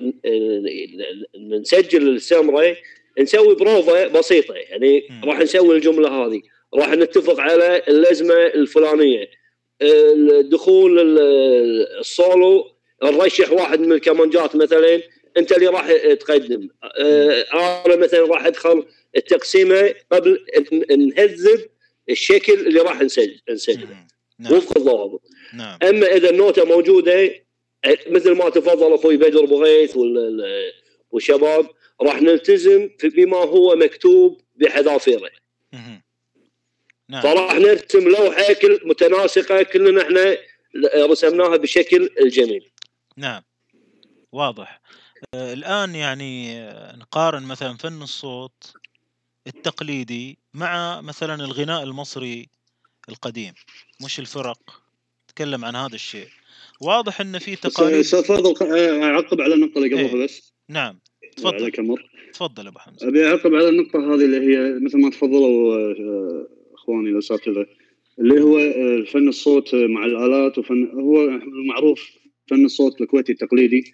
نسجل 1.61 2.09
السمرة 2.09 2.77
نسوي 3.19 3.55
بروفة 3.55 4.07
بسيطة. 4.07 4.53
يعني. 4.53 5.07
راح 5.23 5.39
نسوي 5.39 5.75
الجملة 5.75 6.09
هذه. 6.09 6.41
راح 6.73 6.91
نتفق 6.91 7.39
على 7.39 7.81
اللزمة 7.87 8.33
الفلانية. 8.33 9.29
الدخول 9.81 10.99
ال- 10.99 11.99
السولو 11.99 12.71
نرشح 13.03 13.51
واحد 13.51 13.79
من 13.79 13.91
الكمانجات 13.91 14.55
مثلا. 14.55 15.01
أنت 15.37 15.51
اللي 15.51 15.67
راح 15.67 15.91
تقدم. 16.19 16.69
آه، 16.99 17.45
أنا 17.85 17.95
مثلا 17.95 18.25
راح 18.25 18.45
أدخل 18.45 18.85
التقسيمة 19.17 19.93
قبل 20.11 20.45
نهذب 20.97 21.65
الشكل 22.09 22.53
اللي 22.53 22.79
راح 22.79 23.01
نسجل 23.01 23.39
نسجله. 23.49 23.87
نعم. 24.39 24.53
وفق 24.53 24.77
الضوابط 24.77 25.21
نعم. 25.57 25.77
أما 25.83 26.15
إذا 26.15 26.29
النوتة 26.29 26.65
موجودة 26.65 27.44
مثل 28.07 28.31
ما 28.31 28.49
تفضل 28.49 28.93
أخوي 28.93 29.17
بدر 29.17 29.43
أبو 29.43 29.63
غيث 29.63 29.95
وال- 29.97 30.17
ال- 30.17 30.71
والشباب 31.11 31.69
راح 32.01 32.21
نلتزم 32.21 32.89
بما 33.03 33.37
هو 33.37 33.75
مكتوب 33.75 34.41
بحذافيره. 34.55 35.29
نعم. 37.09 37.21
فراح 37.21 37.53
نرسم 37.55 38.09
لوحة 38.09 38.53
كل 38.53 38.79
متناسقة 38.83 39.63
كلنا 39.63 40.01
إحنا 40.01 40.37
رسمناها 40.95 41.57
بشكل 41.57 42.09
الجميل. 42.19 42.69
نعم. 43.17 43.41
واضح. 44.31 44.81
آه، 45.33 45.53
الآن 45.53 45.95
يعني 45.95 46.59
آه، 46.61 46.95
نقارن 46.95 47.43
مثلا 47.43 47.77
فن 47.77 48.01
الصوت 48.01 48.73
التقليدي 49.47 50.37
مع 50.53 51.01
مثلا 51.01 51.35
الغناء 51.35 51.83
المصري 51.83 52.49
القديم. 53.09 53.53
مش 54.01 54.19
الفرق. 54.19 54.81
نتكلم 55.29 55.65
عن 55.65 55.75
هذا 55.75 55.95
الشيء. 55.95 56.27
واضح 56.81 57.21
إن 57.21 57.39
في 57.39 57.55
تقاليد 57.55 57.95
أستاذ 57.99 58.23
فاضل 58.23 58.55
خ- 58.55 58.61
آه، 58.63 59.03
اعقب 59.03 59.41
على 59.41 59.53
النقطة 59.55 59.77
اللي 59.77 59.89
قبلها 59.95 60.15
إيه. 60.15 60.23
بس. 60.23 60.53
نعم. 60.69 60.99
تفضل. 61.37 61.55
عليك 61.55 61.79
أمر 61.79 62.09
تفضل 62.33 62.67
أبو 62.67 62.79
حمزة. 62.79 63.07
أبي 63.07 63.27
أعقب 63.27 63.55
على 63.55 63.69
النقطة 63.69 63.99
هذه 63.99 64.25
اللي 64.25 64.37
هي 64.57 64.79
مثل 64.79 64.97
ما 64.97 65.09
تفضلوا 65.09 65.75
آه، 65.75 66.47
إخواني 66.73 67.09
الاساتذه 67.09 67.65
اللي 68.19 68.41
هو 68.41 68.57
آه، 68.59 69.03
فن 69.11 69.27
الصوت 69.27 69.75
مع 69.75 70.05
الآلات 70.05 70.57
وفن 70.57 70.89
هو 70.93 71.23
المعروف 71.23 72.09
فن 72.49 72.65
الصوت 72.65 73.01
الكويتي 73.01 73.31
التقليدي 73.31 73.93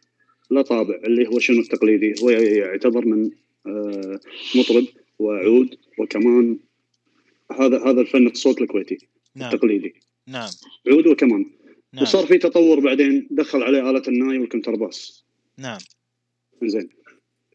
لا 0.51 0.61
طابع 0.61 0.95
اللي 1.05 1.27
هو 1.27 1.39
شنو 1.39 1.59
التقليدي؟ 1.59 2.13
هو 2.23 2.29
يعتبر 2.29 3.05
من 3.05 3.29
آه، 3.67 4.19
مطرب 4.55 4.85
وعود 5.19 5.75
وكمان 5.99 6.59
هذا 7.59 7.83
هذا 7.85 8.01
الفن 8.01 8.27
الصوت 8.27 8.61
الكويتي 8.61 8.97
نعم. 9.35 9.53
التقليدي. 9.53 9.93
نعم. 10.27 10.49
عود 10.87 11.07
وكمان. 11.07 11.45
نعم. 11.93 12.03
وصار 12.03 12.25
في 12.25 12.37
تطور 12.37 12.79
بعدين 12.79 13.27
دخل 13.31 13.63
عليه 13.63 13.89
آلة 13.89 14.03
الناي 14.07 14.37
والكونترباس 14.37 15.23
نعم. 15.57 15.77
زين 16.63 16.89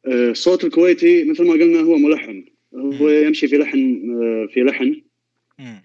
آه، 0.06 0.30
الصوت 0.30 0.64
الكويتي 0.64 1.24
مثل 1.24 1.44
ما 1.46 1.52
قلنا 1.52 1.80
هو 1.80 1.96
ملحن. 1.98 2.44
هو. 2.74 3.08
يمشي 3.08 3.48
في 3.48 3.58
لحن 3.58 4.10
آه، 4.22 4.46
في 4.54 4.60
لحن. 4.60 5.02
مم. 5.58 5.82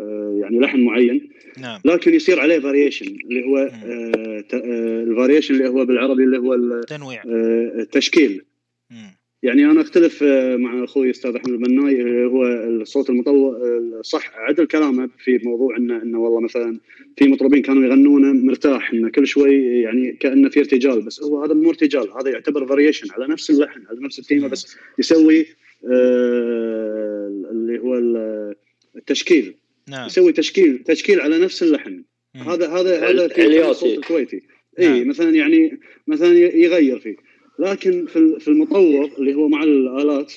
آه، 0.00 0.38
يعني 0.42 0.58
لحن 0.60 0.80
معين. 0.80 1.30
نعم. 1.58 1.80
لكن 1.84 2.14
يصير 2.14 2.40
عليه 2.40 2.58
variation 2.58 3.06
اللي 3.06 3.44
هو 3.46 3.58
آه، 3.58 4.44
آه، 4.54 5.02
ال 5.02 5.07
variation 5.07 5.54
اللي 5.54 5.68
هو 5.68 5.84
بالعربي 5.84 6.24
اللي 6.24 6.38
هو 6.38 6.54
ال- 6.54 6.84
تنويع. 6.84 7.22
آه، 7.22 7.72
التشكيل. 7.78 8.44
مم. 8.90 9.14
يعني 9.42 9.64
أنا 9.64 9.80
أختلف 9.80 10.22
آه، 10.22 10.56
مع 10.56 10.84
أخوي 10.84 11.10
أستاذ 11.10 11.36
أحمد 11.36 11.48
البناي 11.48 12.00
اللي 12.00 12.26
هو 12.26 12.46
الصوت 12.46 13.10
المطور 13.10 13.56
آه، 13.56 14.00
صح 14.02 14.30
عدل 14.36 14.66
كلامه 14.66 15.08
في 15.24 15.40
موضوع 15.44 15.76
إنه 15.76 16.02
إنه 16.02 16.18
والله 16.20 16.40
مثلا 16.40 16.80
في 17.16 17.28
مطربين 17.28 17.62
كانوا 17.62 17.84
يغنونه 17.84 18.32
مرتاح 18.32 18.92
إنه 18.92 19.08
كل 19.10 19.26
شوي 19.26 19.80
يعني 19.80 20.12
كأنه 20.12 20.48
في 20.48 20.60
ارتجال 20.60 21.02
بس 21.02 21.22
هو 21.22 21.44
هذا 21.44 21.54
مو 21.54 21.70
ارتجال 21.70 22.10
هذا 22.20 22.30
يعتبر 22.30 22.66
variation 22.66 23.10
على 23.10 23.26
نفس 23.26 23.50
اللحن 23.50 23.80
على 23.90 23.98
نفس 24.00 24.18
التيمة 24.18 24.48
بس 24.48 24.76
يسوي 24.98 25.46
آه، 25.84 27.46
اللي 27.50 27.78
هو 27.78 27.98
ال- 27.98 28.54
التشكيل 28.96 29.54
نعم 29.88 30.06
يسوي 30.06 30.32
تشكيل 30.32 30.78
تشكيل 30.78 31.20
على 31.20 31.38
نفس 31.38 31.62
اللحن. 31.62 32.04
هذا 32.36 32.68
هذا 32.68 33.08
هذا 33.10 33.28
في. 33.28 33.70
الصوت 33.70 33.98
الكويتي 33.98 34.42
نعم. 34.78 34.92
اي 34.94 35.04
مثلا 35.04 35.30
يعني 35.30 35.80
مثلا 36.06 36.38
يغير 36.38 36.98
فيه 36.98 37.16
لكن 37.58 38.06
في 38.06 38.36
في 38.40 38.48
المطور 38.48 39.10
اللي 39.18 39.34
هو 39.34 39.48
مع 39.48 39.62
الآلات. 39.62 40.32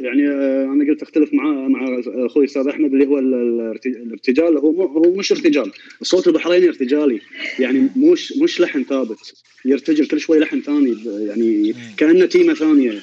يعني 0.00 0.28
آه، 0.28 0.64
أنا 0.64 0.84
قلت 0.90 1.02
أختلف 1.02 1.34
مع 1.34 1.68
مع 1.68 2.00
أخوي 2.06 2.44
أستاذ 2.44 2.68
أحمد 2.68 2.92
اللي 2.92 3.06
هو 3.06 3.18
ال- 3.18 3.34
ال- 3.34 3.96
الارتجال. 4.02 4.56
هو 4.56 4.82
هو 4.82 5.14
مش 5.14 5.32
ارتجال. 5.32 5.72
الصوت 6.00 6.26
البحريني 6.28 6.68
ارتجالي. 6.68 7.20
يعني 7.58 7.88
مش 7.96 8.32
مش 8.32 8.60
لحن 8.60 8.84
ثابت. 8.84 9.42
يرتجل 9.64 10.06
كل 10.06 10.20
شوي 10.20 10.38
لحن 10.38 10.60
ثاني 10.60 10.96
يعني 11.26 11.74
كأنه 11.96 12.26
تيمة 12.26 12.54
ثانية 12.54 13.00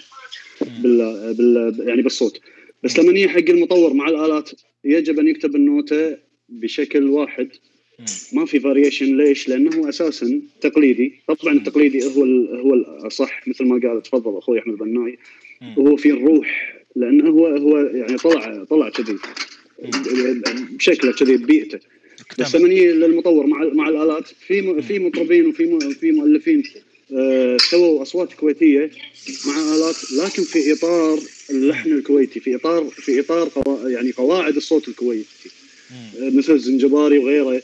بال 0.83 1.33
بال 1.33 1.75
يعني 1.87 2.01
بالصوت. 2.01 2.39
بس 2.83 2.99
لما 2.99 3.11
يجي 3.11 3.29
حق 3.29 3.49
المطور 3.49 3.93
مع 3.93 4.09
الآلات 4.09 4.49
يجب 4.83 5.19
أن 5.19 5.27
يكتب 5.27 5.55
النوتة 5.55 6.17
بشكل 6.49 7.09
واحد. 7.09 7.49
ما 8.34 8.45
في 8.45 8.59
فاريشن 8.59 9.17
ليش؟ 9.17 9.49
لأنه 9.49 9.89
أساسا 9.89 10.41
تقليدي، 10.61 11.13
طبعا 11.27 11.53
التقليدي 11.53 12.05
هو 12.05 12.23
هو 12.55 12.73
الأصح. 12.73 13.47
مثل 13.47 13.65
ما 13.65 13.89
قال 13.89 14.01
تفضل 14.01 14.38
أخوي 14.38 14.59
أحمد 14.59 14.77
بناي. 14.77 15.17
وهو 15.77 15.95
في 15.95 16.09
الروح 16.09 16.80
لأنه 16.95 17.30
هو 17.30 17.47
هو 17.47 17.77
يعني 17.77 18.17
طلع 18.17 18.63
طلع 18.63 18.89
كذي. 18.89 19.17
بشكله 20.71 21.11
كذي 21.11 21.38
ببيئته. 21.38 21.80
بس. 22.39 22.55
لما 22.55 22.69
يجي 22.69 22.91
للمطور 22.91 23.47
مع 23.47 23.69
مع 23.73 23.89
الآلات 23.89 24.27
في 24.27 24.81
في 24.81 24.99
مطربين 24.99 25.45
وفي 25.47 25.93
في 25.93 26.11
مؤلفين 26.11 26.63
آه، 27.13 27.57
سووا 27.57 28.01
أصوات 28.01 28.34
كويتية 28.34 28.91
مع 29.47 29.76
آلات 29.76 29.95
لكن 30.11 30.43
في 30.43 30.73
إطار 30.73 31.19
اللحن 31.49 31.91
الكويتي 31.91 32.39
في 32.39 32.55
اطار 32.55 32.84
في 32.89 33.19
إطار 33.19 33.49
يعني 33.85 34.11
قواعد 34.11 34.55
الصوت 34.55 34.88
الكويتي. 34.88 35.49
آه، 35.91 36.30
مثل 36.30 36.53
الزنجباري 36.53 37.19
وغيره. 37.19 37.61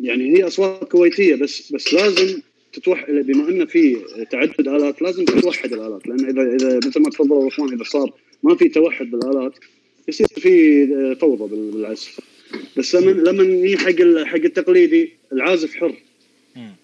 يعني 0.00 0.36
هي 0.38 0.46
أصوات 0.46 0.84
كويتية 0.84 1.34
بس 1.34 1.72
بس 1.72 1.94
لازم 1.94 2.40
تتوحد 2.72 3.12
بما 3.12 3.48
إن 3.48 3.66
في 3.66 3.96
تعدد 4.30 4.68
آلات 4.68 5.02
لازم 5.02 5.24
تتوحد 5.24 5.72
الآلات. 5.72 6.06
لأن 6.06 6.24
إذا 6.28 6.54
إذا 6.56 6.76
مثل 6.88 7.00
ما 7.00 7.10
تفضلوا 7.10 7.42
الاخوان 7.42 7.72
إذا 7.74 7.84
صار 7.84 8.12
ما 8.42 8.54
في 8.56 8.68
توحد 8.68 9.10
بالآلات 9.10 9.52
يصير 10.08 10.26
في 10.26 10.82
آه، 10.84 11.14
فوضى 11.14 11.54
بال- 11.56 11.70
بالعزف. 11.70 12.20
بس 12.76 12.94
لما 12.94 13.10
لما 13.10 13.42
يجي 13.66 13.78
حق 13.78 14.24
حق 14.24 14.34
التقليدي 14.44 15.10
العازف 15.32 15.74
حر. 15.74 15.94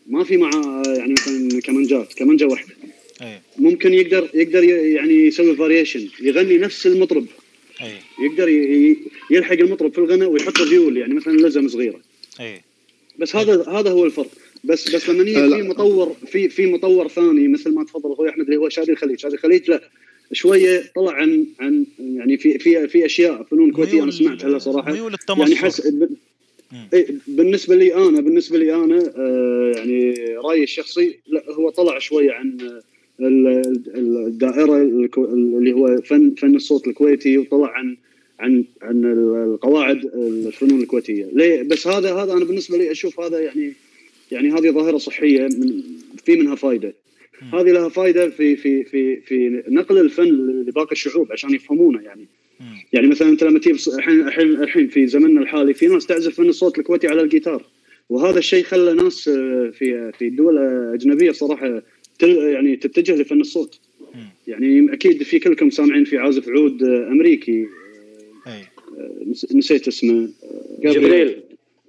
ما 0.06 0.24
في 0.24 0.36
مع 0.36 0.50
آه، 0.54 0.94
يعني 0.98 1.12
مثلا 1.12 1.60
كمانجات 1.60 2.12
كمانجة 2.12 2.44
واحدة. 2.44 2.74
ممكن 3.58 3.94
يقدر 3.94 4.28
يقدر 4.34 4.64
يعني 4.64 5.14
يسوي 5.26 5.56
variation 5.56 6.08
يغني 6.22 6.58
نفس 6.58 6.86
المطرب. 6.86 7.26
يقدر 8.24 8.48
يلحق 9.30 9.52
المطرب 9.52 9.92
في 9.92 9.98
الغناء 9.98 10.28
ويحط 10.30 10.60
رُيول 10.60 10.96
يعني 10.96 11.14
مثلا 11.14 11.32
لزم 11.32 11.68
صغيرة. 11.68 12.00
اي 12.40 12.60
بس 13.18 13.36
هذا 13.36 13.64
هذا 13.68 13.90
هو 13.90 14.04
الفرق. 14.04 14.30
بس 14.64 14.94
بس 14.94 15.08
لما 15.08 15.22
يجي 15.22 15.40
لا. 15.40 15.56
في 15.56 15.62
مطور 15.62 16.16
في 16.26 16.48
في 16.48 16.66
مطور 16.66 17.08
ثاني 17.08 17.48
مثل 17.48 17.74
ما 17.74 17.84
تفضل 17.84 18.12
أخوي 18.12 18.30
أحمد 18.30 18.44
اللي 18.44 18.56
هو 18.56 18.68
شادي 18.68 18.92
الخليج. 18.92 19.18
شادي 19.18 19.34
الخليج 19.34 19.70
لا 19.70 19.80
شوية 20.32 20.82
طلع 20.96 21.12
عن 21.12 21.46
عن 21.60 21.84
يعني 21.98 22.36
في 22.38 22.58
في 22.58 22.88
في 22.88 23.06
أشياء 23.06 23.42
فنون 23.42 23.70
كويتية 23.72 23.92
أنا 23.92 24.00
ميول- 24.02 24.12
سمعت 24.12 24.44
هلا 24.44 24.58
صراحة. 24.58 24.92
ميول 24.92 25.02
يعني 25.02 25.14
التمصر 25.14 25.54
حس 25.56 25.86
ب- 25.86 26.10
مم. 26.72 26.88
إيه، 26.94 27.06
بالنسبة 27.26 27.76
لي 27.76 27.94
أنا 27.94 28.20
بالنسبة 28.20 28.58
لي 28.58 28.74
أنا 28.74 29.12
آه، 29.16 29.72
يعني 29.76 30.14
رأيي 30.44 30.62
الشخصي 30.62 31.18
لا 31.26 31.42
هو 31.50 31.70
طلع 31.70 31.98
شوية 31.98 32.32
عن 32.32 32.58
آه، 32.60 32.82
ال- 33.26 33.48
ال- 33.94 34.26
الدائرة 34.26 34.76
اللي 35.18 35.72
هو 35.72 35.96
فن 36.02 36.34
فن 36.38 36.54
الصوت 36.56 36.86
الكويتي 36.88 37.38
وطلع 37.38 37.68
عن 37.70 37.96
عن 38.38 38.64
عن 38.82 39.04
القواعد 39.54 40.04
الفنون 40.14 40.80
الكويتية. 40.80 41.28
ليه؟ 41.32 41.62
بس 41.62 41.86
هذا 41.86 42.14
هذا 42.14 42.32
أنا 42.32 42.44
بالنسبة 42.44 42.78
لي 42.78 42.90
أشوف 42.90 43.20
هذا 43.20 43.40
يعني 43.40 43.72
يعني 44.32 44.50
هذه 44.50 44.70
ظاهرة 44.70 44.98
صحية 44.98 45.42
من 45.42 45.82
في 46.24 46.36
منها 46.36 46.54
فائده. 46.54 46.94
هذه 47.52 47.70
لها 47.72 47.88
فائده 47.88 48.28
في 48.30 48.56
في 48.56 48.84
في 48.84 49.16
في 49.16 49.62
نقل 49.68 49.98
الفن 49.98 50.28
لباقي 50.68 50.92
الشعوب 50.92 51.32
عشان 51.32 51.54
يفهمونه 51.54 52.02
يعني. 52.02 52.26
يعني 52.92 53.06
مثلا 53.06 53.28
أنت 53.28 53.44
لما 53.44 53.58
تجيب 53.58 53.76
الحين 53.98 54.28
الحين 54.28 54.62
الحين 54.62 54.88
في 54.88 55.06
زمننا 55.06 55.40
الحالي 55.40 55.74
في 55.74 55.86
ناس 55.86 56.06
تعزف 56.06 56.34
فن 56.34 56.48
الصوت 56.48 56.78
الكويتي 56.78 57.08
على 57.08 57.22
الجيتار. 57.22 57.64
وهذا 58.08 58.38
الشيء 58.38 58.64
خلى 58.64 58.92
ناس 58.92 59.28
آه، 59.28 59.70
في 59.74 60.12
في 60.18 60.30
دول 60.30 60.58
اجنبيه 60.94 61.32
صراحة 61.32 61.82
تل 62.18 62.28
يعني 62.28 62.76
تتجه 62.76 63.14
لفن 63.14 63.40
الصوت. 63.40 63.80
يعني 64.46 64.92
أكيد 64.92 65.22
في 65.22 65.38
كلكم 65.38 65.70
سامعين 65.70 66.04
في 66.04 66.18
عازف 66.18 66.48
عود 66.48 66.82
آه، 66.82 67.08
أمريكي. 67.08 67.66
نسيت 69.54 69.88
اسمه. 69.88 70.28
جبريل 70.80 71.40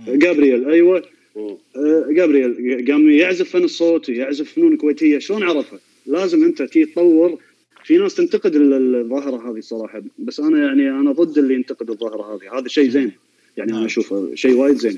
جابرييل. 0.08 0.70
أيوه. 0.70 1.04
مم. 1.36 1.58
آه، 1.76 2.06
جابرييل 2.10 2.86
قام 2.92 3.10
يعزف 3.10 3.50
فن 3.50 3.64
الصوت 3.64 4.10
ويعزف 4.10 4.54
فنون 4.54 4.78
كويتية. 4.78 5.20
شلون 5.20 5.44
عرفها؟ 5.44 5.80
لازم 6.06 6.44
أنت 6.44 6.62
تي 6.62 6.86
تطور 6.86 7.38
في 7.86 7.98
ناس 7.98 8.16
تنتقد 8.16 8.56
ال- 8.56 8.74
ال- 8.74 8.96
الظاهرة 8.96 9.52
هذه 9.52 9.60
صراحة. 9.60 10.02
بس 10.20 10.40
أنا 10.40 10.66
يعني 10.68 10.90
أنا 10.90 11.12
ضد 11.12 11.38
اللي 11.38 11.54
ينتقد 11.54 11.90
الظاهرة 11.90 12.36
هذه. 12.36 12.60
هذا 12.60 12.68
شيء 12.68 12.90
زين. 12.90 13.12
يعني 13.58 13.70
أنا 13.72 13.78
نعم. 13.78 13.86
أشوفه 13.86 14.30
شيء 14.36 14.56
وايد 14.56 14.76
زين. 14.78 14.98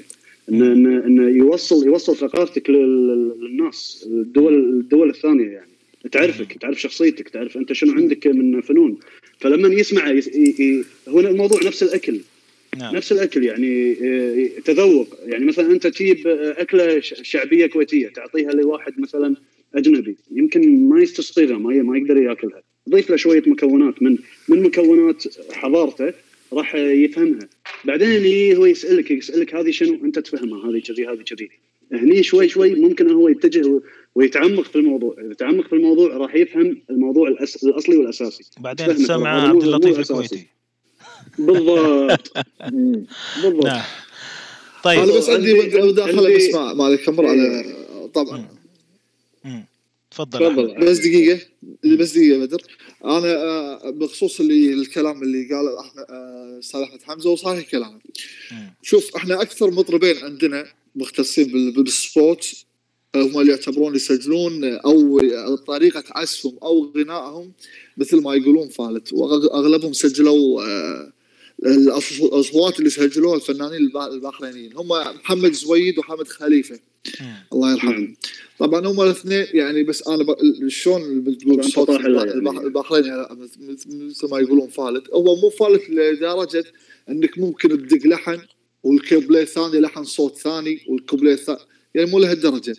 انه 0.50 0.74
انه 0.74 1.06
انه 1.06 1.30
يوصل 1.30 1.86
يوصل 1.86 2.16
ثقافتك 2.16 2.70
لل- 2.70 3.36
للناس 3.40 4.08
الدول 4.12 4.54
الدول 4.80 5.10
الثانية 5.10 5.48
يعني. 5.48 5.72
تعرفك 6.12 6.58
تعرف 6.58 6.82
شخصيتك 6.82 7.30
تعرف 7.30 7.58
أنت 7.58 7.74
شنو 7.74 7.94
عندك 7.94 8.28
من 8.28 8.62
فنون. 8.62 8.98
فلما 9.41 9.68
يسمع 9.68 10.11
هنا 11.07 11.30
الموضوع 11.30 11.59
نفس 11.63 11.84
الأكل. 11.84 12.19
نعم. 12.77 12.95
نفس 12.95 13.11
الأكل 13.11 13.43
يعني 13.43 13.97
آه، 14.03 14.59
تذوق. 14.65 15.07
يعني 15.26 15.45
مثلا 15.45 15.72
أنت 15.72 15.88
تجيب 15.88 16.27
آه، 16.27 16.61
أكلة 16.61 16.99
شعبية 17.01 17.65
كويتية 17.65 18.07
تعطيها 18.07 18.51
لواحد 18.51 18.99
مثلا 18.99 19.35
أجنبي 19.76 20.15
يمكن 20.31 20.89
ما 20.89 21.01
يستصيغها 21.01 21.57
ما 21.57 21.73
ما 21.73 21.97
يقدر 21.97 22.18
يأكلها. 22.18 22.63
ضيف 22.89 23.09
له 23.09 23.15
شوية 23.15 23.43
مكونات. 23.47 24.03
من 24.03 24.18
من 24.47 24.63
مكونات 24.63 25.23
حضارته 25.53 26.13
راح 26.53 26.76
يفهمها. 26.76 27.49
بعدين 27.85 28.55
هو 28.55 28.65
يسألك 28.65 29.11
يسألك 29.11 29.55
هذه 29.55 29.72
شنو؟ 29.72 30.05
أنت 30.05 30.19
تفهمها 30.19 30.69
هذه 30.69 30.80
كذي 30.80 31.07
هذه 31.07 31.22
كذي. 31.22 31.49
هني 31.91 32.23
شوي 32.23 32.49
شوي 32.49 32.76
ممكن 32.76 33.11
هو 33.11 33.30
يتجه 33.30 33.81
ويتعمق 34.16 34.64
في 34.64 34.76
الموضوع. 34.76 35.16
إذا 35.26 35.34
تعمق 35.34 35.68
في 35.68 35.74
الموضوع 35.76 36.18
راح 36.18 36.36
يفهم 36.36 36.82
الموضوع 36.90 37.28
الأس... 37.28 37.64
الأصلي 37.64 37.98
والأساسي. 37.98 38.44
بعدين 38.60 38.98
سمع 38.98 39.50
عبد 39.50 39.64
اللطيف 39.64 39.96
الأساسي. 39.96 40.14
الكويتي. 40.24 40.48
بالضبط. 41.40 42.32
بالضبط. 43.44 43.66
نعم. 43.66 43.84
طيب. 44.84 45.00
أنا 45.00 45.14
بس 45.18 45.30
عندي 45.30 45.54
مداخلة 45.82 46.36
بس 46.38 46.54
مع 46.54 46.96
كمر 46.96 47.26
على 47.28 47.76
طبعا. 48.14 48.48
مم. 49.46 49.66
تفضل. 50.12 50.40
تفضل. 50.40 50.76
بس 50.86 50.98
دقيقة. 50.98 51.40
بس 51.84 52.12
دقيقة 52.12 52.40
بدر. 52.40 52.62
أنا 53.06 53.36
آه، 53.36 53.90
بخصوص 53.90 54.40
اللي 54.40 54.74
الكلام 54.74 55.24
اللي 55.24 55.44
قاله 55.56 55.80
أحمد 55.80 56.06
آه، 56.10 56.60
أستاذ 56.60 56.82
أحمد 56.82 57.02
حمزة 57.04 57.30
وصحيح 57.30 57.70
كلامه. 57.70 58.00
شوف 58.82 59.16
إحنا 59.16 59.42
أكثر 59.42 59.72
مطربين 59.72 60.18
عندنا 60.18 60.66
مختصين 60.96 61.52
بال- 61.52 61.72
بالسبوت 61.84 62.54
آه، 62.54 62.70
هم 63.16 63.40
اللي 63.40 63.52
يعتبرون 63.52 63.96
يسجلون 63.96 64.64
أو 64.64 65.20
طريقة 65.56 66.04
عزفهم 66.12 66.58
أو 66.64 66.92
غنائهم 66.98 67.52
مثل 67.98 68.22
ما 68.22 68.36
يقولون 68.36 68.70
فالت 68.70 69.14
وأغلبهم 69.14 69.94
سجلوا 69.94 70.62
آه، 70.64 71.14
الأصوات 71.66 72.80
اللي 72.80 72.90
سجلوها 72.90 73.36
الفنانين 73.36 73.78
الب- 73.80 73.98
البحرينيين 73.98 74.78
هم 74.78 74.88
محمد 74.90 75.52
زويد 75.52 76.00
وحمد 76.00 76.28
خليفة. 76.28 76.80
الله 77.54 77.72
يرحمهم. 77.72 78.16
طبعا 78.60 78.88
هم 78.88 79.02
الاثنين 79.02 79.46
يعني 79.54 79.84
بس 79.84 80.08
أنا 80.08 80.24
ب... 80.24 80.36
شلون 80.68 81.22
بتقول 81.24 81.64
صوت 81.64 81.88
تطاح 81.88 82.06
له 82.06 82.24
الب- 82.24 82.46
يعني. 82.46 82.70
مثل 83.60 84.06
مثل 84.10 84.30
ما 84.30 84.40
يقولون 84.40 84.68
فالت 84.68 85.10
هو 85.14 85.36
مو 85.36 85.50
فالت 85.50 85.90
لدرجة 85.90 86.64
إنك 87.10 87.38
ممكن 87.38 87.70
تدق 87.88 88.08
لحن 88.08 88.40
والكوبليه 88.84 89.42
الثاني 89.42 89.80
لحن 89.80 90.04
صوت 90.04 90.38
ثاني 90.38 90.80
والكوبليه 90.90 91.34
الثاني 91.34 91.60
يعني 91.95 92.11
مو 92.11 92.19
لهالدرجة. 92.19 92.76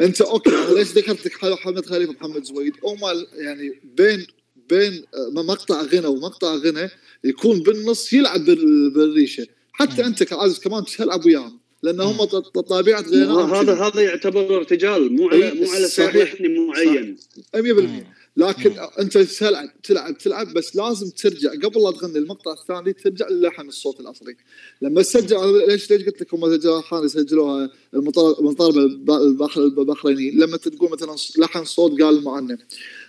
أنت 0.00 0.20
أوكي 0.20 0.50
ليش 0.76 0.88
ذكرت 0.88 1.26
لك 1.26 1.32
حمد 1.58 1.86
خليفة 1.86 2.12
محمد 2.12 2.44
زويد؟ 2.44 2.72
هم 2.84 2.98
يعني 3.34 3.80
بين 3.96 4.26
بين 4.70 5.04
آه، 5.14 5.30
مقطع 5.42 5.82
غنى 5.82 6.06
ومقطع 6.06 6.54
غنى 6.54 6.88
يكون 7.24 7.62
بالنص 7.62 8.12
يلعب 8.12 8.44
بال- 8.44 8.90
بالريشة. 8.90 9.46
حتى. 9.72 10.06
أنت 10.06 10.22
كعازف 10.22 10.58
كمان 10.64 10.84
تلعب 10.84 11.24
وياهم 11.26 11.60
لأن 11.82 12.00
هم 12.00 12.24
طبيعه 12.24 13.00
غنائهم 13.00 13.54
هذا 13.54 13.74
هذا 13.74 14.00
يعتبر 14.00 14.56
ارتجال 14.56 15.12
مو 15.12 15.28
على 15.28 15.48
إي، 15.48 15.54
مو 15.60 15.70
على 15.72 15.88
صحيح. 15.88 16.34
معين 16.40 17.16
100% 17.56 18.19
لكن 18.40 18.70
مم. 18.70 18.88
انت 18.98 19.18
تلعب 19.18 19.82
تلعب 19.82 20.18
تلعب 20.18 20.52
بس 20.54 20.76
لازم 20.76 21.10
ترجع 21.10 21.50
قبل 21.50 21.82
لا 21.82 21.90
تغني 21.90 22.18
المقطع 22.18 22.52
الثاني 22.52 22.92
ترجع 22.92 23.28
للحن 23.28 23.68
الصوت 23.68 24.00
الأصلي 24.00 24.36
لما 24.82 25.02
تسجل 25.02 25.68
ليش 25.68 25.90
ليش 25.90 26.02
قلت 26.06 26.20
لك 26.20 26.34
هم 26.34 26.56
سجلوها 26.56 26.80
حالي 26.82 27.08
سجلوها 27.08 27.70
المطار- 27.94 28.40
المطاربه 28.40 28.78
الب- 28.80 29.10
البحر 29.10 29.60
البحرينيين 29.64 30.38
لما 30.40 30.56
تقول 30.56 30.90
مثلا 30.90 31.16
لحن 31.38 31.64
صوت 31.64 32.02
قال 32.02 32.18
المعنى 32.18 32.58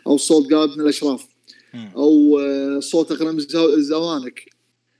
أو 0.07 0.17
صوت 0.17 0.53
قال 0.53 0.71
ابن 0.71 0.81
الأشراف. 0.81 1.25
أو 1.95 2.39
آه، 2.39 2.79
صوت 2.79 3.11
اغنم 3.11 3.37
الزو- 3.39 3.73
الزوانك. 3.73 4.49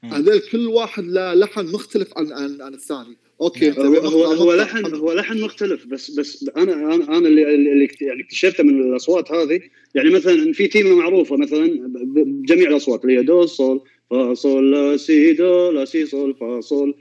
هذول 0.03 0.40
كل 0.40 0.68
واحد 0.68 1.03
له 1.03 1.34
لحن 1.34 1.66
مختلف 1.66 2.18
عن 2.18 2.32
عن, 2.32 2.62
عن 2.62 2.74
الثاني 2.74 3.18
okay 3.41 3.72
هو 3.72 3.97
هو, 3.97 4.23
هو 4.23 4.53
لحن 4.53 4.95
هو 4.95 5.13
لحن 5.13 5.41
مختلف 5.41 5.85
بس 5.85 6.11
بس 6.11 6.49
أنا 6.57 6.73
أنا 6.73 7.18
أنا 7.18 7.27
اللي 7.27 7.55
اللي 7.55 7.89
يعني 8.01 8.22
اكتشفته 8.22 8.63
من 8.63 8.81
الأصوات 8.81 9.31
هذه. 9.31 9.61
يعني 9.95 10.09
مثلا 10.09 10.53
في 10.53 10.68
تيمه 10.68 10.95
معروفة 10.95 11.38
مثلا 11.38 11.81
بجميع 12.15 12.69
الأصوات 12.69 13.03
اللي 13.05 13.18
هي 13.18 13.23
دو 13.23 13.45
صول 13.45 13.81
فا 14.09 14.34
صول 14.34 14.72
لا 14.72 14.97
سي 14.97 15.34
دو 15.34 15.72
لا 15.72 15.85
سي 15.85 16.05
صول 16.05 16.35
فا 16.35 16.61
صول. 16.61 16.95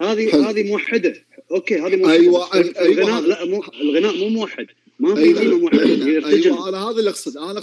هذه. 0.00 0.50
هذه 0.50 0.68
موحدة. 0.68 1.14
okay 1.50 1.78
هذه 1.78 1.96
موحدة. 1.96 2.12
أيوة، 2.12 2.48
بس 2.60 2.76
أيوة. 2.76 2.92
الغناء 2.92 3.22
لا 3.22 3.44
مو 3.44 3.64
الغناء 3.80 4.16
مو 4.16 4.28
موحد. 4.28 4.66
ما 4.98 5.14
في 5.14 5.20
هي 5.20 5.30
ارتجل 6.16 6.26
أيوه 6.44 6.68
أنا 6.68 6.90
هذا 6.90 6.98
اللي 6.98 7.10
أقصد 7.10 7.36
أنا 7.36 7.62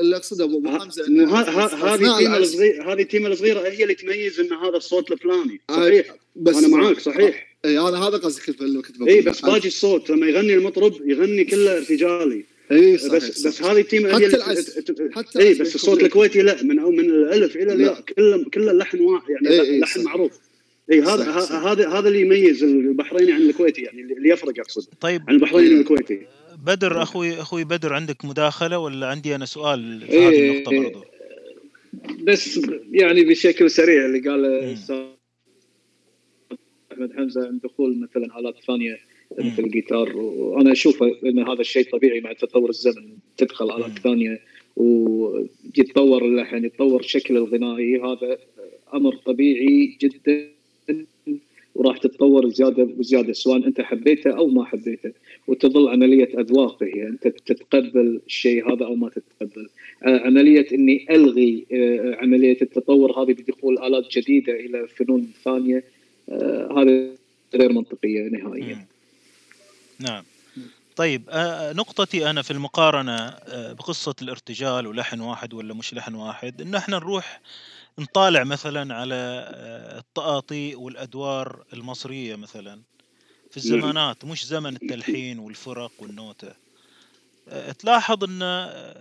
اللي 0.00 0.16
أقصده 0.16 0.44
ابو 0.44 0.68
حمزه 0.78 1.04
مو 1.08 1.24
ه- 1.24 1.40
ه- 1.40 1.94
هذه 1.94 2.12
التيمة. 2.12 2.36
الصغيره 2.36 2.92
هذه 2.92 3.02
التيمة 3.02 3.28
الصغيرة 3.28 3.60
هي 3.68 3.82
اللي 3.82 3.94
تميز 3.94 4.40
إن 4.40 4.52
هذا 4.52 4.76
الصوت 4.76 5.12
الفلاني 5.12 5.60
صحيح 5.70 6.16
بس 6.36 6.56
أنا 6.56 6.68
معاك 6.68 7.00
صحيح 7.00 7.56
أي 7.64 7.78
أنا 7.78 8.08
هذا 8.08 8.16
قصدي 8.16 8.40
كنت 8.42 8.58
بقول 8.96 9.08
اي 9.08 9.20
بس 9.20 9.40
باقي 9.40 9.68
الصوت 9.68 10.10
لما 10.10 10.26
يغني 10.26 10.54
المطرب 10.54 10.94
يغني 11.08 11.44
كله 11.44 11.76
ارتجالي 11.76 12.44
اي 12.72 12.98
صحيح 12.98 13.14
بس 13.14 13.22
صحيح. 13.40 13.46
بس 13.48 13.62
هذه 13.62 13.80
التيمة 13.80 14.14
حتى 14.14 14.26
العزف. 14.26 14.78
حتى 15.12 15.38
اي 15.38 15.54
بس 15.54 15.74
الصوت 15.74 15.98
لك. 15.98 16.04
الكويتي 16.04 16.42
لا 16.42 16.62
من 16.62 16.76
من 16.76 17.00
الألف 17.00 17.56
إلى 17.56 17.72
الياء. 17.72 18.00
كله 18.00 18.44
كله 18.54 18.72
لحن 18.72 19.00
واحد 19.00 19.30
يعني 19.30 19.48
إي، 19.48 19.60
إي، 19.60 19.80
لحن 19.80 20.00
صح. 20.00 20.06
معروف 20.06 20.32
اي 20.92 21.00
هذا 21.00 21.30
هذا 21.58 21.88
هذا 21.88 22.08
اللي 22.08 22.20
يميز 22.20 22.62
البحريني 22.62 23.32
عن 23.32 23.40
الكويتي 23.40 23.82
يعني 23.82 24.00
اللي 24.00 24.28
يفرق 24.28 24.58
أقصد 24.58 24.94
طيب 25.00 25.22
عن 25.28 25.34
البحريني 25.34 25.74
والكويتي 25.74 26.26
بدر 26.66 27.02
أخوي 27.02 27.40
أخوي 27.40 27.64
بدر 27.64 27.92
عندك 27.92 28.24
مداخلة 28.24 28.78
ولا 28.78 29.06
عندي 29.06 29.34
أنا 29.34 29.44
سؤال 29.44 30.00
في 30.00 30.12
إيه، 30.12 30.28
هذه 30.28 30.50
النقطة 30.50 30.72
إيه. 30.72 30.80
برضو 30.80 31.04
بس 32.20 32.60
يعني 32.90 33.24
بشكل 33.24 33.70
سريع 33.70 34.06
اللي. 34.06 34.34
الأستاذ 34.34 35.04
أحمد 36.92 37.12
حمزة 37.16 37.46
عن 37.46 37.58
دخول 37.64 38.00
مثلا 38.00 38.38
آلات 38.38 38.54
ثانية. 38.66 38.98
مثل 39.38 39.62
الجيتار 39.62 40.16
وأنا 40.16 40.72
أشوف 40.72 41.02
إن 41.02 41.38
هذا 41.38 41.60
الشيء 41.60 41.90
طبيعي 41.92 42.20
مع 42.20 42.32
تطور 42.32 42.68
الزمن 42.68 43.16
تدخل. 43.36 43.70
آلات 43.70 43.98
ثانية 43.98 44.40
ويتطور 44.76 46.24
اللحن 46.24 46.64
يتطور 46.64 47.00
الشكل 47.00 47.36
الغنائي 47.36 48.00
هذا 48.00 48.38
أمر 48.94 49.16
طبيعي 49.16 49.98
جدا 50.00 50.55
وراح 51.76 51.98
تتطور 51.98 52.48
زيادة 52.48 52.88
وزيادة 52.98 53.32
سواء 53.32 53.66
أنت 53.66 53.80
حبيته 53.80 54.36
أو 54.36 54.46
ما 54.46 54.64
حبيته 54.64 55.12
وتظل 55.46 55.88
عملية 55.88 56.40
أذواق 56.40 56.82
هي 56.82 57.08
أنت 57.08 57.28
تتقبل 57.28 58.20
الشيء 58.26 58.72
هذا 58.72 58.86
أو 58.86 58.94
ما 58.94 59.08
تتقبل. 59.10 59.68
آه، 60.06 60.18
عملية 60.18 60.66
إني 60.72 61.06
ألغي 61.10 61.66
آه، 61.72 62.16
عملية 62.22 62.58
التطور 62.62 63.22
هذه 63.22 63.32
بدخول 63.32 63.78
آلات 63.78 64.18
جديدة 64.18 64.52
إلى 64.52 64.88
فنون 64.88 65.32
ثانية 65.44 65.84
آه، 66.28 66.68
هذا 66.78 67.14
غير 67.54 67.72
منطقية 67.72 68.28
نهائيا. 68.28 68.86
نعم. 70.00 70.24
طيب 70.96 71.22
نقطتي 71.76 72.30
أنا 72.30 72.42
في 72.42 72.50
المقارنة 72.50 73.34
بقصة 73.72 74.14
الارتجال 74.22 74.86
ولحن 74.86 75.20
واحد 75.20 75.54
ولا 75.54 75.74
مش 75.74 75.94
لحن 75.94 76.14
واحد 76.14 76.60
إن 76.60 76.74
إحنا 76.74 76.96
نروح 76.96 77.40
نطالع 77.98 78.44
مثلا 78.44 78.94
على 78.94 79.14
آه، 79.54 79.98
الطقاطيق 79.98 80.80
والأدوار 80.80 81.64
المصرية 81.72 82.36
مثلا. 82.36 82.84
في 83.50 83.56
الزمانات 83.56 84.24
مش 84.24 84.46
زمن 84.46 84.76
التلحين 84.76 85.38
والفرق 85.38 85.92
والنوتة. 85.98 86.54
آه، 87.48 87.72
تلاحظ 87.72 88.24
إن 88.24 88.42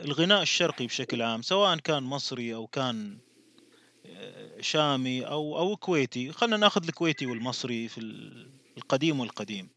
الغناء 0.06 0.42
الشرقي 0.42 0.88
بشكل 0.88 1.22
عام 1.22 1.42
سواء 1.42 1.78
كان 1.78 2.04
مصري 2.04 2.56
أو 2.56 2.68
كان 2.68 3.22
آه، 4.06 4.62
شامي 4.62 5.28
أو 5.28 5.60
أو 5.60 5.78
كويتي 5.78 6.32
خلينا 6.32 6.58
ناخذ 6.58 6.84
الكويتي 6.88 7.26
والمصري 7.26 7.88
في 7.88 7.98
ال- 7.98 8.52
القديم 8.78 9.20
والقديم. 9.20 9.70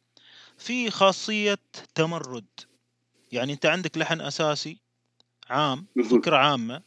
في 0.58 0.90
خاصية 0.90 1.58
تمرد. 1.94 2.46
يعني 3.32 3.52
أنت 3.52 3.66
عندك 3.66 3.98
لحن 3.98 4.20
أساسي 4.20 4.80
عام 5.50 5.88
مهم. 5.96 6.22
فكرة 6.22 6.36
عامة 6.36 6.82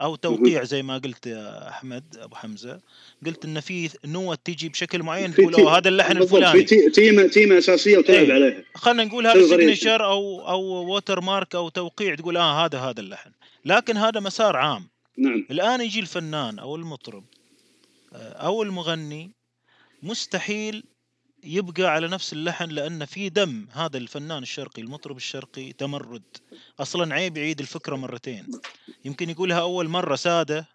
أو 0.00 0.14
توقيع 0.16 0.64
زي 0.64 0.82
ما 0.82 0.98
قلت 0.98 1.26
يا 1.26 1.68
أحمد 1.68 2.04
أبو 2.18 2.34
حمزة. 2.34 2.80
قلت 3.26 3.44
إن 3.44 3.60
في 3.60 3.90
نوة 4.04 4.38
تيجي 4.44 4.68
بشكل 4.68 5.02
معين 5.02 5.32
في 5.32 5.42
تقول 5.46 5.68
هذا 5.68 5.88
اللحن 5.88 6.14
في 6.14 6.20
الفلاني. 6.22 6.62
تي- 6.62 6.90
تيمه 6.90 7.26
تيمه 7.26 7.58
أساسية 7.58 7.98
وتلعب 7.98 8.24
إيه. 8.24 8.32
عليها. 8.32 8.62
خلينا 8.74 9.04
نقول 9.04 9.26
هذا. 9.26 9.46
signature 9.46 10.04
أو 10.04 10.48
أو 10.48 10.60
watermark 10.62 11.54
أو 11.54 11.68
توقيع 11.68 12.14
تقول 12.14 12.36
آه 12.36 12.64
هذا 12.64 12.78
هذا 12.78 13.00
اللحن. 13.00 13.30
لكن 13.64 13.96
هذا 13.96 14.20
مسار 14.20 14.56
عام. 14.56 14.88
نعم. 15.18 15.46
الآن 15.50 15.80
يجي 15.80 16.00
الفنان 16.00 16.58
أو 16.58 16.76
المطرب 16.76 17.24
آه، 18.14 18.32
أو 18.32 18.62
المغني 18.62 19.30
مستحيل 20.02 20.84
يبقى 21.44 21.82
على 21.82 22.08
نفس 22.08 22.32
اللحن 22.32 22.68
لأن 22.70 23.04
في 23.04 23.28
دم. 23.28 23.66
هذا 23.72 23.98
الفنان 23.98 24.42
الشرقي 24.42 24.82
المطرب 24.82 25.16
الشرقي 25.16 25.72
تمرد. 25.72 26.22
أصلا 26.80 27.14
عيب 27.14 27.36
يعيد 27.36 27.60
الفكرة 27.60 27.96
مرتين. 27.96 28.46
يمكن 29.04 29.30
يقولها 29.30 29.60
أول 29.60 29.88
مرة 29.88 30.16
سادة 30.16 30.66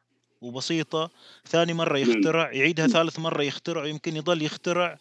وبسيطة 0.41 1.09
ثاني 1.47 1.73
مرة. 1.73 1.97
يخترع 1.97 2.51
يعيدها 2.53 2.87
ثالث 2.87 3.19
مرة 3.19 3.43
يخترع 3.43 3.85
يمكن 3.85 4.15
يضل 4.15 4.41
يخترع 4.41 4.97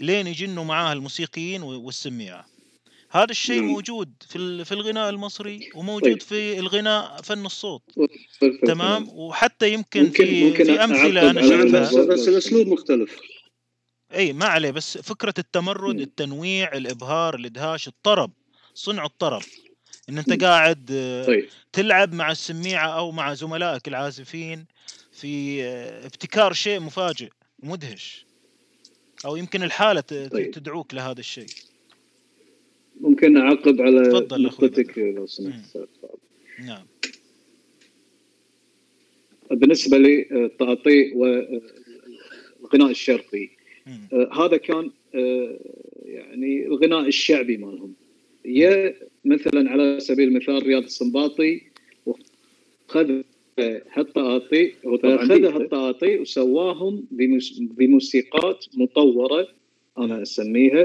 لين 0.00 0.26
يجنوا 0.26 0.64
معاه 0.64 0.92
الموسيقيين 0.92 1.62
والسميعة 1.62 2.46
هذا 3.10 3.30
الشيء. 3.30 3.62
موجود 3.62 4.12
في 4.28 4.36
ال- 4.36 4.64
في 4.64 4.72
الغناء 4.72 5.10
المصري 5.10 5.70
وموجود 5.74 6.02
طيب. 6.02 6.22
في 6.22 6.58
الغناء 6.58 7.22
فن 7.22 7.46
الصوت. 7.46 7.82
بالفعل. 7.96 8.58
تمام؟ 8.66 9.08
وحتى 9.08 9.72
يمكن 9.72 10.10
في 10.10 10.52
في 10.54 10.84
أمثلة 10.84 11.30
أنا 11.30 11.42
شفتها. 11.42 11.80
بس, 11.80 11.94
بس 11.94 12.28
الأسلوب 12.28 12.66
مختلف. 12.66 13.16
إي 14.14 14.32
ما 14.32 14.44
عليه 14.44 14.70
بس 14.70 14.98
فكرة 14.98 15.34
التمرد 15.38 15.94
مم. 15.96 16.00
التنويع 16.02 16.72
الإبهار 16.76 17.34
الإدهاش 17.34 17.88
الطرب 17.88 18.30
صنع 18.74 19.04
الطرب 19.04 19.42
إن 20.08 20.18
أنت 20.18 20.42
قاعد 20.44 20.88
آه، 20.92 21.24
طيب 21.24 21.48
تلعب 21.72 22.12
مع 22.14 22.30
السميعة 22.30 22.88
أو 22.88 23.10
مع 23.12 23.34
زملائك 23.34 23.88
العازفين 23.88 24.66
في 25.12 25.62
آه، 25.64 26.06
ابتكار 26.06 26.52
شيء 26.52 26.80
مفاجئ 26.80 27.28
مدهش 27.62 28.26
أو 29.24 29.36
يمكن 29.36 29.62
ت- 30.00 30.14
ت- 30.14 30.32
طيب. 30.32 30.50
تدعوك 30.50 30.94
لهذا 30.94 31.20
الشيء 31.20 31.46
ممكن 33.00 33.36
أعقب 33.36 33.80
على 33.80 34.02
تفضل 34.08 34.42
نقطتك 34.42 34.98
لو 34.98 35.26
سمحت. 35.26 35.58
أستاذ 35.64 35.84
فاضل. 36.02 36.18
نعم 36.66 36.86
بالنسبة 39.50 39.98
للتقاطيع 39.98 41.12
والغناء 41.14 42.90
الشرقي. 42.90 43.44
آه، 43.44 43.57
هذا 44.32 44.56
كان 44.56 44.90
آه، 45.14 45.58
يعني 46.04 46.66
الغناء 46.66 47.00
الشعبي 47.06 47.56
مالهم. 47.56 47.92
يا 48.44 48.94
مثلا 49.24 49.70
على 49.70 50.00
سبيل 50.00 50.28
المثال 50.28 50.66
رياض 50.66 50.82
السنباطي 50.82 51.60
وخذ 52.06 53.22
هالتقاطيع 53.92 54.70
خذ 55.18 55.44
هالتقاطيع 55.44 56.20
وسواهم 56.20 57.04
بموس- 57.10 57.58
بموسيقات 57.60 58.64
مطورة 58.76 59.48
أنا 59.98 60.22
أسميها 60.22 60.82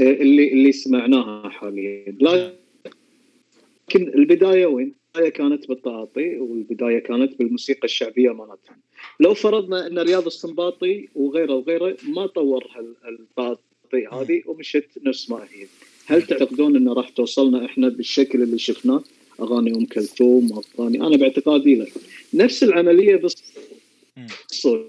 آه، 0.00 0.12
اللي 0.12 0.52
اللي 0.52 0.72
سمعناها 0.72 1.48
حاليا. 1.48 2.16
لكن 2.20 4.08
البداية 4.08 4.66
وين؟ 4.66 4.94
كانت 5.12 5.68
بالتعاطي 5.68 6.36
والبداية 6.36 6.98
كانت 6.98 7.38
بالموسيقى 7.38 7.84
الشعبية 7.84 8.30
مالتهم 8.30 8.76
لو 9.20 9.34
فرضنا 9.34 9.86
إن 9.86 9.98
رياض 9.98 10.26
السنباطي 10.26 11.08
وغيره 11.14 11.54
وغيره 11.54 11.96
ما 12.08 12.26
طور 12.26 12.64
التعاطي 13.08 14.06
هذه 14.12 14.42
ومشت 14.46 14.88
نفس 15.02 15.30
ما 15.30 15.46
هي. 15.50 15.66
هل 16.06 16.22
تعتقدون 16.22 16.76
إنه 16.76 16.92
راح 16.92 17.08
توصلنا 17.08 17.64
إحنا 17.64 17.88
بالشكل 17.88 18.42
اللي 18.42 18.58
شفناه؟ 18.58 19.02
أغاني 19.40 19.76
أم 19.76 19.86
كلثوم 19.86 20.62
واغاني 20.78 21.00
أنا 21.00 21.16
باعتقادي 21.16 21.74
لا. 21.74 21.86
نفس 22.34 22.62
العملية. 22.62 23.16
بالصوت 23.16 24.86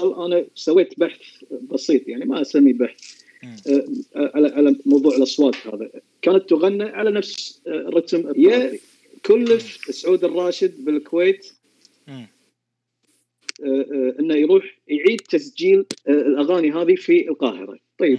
أنا 0.00 0.44
سويت 0.54 1.00
بحث 1.00 1.20
بسيط 1.70 2.08
يعني 2.08 2.24
ما 2.24 2.40
أسميه 2.40 2.72
بحث. 2.72 3.17
على 4.16 4.48
على 4.48 4.76
موضوع 4.86 5.16
الأصوات 5.16 5.66
هذا. 5.66 5.90
كانت 6.22 6.50
تغنى 6.50 6.84
على 6.84 7.10
نفس 7.10 7.62
آه، 7.66 7.90
رتم 7.94 8.32
يا 8.36 8.78
كلف 9.26 9.78
سعود 9.90 10.24
الراشد 10.24 10.84
بالكويت. 10.84 11.52
آه، 12.08 12.26
آه، 13.64 14.14
إنه 14.20 14.34
يروح 14.34 14.78
يعيد 14.88 15.20
تسجيل 15.20 15.84
آه، 16.08 16.10
الأغاني 16.10 16.72
هذه 16.72 16.94
في 16.94 17.28
القاهرة. 17.28 17.78
طيب. 17.98 18.18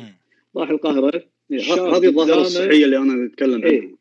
راح 0.55 0.69
القاهرة. 0.69 1.23
هذه 1.51 2.05
الظاهرة 2.07 2.41
الصحيه 2.41 2.85
اللي 2.85 2.97
أنا 2.97 3.25
أتكلم 3.25 3.53
عنها 3.53 3.69
إيه. 3.69 3.95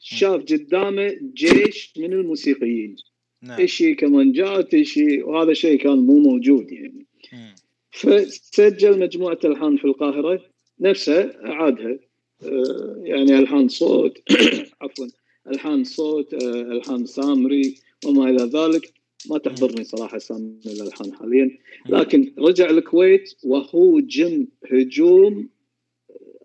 شاف 0.00 0.42
قدامه 0.42 1.18
جيش 1.34 1.92
من 1.96 2.12
الموسيقيين. 2.12 2.96
نعم. 3.42 3.66
شيء 3.66 3.94
كمانجات 3.94 4.76
شيء 4.82 5.28
وهذا 5.28 5.52
شيء 5.52 5.78
كان 5.78 5.98
مو 5.98 6.18
موجود 6.18 6.72
يعني. 6.72 7.06
مم. 7.32 7.54
فسجل 7.90 8.98
مجموعة 8.98 9.38
ألحان 9.44 9.76
في 9.76 9.84
القاهرة. 9.84 10.51
نفسها 10.80 11.46
اعادها 11.46 11.98
آه، 12.44 12.96
يعني 13.04 13.38
ألحان 13.38 13.68
صوت 13.68 14.18
عفوا 14.82 15.06
ألحان 15.50 15.84
صوت 15.84 16.34
آه، 16.34 16.62
ألحان 16.62 17.06
سامري 17.06 17.74
وما 18.04 18.30
إلى 18.30 18.44
ذلك. 18.44 18.92
ما 19.30 19.38
تحضرني 19.38 19.84
صراحة 19.84 20.16
اسامي 20.16 20.60
الألحان 20.66 21.14
حاليا. 21.14 21.58
لكن 21.88 22.32
رجع 22.38 22.70
الكويت 22.70 23.34
وهوجم 23.44 24.46
هجوم 24.72 25.48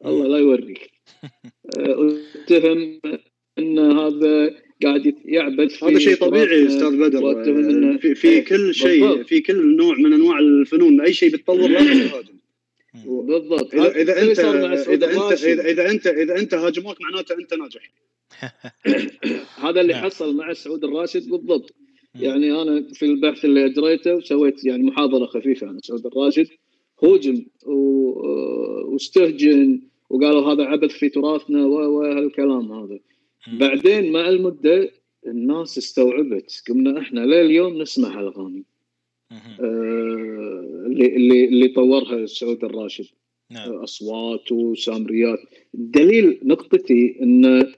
الله 0.05 0.27
لا 0.27 0.37
يوريك. 0.37 0.91
آه، 1.79 2.17
اتهم 2.35 2.99
إن 3.59 3.79
هذا 3.79 4.55
قاعد 4.83 5.15
يعبد 5.25 5.69
في 5.69 5.85
هذا 5.85 5.99
شيء 5.99 6.15
طبيعي 6.15 6.67
أستاذ 6.67 6.99
بدر. 6.99 7.23
واتهم 7.23 7.97
في, 7.97 8.15
في 8.15 8.27
إيه، 8.27 8.45
كل 8.45 8.73
شيء. 8.75 9.23
في 9.23 9.41
كل 9.41 9.75
نوع 9.75 9.95
من 9.95 10.13
أنواع 10.13 10.39
الفنون 10.39 11.01
أي 11.01 11.13
شيء 11.13 11.31
بيتطور 11.31 11.67
لازم 11.67 12.09
تهاجم 12.09 12.36
بالضبط 13.05 13.73
اذا 13.75 14.21
اللي 14.21 14.31
انت 14.31 14.39
إذا 14.89 15.11
انت. 15.11 15.43
اذا, 15.43 15.69
إذا 15.69 15.91
انت 15.91 16.07
إذا 16.07 16.39
أنت 16.39 16.53
هاجموك 16.53 16.97
معناته 17.01 17.35
أنت 17.35 17.53
ناجح 17.53 17.91
هذا 19.65 19.81
اللي 19.81 19.93
نعم. 19.93 20.03
حصل 20.03 20.35
مع 20.35 20.53
سعود 20.53 20.83
الراشد 20.83 21.29
بالضبط. 21.29 21.75
يعني 22.15 22.61
أنا 22.61 22.87
في 22.93 23.05
البحث 23.05 23.45
اللي 23.45 23.65
أجريته 23.65 24.19
سويت 24.19 24.65
يعني 24.65 24.83
محاضرة 24.83 25.25
خفيفة 25.25 25.67
عن 25.67 25.79
سعود 25.83 26.05
الراشد 26.05 26.47
هوجم 27.03 27.45
و- 27.65 28.93
واستهجن 28.93 29.81
وقالوا 30.09 30.53
هذا 30.53 30.63
عبث 30.63 30.91
في 30.91 31.09
تراثنا 31.09 31.65
و- 31.65 31.97
وهالكلام 31.99 32.71
هذا. 32.71 32.99
بعدين 33.59 34.11
مع 34.11 34.29
المدة 34.29 34.91
الناس 35.27 35.77
استوعبت 35.77 36.63
قمنا 36.69 36.99
إحنا 37.01 37.19
لليوم 37.19 37.81
نسمع. 37.81 38.19
آه، 38.21 38.61
اللي 39.31 41.15
اللي 41.15 41.45
اللي 41.45 41.67
طورها 41.67 42.25
سعود 42.25 42.63
الراشد 42.63 43.05
نعم 43.51 43.71
أصوات 43.71 44.51
وسامريات 44.51 45.39
دليل 45.73 46.39
نقطتي 46.43 47.17
إن 47.21 47.73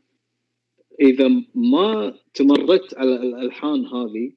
إذا 1.01 1.27
ما 1.55 2.17
تمرت 2.33 2.97
على 2.97 3.15
الألحان 3.15 3.85
هذه 3.85 4.31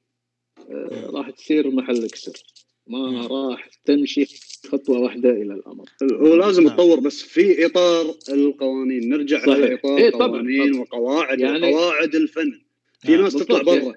آه، 0.69 1.09
راح 1.09 1.29
تصير 1.29 1.71
محلك 1.71 2.15
سر 2.15 2.43
ما 2.87 2.99
مم. 3.11 3.27
راح 3.27 3.69
تمشي 3.85 4.25
خطوة 4.67 4.99
واحدة 4.99 5.29
إلى 5.29 5.53
الأمر 5.53 5.85
هو 6.13 6.35
لازم 6.35 6.63
نعم. 6.63 6.73
تطور 6.75 6.99
بس 6.99 7.21
في 7.21 7.65
إطار 7.65 8.15
القوانين 8.29 9.09
نرجع 9.09 9.37
صحيح. 9.39 9.49
على 9.53 9.73
إطار 9.73 9.97
إيه 9.97 10.09
طبعاً، 10.09 10.27
قوانين 10.27 10.71
طبعاً. 10.73 10.81
وقواعد 10.81 11.39
يعني- 11.39 11.73
وقواعد 11.73 12.15
الفن 12.15 12.61
في 12.99 13.11
نعم. 13.11 13.21
ناس 13.21 13.33
تطلع. 13.33 13.61
برا. 13.61 13.93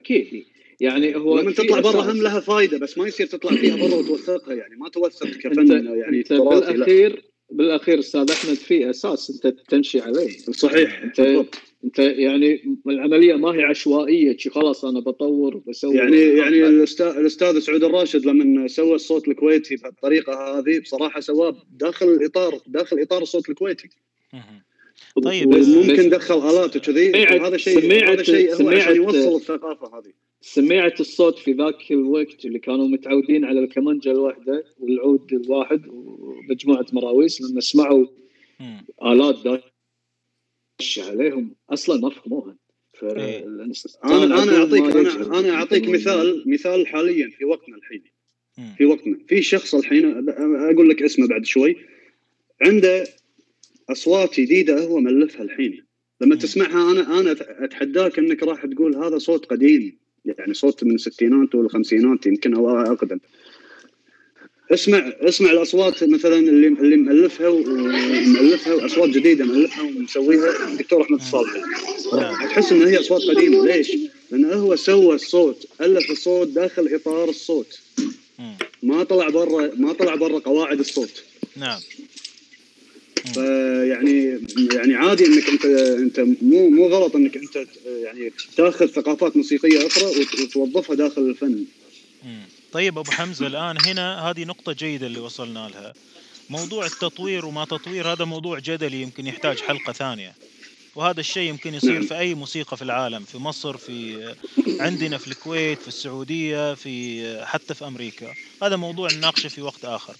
أكيد 0.00 0.44
يعني 0.80 1.16
هو 1.16 1.38
لما 1.38 1.52
تطلع 1.52 1.80
برا. 1.80 2.12
هم 2.12 2.22
لها 2.22 2.40
فائده 2.40 2.78
بس 2.78 2.98
ما 2.98 3.08
يصير 3.08 3.26
تطلع 3.26 3.50
فيها 3.50 3.76
برا 3.76 3.94
وتوثقها 3.94 4.54
يعني 4.54 4.76
ما 4.76 4.88
توثق 4.88 5.26
أنت, 5.26 5.36
كفن 5.36 5.86
يعني 5.86 6.18
أنت 6.18 6.28
تراثي 6.28 6.66
لا 6.66 6.72
بالاخير 6.72 7.30
بالأخير 7.50 7.98
أستاذ 7.98 8.30
أحمد 8.30 8.54
في 8.54 8.90
أساس 8.90 9.30
أنت 9.30 9.60
تمشي 9.68 10.00
عليه 10.00 10.28
صحيح 10.38 11.02
انت 11.02 11.20
بالضبط. 11.20 11.54
أنت 11.84 11.98
يعني 11.98 12.78
العملية 12.88 13.34
ما 13.34 13.54
هي 13.54 13.62
عشوائية 13.62 14.36
شي 14.36 14.50
خلاص 14.50 14.84
أنا 14.84 15.00
بطور 15.00 15.62
بسوي 15.68 15.96
يعني 15.96 16.20
يعني 16.20 16.66
الاستاذ 16.66 17.06
الأستاذ 17.06 17.58
سعود 17.58 17.84
الراشد 17.84 18.26
لما 18.26 18.68
سوى 18.68 18.94
الصوت 18.94 19.28
الكويتي 19.28 19.76
بهالطريقه 19.76 20.58
هذه 20.58 20.80
بصراحة 20.80 21.20
سواه 21.20 21.56
داخل 21.70 22.06
الاطار 22.08 22.60
داخل 22.66 23.00
إطار 23.00 23.22
الصوت 23.22 23.48
الكويتي. 23.48 23.88
طيب، 25.24 25.48
ممكن 25.48 26.10
دخل 26.10 26.50
آلات 26.50 26.76
وكذي 26.76 27.24
هذا 27.24 27.56
شيء 27.56 28.12
هذا 28.12 28.22
شيء 28.22 28.62
هو 28.62 28.68
عشان 28.68 28.96
يوصل 28.96 29.36
الثقافة 29.36 29.98
هذه 29.98 30.12
سميعة 30.40 30.94
الصوت 31.00 31.38
في 31.38 31.52
ذاك 31.52 31.92
الوقت 31.92 32.44
اللي 32.44 32.58
كانوا 32.58 32.88
متعودين 32.88 33.44
على 33.44 33.60
الكمانجة 33.60 34.10
الواحدة 34.10 34.64
والعود 34.78 35.32
الواحد 35.32 35.88
ومجموعة 35.88 36.86
مراويس 36.92 37.42
لما 37.42 37.60
سمعوا 37.60 38.06
مم. 38.60 38.86
آلات 39.02 39.62
داش 40.80 40.98
عليهم 40.98 41.56
أصلا 41.70 42.00
ما 42.00 42.10
فهموها 42.10 42.56
إيه. 43.02 43.44
أنا 44.04 44.42
أنا 44.42 44.56
اعطيك 44.56 44.96
أنا 44.96 45.38
أنا 45.40 45.50
أعطيك 45.54 45.88
مثال 45.88 46.44
مثال 46.46 46.86
حاليا 46.86 47.30
في 47.30 47.44
وقتنا 47.44 47.76
الحين. 47.76 48.02
في 48.76 48.84
وقتنا 48.86 49.18
في 49.28 49.42
شخص 49.42 49.74
الحين 49.74 50.28
أقول 50.28 50.90
لك 50.90 51.02
اسمه 51.02 51.28
بعد 51.28 51.44
شوي 51.44 51.76
عنده 52.62 53.04
أصوات 53.90 54.40
جديدة 54.40 54.84
هو 54.84 55.00
ملفها 55.00 55.42
الحين 55.42 55.84
لما 56.20 56.34
مم. 56.34 56.40
تسمعها 56.40 56.92
أنا 56.92 57.20
أنا 57.20 57.36
أتحداك 57.64 58.18
إنك 58.18 58.42
راح 58.42 58.66
تقول 58.66 58.96
هذا 58.96 59.18
صوت 59.18 59.46
قديم 59.46 59.99
يعني 60.24 60.54
صوت 60.54 60.84
من 60.84 60.94
الستينات 60.94 61.54
والخمسينات 61.54 62.26
يمكن 62.26 62.54
أو 62.54 62.70
أقدم 62.70 63.18
اسمع 64.70 65.12
اسمع 65.20 65.50
الأصوات 65.50 66.04
مثلا 66.04 66.38
اللي 66.38 66.66
اللي 66.68 66.96
مؤلفها 66.96 67.48
ومؤلفها 67.48 68.74
وأصوات 68.74 69.08
جديدة 69.10 69.44
مؤلفها 69.44 69.82
ومسويها 69.82 70.68
الدكتور 70.68 71.02
أحمد 71.02 71.18
الصالحي 71.20 71.60
نعم. 72.12 72.34
تحس 72.34 72.72
إن 72.72 72.82
هي 72.82 73.00
أصوات 73.00 73.22
قديمة 73.22 73.66
ليش؟ 73.66 73.96
لأنه 74.30 74.52
هو 74.52 74.76
سوى 74.76 75.14
الصوت 75.14 75.66
ألف 75.80 76.10
الصوت 76.10 76.48
داخل 76.48 76.94
إطار 76.94 77.28
الصوت. 77.28 77.78
ما 78.82 79.04
طلع 79.04 79.28
برا 79.28 79.70
ما 79.76 79.92
طلع 79.92 80.14
برا 80.14 80.38
قواعد 80.38 80.78
الصوت 80.78 81.24
نعم 81.56 81.80
فيعني 83.34 84.24
يعني 84.74 84.94
عادي 84.94 85.24
إنك 85.26 85.48
انت 85.48 85.64
أنت 85.98 86.20
مو 86.42 86.70
مو 86.70 86.86
غلط 86.88 87.16
إنك 87.16 87.36
أنت 87.36 87.56
يعني 88.04 88.32
تاخذ 88.56 88.86
ثقافات 88.86 89.36
موسيقية 89.36 89.86
أخرى 89.86 90.04
وت- 90.04 90.40
وتوظفها 90.40 90.96
داخل 90.96 91.22
الفن. 91.22 91.64
طيب 92.72 92.98
أبو 92.98 93.10
حمزة 93.10 93.46
الآن 93.46 93.76
هنا 93.78 94.30
هذه 94.30 94.44
نقطة 94.44 94.72
جيدة 94.72 95.06
اللي 95.06 95.20
وصلنا 95.20 95.68
لها. 95.68 95.94
موضوع 96.50 96.86
التطوير 96.86 97.46
وما 97.46 97.64
تطوير 97.64 98.12
هذا 98.12 98.24
موضوع 98.24 98.58
جدلي 98.58 99.02
يمكن 99.02 99.26
يحتاج 99.26 99.58
حلقة 99.58 99.92
ثانية. 99.92 100.32
وهذا 100.94 101.20
الشيء 101.20 101.48
يمكن 101.48 101.74
يصير. 101.74 102.02
في 102.02 102.18
أي 102.18 102.34
موسيقى 102.34 102.76
في 102.76 102.82
العالم 102.82 103.24
في 103.24 103.38
مصر 103.38 103.76
في 103.76 104.34
عندنا 104.80 105.18
في 105.18 105.28
الكويت 105.28 105.82
في 105.82 105.88
السعودية 105.88 106.74
في 106.74 107.44
حتى 107.46 107.74
في 107.74 107.86
أمريكا. 107.86 108.34
هذا 108.62 108.76
موضوع 108.76 109.08
نناقشه 109.12 109.48
في 109.48 109.62
وقت 109.62 109.84
آخر. 109.84 110.16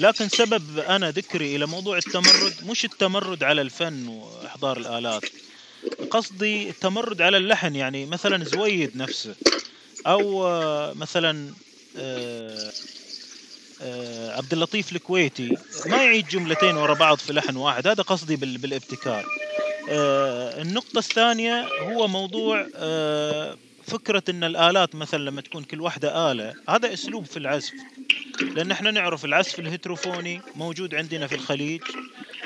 لكن 0.00 0.28
سبب 0.28 0.78
أنا 0.78 1.10
ذكري 1.10 1.56
إلى 1.56 1.66
موضوع 1.66 1.96
التمرد 1.96 2.54
مش 2.70 2.84
التمرد 2.84 3.42
على 3.44 3.60
الفن 3.62 4.08
وإحضار 4.08 4.76
الآلات. 4.76 5.24
قصدي 6.10 6.70
التمرد 6.70 7.22
على 7.22 7.36
اللحن 7.36 7.74
يعني 7.76 8.06
مثلا 8.06 8.44
زويد 8.44 8.96
نفسه 8.96 9.34
أو 10.06 10.42
مثلا 10.94 11.54
آه، 11.96 12.72
آه، 13.82 14.36
عبد 14.36 14.52
اللطيف 14.52 14.92
الكويتي. 14.92 15.56
ما 15.86 16.04
يعيد 16.04 16.26
جملتين 16.28 16.76
ورا 16.76 16.94
بعض 16.94 17.18
في 17.18 17.32
لحن 17.32 17.56
واحد 17.56 17.86
هذا 17.86 18.02
قصدي 18.02 18.36
بال- 18.36 18.58
بالابتكار. 18.58 19.24
النقطة 19.88 20.98
الثانية 20.98 21.72
هو 21.78 22.08
موضوع 22.08 22.68
آه، 22.74 23.58
فكرة 23.82 24.22
إن 24.28 24.44
الآلات 24.44 24.94
مثلا 24.94 25.18
لما 25.18 25.40
تكون 25.40 25.64
كل 25.64 25.80
واحدة 25.80 26.32
آلة 26.32 26.56
هذا 26.68 26.92
أسلوب 26.92 27.26
في 27.26 27.36
العزف. 27.38 27.86
لأن 28.54 28.70
إحنا 28.70 28.90
نعرف 28.90 29.24
العزف 29.24 29.58
الهيتروفوني 29.58 30.46
موجود 30.54 30.94
عندنا 30.94 31.26
في 31.26 31.34
الخليج 31.34 31.82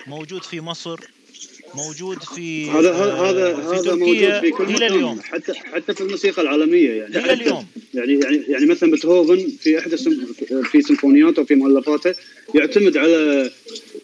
موجود 0.07 0.45
في 0.45 0.61
مصر. 0.61 1.01
موجود 1.77 2.23
في 2.23 2.71
هذا 2.71 2.91
آه، 2.91 3.31
هذا 3.31 3.55
في 3.55 3.77
هذا 3.77 3.95
موجود 3.95 4.41
في 4.41 4.51
كل 4.51 4.65
إلى 4.65 4.75
مكان 4.75 4.93
اليوم. 4.93 5.21
حتى 5.21 5.55
حتى 5.55 5.95
في 5.95 6.01
الموسيقى 6.01 6.43
العالمية 6.43 6.91
يعني. 6.91 7.19
إلى 7.19 7.33
اليوم. 7.33 7.67
يعني 7.95 8.21
يعني 8.21 8.43
يعني 8.49 8.67
مثلا 8.67 8.91
بيتهوفن 8.91 9.49
في 9.61 9.79
إحدى 9.79 9.97
في 10.65 10.83
سيمفونياته 10.83 11.43
وفي 11.43 11.55
مؤلفاته 11.55 12.15
يعتمد 12.55 12.97
على 12.97 13.51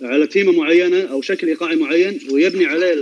على 0.03 0.27
تيمة 0.27 0.53
معينة 0.53 1.01
أو 1.01 1.23
شكل 1.23 1.49
ايقاعي 1.49 1.77
معين 1.77 2.19
ويبني 2.31 2.67
عليه 2.67 2.95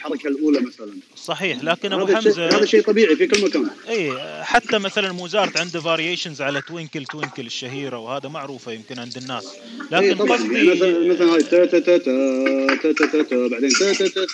الحركة 0.00 0.28
الأولى 0.28 0.60
مثلا. 0.60 0.92
صحيح 1.16 1.62
لكن 1.62 1.92
أبو 1.92 2.14
حمزه 2.14 2.48
هذا 2.48 2.64
شيء 2.64 2.82
طبيعي 2.82 3.16
في 3.16 3.26
كل 3.26 3.44
مكان. 3.44 3.70
اي 3.88 4.12
حتى 4.44 4.78
مثلا 4.78 5.12
موزارت 5.12 5.60
عنده 5.60 5.80
variations 5.80 6.42
على 6.42 6.62
Twinkle 6.62 7.04
Twinkle 7.04 7.46
الشهيرة 7.46 7.98
وهذا 7.98 8.28
معروفة 8.28 8.72
يمكن 8.72 8.98
عند 8.98 9.16
الناس. 9.16 9.46
إيه، 9.92 10.12
لكن 10.12 10.32
قصدي 10.32 10.54
يعني 10.54 10.70
مثلا 10.70 11.14
مثلا 11.14 11.34
هاي 11.34 11.42
تا 11.42 11.66
تا 11.66 11.78
تا 11.78 11.98
تا 11.98 12.92
تا 12.92 13.22
تا 13.22 13.48
بعدين 13.48 13.70
تا 13.70 13.92
تا 13.92 14.08
تا 14.08 14.28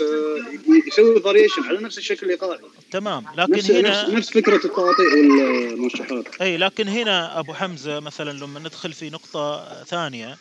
يسوي 0.89 1.21
variation 1.21 1.63
على 1.63 1.79
نفس 1.79 1.99
الشكل 1.99 2.27
الايقاعي 2.27 2.59
تمام. 2.91 3.25
لكن 3.37 3.53
نفس 3.53 3.71
هنا 3.71 4.09
نفس 4.09 4.31
فكرة 4.31 4.57
التقاطيع 4.57 5.07
والمرشحات 5.15 6.25
اي 6.41 6.57
لكن 6.57 6.89
هنا 6.89 7.39
أبو 7.39 7.55
حمزة 7.55 8.01
مثلا 8.01 8.39
لما 8.39 8.61
ندخل 8.61 8.93
في 8.93 9.11
نقطة 9.11 9.67
ثانية 9.85 10.37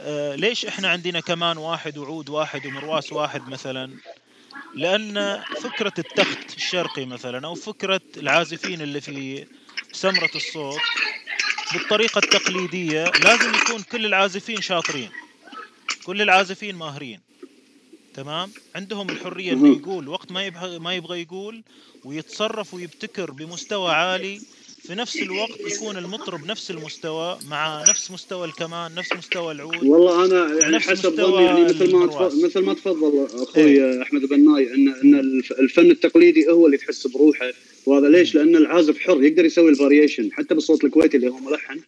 آه، 0.00 0.34
ليش 0.34 0.66
إحنا 0.66 0.88
عندنا 0.88 1.20
كمان 1.20 1.58
واحد 1.58 1.98
وعود 1.98 2.28
واحد 2.28 2.66
ومرواس 2.66 3.12
واحد 3.12 3.48
مثلا؟ 3.48 3.90
لأن 4.78 5.42
فكرة 5.62 5.92
التخت 5.98 6.56
الشرقي 6.56 7.04
مثلا 7.04 7.46
أو 7.46 7.54
فكرة 7.54 8.00
العازفين 8.16 8.80
اللي 8.80 9.00
في 9.00 9.46
سمرة 9.92 10.30
الصوت 10.34 10.80
بالطريقة 11.72 12.18
التقليدية 12.18 13.04
لازم 13.04 13.54
يكون 13.54 13.82
كل 13.82 14.06
العازفين 14.06 14.60
شاطرين 14.60 15.10
كل 16.04 16.22
العازفين 16.22 16.76
ماهرين 16.76 17.20
تمام؟ 18.14 18.52
عندهم 18.74 19.10
الحرية 19.10 19.52
إنه 19.52 19.76
يقول 19.76 20.08
وقت 20.08 20.32
ما 20.32 20.44
يبغى 20.44 20.78
ما 20.78 20.94
يبغى 20.94 21.22
يقول 21.22 21.62
ويتصرف 22.04 22.74
ويبتكر 22.74 23.30
بمستوى 23.30 23.92
عالي 23.92 24.40
في 24.88 24.94
نفس 24.94 25.22
الوقت 25.22 25.60
يكون 25.74 25.96
المطرب 25.96 26.46
نفس 26.46 26.70
المستوى 26.70 27.38
مع 27.50 27.82
نفس 27.88 28.10
مستوى 28.10 28.46
الكمان 28.46 28.94
نفس 28.94 29.12
مستوى 29.12 29.52
العود 29.52 29.84
والله 29.84 30.24
أنا 30.24 30.58
يعني 30.60 30.78
حسب 30.80 31.10
ظني 31.14 31.44
يعني 31.44 31.64
مثل 31.64 31.92
ما 31.92 32.04
المرواس. 32.04 32.32
تف- 32.38 32.44
مثل 32.44 32.60
ما 32.60 32.74
تفضل 32.74 33.26
أخوي 33.42 34.02
أحمد 34.02 34.20
بناي 34.24 34.74
ان 34.74 34.88
إن 34.88 35.14
الف- 35.14 35.52
الفن 35.52 35.90
التقليدي 35.90 36.48
هو 36.50 36.66
اللي 36.66 36.76
تحس 36.76 37.06
بروحه. 37.06 37.50
وهذا 37.86 38.08
ليش؟ 38.08 38.34
لأن 38.34 38.56
العازف 38.56 38.98
حر 38.98 39.22
يقدر 39.22 39.44
يسوي 39.44 39.70
الفاريشن 39.70 40.32
حتى 40.32 40.54
بالصوت 40.54 40.84
الكويتي 40.84 41.16
اللي 41.16 41.28
هو 41.28 41.38
ملحن 41.38 41.80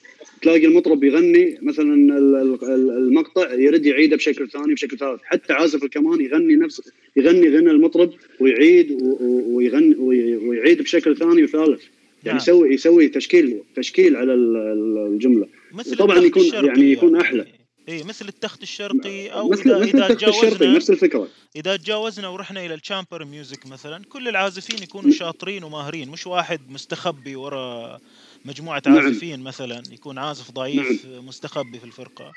تلاقي 0.43 0.67
المطرب 0.67 1.05
يغني 1.05 1.59
مثلا 1.63 1.95
ال- 1.95 2.37
ال- 2.63 2.91
المقطع 2.91 3.55
يرد 3.55 3.87
يعيده 3.87 4.17
بشكل 4.17 4.49
ثاني 4.51 4.75
بشكل 4.75 4.99
ثالث. 4.99 5.21
حتى 5.25 5.53
عازف 5.53 5.85
الكمان 5.85 6.21
يغني 6.21 6.55
نفس 6.57 6.83
يغني 7.17 7.49
غنى 7.49 7.71
المطرب 7.71 8.13
ويعيد 8.41 8.99
ويغني 9.47 9.95
وي- 9.99 10.37
ويعيد 10.37 10.83
بشكل 10.83 11.17
ثاني 11.17 11.45
وثالث. 11.45 11.83
يعني 12.25 12.29
نعم. 12.29 12.37
يسوي 12.37 12.75
يسوي 12.75 13.09
تشكيل 13.09 13.63
تشكيل 13.77 14.17
على 14.17 14.35
ال- 14.35 14.57
ال- 14.57 15.13
الجملة. 15.13 15.49
مثل 15.73 15.97
طبعاً 15.97 16.17
التخت 16.17 16.27
يكون- 16.31 16.43
الشرقي 16.43 16.67
يعني 16.67 16.93
يكون 16.93 17.21
أحلى. 17.21 17.47
اي 17.89 18.03
مثل 18.03 18.29
التخت 18.29 18.63
الشرقي 18.63 19.29
أو 19.29 19.49
مثل 19.49 19.61
اذا 19.71 19.79
مثل 19.79 19.89
إذا 19.99 20.07
التخت 20.13 20.29
الشرقي 20.29 20.51
تجاوزنا 20.51 20.77
نفس 20.77 20.91
الفكرة. 20.91 21.29
إذا 21.57 21.77
تجاوزنا 21.77 22.29
ورحنا 22.29 22.67
إلى 22.67 22.75
ال 22.75 22.81
chamber 22.81 23.25
music 23.25 23.67
مثلا 23.67 24.05
كل 24.09 24.29
العازفين 24.29 24.83
يكونوا 24.83 25.11
شاطرين 25.13 25.65
وماهرين. 25.65 26.09
مش 26.09 26.27
واحد 26.27 26.61
مستخبي 26.71 27.37
ورا 27.37 27.99
مجموعة 28.45 28.83
نعم. 28.87 28.99
عازفين 28.99 29.41
مثلا 29.41 29.83
يكون 29.93 30.19
عازف 30.19 30.51
ضعيف 30.51 31.07
مستخبي 31.07 31.79
في 31.79 31.85
الفرقة. 31.85 32.33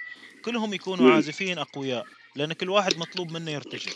كلهم 0.46 0.74
يكونوا 0.74 1.06
نعم. 1.06 1.14
عازفين 1.16 1.58
أقوياء 1.58 2.06
لأن 2.36 2.54
كل 2.54 2.70
واحد 2.70 2.98
مطلوب 2.98 3.32
منه 3.32 3.52
يرتجل 3.52 3.92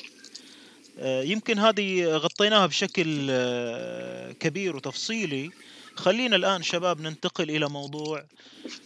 آه، 1.00 1.24
يمكن 1.24 1.60
هذه 1.60 2.06
غطيناها 2.06 2.66
بشكل 2.66 3.28
آه، 3.30 4.32
كبير 4.32 4.76
وتفصيلي. 4.76 5.50
خلينا 5.98 6.36
الآن 6.36 6.64
شباب 6.64 7.02
ننتقل 7.02 7.50
إلى 7.50 7.70
موضوع 7.70 8.26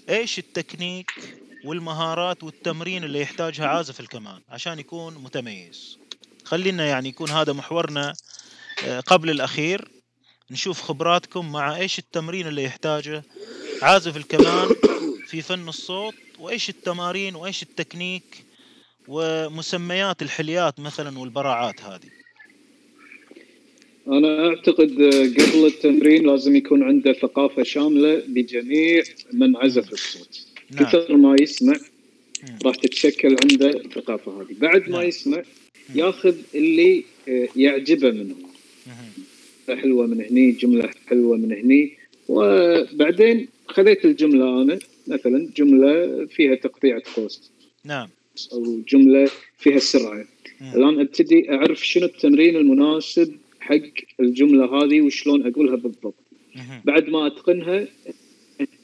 إيش 0.10 0.40
التكنيك 0.40 1.12
والمهارات 1.66 2.44
والتمرين 2.44 3.04
اللي 3.04 3.22
يحتاجها 3.22 3.68
عازف 3.68 4.00
الكمان 4.00 4.42
عشان 4.50 4.80
يكون 4.80 5.14
متميز. 5.14 5.98
خلينا 6.46 6.86
يعني 6.86 7.10
يكون 7.10 7.30
هذا 7.30 7.54
محورنا 7.54 8.14
آه، 8.86 9.00
قبل 9.00 9.30
الأخير 9.30 9.92
نشوف 10.52 10.82
خبراتكم 10.82 11.52
مع 11.52 11.76
إيش 11.76 12.00
التمرين 12.00 12.48
اللي 12.48 12.64
يحتاجه 12.64 13.24
عازف 13.82 14.18
الكمان 14.18 14.70
في 15.28 15.42
فن 15.42 15.70
الصوت 15.70 16.16
وإيش 16.40 16.70
التمارين 16.70 17.36
وإيش 17.36 17.64
التكنيك 17.64 18.46
ومسميات 19.08 20.22
الحليات 20.22 20.80
مثلا 20.80 21.20
والبراعات 21.20 21.82
هذه. 21.82 22.21
أنا 24.12 24.48
أعتقد 24.48 25.02
آه، 25.02 25.24
قبل 25.24 25.66
التمرين 25.66 26.26
لازم 26.26 26.56
يكون 26.56 26.84
عنده 26.84 27.14
ثقافة 27.14 27.64
شاملة 27.64 28.24
بجميع 28.28 29.04
من 29.34 29.58
عزف 29.58 29.94
الصوت. 29.94 30.46
نعم. 30.72 30.86
كثر 30.86 31.18
ما 31.18 31.36
يسمع. 31.42 31.76
راح 32.66 32.76
تتشكل 32.76 33.36
عنده 33.44 33.70
الثقافة 33.70 34.42
هذه. 34.42 34.56
بعد 34.60 34.90
ما 34.90 34.98
نعم. 34.98 35.08
يسمع 35.08 35.44
ياخذ 35.96 36.36
اللي 36.56 37.04
آه، 37.28 37.48
يعجبه 37.56 38.12
منه. 38.12 38.36
حلوة 39.70 40.08
من 40.08 40.22
هني 40.22 40.52
جملة 40.52 40.90
حلوة 41.08 41.38
من 41.38 41.52
هني. 41.52 41.98
وبعدين 42.28 43.48
خذيت 43.68 44.06
الجملة 44.06 44.62
أنا 44.62 44.80
مثلا 45.08 45.50
جملة 45.58 46.26
فيها 46.26 46.56
تقطيعه 46.56 47.04
قوس 47.16 47.52
نعم. 47.86 48.10
أو 48.54 48.80
جملة 48.88 49.30
فيها 49.58 49.80
سرعه. 49.80 50.26
الآن 50.76 51.00
أبتدي 51.00 51.52
أعرف 51.52 51.88
شنو 51.88 52.06
التمرين 52.06 52.56
المناسب 52.56 53.36
حق 53.72 54.04
الجملة 54.20 54.66
هذه 54.84 55.02
وشلون 55.02 55.48
أقولها 55.48 55.76
بالضبط. 55.76 56.14
بعد 56.86 57.10
ما 57.10 57.28
أتقنها 57.28 57.88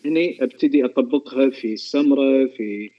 هني 0.05 0.43
أبتدي 0.43 0.85
أطبقها 0.85 1.49
في 1.49 1.73
السمرة 1.73 2.45
في 2.45 2.89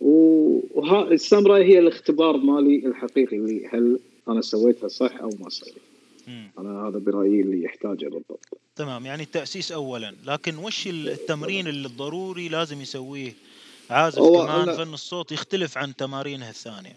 وها 0.00 1.10
السمرة 1.12 1.56
هي 1.58 1.78
الاختبار 1.78 2.36
مالي 2.36 2.86
الحقيقي 2.86 3.36
اللي 3.36 3.66
هل 3.72 4.00
أنا 4.28 4.40
سويتها 4.40 4.88
صح 4.88 5.16
أو 5.20 5.30
ما 5.40 5.48
سويت 5.50 5.74
مم. 6.28 6.50
أنا 6.58 6.88
هذا 6.88 6.98
برأيي 6.98 7.40
اللي 7.40 7.62
يحتاجه 7.64 8.04
بالضبط. 8.08 8.58
تمام 8.76 9.06
يعني 9.06 9.22
التأسيس 9.22 9.72
أولا. 9.72 10.14
لكن 10.26 10.56
وش 10.56 10.86
التمرين 10.86 11.66
اللي 11.68 11.86
الضروري 11.88 12.48
لازم 12.48 12.80
يسويه 12.80 13.32
عازف 13.90 14.18
كمان 14.18 14.66
أنا- 14.66 14.70
فن 14.76 14.94
الصوت 14.94 15.32
يختلف 15.32 15.78
عن 15.78 15.96
تمارينه 15.96 16.48
الثانية؟ 16.48 16.96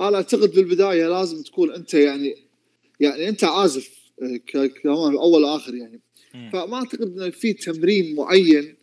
أنا 0.00 0.16
أعتقد 0.16 0.50
بالبداية 0.54 1.08
لازم 1.08 1.42
تكون 1.42 1.70
أنت 1.74 1.94
يعني 1.94 2.34
يعني 3.00 3.28
أنت 3.28 3.44
عازف 3.44 3.90
آه، 4.22 4.66
كمان 4.66 5.16
أول 5.16 5.44
وآخر 5.44 5.74
يعني. 5.74 6.00
فما 6.52 6.74
أعتقد 6.74 7.18
ان 7.18 7.30
في 7.30 7.52
تمرين 7.52 8.14
معين 8.14 8.74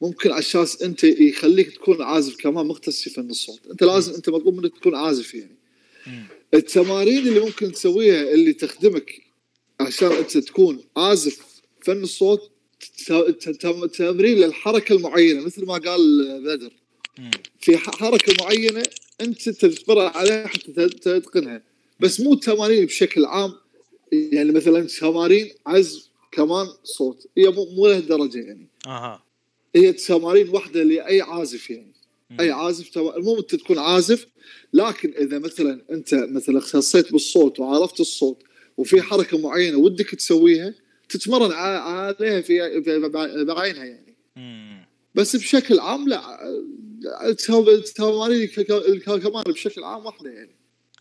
ممكن 0.00 0.30
على 0.30 0.38
أساس 0.38 0.82
أنت 0.82 1.04
يخليك 1.04 1.70
تكون 1.70 2.02
عازف 2.02 2.36
كمان 2.36 2.66
مختص 2.66 3.02
في 3.02 3.10
فن 3.10 3.30
الصوت 3.30 3.60
أنت 3.70 3.82
لازم 3.82 4.14
أنت 4.14 4.28
مطلوب 4.28 4.54
منك 4.54 4.78
تكون 4.78 4.94
عازف 4.94 5.34
يعني. 5.34 5.56
التمارين 6.54 7.28
اللي 7.28 7.40
ممكن 7.40 7.72
تسويها 7.72 8.34
اللي 8.34 8.52
تخدمك 8.52 9.22
عشان 9.80 10.12
أنت 10.12 10.38
تكون 10.38 10.80
عازف 10.96 11.40
فن 11.80 12.02
الصوت 12.02 12.50
تمرين 13.94 14.38
للحركة 14.38 14.94
المعينة 14.94 15.40
مثل 15.40 15.66
ما 15.66 15.74
قال 15.74 16.40
بدر. 16.44 16.72
في 17.60 17.78
حركة 17.78 18.44
معينة 18.44 18.82
أنت 19.20 19.48
تتبرع 19.48 20.16
عليها 20.16 20.46
حتى 20.46 20.88
تتقنها 20.88 21.62
بس 22.04 22.20
مو 22.20 22.34
تمارين 22.34 22.86
بشكل 22.86 23.24
عام 23.24 23.52
يعني 24.12 24.52
مثلا 24.52 24.86
تمارين 24.86 25.50
عزف 25.66 26.08
كمان 26.32 26.66
صوت. 26.84 27.26
هي 27.38 27.48
مو 27.48 27.64
مو 27.64 27.86
لهالدرجة 27.86 28.38
يعني. 28.38 28.68
أها. 28.86 29.22
هي 29.76 29.92
تمارين 29.92 30.48
واحدة 30.48 30.82
لأي 30.82 31.20
عازف 31.22 31.70
يعني. 31.70 31.92
أي 32.40 32.50
عازف 32.50 32.88
تم- 32.88 33.08
المهم 33.16 33.36
أنت 33.38 33.54
تكون 33.54 33.78
عازف 33.78 34.26
لكن 34.72 35.14
إذا 35.18 35.38
مثلا 35.38 35.84
أنت 35.90 36.14
مثلا 36.14 36.58
اختصيت 36.58 37.12
بالصوت 37.12 37.60
وعرفت 37.60 38.00
الصوت 38.00 38.42
وفي 38.76 39.02
حركة 39.02 39.38
معينة 39.38 39.76
ودك 39.78 40.10
تسويها 40.14 40.74
تتمرن 41.08 41.52
عليها 41.52 42.40
في 42.40 42.80
بعينها 43.48 43.84
يعني. 43.84 44.16
مم. 44.36 44.86
بس 45.14 45.36
بشكل 45.36 45.78
عام 45.80 46.08
لا 46.08 46.48
التم- 47.30 47.68
التمارين 47.68 48.48
كمان 49.06 49.42
بشكل 49.42 49.84
عام 49.84 50.06
واحدة 50.06 50.30
يعني. 50.30 50.56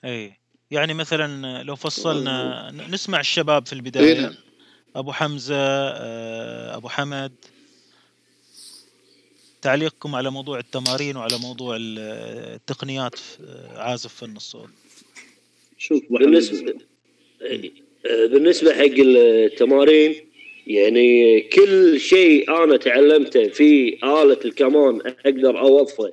اي 0.06 0.34
يعني 0.72 0.94
مثلا 0.94 1.64
لو 1.64 1.76
فصلنا 1.76 2.72
ن- 2.72 2.92
نسمع 2.94 3.20
الشباب 3.20 3.66
في 3.66 3.74
اي 3.74 3.78
البداية 3.80 4.22
نعم. 4.22 4.34
أبو 4.96 5.12
حمزة 5.12 5.56
آه، 5.58 6.76
أبو 6.76 6.90
حمد. 6.90 7.32
تعليقكم 9.62 10.16
على 10.16 10.32
موضوع 10.32 10.60
التمارين 10.60 11.18
وعلى 11.18 11.38
موضوع 11.38 11.76
ال- 11.76 12.00
التقنيات 12.56 13.16
في 13.18 13.38
آه، 13.44 13.78
عازف 13.82 14.14
فن 14.14 14.36
الصوت 14.36 14.70
شوف 15.78 16.02
بالنسبة. 16.10 16.74
آه، 17.42 18.26
بالنسبة 18.26 18.74
حق 18.74 18.96
التمارين 18.98 20.16
يعني 20.68 21.42
كل 21.42 22.00
شيء 22.00 22.64
أنا 22.64 22.78
تعلمته 22.78 23.48
في 23.48 23.98
آلة 24.04 24.40
الكمان 24.46 25.02
أقدر 25.26 25.60
أوظفه 25.60 26.12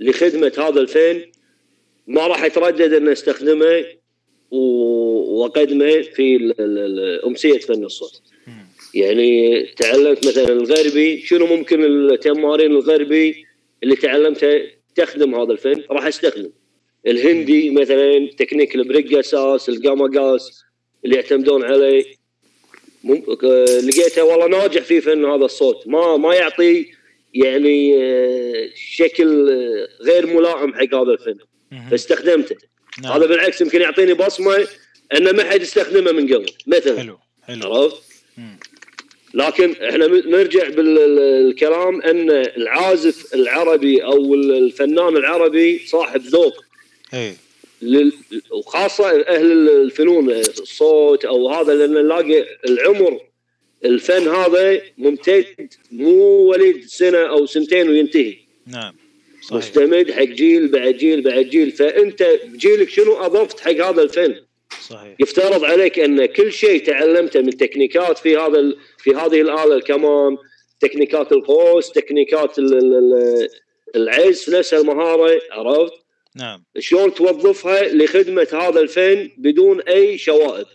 لخدمة 0.00 0.52
هذا 0.58 0.80
الفن 0.80 1.22
ما 2.06 2.26
راح 2.26 2.44
اتردد 2.44 2.92
ان 2.92 3.08
استخدمه 3.08 3.84
و- 4.50 5.40
واقدمه 5.42 6.02
في 6.02 6.54
أمسية 7.26 7.58
فن 7.58 7.84
الصوت. 7.84 8.22
يعني 8.94 9.62
تعلمت 9.76 10.26
مثلا 10.26 10.48
الغربي 10.52 11.20
شنو 11.20 11.46
ممكن 11.46 11.84
التمارين 11.84 12.70
الغربي 12.70 13.46
اللي 13.82 13.96
تعلمتها 13.96 14.60
تخدم 14.94 15.34
هذا 15.34 15.52
الفن؟ 15.52 15.82
راح 15.90 16.06
أستخدم. 16.06 16.50
الهندي 17.06 17.70
مثلا 17.70 18.28
تكنيك 18.38 18.74
البريك 18.74 19.14
قصاص 19.14 19.68
ال 19.68 20.20
gamakas 20.20 20.64
اللي 21.04 21.16
يعتمدون 21.16 21.64
عليه. 21.64 22.04
مم- 23.04 23.34
ك- 23.34 23.44
لقيته 23.88 24.24
والله 24.24 24.46
ناجح 24.46 24.82
في 24.82 25.00
فن 25.00 25.24
هذا 25.24 25.44
الصوت. 25.44 25.86
ما 25.88 26.16
ما 26.16 26.34
يعطي 26.34 26.86
يعني 27.34 27.94
آه، 28.02 28.70
شكل 28.74 29.50
آه، 29.50 29.88
غير 30.04 30.26
ملائم 30.26 30.74
حق 30.74 30.94
هذا 30.94 31.12
الفن. 31.12 31.36
فاستخدمته. 31.90 32.56
نعم. 33.02 33.12
هذا 33.12 33.26
بالعكس 33.26 33.60
يمكن 33.60 33.80
يعطيني 33.80 34.14
بصمة 34.14 34.66
إنه 35.16 35.32
ما 35.32 35.44
حد 35.44 35.62
يستخدمه 35.62 36.12
من 36.12 36.34
قبل 36.34 36.46
مثلا. 36.66 36.98
حلو 36.98 37.18
حلو. 37.42 37.74
عرفت. 37.74 38.02
لكن 39.34 39.72
إحنا 39.72 40.06
نرجع 40.06 40.68
بالكلام 40.68 42.02
إن 42.02 42.30
العازف 42.30 43.34
العربي 43.34 44.04
أو 44.04 44.34
ال- 44.34 44.56
الفنان 44.58 45.16
العربي 45.16 45.78
صاحب 45.86 46.20
ذوق. 46.20 46.64
اي 47.14 47.34
لل... 47.82 48.12
وخاصة 48.50 49.20
أهل 49.20 49.68
الفنون 49.68 50.30
الصوت 50.30 51.24
أو 51.24 51.48
هذا 51.50 51.74
لأن 51.74 51.92
نلاقي 51.92 52.46
العمر 52.68 53.20
الفن 53.84 54.28
هذا 54.28 54.82
ممتد 54.98 55.72
مو 55.92 56.14
وليد 56.50 56.84
سنة 56.86 57.18
أو 57.18 57.46
سنتين 57.46 57.88
وينتهي. 57.88 58.36
نعم. 58.66 58.94
صحيح 59.48 59.58
مستمد 59.62 60.10
حق 60.12 60.22
جيل 60.22 60.68
بعد 60.68 60.94
جيل 60.94 61.20
بعد 61.22 61.44
جيل 61.44 61.70
فأنت 61.70 62.38
بجيلك 62.44 62.88
شنو 62.88 63.12
أضفت 63.16 63.60
حق 63.60 63.70
هذا 63.70 64.02
الفن؟ 64.02 64.34
صحيح 64.88 65.14
يفترض 65.20 65.64
عليك 65.64 65.98
أن 65.98 66.26
كل 66.26 66.52
شيء 66.52 66.84
تعلمته 66.86 67.40
من 67.40 67.56
تكنيكات 67.56 68.18
في 68.18 68.36
هذا 68.36 68.58
ال- 68.58 68.76
في 68.98 69.10
هذه 69.10 69.40
الآلة 69.40 69.74
الكمان 69.74 70.36
تكنيكات 70.80 71.32
القوس 71.32 71.92
تكنيكات 71.92 72.58
ال- 72.58 72.74
ال- 72.78 72.94
ال- 72.94 73.48
العزف 73.96 74.48
نفس 74.48 74.74
المهارة 74.74 75.40
عرفت؟ 75.52 75.92
نعم 76.36 76.64
شلون 76.78 77.14
توظفها 77.14 77.88
لخدمة 77.88 78.46
هذا 78.52 78.80
الفن 78.80 79.30
بدون 79.36 79.80
أي 79.80 80.18
شوائب. 80.18 80.66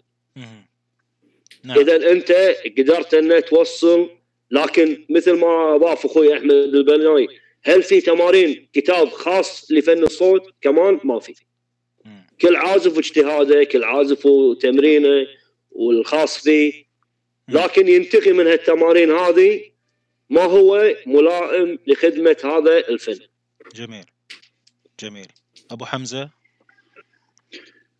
نعم 1.63 1.79
إذا 1.79 2.11
أنت 2.11 2.55
قدرت 2.77 3.13
أن 3.13 3.43
توصل 3.45 4.09
لكن 4.51 5.05
مثل 5.09 5.31
ما 5.31 5.75
اضاف 5.75 6.05
أخوي 6.05 6.33
أحمد 6.37 6.51
البناي 6.51 7.27
هل 7.63 7.83
في 7.83 8.01
تمارين 8.01 8.67
كتاب 8.73 9.09
خاص 9.09 9.71
لفن 9.71 10.03
الصوت؟ 10.03 10.53
كمان 10.61 10.99
ما 11.03 11.19
في. 11.19 11.33
كل 12.41 12.55
عازف 12.55 12.97
واجتهاده 12.97 13.63
كل 13.63 13.83
عازف 13.83 14.25
وتمرينه 14.25 15.27
والخاص 15.71 16.43
فيه. 16.43 16.89
لكن 17.49 17.87
ينتقي 17.87 18.31
من 18.31 18.47
هالتمارين 18.47 19.11
هذه 19.11 19.61
ما 20.29 20.41
هو 20.41 20.95
ملائم 21.05 21.79
لخدمة 21.87 22.37
هذا 22.43 22.77
الفن. 22.77 23.19
جميل. 23.75 24.05
جميل. 24.99 25.27
أبو 25.71 25.85
حمزة؟ 25.85 26.29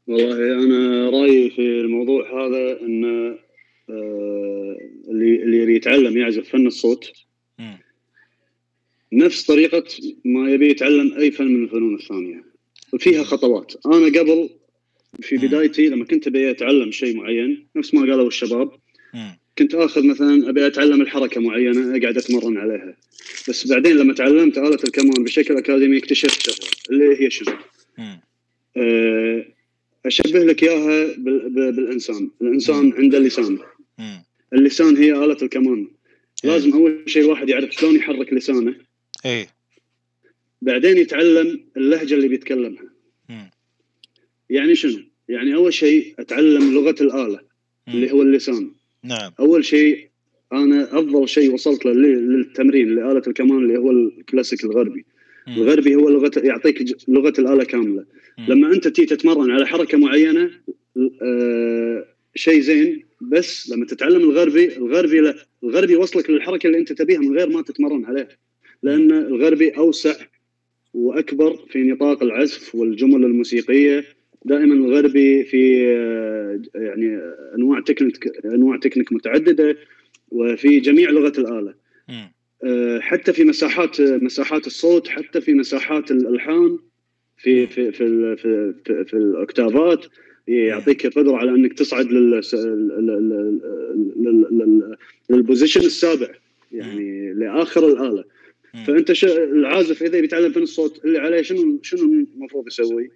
والله 0.08 0.64
أنا 0.64 1.10
رأيي 1.10 1.50
في 1.50 1.62
الموضوع 1.62 2.28
هذا 2.28 2.82
إن 2.82 3.06
آه، 3.90 4.78
اللي 5.10 5.44
اللي 5.44 5.76
يتعلم 5.76 6.18
يعزف 6.18 6.50
فن 6.50 6.68
الصوت. 6.68 7.12
نفس 9.14 9.44
طريقة 9.44 9.84
ما 10.26 10.52
يبي 10.54 10.70
يتعلم 10.70 11.14
أي 11.18 11.32
فن 11.32 11.48
من 11.48 11.64
الفنون 11.64 11.96
الثانية 11.96 12.44
فيها 13.00 13.24
خطوات 13.24 13.74
أنا 13.86 14.06
قبل 14.20 14.50
في. 15.22 15.38
بدايتي 15.38 15.88
لما 15.90 16.06
كنت 16.06 16.28
أبي 16.28 16.52
أتعلم 16.52 16.92
شيء 16.92 17.16
معين 17.16 17.68
نفس 17.76 17.94
ما 17.94 18.02
قالوا 18.02 18.28
الشباب. 18.28 18.72
كنت 19.58 19.76
آخذ 19.76 20.06
مثلا 20.06 20.50
أبي 20.50 20.68
أتعلم 20.68 21.02
الحركة 21.02 21.42
معينة 21.42 21.98
أقعد 21.98 22.18
أتمرن 22.18 22.58
عليها 22.58 22.98
بس 23.50 23.68
بعدين 23.68 23.96
لما 23.96 24.14
تعلمت 24.14 24.58
آلة 24.58 24.80
الكمان 24.84 25.24
بشكل 25.24 25.58
أكاديمي 25.58 25.98
اكتشفت 25.98 26.42
شغله 26.42 26.70
اللي 26.90 27.26
هي 27.26 27.30
شنو؟ 27.30 27.54
أه، 28.78 29.46
أشبه 30.06 30.40
لك 30.40 30.64
إياها 30.64 31.16
بالإنسان، 31.72 32.30
الإنسان 32.42 32.94
عنده 32.98 33.20
لسان،. 33.20 33.60
اللسان 34.54 34.98
هي 34.98 35.12
آلة 35.12 35.38
الكمان،. 35.42 35.88
لازم 36.44 36.74
أول 36.74 37.04
شيء 37.08 37.24
الواحد 37.24 37.50
يعرف 37.50 37.72
شلون 37.72 37.96
يحرك 37.96 38.34
لسانه، 38.34 38.76
اي 39.26 39.48
بعدين 40.62 40.98
يتعلم 40.98 41.60
اللهجة 41.78 42.14
اللي 42.14 42.28
بيتكلمها، 42.28 42.84
مم. 43.30 43.50
يعني 44.50 44.76
شنو؟ 44.76 45.00
يعني 45.30 45.56
أول 45.56 45.74
شيء 45.74 46.14
أتعلم 46.20 46.74
لغة 46.74 46.96
الآلة 47.02 47.40
اللي 47.88 48.06
مم. 48.08 48.12
هو 48.14 48.22
اللسان، 48.22 48.72
نعم 49.04 49.32
أول 49.40 49.66
شيء 49.66 50.10
أنا 50.54 50.84
أفضل 51.00 51.30
شيء 51.30 51.54
وصلت 51.54 51.86
له 51.86 51.92
لل- 51.94 52.34
للتمرين 52.38 52.96
لآلة 52.96 53.22
الكمان 53.28 53.58
اللي 53.58 53.78
هو 53.78 53.92
الكلاسيك 53.92 54.64
الغربي، 54.64 55.06
مم. 55.48 55.54
الغربي 55.54 55.96
هو 55.96 56.10
لغه 56.10 56.32
يعطيك 56.38 56.96
لغة 57.08 57.34
الآلة 57.40 57.64
كاملة 57.64 58.06
مم. 58.38 58.46
لما 58.48 58.74
أنت 58.74 58.88
تيجي 58.88 59.08
تتمرن 59.16 59.52
على 59.52 59.68
حركة 59.68 59.98
معينة 59.98 60.52
آه 61.22 62.06
شيء 62.36 62.60
زين 62.62 63.04
بس 63.22 63.70
لما 63.70 63.86
تتعلم 63.86 64.22
الغربي 64.30 64.78
الغربي 64.78 65.20
لا 65.20 65.36
الغربي 65.64 65.94
يوصلك 65.94 66.30
للحركة 66.30 66.68
اللي 66.68 66.78
أنت 66.78 66.94
تبيها 66.94 67.20
من 67.20 67.38
غير 67.38 67.50
ما 67.50 67.62
تتمرن 67.62 68.06
عليها 68.06 68.28
لأن 68.84 69.12
الغربي 69.12 69.70
أوسع 69.70 70.16
وأكبر 70.94 71.56
في 71.70 71.84
نطاق 71.84 72.24
العزف 72.24 72.76
والجمل 72.76 73.26
الموسيقية. 73.26 74.06
دائما 74.46 74.74
الغربي 74.74 75.44
في 75.44 75.88
آه، 75.96 76.62
يعني 76.76 77.20
أنواع 77.56 77.80
تكنيك 77.82 78.46
أنواع 78.46 78.78
تكنيك 78.78 79.14
متعددة 79.14 79.78
وفي 80.32 80.80
جميع 80.80 81.10
لغة 81.10 81.34
الآلة. 81.38 81.74
آه، 82.64 83.00
حتى 83.00 83.34
في 83.34 83.44
مساحات 83.44 84.02
مساحات 84.02 84.68
الصوت 84.68 85.08
حتى 85.08 85.42
في 85.42 85.54
مساحات 85.54 86.12
الألحان 86.12 86.80
في 87.38 87.68
في 87.68 87.92
في 87.92 88.36
في, 88.36 88.74
في, 88.86 89.06
في 89.06 89.14
الاوكتافات 89.14 90.06
يعطيك 90.48 91.08
قدرة 91.08 91.36
على 91.36 91.52
أنك 91.52 91.74
تصعد 91.74 92.06
لل 92.06 92.42
للبوزيشن 95.30 95.82
السابع 95.82 96.28
يعني 96.72 97.34
لآخر 97.34 97.88
الآلة. 97.88 98.24
فأنت 98.88 99.12
ش... 99.12 99.26
العازف 99.26 100.04
إذا 100.04 100.22
بيتعلم 100.22 100.52
فن 100.52 100.62
الصوت 100.62 101.06
اللي 101.06 101.20
عليه 101.20 101.42
شنو 101.42 101.80
شنو 101.84 102.26
المفروض 102.36 102.68
يسوي؟ 102.68 103.12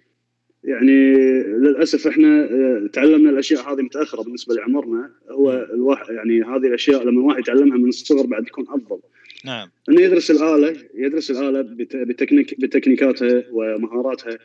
يعني 0.64 1.12
للأسف 1.44 2.06
إحنا 2.06 2.44
آه، 2.44 2.86
تعلمنا 2.92 3.30
الأشياء 3.30 3.72
هذه 3.72 3.82
متأخرة 3.82 4.22
بالنسبة 4.22 4.54
لعمرنا. 4.54 5.10
هو 5.30 5.66
الواحد 5.74 6.14
يعني 6.14 6.42
هذه 6.42 6.66
الأشياء 6.66 7.02
لما 7.02 7.20
الواحد 7.20 7.38
يتعلمها 7.38 7.78
من 7.78 7.88
الصغر 7.88 8.26
بعد 8.26 8.46
يكون 8.46 8.64
أفضل. 8.68 8.98
نعم. 9.44 9.68
إنه 9.88 10.00
يدرس 10.00 10.30
الآلة 10.30 10.76
يدرس 10.94 11.30
الآلة 11.30 11.60
بت- 11.60 11.96
بتكنيك 11.96 12.60
بتكنيكاتها 12.60 13.44
ومهاراتها. 13.52 14.38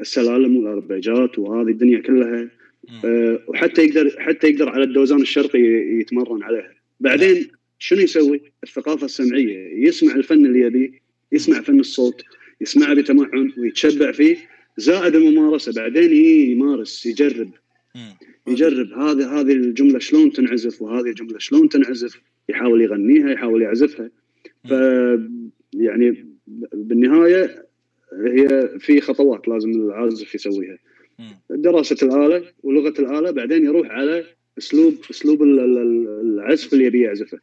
السلالم 0.00 0.56
والاربيجات 0.56 1.38
وهذه 1.38 1.68
الدنيا 1.68 1.98
كلها. 2.00 2.48
أه 3.04 3.38
وحتى 3.48 3.82
يقدر 3.84 4.10
حتى 4.18 4.46
يقدر 4.46 4.68
على 4.68 4.84
الدوزان 4.84 5.20
الشرقي 5.22 5.60
يتمرن 6.00 6.42
عليها. 6.42 6.70
بعدين 7.00 7.48
شنو 7.78 8.00
يسوي؟ 8.00 8.40
الثقافة 8.64 9.04
السمعية. 9.04 9.86
يسمع 9.86 10.14
الفن 10.14 10.46
اللي 10.46 10.60
يبيه 10.60 10.90
يسمع 11.32 11.60
فن 11.60 11.80
الصوت 11.80 12.22
يسمعه 12.60 12.94
بتمعن 12.94 13.52
ويتشبع 13.58 14.12
فيه. 14.12 14.36
زائد 14.76 15.14
الممارسة. 15.14 15.72
بعدين 15.72 16.12
يمارس 16.50 17.06
يجرب. 17.06 17.50
يجرب. 18.48 18.92
هذه 18.92 19.40
هذه 19.40 19.52
الجملة 19.52 19.98
شلون 19.98 20.32
تنعزف؟ 20.32 20.82
وهذه 20.82 21.06
الجملة 21.06 21.38
شلون 21.38 21.68
تنعزف؟ 21.68 22.20
يحاول 22.48 22.82
يغنيها 22.82 23.30
يحاول 23.30 23.62
يعزفها. 23.62 24.10
ف 24.64 24.70
يعني 25.74 26.26
بالنهاية 26.74 27.66
هي 28.26 28.70
في 28.78 29.00
خطوات 29.00 29.48
لازم 29.48 29.70
العازف 29.70 30.34
يسويها. 30.34 30.78
دراسة 31.50 31.96
الآلة 32.06 32.44
ولغة 32.62 32.94
الآلة. 32.98 33.30
بعدين 33.30 33.64
يروح 33.64 33.90
على 33.90 34.24
أسلوب 34.58 34.94
أسلوب 35.10 35.42
ال- 35.42 35.60
ال- 35.60 35.78
ال- 35.78 36.20
العزف 36.34 36.72
اللي 36.72 36.84
يبي 36.84 37.00
يعزفه. 37.00 37.38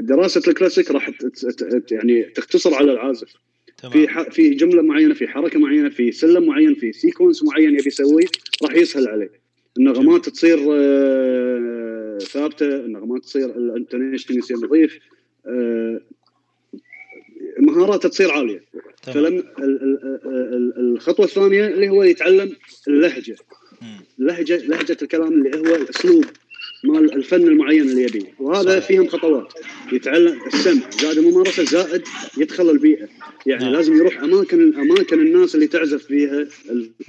دراسة 0.00 0.42
الكلاسيك 0.48 0.90
راح 0.90 1.10
يعني 1.90 2.22
تختصر 2.22 2.74
على 2.74 2.92
العازف. 2.92 3.28
في 3.80 3.88
تمام 3.88 4.08
ح- 4.08 4.30
في 4.30 4.50
جملة 4.50 4.82
معينة 4.82 5.14
في 5.14 5.28
حركة 5.28 5.58
معينة 5.58 5.88
في 5.88 6.12
سلم 6.12 6.46
معين 6.46 6.74
في 6.74 6.92
sequence 6.92 7.44
معين 7.44 7.70
يبي 7.74 7.86
يسويه 7.86 8.26
راح 8.62 8.74
يسهل 8.74 9.08
عليه. 9.08 9.30
النغمات 9.78 10.28
تصير 10.28 10.58
آه، 10.72 12.18
ثابتة 12.18 12.66
النغمات 12.76 13.22
تصير 13.22 13.44
الانتونيشن 13.46 14.38
يصير 14.38 14.56
نظيف 14.56 14.98
آه، 15.46 16.00
مهاراته 17.58 18.08
تصير 18.08 18.30
عالية. 18.30 18.64
فلما 19.02 19.28
ال- 19.28 19.44
ال- 19.58 20.24
ال- 20.54 20.72
الخطوة 20.78 21.26
الثانية 21.26 21.66
اللي 21.66 21.88
هو 21.88 22.02
يتعلم 22.02 22.56
اللهجة. 22.88 23.36
مم. 23.82 24.00
لهجه 24.18 24.56
لهجة 24.66 24.96
الكلام 25.02 25.32
اللي 25.46 25.58
هو 25.70 25.74
الأسلوب. 25.74 26.24
مال 26.84 27.14
الفن 27.14 27.42
المعين 27.48 27.82
اللي 27.82 28.02
يبيه. 28.02 28.34
وهذا 28.38 28.70
صحيح. 28.70 28.86
فيهم 28.86 29.08
خطوات. 29.08 29.52
يتعلم 29.92 30.38
السمع 30.46 30.82
زائد 31.02 31.18
الممارسه 31.18 31.64
زائد 31.64 32.02
يدخل 32.38 32.70
البيئة. 32.70 33.08
يعني 33.46 33.64
نعم. 33.64 33.72
لازم 33.72 33.96
يروح 33.96 34.20
اماكن 34.22 34.74
أماكن 34.74 35.20
الناس 35.20 35.54
اللي 35.54 35.66
تعزف 35.66 36.06
فيها 36.06 36.46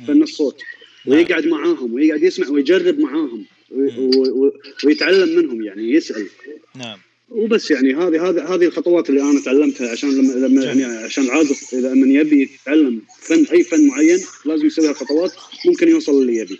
فن 0.07 0.23
الصوت. 0.23 0.61
نعم. 1.05 1.17
ويقعد 1.17 1.47
معاهم 1.47 1.93
ويقعد 1.93 2.23
يسمع 2.23 2.49
ويجرب 2.49 2.99
معاهم 2.99 3.45
و- 3.71 4.49
ويتعلم 4.85 5.35
منهم 5.39 5.61
يعني 5.63 5.91
يسأل. 5.91 6.27
نعم. 6.75 6.97
وبس 7.29 7.71
يعني 7.71 7.95
هذه 7.95 8.29
هذه 8.29 8.55
هذه 8.55 8.65
الخطوات 8.65 9.09
اللي 9.09 9.21
أنا 9.21 9.41
تعلمتها 9.41 9.91
عشان 9.91 10.09
لما 10.17 10.33
لما. 10.47 10.63
يعني 10.63 10.83
عشان 10.83 11.29
عازف 11.29 11.73
إذا 11.73 11.93
من 11.93 12.11
يبي 12.11 12.41
يتعلم 12.61 13.01
فن 13.21 13.45
أي 13.51 13.63
فن 13.63 13.87
معين 13.87 14.19
لازم 14.45 14.65
يسوي 14.65 14.93
خطوات 14.93 15.31
ممكن 15.65 15.87
يوصل 15.87 16.21
اللي 16.21 16.35
يبي. 16.37 16.59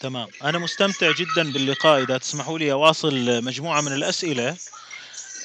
تمام. 0.00 0.28
أنا 0.44 0.58
مستمتع 0.58 1.12
جدا 1.12 1.52
باللقاء. 1.52 2.02
إذا 2.02 2.18
تسمحوا 2.18 2.58
لي 2.58 2.72
أواصل 2.72 3.44
مجموعة 3.44 3.80
من 3.80 3.92
الأسئلة. 3.92 4.56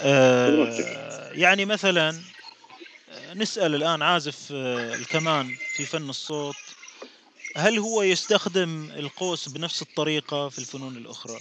آه 0.02 1.32
يعني 1.32 1.66
مثلا 1.66 2.22
آه، 3.12 3.34
نسأل 3.34 3.76
الآن 3.76 4.02
عازف 4.02 4.38
آه، 4.52 4.96
الكمان 4.96 5.56
في 5.76 5.86
فن 5.86 6.10
الصوت 6.10 6.56
هل 7.56 7.80
هو 7.80 8.04
يستخدم 8.04 8.92
القوس 8.96 9.50
بنفس 9.50 9.82
الطريقة 9.82 10.50
في 10.50 10.60
الفنون 10.60 10.98
الأخرى؟ 10.98 11.40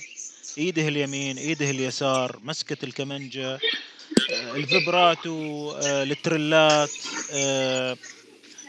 إيده 0.59 0.89
اليمين 0.89 1.39
إيده 1.39 1.71
اليسار 1.71 2.41
مسكة 2.43 2.85
الكمنجه 2.85 3.55
آه، 4.33 4.57
الفبراتو 4.57 5.71
آه، 5.73 6.03
التريلات 6.03 6.91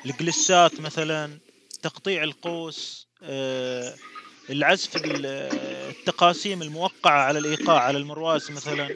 الجلسات 0.06 0.80
مثلا 0.80 1.38
تقطيع 1.82 2.24
القوس 2.24 3.08
العزف 4.52 4.96
ال- 5.06 5.26
التقاسيم 6.00 6.62
الموقعة 6.62 7.22
على 7.24 7.40
الإيقاع 7.40 7.80
على 7.80 7.98
المرواس 7.98 8.52
مثلا. 8.52 8.90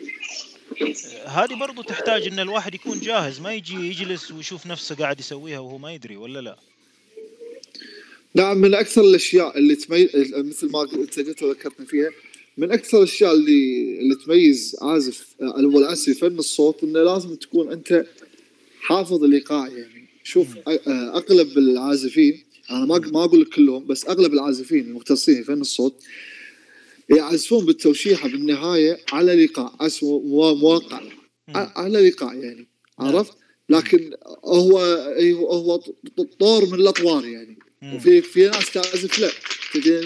هذه 1.25 1.53
برضو 1.59 1.81
تحتاج 1.81 2.27
إن 2.27 2.39
الواحد 2.39 2.75
يكون 2.75 2.99
جاهز 2.99 3.39
ما 3.39 3.53
يجي 3.53 3.75
يجلس 3.75 4.31
ويشوف 4.31 4.67
نفسه 4.67 4.95
قاعد 4.95 5.19
يسويها 5.19 5.59
وهو 5.59 5.77
ما 5.77 5.93
يدري 5.93 6.15
ولا 6.17 6.39
لا؟ 6.39 6.57
نعم 8.35 8.57
من 8.57 8.73
أكثر 8.73 9.01
الأشياء 9.01 9.57
اللي 9.57 9.75
تميز 9.75 10.09
مثل 10.33 10.71
ما 10.71 10.81
إنت 10.83 11.19
قلت 11.19 11.43
وذكرتني 11.43 11.85
فيها 11.85 12.09
من 12.57 12.71
أكثر 12.71 12.97
الأشياء 12.97 13.33
اللي 13.33 13.99
اللي 13.99 14.15
تميز 14.25 14.75
عازف 14.81 15.27
هو 15.41 15.79
العزف 15.79 16.19
فن 16.19 16.37
الصوت 16.39 16.83
إنه 16.83 17.03
لازم 17.03 17.35
تكون 17.35 17.71
أنت 17.71 18.05
حافظ 18.81 19.23
الإيقاع 19.23 19.67
يعني. 19.67 20.05
شوف 20.23 20.47
أغلب 20.87 21.57
العازفين 21.57 22.43
أنا 22.71 22.85
ما 22.85 22.97
ما 22.99 23.23
أقول 23.23 23.41
لك 23.41 23.49
كلهم 23.49 23.85
بس 23.87 24.05
أغلب 24.07 24.33
العازفين 24.33 24.79
المختصين 24.87 25.35
في 25.35 25.43
فن 25.43 25.61
الصوت 25.61 26.03
يعزفون 27.09 27.65
بالتوشيحة 27.65 28.29
بالنهاية 28.29 28.97
على 29.13 29.33
الايقاع 29.33 29.75
اسمه 29.81 30.19
مو- 30.19 30.55
موقع 30.55 31.01
ع- 31.49 31.71
على 31.81 31.99
الايقاع 31.99 32.33
يعني 32.33 32.67
نعم. 32.99 33.15
عرفت؟ 33.15 33.33
لكن 33.69 34.11
هو 34.45 34.79
هو 35.49 35.77
طور 36.39 36.65
من 36.65 36.73
الأطوار 36.73 37.25
يعني. 37.25 37.57
وفي 37.95 38.21
في 38.21 38.47
ناس 38.47 38.71
تعزف 38.71 39.19
لا. 39.19 39.27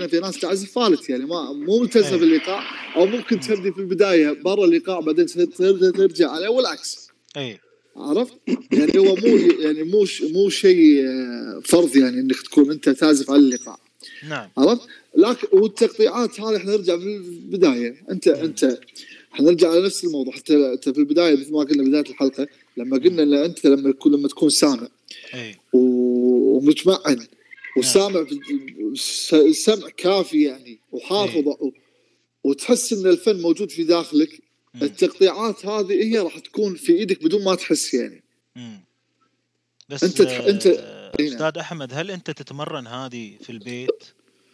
في, 0.07 0.19
ناس 0.19 0.39
تعزف 0.39 0.71
فالت 0.71 1.09
يعني 1.09 1.25
ما 1.25 1.53
مو 1.53 1.79
ملتزمة 1.79 2.13
أي. 2.13 2.17
بالايقاع 2.19 2.63
أو 2.95 3.05
ممكن 3.05 3.39
تبدي 3.39 3.71
في 3.71 3.77
البداية 3.79 4.31
برا 4.31 4.65
الايقاع 4.65 4.99
بعدين 4.99 5.25
ترجع 5.25 5.89
ترجع 5.91 6.29
عليه 6.31 6.47
والعكس. 6.49 7.09
اي 7.37 7.59
عرفت؟ 7.95 8.33
يعني 8.71 8.97
هو 8.99 9.15
مو 9.15 9.37
يعني 9.59 9.83
مو 9.83 10.05
مو 10.33 10.49
شيء 10.49 11.05
آه، 11.07 11.61
فرض 11.65 11.95
يعني 11.97 12.19
إنك 12.19 12.41
تكون 12.41 12.71
أنت 12.71 12.89
تعزف 12.89 13.31
على 13.31 13.39
الايقاع 13.39 13.77
نعم. 14.29 14.49
عرفت؟ 14.57 14.87
لكن 15.17 15.47
والتقطيعات 15.51 16.39
هذه 16.41 16.57
إحنا 16.57 16.71
نرجع 16.71 16.97
في 16.97 17.03
البداية. 17.05 17.95
انت 18.11 18.27
أنت 18.27 18.79
حنرجع 19.31 19.69
على 19.71 19.81
نفس 19.85 20.03
الموضوع. 20.03 20.33
حتى 20.33 20.77
في 20.81 20.97
البداية 20.97 21.35
مثل 21.35 21.51
ما 21.51 21.59
قلنا 21.59 21.83
بداية 21.83 22.03
الحلقة 22.13 22.47
لما 22.77 22.97
قلنا 22.97 23.23
إن 23.23 23.33
أنت 23.33 23.65
لما 23.65 23.91
تكون 23.91 24.11
لما 24.15 24.27
تكون 24.27 24.49
سامع. 24.49 24.87
ومتمعن 25.73 27.27
وسامع 27.77 28.21
ب- 28.21 28.97
س- 28.97 29.35
سمع 29.51 29.89
كافي 29.97 30.43
يعني 30.43 30.79
وحافظ 30.91 31.43
وتحس 32.43 32.93
إن 32.93 33.07
الفن 33.07 33.41
موجود 33.41 33.71
في 33.71 33.83
داخلك. 33.83 34.41
التقطيعات 34.75 35.65
هذه 35.65 36.03
هي 36.03 36.19
راح 36.19 36.39
تكون 36.39 36.75
في 36.75 36.91
إيدك 36.95 37.23
بدون 37.23 37.43
ما 37.43 37.55
تحس 37.55 37.93
يعني 37.93 38.23
مم. 38.55 38.83
بس 39.89 40.03
أنت 40.03 40.21
تح- 40.21 40.45
أنت- 40.45 40.77
آه، 40.79 41.11
نعم. 41.19 41.27
أستاذ 41.33 41.57
أحمد 41.59 41.93
هل 41.93 42.11
أنت 42.11 42.31
تتمرن 42.31 42.87
هذه 42.87 43.37
في 43.43 43.51
البيت 43.51 44.03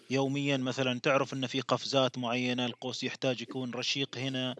يوميا 0.09 0.57
مثلا 0.57 0.99
تعرف 0.99 1.33
إن 1.33 1.47
في 1.47 1.61
قفزات 1.61 2.17
معينة 2.17 2.65
القوس 2.65 3.03
يحتاج 3.03 3.41
يكون 3.41 3.71
رشيق 3.71 4.17
هنا 4.17 4.55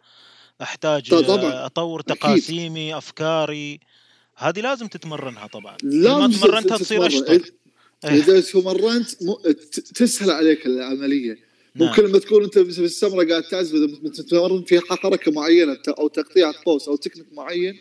أحتاج 0.62 1.10
طبعاً. 1.10 1.66
أطور 1.66 2.00
أكيد. 2.00 2.16
تقاسيمي 2.16 2.98
أفكاري 2.98 3.80
هذه 4.36 4.60
لازم 4.62 4.88
تتمرنها 4.88 5.48
طبعا 5.48 5.78
لازم 5.84 6.40
تمرنتها 6.40 6.78
تصير. 6.78 7.08
أشطر. 7.08 7.42
اذا 8.06 8.42
تمرنت 8.42 9.10
تسهل 9.96 10.30
عليك 10.32 10.66
العملية 10.66 11.40
نعم. 11.76 11.96
كل 11.96 12.12
ما 12.12 12.20
تكون 12.20 12.44
أنت 12.44 12.60
في 12.60 12.80
السمرة 12.80 13.24
قاعد 13.30 13.44
تعزف 13.44 13.74
إذا 13.76 14.10
تتمرن 14.10 14.64
في 14.64 14.80
حركة 14.80 15.32
معينة 15.32 15.78
أو 15.88 16.08
تقطيع 16.08 16.52
قوس 16.52 16.88
أو 16.88 16.96
تكنيك 16.96 17.26
معين 17.34 17.80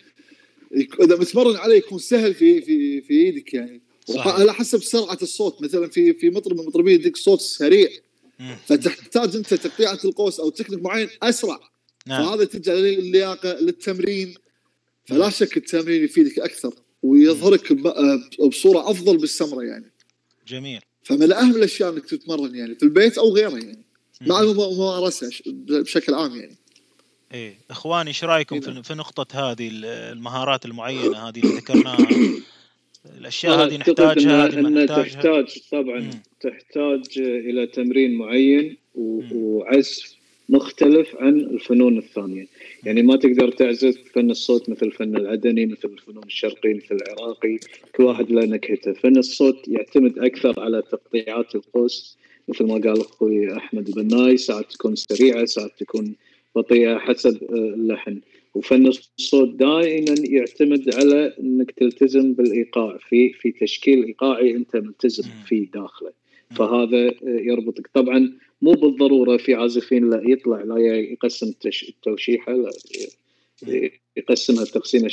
إذا 1.01 1.17
متمرن 1.17 1.57
عليه 1.57 1.77
يكون 1.77 1.99
سهل 1.99 2.35
في 2.35 2.61
في 2.63 3.01
في 3.01 3.15
إيدك 3.15 3.55
يعني. 3.55 3.81
على 4.17 4.55
حسب 4.55 4.83
سرعة 4.83 5.19
الصوت 5.23 5.63
مثلا 5.63 5.89
في 5.89 6.13
في 6.13 6.31
مطرب 6.31 6.55
من 6.55 6.61
المطربين 6.61 6.95
يديك 6.95 7.17
صوت 7.17 7.41
سريع. 7.41 7.89
فتحتاج 8.67 9.37
أنت 9.37 9.55
تقطيعة 9.55 9.99
القوس 10.05 10.41
أو 10.41 10.51
تكنيك 10.51 10.83
معين 10.83 11.09
أسرع. 11.23 11.61
نعم. 12.07 12.25
فهذا 12.27 12.45
ترجع 12.45 12.73
للياقه 12.73 13.61
للتمرين. 13.61 14.35
فلا 15.07 15.31
شك 15.31 15.57
التمرين 15.57 16.05
يفيدك 16.05 16.39
أكثر 16.39 16.75
ويظهرك 17.03 17.73
ب- 17.73 18.21
بصورة 18.49 18.91
أفضل 18.91 19.17
بالسمرة 19.17 19.63
يعني. 19.63 19.93
جميل. 20.49 20.81
فمن 21.05 21.33
اهم 21.33 21.57
الأشياء 21.57 21.93
إنك 21.93 22.05
تتمرن 22.07 22.55
يعني 22.55 22.75
في 22.75 22.83
البيت 22.83 23.19
أو 23.19 23.35
غيره 23.35 23.51
يعني 23.59 23.79
مع 24.21 24.43
مم. 24.43 24.51
الممارسه 24.51 25.31
بشكل 25.47 26.15
عام 26.15 26.37
يعني 26.37 26.57
إيه 27.35 27.55
إخواني 27.71 28.09
إيش 28.09 28.25
رأيكم 28.25 28.57
إي 28.57 28.63
في. 28.63 28.83
في 28.83 28.95
نقطة 28.95 29.51
هذه 29.53 29.69
ال- 29.69 29.85
المهارات 29.85 30.65
المعينة 30.65 31.19
هذه 31.29 31.39
اللي 31.41 31.57
ذكرناها 31.57 32.09
الأشياء 33.19 33.67
هذه 33.67 33.77
نحتاجها 33.77 34.15
إن- 34.49 34.53
هذه 34.53 34.59
إن 34.59 34.75
نحتاجها 34.85 35.03
تحتاج 35.05 35.59
طبعا 35.73 36.01
مم. 36.01 36.23
تحتاج 36.41 37.19
إلى 37.19 37.67
تمرين 37.67 38.15
معين. 38.19 38.77
وعزف 38.95 40.14
مختلف 40.49 41.17
عن 41.17 41.41
الفنون 41.41 41.99
الثانية. 41.99 42.47
يعني 42.85 43.03
ما 43.03 43.17
تقدر 43.17 43.51
تعزف 43.51 43.97
فن 44.13 44.31
الصوت 44.31 44.71
مثل 44.71 44.87
الفن 44.87 45.17
العدني 45.17 45.67
مثل 45.67 45.89
الفنون 45.89 46.25
الشرقي 46.25 46.75
مثل 46.75 46.97
العراقي 46.97 47.59
كل 47.95 48.05
واحد 48.05 48.31
له 48.31 48.45
نكهته. 48.45 48.93
فن 48.93 49.17
الصوت 49.17 49.69
يعتمد 49.69 50.19
أكثر 50.19 50.61
على 50.61 50.83
تقطيعات 50.83 51.55
القوس 51.55 52.19
مثل 52.49 52.65
ما 52.65 52.75
قال 52.75 53.01
أخوي 53.01 53.57
أحمد 53.57 53.89
البناي 53.89 54.37
ساعات 54.37 54.73
تكون 54.73 54.97
سريعة 54.97 55.45
ساعات 55.45 55.71
تكون 55.79 56.15
بطيئة 56.57 56.99
حسب 56.99 57.43
آه، 57.43 57.55
اللحن. 57.55 58.21
وفن 58.55 58.87
الصوت 58.87 59.49
دائما 59.55 60.15
يعتمد 60.19 60.95
على 60.95 61.35
إنك 61.41 61.71
تلتزم 61.71 62.33
بالإيقاع 62.33 62.99
في 63.09 63.33
في 63.33 63.51
تشكيل 63.51 64.05
إيقاعي 64.05 64.57
أنت 64.57 64.77
ملتزم. 64.77 65.25
فيه 65.47 65.71
داخله. 65.71 66.11
فهذا 66.51 67.09
آه، 67.09 67.15
يربطك. 67.23 67.91
طبعا 67.95 68.33
مو 68.65 68.73
بالضرورة 68.73 69.37
في 69.37 69.55
عازفين 69.55 70.11
لا 70.11 70.23
يطلع 70.25 70.63
لا 70.63 70.79
يقسم 70.97 71.53
التوشيحة 71.89 72.53
لا 72.53 72.71
يقسمها 74.17 74.65
تقسيمه 74.65 75.11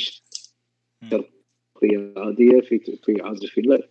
مم. 1.02 1.10
شرقيه 1.10 2.12
عادية 2.16 2.60
في 2.60 2.78
في 2.78 3.22
عازفين 3.22 3.64
لا. 3.64 3.88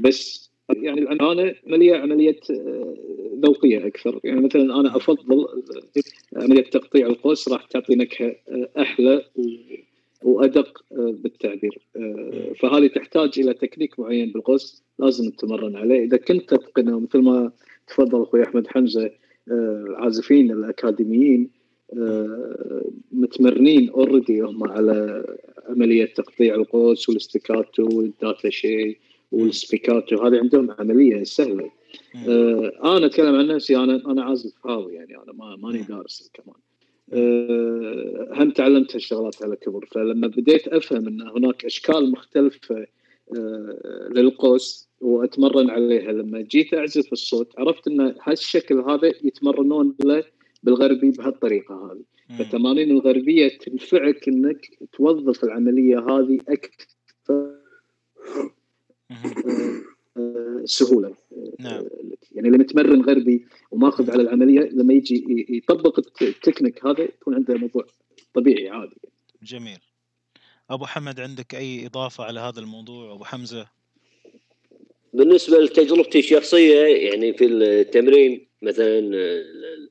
بس 0.00 0.50
يعني 0.76 1.00
العنانه 1.00 1.54
عمليه 1.66 1.96
عملية 1.96 2.40
آه، 2.50 2.94
ذوقية 3.44 3.86
أكثر. 3.86 4.20
يعني 4.24 4.40
مثلا 4.40 4.80
أنا 4.80 4.96
أفضل 4.96 5.34
آه، 5.34 6.42
عملية 6.42 6.62
تقطيع 6.62 7.06
القوس 7.06 7.48
راح 7.48 7.66
تعطي 7.66 7.94
نكهة 7.94 8.36
آه، 8.48 8.68
أحلى 8.78 9.24
وأدق 10.22 10.84
بالتعبير. 10.90 11.78
فهذه 12.60 12.86
تحتاج 12.86 13.40
إلى 13.40 13.54
تكنيك 13.54 14.00
معين 14.00 14.32
بالقوس 14.32 14.82
لازم 14.98 15.30
تتمرن 15.30 15.76
عليه. 15.76 16.04
إذا 16.04 16.16
كنت 16.16 16.54
تتقنه 16.54 17.00
مثل 17.00 17.18
ما 17.18 17.52
تفضل 17.88 18.22
أخوي 18.22 18.42
أحمد 18.42 18.66
حمزة 18.66 19.04
آه، 19.50 19.84
العازفين 19.88 20.50
الأكاديميين 20.50 21.50
آه، 21.98 22.84
متمرنين 23.12 23.90
already 23.90 24.40
هم 24.40 24.64
على 24.70 25.24
عملية 25.68 26.04
تقطيع 26.04 26.54
القوس 26.54 27.08
وال 27.08 27.24
staccato 27.24 27.88
وال 27.92 28.50
détaché 28.50 28.98
وال 29.32 29.50
spiccato 29.50 30.22
هذه 30.22 30.38
عندهم 30.38 30.70
عملية 30.78 31.24
سهلة. 31.24 31.70
آه 32.28 32.96
أنا 32.96 33.06
أتكلم 33.06 33.34
عن 33.34 33.46
نفسي 33.46 33.76
أنا 33.76 34.02
أنا 34.06 34.24
عازف 34.24 34.66
هاوي 34.66 34.94
يعني 34.94 35.16
أنا 35.16 35.32
ما 35.32 35.56
ماني. 35.56 35.82
دارس 35.82 36.30
كمان 36.34 36.56
آه 37.12 38.28
هم 38.32 38.50
تعلمت 38.50 38.94
هالشغلات 38.94 39.42
على 39.42 39.56
كبر 39.56 39.86
فلما 39.92 40.26
بديت 40.26 40.68
أفهم 40.68 41.08
إن 41.08 41.20
هناك 41.22 41.64
أشكال 41.64 42.10
مختلفة 42.10 42.86
آه 43.36 44.08
للقوس 44.10 44.87
وأتمرن 45.00 45.70
عليها. 45.70 46.12
لما 46.12 46.40
جيت 46.40 46.74
أعزف 46.74 47.12
الصوت 47.12 47.58
عرفت 47.58 47.88
إن 47.88 48.14
هالشكل 48.22 48.80
هذا 48.80 49.08
يتمرنون 49.24 49.94
له 50.04 50.24
بالغربي 50.62 51.10
بهالطريقة 51.10 51.92
هذه. 51.92 52.04
فالتمارين 52.38 52.90
الغربية 52.90 53.48
تنفعك 53.58 54.28
إنك 54.28 54.78
توظف 54.92 55.44
العملية 55.44 55.98
هذه 55.98 56.38
أكثر 56.48 57.54
سهولة. 60.64 61.14
نعم. 61.60 61.84
يعني 62.32 62.48
اللي 62.48 62.58
متمرن 62.58 63.02
غربي 63.02 63.46
وماخذ 63.70 64.10
على 64.10 64.22
العملية 64.22 64.60
لما 64.60 64.94
يجي 64.94 65.46
يطبق 65.48 65.98
الت- 65.98 66.22
التكنيك 66.22 66.86
هذا 66.86 67.00
يكون 67.00 67.34
عنده 67.34 67.54
موضوع 67.54 67.86
طبيعي 68.34 68.68
عادي. 68.68 68.96
جميل. 69.42 69.78
أبو 70.70 70.86
حمد 70.86 71.20
عندك 71.20 71.54
أي 71.54 71.86
إضافة 71.86 72.24
على 72.24 72.40
هذا 72.40 72.60
الموضوع؟ 72.60 73.12
أبو 73.12 73.24
حمزة؟ 73.24 73.77
بالنسبة 75.18 75.58
لتجربتي 75.58 76.18
الشخصية 76.18 76.80
يعني 76.82 77.32
في 77.32 77.44
التمرين 77.44 78.46
مثلا 78.62 78.98
ال- 78.98 79.90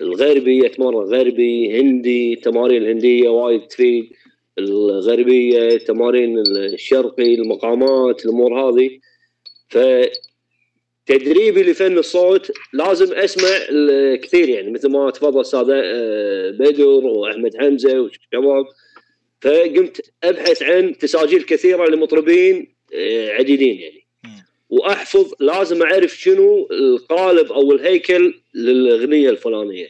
الغربي 0.00 0.66
أتمرن 0.66 0.94
غربي 1.14 1.80
هندي 1.80 2.36
تمارين 2.36 2.82
الهندية 2.82 3.28
وايد 3.28 3.66
تفيد. 3.66 4.10
الغربية 4.58 5.78
تمارين 5.78 6.38
الشرقي 6.56 7.34
المقامات 7.34 8.24
الأمور 8.24 8.60
هذه. 8.60 8.90
ف 9.68 9.78
تدريبي 11.06 11.62
لفن 11.62 11.98
الصوت 11.98 12.52
لازم 12.72 13.14
أسمع 13.14 13.48
الكثير 13.70 14.48
يعني 14.48 14.70
مثل 14.70 14.88
ما 14.88 15.10
تفضل 15.10 15.40
أستاذ 15.40 15.70
آه، 15.70 16.50
بدر 16.50 16.86
وأحمد 16.86 17.56
حمزة 17.56 18.00
والشباب. 18.00 18.66
فقمت 19.42 20.00
أبحث 20.24 20.62
عن 20.62 20.98
تساجيل 20.98 21.42
كثيرة 21.42 21.86
لمطربين 21.86 22.74
آه، 22.94 23.28
عديدين 23.30 23.78
يعني. 23.80 23.97
وأحفظ 24.70 25.34
لازم 25.40 25.82
أعرف 25.82 26.16
شنو 26.16 26.68
القالب 26.70 27.52
أو 27.52 27.72
الهيكل 27.72 28.34
للأغنية 28.54 29.30
الفلانية. 29.30 29.88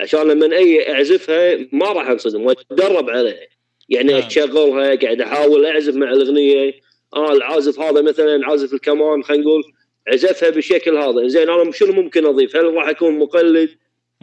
عشان 0.00 0.28
لما 0.28 0.56
أي 0.56 0.92
أعزفها 0.92 1.68
ما 1.72 1.92
راح 1.92 2.08
أنصدم 2.08 2.46
وأتدرب 2.46 3.10
عليها. 3.10 3.46
يعني 3.88 4.12
نعم. 4.12 4.22
اشغلها 4.22 4.94
قاعد 4.94 5.20
أحاول 5.20 5.66
أعزف 5.66 5.94
مع 5.94 6.12
الأغنية. 6.12 6.74
آه 7.16 7.32
العازف 7.32 7.80
هذا 7.80 8.00
مثلا 8.00 8.46
عازف 8.46 8.74
الكمان 8.74 9.22
خلينا 9.22 9.44
نقول. 9.44 9.62
عزفها 10.08 10.50
بالشكل 10.50 10.96
هذا. 10.96 11.28
زين 11.28 11.50
أنا 11.50 11.72
شنو 11.72 11.92
ممكن 11.92 12.26
أضيف؟ 12.26 12.56
هل 12.56 12.64
راح 12.64 12.88
أكون 12.88 13.18
مقلد؟ 13.18 13.70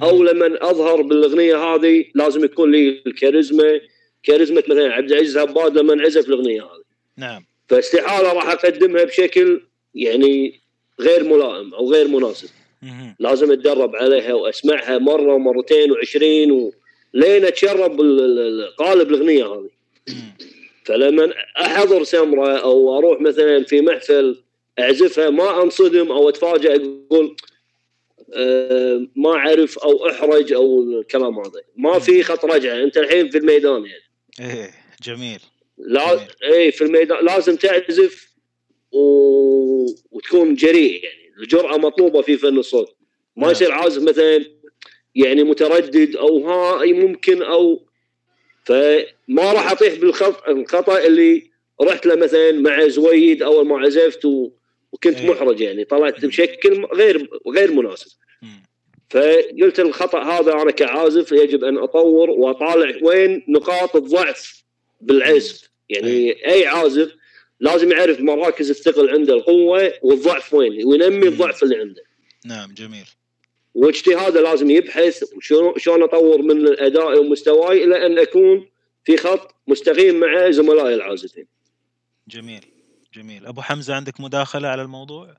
أو 0.03 0.23
لما 0.23 0.69
أظهر 0.69 1.01
بالأغنية 1.01 1.57
هذه 1.57 2.05
لازم 2.15 2.43
يكون 2.43 2.71
لي 2.71 3.01
الكاريزما. 3.07 3.79
كاريزما 4.23 4.61
مثلا 4.67 4.93
عبد 4.93 5.11
العزيز 5.11 5.37
هباد 5.37 5.77
لما 5.77 6.03
عزف 6.03 6.27
الأغنية 6.27 6.61
هذه. 6.61 6.83
نعم. 7.17 7.45
فاستحالة 7.67 8.33
راح 8.33 8.49
أقدمها 8.49 9.03
بشكل 9.03 9.61
يعني 9.95 10.61
غير 10.99 11.23
ملائم 11.23 11.73
أو 11.73 11.91
غير 11.91 12.07
مناسب. 12.07 12.49
لازم 13.19 13.51
أتدرب 13.51 13.95
عليها 13.95 14.33
وأسمعها 14.33 14.97
مرة 14.97 15.33
ومرتين 15.33 15.91
وعشرين 15.91 16.51
و... 16.51 16.73
لين 17.13 17.45
أتشرب 17.45 18.01
قالب 18.77 19.09
الأغنية 19.13 19.45
هذه. 19.45 19.69
فلما 20.85 21.33
أحضر 21.61 22.03
سمرة 22.03 22.57
أو 22.57 22.97
أروح 22.97 23.21
مثلا 23.21 23.63
في 23.63 23.81
محفل 23.81 24.43
أعزفها 24.79 25.29
ما 25.29 25.63
أنصدم 25.63 26.11
أو 26.11 26.29
اتفاجئ 26.29 26.75
أقول 26.75 27.35
آه، 28.33 29.07
ما 29.15 29.29
أعرف 29.35 29.79
أو 29.79 30.09
أحرج 30.09 30.53
أو 30.53 30.81
الكلام 30.81 31.39
هذا. 31.39 31.61
ما 31.75 31.99
في 31.99 32.23
خط 32.23 32.45
رجعة. 32.45 32.83
أنت 32.83 32.97
الحين 32.97 33.29
في 33.29 33.37
الميدان 33.37 33.85
يعني. 33.85 34.03
إيه 34.39 34.71
جميل. 35.03 35.39
لا 35.77 36.15
جميل. 36.15 36.27
اي 36.43 36.71
في 36.71 36.83
الميدان. 36.83 37.25
لازم 37.25 37.55
تعزف 37.55 38.28
و... 38.91 39.85
وتكون 40.11 40.55
جريء 40.55 41.03
يعني. 41.03 41.33
الجرأة 41.39 41.77
مطلوبة 41.77 42.21
في 42.21 42.37
فن 42.37 42.57
الصوت. 42.57 42.95
ما 43.35 43.43
نعم. 43.43 43.51
يصير 43.51 43.71
عازف 43.71 44.01
مثلا 44.03 44.45
يعني 45.15 45.43
متردد 45.43 46.15
أو 46.15 46.47
ها 46.47 46.81
اي 46.81 46.93
ممكن 46.93 47.43
أو 47.43 47.85
فما 48.63 49.53
راح 49.53 49.71
أطيح 49.71 49.93
بالخطا 49.93 50.51
الخطأ 50.51 51.05
اللي 51.05 51.49
رحت 51.81 52.05
له 52.05 52.15
مثلا 52.15 52.51
مع 52.51 52.87
زويد 52.87 53.43
أول 53.43 53.67
ما 53.67 53.79
عزفت 53.79 54.25
و... 54.25 54.51
وكنت 54.91 55.17
إيه. 55.17 55.29
محرج 55.31 55.61
يعني. 55.61 55.83
طلعت 55.83 56.25
بشكل 56.25 56.85
غير 56.85 57.29
غير 57.55 57.71
مناسب. 57.71 58.11
فقلت 59.09 59.79
الخطأ 59.79 60.23
هذا 60.23 60.53
أنا 60.53 60.71
كعازف 60.71 61.31
يجب 61.31 61.63
أن 61.63 61.77
أطور 61.77 62.29
وأطالع 62.29 62.99
وين 63.01 63.45
نقاط 63.47 63.95
الضعف 63.95 64.63
بالعزف. 65.01 65.69
يعني 65.89 66.45
أي 66.47 66.65
عازف 66.65 67.15
لازم 67.59 67.91
يعرف 67.91 68.19
مراكز 68.19 68.69
الثقل 68.69 69.09
عنده 69.09 69.33
القوة 69.33 69.93
والضعف 70.01 70.53
وين 70.53 70.85
وينمي 70.85 71.27
الضعف 71.27 71.63
اللي 71.63 71.75
عنده. 71.75 72.03
نعم 72.45 72.73
جميل. 72.73 73.05
واجتهاده 73.73 74.41
لازم 74.41 74.69
يبحث 74.69 75.23
شلون 75.77 76.03
أطور 76.03 76.41
من 76.41 76.79
أدائي 76.79 77.19
ومستواي 77.19 77.83
إلى 77.83 78.05
أن 78.05 78.19
أكون 78.19 78.65
في 79.03 79.17
خط 79.17 79.55
مستقيم 79.67 80.19
مع 80.19 80.51
زملائي 80.51 80.95
العازفين. 80.95 81.45
جميل 82.27 82.65
جميل. 83.13 83.45
أبو 83.45 83.61
حمزة 83.61 83.95
عندك 83.95 84.21
مداخلة 84.21 84.67
على 84.67 84.81
الموضوع؟ 84.81 85.35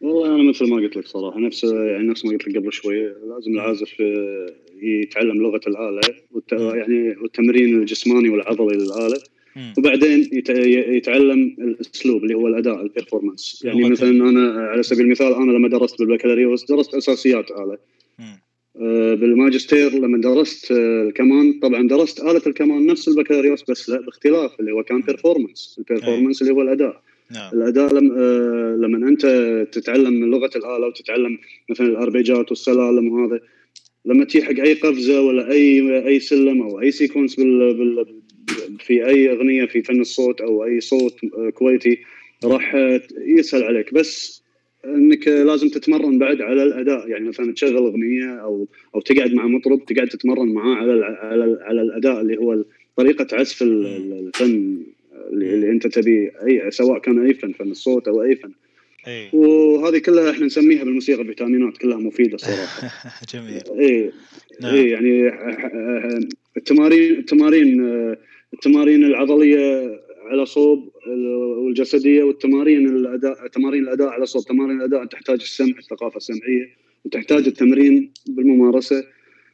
والله 0.00 0.26
أنا 0.26 0.50
مثل 0.50 0.68
ما 0.68 0.76
قلت 0.76 0.96
لك 0.96 1.06
صراحة 1.06 1.38
نفس 1.38 1.64
يعني 1.64 2.08
نفس 2.08 2.24
ما 2.24 2.30
قلت 2.30 2.48
لك 2.48 2.56
قبل 2.56 2.72
شوية 2.72 3.08
لازم 3.08 3.52
العازف 3.52 4.00
آه، 4.00 4.46
يتعلم 4.82 5.42
لغة 5.42 5.60
الآلة 5.66 6.00
والت... 6.30 6.52
يعني 6.52 7.16
والتمرين 7.16 7.80
الجسماني 7.80 8.28
والعضلي 8.28 8.76
للآلة. 8.76 9.20
وبعدين 9.78 10.30
يت... 10.32 10.48
يتعلم 10.96 11.56
الأسلوب 11.58 12.22
اللي 12.22 12.34
هو 12.34 12.48
الأداء 12.48 12.82
ال 12.82 12.89
performance 12.89 13.62
يعني 13.64 13.90
مثلا 13.90 14.10
أنا 14.10 14.68
على 14.68 14.82
سبيل 14.82 15.04
المثال 15.04 15.34
أنا 15.34 15.52
لما 15.52 15.68
درست 15.68 15.98
بالبكالوريوس 15.98 16.64
درست 16.64 16.94
أساسيات 16.94 17.50
آلة. 17.50 17.78
آه، 18.76 19.14
بالماجستير 19.14 19.92
لما 19.92 20.18
درست 20.18 20.72
آه، 20.72 21.02
الكمان 21.02 21.58
طبعا 21.62 21.88
درست 21.88 22.20
آلة 22.20 22.42
الكمان 22.46 22.86
نفس 22.86 23.08
البكالوريوس 23.08 23.64
بس 23.70 23.90
لا 23.90 24.00
باختلاف 24.00 24.60
اللي 24.60 24.72
هو 24.72 24.82
كان 24.82 25.00
performance 25.00 25.76
ال 25.78 25.83
performance 25.83 26.42
اللي 26.42 26.52
هو 26.52 26.62
الأداء. 26.62 27.02
نعم. 27.30 27.50
الأداء 27.54 27.94
لم 27.94 28.12
آه، 28.18 28.76
لما 28.80 29.08
أنت 29.08 29.26
تتعلم 29.72 30.12
من 30.12 30.30
لغة 30.30 30.50
الآلة 30.56 30.86
وتتعلم 30.86 31.38
مثلا 31.70 31.86
الأربيجات 31.86 32.50
والسلالم 32.50 33.12
وهذا 33.12 33.40
لما 34.04 34.24
تجي 34.24 34.42
حق 34.42 34.60
أي 34.60 34.74
قفزة 34.74 35.22
ولا 35.22 35.50
أي 35.50 36.06
أي 36.06 36.20
سلم 36.20 36.62
أو 36.62 36.80
أي 36.80 36.90
sequence 36.90 37.34
بال 37.36 37.74
بال 37.74 38.19
في 38.78 39.06
أي 39.06 39.30
أغنية 39.32 39.66
في 39.66 39.82
فن 39.82 40.00
الصوت 40.00 40.40
أو 40.40 40.64
أي 40.64 40.80
صوت 40.80 41.16
آه، 41.38 41.50
كويتي 41.50 41.98
راح 42.44 42.74
آه، 42.74 43.00
يسهل 43.18 43.62
عليك. 43.64 43.94
بس 43.94 44.42
إنك 44.84 45.28
لازم 45.28 45.68
تتمرن 45.68 46.18
بعد 46.18 46.40
على 46.40 46.62
الأداء. 46.62 47.08
يعني 47.08 47.28
مثلا 47.28 47.52
تشغل 47.52 47.76
أغنية 47.76 48.34
أو 48.34 48.68
أو 48.94 49.00
تقعد 49.00 49.32
مع 49.34 49.46
مطرب 49.46 49.84
تقعد 49.84 50.08
تتمرن 50.08 50.48
معاه 50.52 50.74
على 50.74 51.04
على 51.04 51.58
على 51.62 51.82
الأداء 51.82 52.20
اللي 52.20 52.36
هو 52.38 52.64
طريقة 52.96 53.26
عزف 53.36 53.62
ال- 53.62 53.86
ال- 53.86 54.26
الفن 54.26 54.82
اللي, 55.32 55.54
اللي 55.54 55.70
أنت 55.70 55.86
تبيه 55.86 56.32
أي 56.46 56.70
سواء 56.70 56.98
كان 56.98 57.26
أي 57.26 57.34
فن 57.34 57.52
فن 57.52 57.70
الصوت 57.70 58.08
أو 58.08 58.22
أي 58.22 58.36
فن. 58.36 58.50
أي. 59.06 59.28
وهذه 59.32 59.98
كلها 59.98 60.30
إحنا 60.30 60.46
نسميها 60.46 60.84
بالموسيقى 60.84 61.24
فيتامينات 61.24 61.78
كلها 61.78 61.96
مفيدة 61.98 62.36
صراحة. 62.36 62.90
جميل. 63.34 63.80
اي 63.80 64.10
نعم. 64.62 64.74
اي 64.74 64.90
يعني 64.90 65.28
التمارين 66.56 67.18
التمارين 67.18 67.80
التمارين 68.54 69.04
العضلية 69.04 70.00
على 70.30 70.46
صوب 70.46 70.90
والجسدية 71.64 72.22
والتمارين 72.22 72.88
الاداء 72.88 73.46
تمارين 73.46 73.82
الأداء 73.82 74.08
على 74.08 74.26
صوب. 74.26 74.44
تمارين 74.44 74.76
الأداء 74.76 75.04
تحتاج 75.04 75.40
السمع 75.40 75.78
الثقافة 75.78 76.16
السمعية 76.16 76.76
وتحتاج 77.04 77.46
التمرين 77.46 78.12
بالممارسة. 78.26 79.04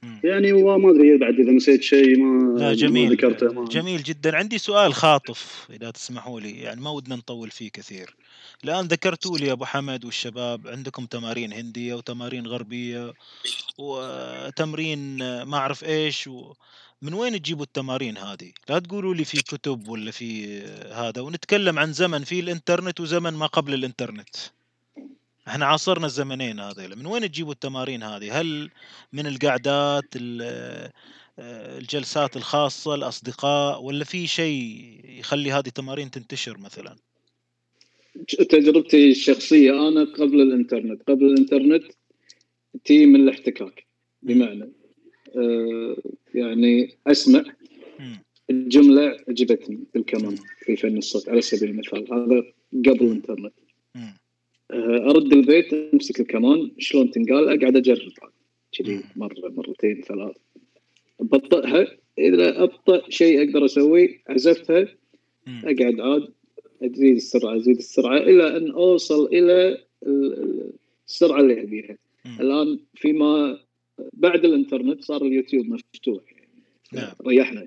مم. 0.02 0.20
يعني 0.24 0.52
وما 0.52 0.90
أدري 0.90 1.16
بعد 1.16 1.40
إذا 1.40 1.52
نسيت 1.52 1.82
شيء 1.82 2.18
ما 2.18 2.58
لا 2.58 2.68
ما 2.68 2.74
جميل. 2.74 3.12
ذكرته 3.12 3.52
ما 3.52 3.64
جميل 3.68 4.02
جدا. 4.02 4.36
عندي 4.36 4.58
سؤال 4.58 4.94
خاطف 4.94 5.68
إذا 5.70 5.90
تسمحوا 5.90 6.40
لي. 6.40 6.50
يعني 6.50 6.80
ما 6.80 6.90
ودنا 6.90 7.16
نطول 7.16 7.50
فيه 7.50 7.70
كثير. 7.70 8.16
الآن 8.64 8.84
ذكرتوا 8.86 9.38
لي 9.38 9.52
أبو 9.52 9.64
حمد 9.64 10.04
والشباب 10.04 10.68
عندكم 10.68 11.06
تمارين 11.06 11.52
هندية 11.52 11.94
وتمارين 11.94 12.46
غربية 12.46 13.12
وتمرين 13.78 15.18
ما 15.42 15.56
أعرف 15.56 15.84
إيش 15.84 16.26
و... 16.26 16.52
من 17.02 17.14
وين 17.14 17.42
تجيبوا 17.42 17.64
التمارين 17.64 18.16
هذه؟ 18.18 18.52
لا 18.68 18.78
تقولوا 18.78 19.14
لي 19.14 19.24
في 19.24 19.42
كتب 19.42 19.88
ولا 19.88 20.10
في 20.10 20.60
هذا 20.92 21.20
ونتكلم 21.20 21.78
عن 21.78 21.92
زمن 21.92 22.24
في 22.24 22.40
الإنترنت 22.40 23.00
وزمن 23.00 23.30
ما 23.30 23.46
قبل 23.46 23.74
الإنترنت. 23.74 24.36
إحنا 25.48 25.66
عاصرنا 25.66 26.06
الزمنين 26.06 26.60
هذيلا. 26.60 26.96
من 26.96 27.06
وين 27.06 27.30
تجيبوا 27.30 27.52
التمارين 27.52 28.02
هذه؟ 28.02 28.40
هل 28.40 28.70
من 29.12 29.26
القعدات 29.26 30.04
ال- 30.16 30.90
آه، 31.38 31.78
الجلسات 31.78 32.36
الخاصة 32.36 32.94
الأصدقاء 32.94 33.82
ولا 33.82 34.04
في 34.04 34.26
شيء 34.26 35.00
يخلي 35.04 35.52
هذه 35.52 35.66
التمارين 35.66 36.10
تنتشر 36.10 36.58
مثلا؟ 36.58 36.96
تجربتي 38.50 39.10
الشخصية 39.10 39.88
أنا 39.88 40.04
قبل 40.04 40.40
الإنترنت. 40.40 41.02
قبل 41.02 41.24
الإنترنت 41.24 41.84
تي 42.84 43.06
من 43.06 43.20
الاحتكاك 43.20 43.86
بمعنى 44.22 44.72
يعني 46.34 46.90
أسمع. 47.06 47.44
الجملة 48.50 49.16
عجبتني 49.28 49.78
بالكمان 49.94 50.36
في 50.58 50.76
فن 50.76 50.96
الصوت 50.96 51.28
على 51.28 51.40
سبيل 51.40 51.70
المثال 51.70 52.12
هذا 52.12 52.44
قبل 52.72 53.06
الإنترنت. 53.06 53.52
آه، 54.70 55.10
أرد 55.10 55.32
البيت 55.32 55.72
أمسك 55.94 56.20
الكمان 56.20 56.70
شلون 56.78 57.10
تنقال 57.10 57.48
أقعد 57.48 57.76
أجرب 57.76 58.12
كذي. 58.72 59.00
مرة 59.16 59.48
مرتين 59.48 60.00
ثلاث 60.02 60.36
بطئها 61.20 61.86
إذا 62.18 62.62
أبطأ 62.62 63.10
شيء 63.10 63.48
أقدر 63.48 63.64
أسويه 63.64 64.22
عزفتها. 64.28 64.88
أقعد 65.64 66.00
عاد 66.00 66.28
أزيد 66.82 67.14
السرعة 67.16 67.56
أزيد 67.56 67.76
السرعة 67.76 68.18
إلى 68.18 68.56
أن 68.56 68.70
أوصل 68.70 69.26
إلى 69.26 69.68
ال- 70.06 70.32
ال- 70.32 70.72
السرعة 71.08 71.40
اللي 71.40 71.62
أبيها. 71.62 71.98
الآن 72.40 72.78
فيما 72.94 73.58
بعد 74.12 74.44
الانترنت 74.44 75.04
صار 75.04 75.22
اليوتيوب 75.22 75.66
مفتوح 75.66 76.22
نعم. 76.92 77.12
ريحنا. 77.26 77.66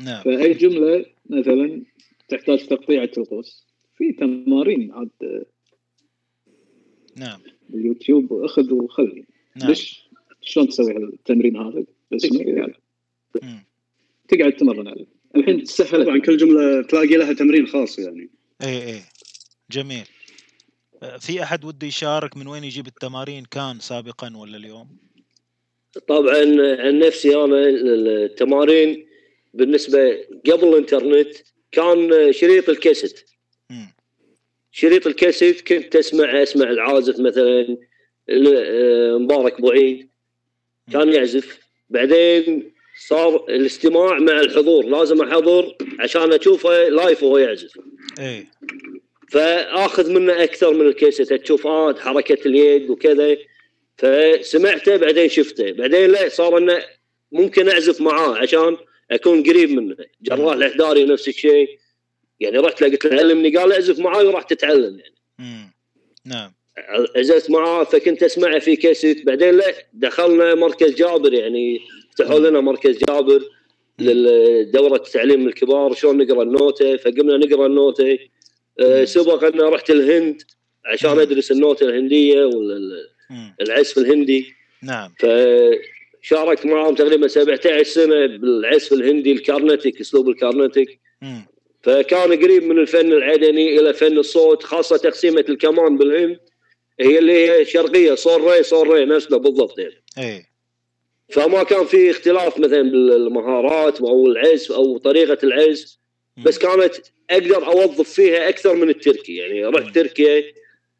نعم. 0.00 0.22
فأي 0.22 0.54
جملة 0.54 1.06
مثلا 1.30 1.82
تحتاج 2.28 2.66
تقطيع 2.66 3.02
القوس 3.02 3.66
في 3.96 4.12
تمارين 4.12 4.92
عاد 4.92 5.44
نعم. 7.16 7.40
باليوتيوب 7.68 8.32
أخذ 8.32 8.72
وخلي. 8.72 9.24
نعم. 9.56 9.68
ليش؟ 9.68 10.04
شلون 10.40 10.68
تسوي 10.68 10.96
التمرين 10.96 11.56
هذا؟ 11.56 11.84
بس 12.12 12.24
يعني. 12.24 12.74
تقعد 14.28 14.52
تمرن 14.52 14.88
عليه. 14.88 15.06
الحين 15.36 15.64
تسهل 15.64 16.04
طبعا 16.04 16.18
كل 16.18 16.36
جملة 16.36 16.82
تلاقي 16.82 17.16
لها 17.16 17.32
تمرين 17.32 17.66
خاص 17.66 17.98
يعني. 17.98 18.30
اي 18.62 18.94
اي 18.94 19.00
جميل. 19.70 20.04
آه، 21.02 21.16
في 21.16 21.42
أحد 21.42 21.64
وده 21.64 21.86
يشارك 21.86 22.36
من 22.36 22.46
وين 22.46 22.64
يجيب 22.64 22.86
التمارين؟ 22.86 23.44
كان 23.44 23.78
سابقا 23.80 24.36
ولا 24.36 24.56
اليوم؟ 24.56 24.96
طبعا 25.98 26.40
عن 26.80 26.98
نفسي 26.98 27.36
أنا 27.36 27.68
التمارين 27.68 29.06
بالنسبة 29.54 30.24
قبل 30.50 30.68
الإنترنت 30.68 31.36
كان 31.72 32.32
شريط 32.32 32.68
الكاسيت. 32.68 33.20
شريط 34.70 35.06
الكاسيت 35.06 35.60
كنت 35.60 35.96
أسمع 35.96 36.42
أسمع 36.42 36.70
العازف 36.70 37.20
مثلا 37.20 37.76
آه، 38.28 39.18
مبارك 39.18 39.60
بوعيد 39.60 40.08
كان 40.92 41.12
يعزف. 41.12 41.58
بعدين 41.90 42.74
صار 43.08 43.44
الاستماع 43.48 44.18
مع 44.18 44.40
الحضور. 44.40 44.84
لازم 44.84 45.22
أحضر 45.22 45.76
عشان 46.00 46.32
أشوفه 46.32 46.88
live 46.88 47.22
وهو 47.22 47.38
يعزف. 47.38 47.78
اي 48.20 48.46
فأخذ 49.30 50.12
منه 50.12 50.44
أكثر 50.44 50.74
من 50.74 50.86
الكاسيت. 50.86 51.32
أشوف 51.32 51.66
آه 51.66 51.94
حركة 51.94 52.48
اليد 52.48 52.90
وكذا. 52.90 53.36
فسمعته 53.96 54.96
بعدين 54.96 55.28
شفته. 55.28 55.72
بعدين 55.72 56.10
لا 56.10 56.28
صار 56.28 56.58
إنه 56.58 56.82
ممكن 57.32 57.68
أعزف 57.68 58.00
معاه 58.00 58.36
عشان 58.36 58.76
أكون 59.10 59.42
قريب 59.42 59.70
منه. 59.70 59.96
جراح 60.22 60.52
الاحداري 60.52 61.04
نفس 61.04 61.28
الشيء. 61.28 61.68
يعني 62.40 62.58
رحت 62.58 62.80
له 62.82 62.88
قلت 62.88 63.04
له 63.04 63.18
علمني. 63.18 63.56
قال 63.56 63.72
اعزف 63.72 63.98
معاي 63.98 64.26
وراح 64.26 64.42
تتعلم 64.42 64.98
يعني. 64.98 65.14
مم. 65.38 65.72
نعم. 66.26 66.52
عزفت 67.16 67.50
معاه 67.50 67.84
فكنت 67.84 68.22
أسمعه 68.22 68.58
في 68.58 68.76
كاسيت. 68.76 69.26
بعدين 69.26 69.54
لا 69.56 69.74
دخلنا 69.92 70.54
مركز 70.54 70.94
جابر 70.94 71.32
يعني. 71.32 71.80
فتحوا 72.14 72.38
لنا 72.38 72.60
مركز 72.60 72.98
جابر 72.98 73.42
لدورة 73.98 74.96
تعليم 74.96 75.48
الكبار. 75.48 75.94
شلون 75.94 76.18
نقرأ 76.18 76.42
النوتة؟ 76.42 76.96
فقمنا 76.96 77.36
نقرأ 77.36 77.66
النوتة. 77.66 78.18
آه، 78.80 79.04
سبق 79.04 79.44
ان 79.44 79.60
رحت 79.60 79.90
الهند 79.90 80.42
عشان 80.84 81.18
أدرس 81.18 81.50
النوتة 81.50 81.84
الهندية 81.84 82.44
مم. 82.44 82.90
والعزف 83.60 83.98
الهندي. 83.98 84.54
نعم. 84.82 85.14
فشاركت 85.18 86.66
معهم 86.66 86.94
تقريبا 86.94 87.28
17 87.28 87.82
سنة 87.82 88.26
بالعزف 88.26 88.92
الهندي 88.92 89.32
ال 89.32 89.40
Carnatic 89.40 90.00
أسلوب 90.00 90.28
ال 90.28 90.35
Carnatic. 90.35 91.00
فكان 91.82 92.42
قريب 92.42 92.64
من 92.64 92.78
الفن 92.78 93.12
العدني 93.12 93.80
إلى 93.80 93.94
فن 93.94 94.18
الصوت 94.18 94.62
خاصة 94.62 94.96
تقسيمة 94.96 95.44
الكمان 95.48 95.98
بالهند 95.98 96.38
هي 97.00 97.18
اللي 97.18 97.32
هي 97.32 97.64
شرقية 97.64 98.14
صور 98.14 98.52
ري 98.52 98.62
صور 98.62 98.88
ري 98.88 99.04
نفسه 99.04 99.36
بالضبط 99.36 99.78
يعني. 99.78 100.02
اي 100.18 100.44
فما 101.28 101.62
كان 101.62 101.84
في 101.84 102.10
اختلاف 102.10 102.58
مثلا 102.58 102.82
بالمهارات 102.82 104.00
أو 104.00 104.26
العزف 104.26 104.72
أو 104.72 104.98
طريقة 104.98 105.38
العزف 105.44 105.96
بس 106.44 106.58
كانت 106.58 106.94
أقدر 107.30 107.66
أوظف 107.66 108.12
فيها 108.12 108.48
أكثر 108.48 108.74
من 108.74 108.88
التركي. 108.88 109.36
يعني 109.36 109.64
رحت 109.64 109.94
تركيا 109.94 110.44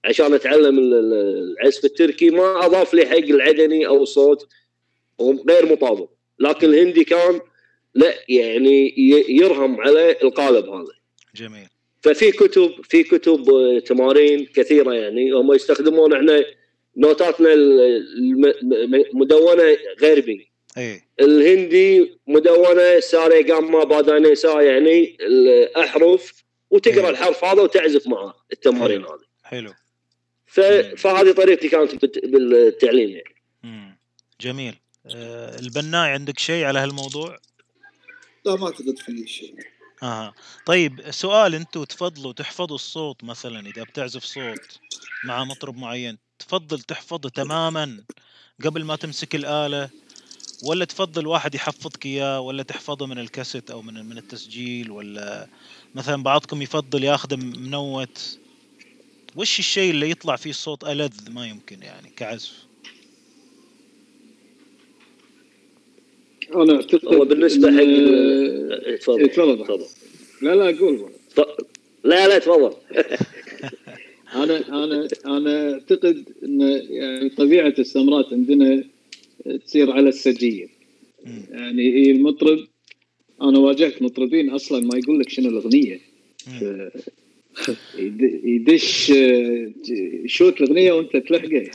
عشان 0.05 0.35
أتعلم 0.35 0.79
ال- 0.79 0.95
ال- 0.95 1.55
العزف 1.61 1.85
التركي 1.85 2.31
ما 2.31 2.67
أضاف 2.67 2.95
لي 2.95 3.07
حق 3.07 3.17
العدني 3.17 3.87
أو 3.87 4.03
الصوت 4.03 4.49
غير 5.21 5.67
مطابق. 5.73 6.09
لكن 6.39 6.67
الهندي 6.75 7.05
كان 7.05 7.41
لا 7.95 8.15
يعني 8.29 8.95
يرهم 9.29 9.81
على 9.81 10.17
القالب 10.23 10.69
هذا. 10.69 10.93
جميل. 11.37 11.67
ففي 12.03 12.31
كتب 12.33 12.71
في 12.83 13.03
كتب 13.03 13.51
آه، 13.51 13.79
تمارين 13.79 14.47
كثيرة 14.55 14.93
يعني 14.95 15.33
هم 15.33 15.53
يستخدمون 15.53 16.13
إحنا 16.13 16.45
نوتاتنا 16.97 17.53
الم- 17.53 18.45
الم- 18.73 19.05
مدونة 19.13 19.77
غربي 20.03 20.51
إي. 20.79 21.01
الهندي 21.21 22.19
مدونة 22.27 23.01
ساري 23.01 23.43
جاما 23.43 23.85
باداني 23.85 24.35
سا 24.35 24.61
يعني 24.61 25.17
الاحرف 25.21 26.45
وتقرأ 26.71 27.05
إيه. 27.05 27.11
الحرف 27.11 27.45
هذا 27.45 27.63
وتعزف 27.63 28.07
معاه 28.09 28.35
التمارين. 28.53 29.01
هذه. 29.03 29.19
حلو. 29.43 29.71
فهذه 30.97 31.33
طريقتي 31.33 31.69
كانت 31.69 31.95
بالت- 31.95 32.25
بالتعليم 32.25 33.11
يعني. 33.11 33.99
جميل. 34.41 34.75
البناي 35.61 36.11
عندك 36.11 36.39
شيء 36.39 36.65
على 36.65 36.79
هالموضوع؟ 36.79 37.39
لا 38.47 38.57
ما 38.57 38.67
أعتقد 38.67 38.99
في 38.99 39.27
شيء. 39.27 39.55
أها 40.03 40.35
طيب 40.67 41.11
سؤال 41.11 41.55
أنتوا 41.55 41.85
تفضلوا 41.85 42.33
تحفظوا 42.33 42.75
الصوت 42.75 43.25
مثلا 43.25 43.67
إذا 43.67 43.83
بتعزف 43.83 44.25
صوت 44.25 44.81
مع 45.25 45.45
مطرب 45.45 45.77
معين 45.77 46.19
تفضل 46.39 46.81
تحفظه 46.81 47.29
تماما 47.29 48.05
قبل 48.65 48.85
ما 48.85 48.97
تمسك 48.97 49.35
الآلة 49.35 49.91
ولا 50.65 50.85
تفضل 50.85 51.27
واحد 51.27 51.55
يحفظك 51.55 52.07
إياه 52.07 52.41
ولا 52.41 52.63
تحفظه 52.63 53.07
من 53.07 53.19
الكاسيت 53.19 53.71
أو 53.71 53.83
من 53.83 54.07
من 54.07 54.19
التسجيل 54.19 54.91
ولا 54.91 55.49
مثلا 55.95 56.23
بعضكم 56.23 56.63
يفضل 56.63 57.05
ياخذه 57.05 57.37
منوت؟ 57.37 58.39
وش 59.37 59.59
الشيء 59.59 59.91
اللي 59.91 60.11
يطلع 60.11 60.37
فيه 60.37 60.51
الصوت 60.51 60.85
ألذ 60.85 61.31
ما 61.31 61.47
يمكن 61.49 61.83
يعني 61.83 62.09
كعزف؟ 62.17 62.53
أنا 66.55 66.77
اعتقد 66.77 67.15
هو 67.15 67.25
بالنسبة 67.25 67.73
حق 67.73 67.81
ال- 67.83 68.99
تفضل 68.99 69.65
تفضل. 69.65 69.87
لا 70.43 70.55
لا 70.55 70.79
قول 70.79 71.11
لا 72.05 72.29
لا 72.29 72.39
تفضل. 72.39 72.73
أنا 74.35 74.69
أنا 74.85 75.09
أنا 75.27 75.73
أعتقد 75.75 76.25
إن 76.43 76.61
يعني 76.91 77.29
طبيعة 77.29 77.75
السمرات 77.79 78.27
عندنا 78.33 78.85
تصير 79.67 79.91
على 79.91 80.09
السجية. 80.09 80.69
يعني 81.51 81.95
هي 81.95 82.11
المطرب 82.11 82.67
أنا 83.43 83.59
واجهت 83.59 84.03
مطربين 84.03 84.51
أصلا 84.51 84.81
ما 84.81 84.99
يقول 84.99 85.21
لك 85.21 85.29
شنو 85.29 85.49
الأغنية. 85.49 86.01
يدش 88.45 89.11
آه، 89.11 89.71
شوت 90.27 90.61
الأغنية 90.61 90.93
وأنت 90.93 91.17
تلحقه. 91.17 91.71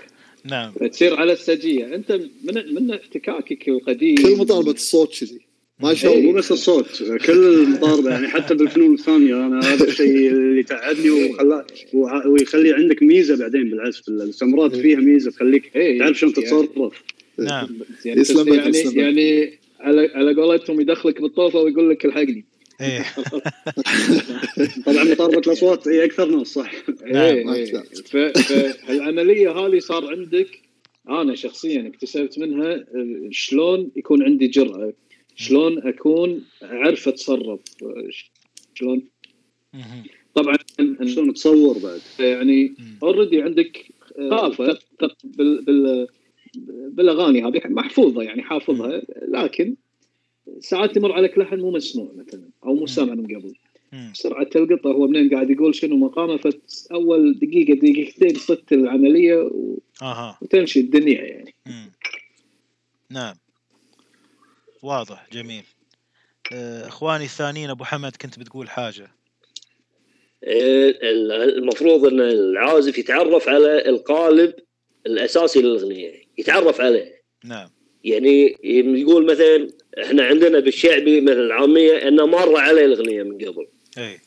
نعم. 0.45 0.71
فتصير 0.71 1.15
على 1.15 1.33
السجية. 1.33 1.95
أنت 1.95 2.11
من 2.43 2.73
من 2.73 2.91
احتكاكك 2.91 3.67
القديم؟ 3.69 4.15
كل 4.15 4.35
مطالبة 4.37 4.71
الصوت 4.71 5.19
كذي. 5.19 5.39
ما 5.83 5.93
شاء 5.93 6.13
مو 6.13 6.19
الله 6.29 6.33
بس 6.33 6.51
الصوت 6.51 7.03
كل 7.25 7.43
المطاربه 7.63 8.09
يعني 8.09 8.27
حتى 8.27 8.53
بالفنون 8.55 8.93
الثانية 8.93 9.35
أنا 9.47 9.59
هذا 9.59 9.87
الشيء 9.87 10.29
اللي 10.31 10.63
تعبني 10.63 11.09
وخلا 11.09 11.65
وع- 11.93 12.27
ويخلي 12.27 12.73
عندك 12.73 13.03
ميزة 13.03 13.37
بعدين 13.37 13.69
بالعزف 13.69 14.09
السمرات 14.09 14.75
فيها 14.75 14.97
ميزة 14.99 15.31
تخليك 15.31 15.75
إيه، 15.75 15.99
تعرف 15.99 16.19
شلون 16.19 16.33
يعني- 16.37 16.45
تتصرف. 16.47 17.03
نعم. 17.39 17.67
يعني 18.05 18.21
يسلم 18.21 18.53
يعني. 18.53 18.77
يعني 18.95 19.53
على 19.79 20.11
على 20.15 20.33
قولتهم 20.33 20.81
يدخلك 20.81 21.21
بالطوفة 21.21 21.59
ويقول 21.59 21.89
لك 21.89 22.05
الحقني. 22.05 22.45
إيه 22.81 23.05
طبعا 24.85 25.03
مطاربه 25.03 25.41
الأصوات 25.47 25.87
هي 25.87 26.05
أكثر 26.05 26.25
ناس 26.25 26.47
صح 26.47 26.73
نعم، 27.05 27.15
إيه، 27.15 27.53
إيه. 27.53 28.33
فالعمليه 28.71 29.51
هذه 29.51 29.79
صار 29.79 30.11
عندك 30.11 30.61
أنا 31.09 31.35
شخصيا 31.35 31.87
اكتسبت 31.87 32.39
منها 32.39 32.73
آه، 32.73 33.27
شلون 33.31 33.91
يكون 33.95 34.23
عندي 34.23 34.47
جرأة 34.47 34.93
شلون 35.35 35.87
أكون 35.87 36.45
أعرف 36.63 37.07
أتصرف 37.07 37.59
شلون. 38.75 39.01
طبعا 40.35 40.55
شلون 41.05 41.33
تصور 41.33 41.77
بعد 41.77 42.01
يعني. 42.19 42.73
اوريدي 43.03 43.41
عندك 43.41 43.85
ثقافه 44.15 44.79
بال 45.23 46.07
بالأغاني 46.89 47.43
هذه 47.43 47.61
محفوظة 47.65 48.21
يعني 48.21 48.41
حافظها 48.41 49.01
لكن 49.27 49.75
ساعات 50.59 50.95
تمر 50.95 51.11
عليك 51.11 51.37
لحن 51.37 51.59
مو 51.59 51.71
مسموع 51.71 52.11
مثلا 52.15 52.49
أو 52.63 52.73
مو 52.75 52.85
سامع 52.87 53.13
من 53.13 53.25
قبل. 53.25 53.53
مم. 53.91 54.09
بسرعة 54.13 54.43
تلقطه 54.43 54.91
هو 54.91 55.07
منين 55.07 55.29
قاعد 55.33 55.49
يقول 55.49 55.75
شنو 55.75 55.95
مقامه 55.97 56.37
فأول 56.37 57.39
دقيقة 57.39 57.73
دقيقتين 57.73 58.33
صدت 58.35 58.71
العملية 58.73 59.35
و- 59.35 59.77
أها. 60.01 60.37
وتمشي 60.41 60.79
الدنيا 60.79 61.21
يعني. 61.21 61.53
مم. 61.65 61.91
نعم. 63.09 63.35
واضح 64.83 65.27
جميل. 65.33 65.63
آه، 66.53 66.87
إخواني 66.87 67.23
الثانيين 67.23 67.69
أبو 67.69 67.83
حمد 67.83 68.15
كنت 68.15 68.39
بتقول 68.39 68.69
حاجة؟ 68.69 69.11
ال- 70.43 71.31
المفروض 71.31 72.05
إن 72.05 72.19
العازف 72.19 72.97
يتعرف 72.97 73.49
على 73.49 73.89
القالب 73.89 74.53
الأساسي 75.05 75.61
للأغنية 75.61 76.13
يتعرف 76.37 76.81
عليه. 76.81 77.21
نعم. 77.45 77.69
يعني 78.03 78.55
يقول 78.99 79.25
مثلا 79.31 79.67
إحنا 79.97 80.23
عندنا 80.23 80.59
بالشعبي 80.59 81.21
مثل 81.21 81.39
العامية 81.39 82.07
إنه 82.07 82.25
مر 82.25 82.57
عليه 82.57 82.85
الأغنية 82.85 83.23
من 83.23 83.37
قبل. 83.37 83.67
اي 83.97 84.19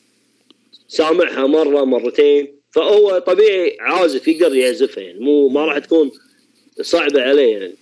سامعها 0.87 1.47
مرة 1.47 1.83
مرتين. 1.83 2.59
فهو 2.71 3.19
طبيعي 3.19 3.77
عازف 3.79 4.27
يقدر 4.27 4.55
يعزفها 4.55 5.03
يعني. 5.03 5.19
مو 5.19 5.47
ما 5.47 5.65
راح 5.65 5.77
تكون 5.77 6.11
صعبة 6.81 7.21
عليه 7.21 7.57
يعني. 7.57 7.75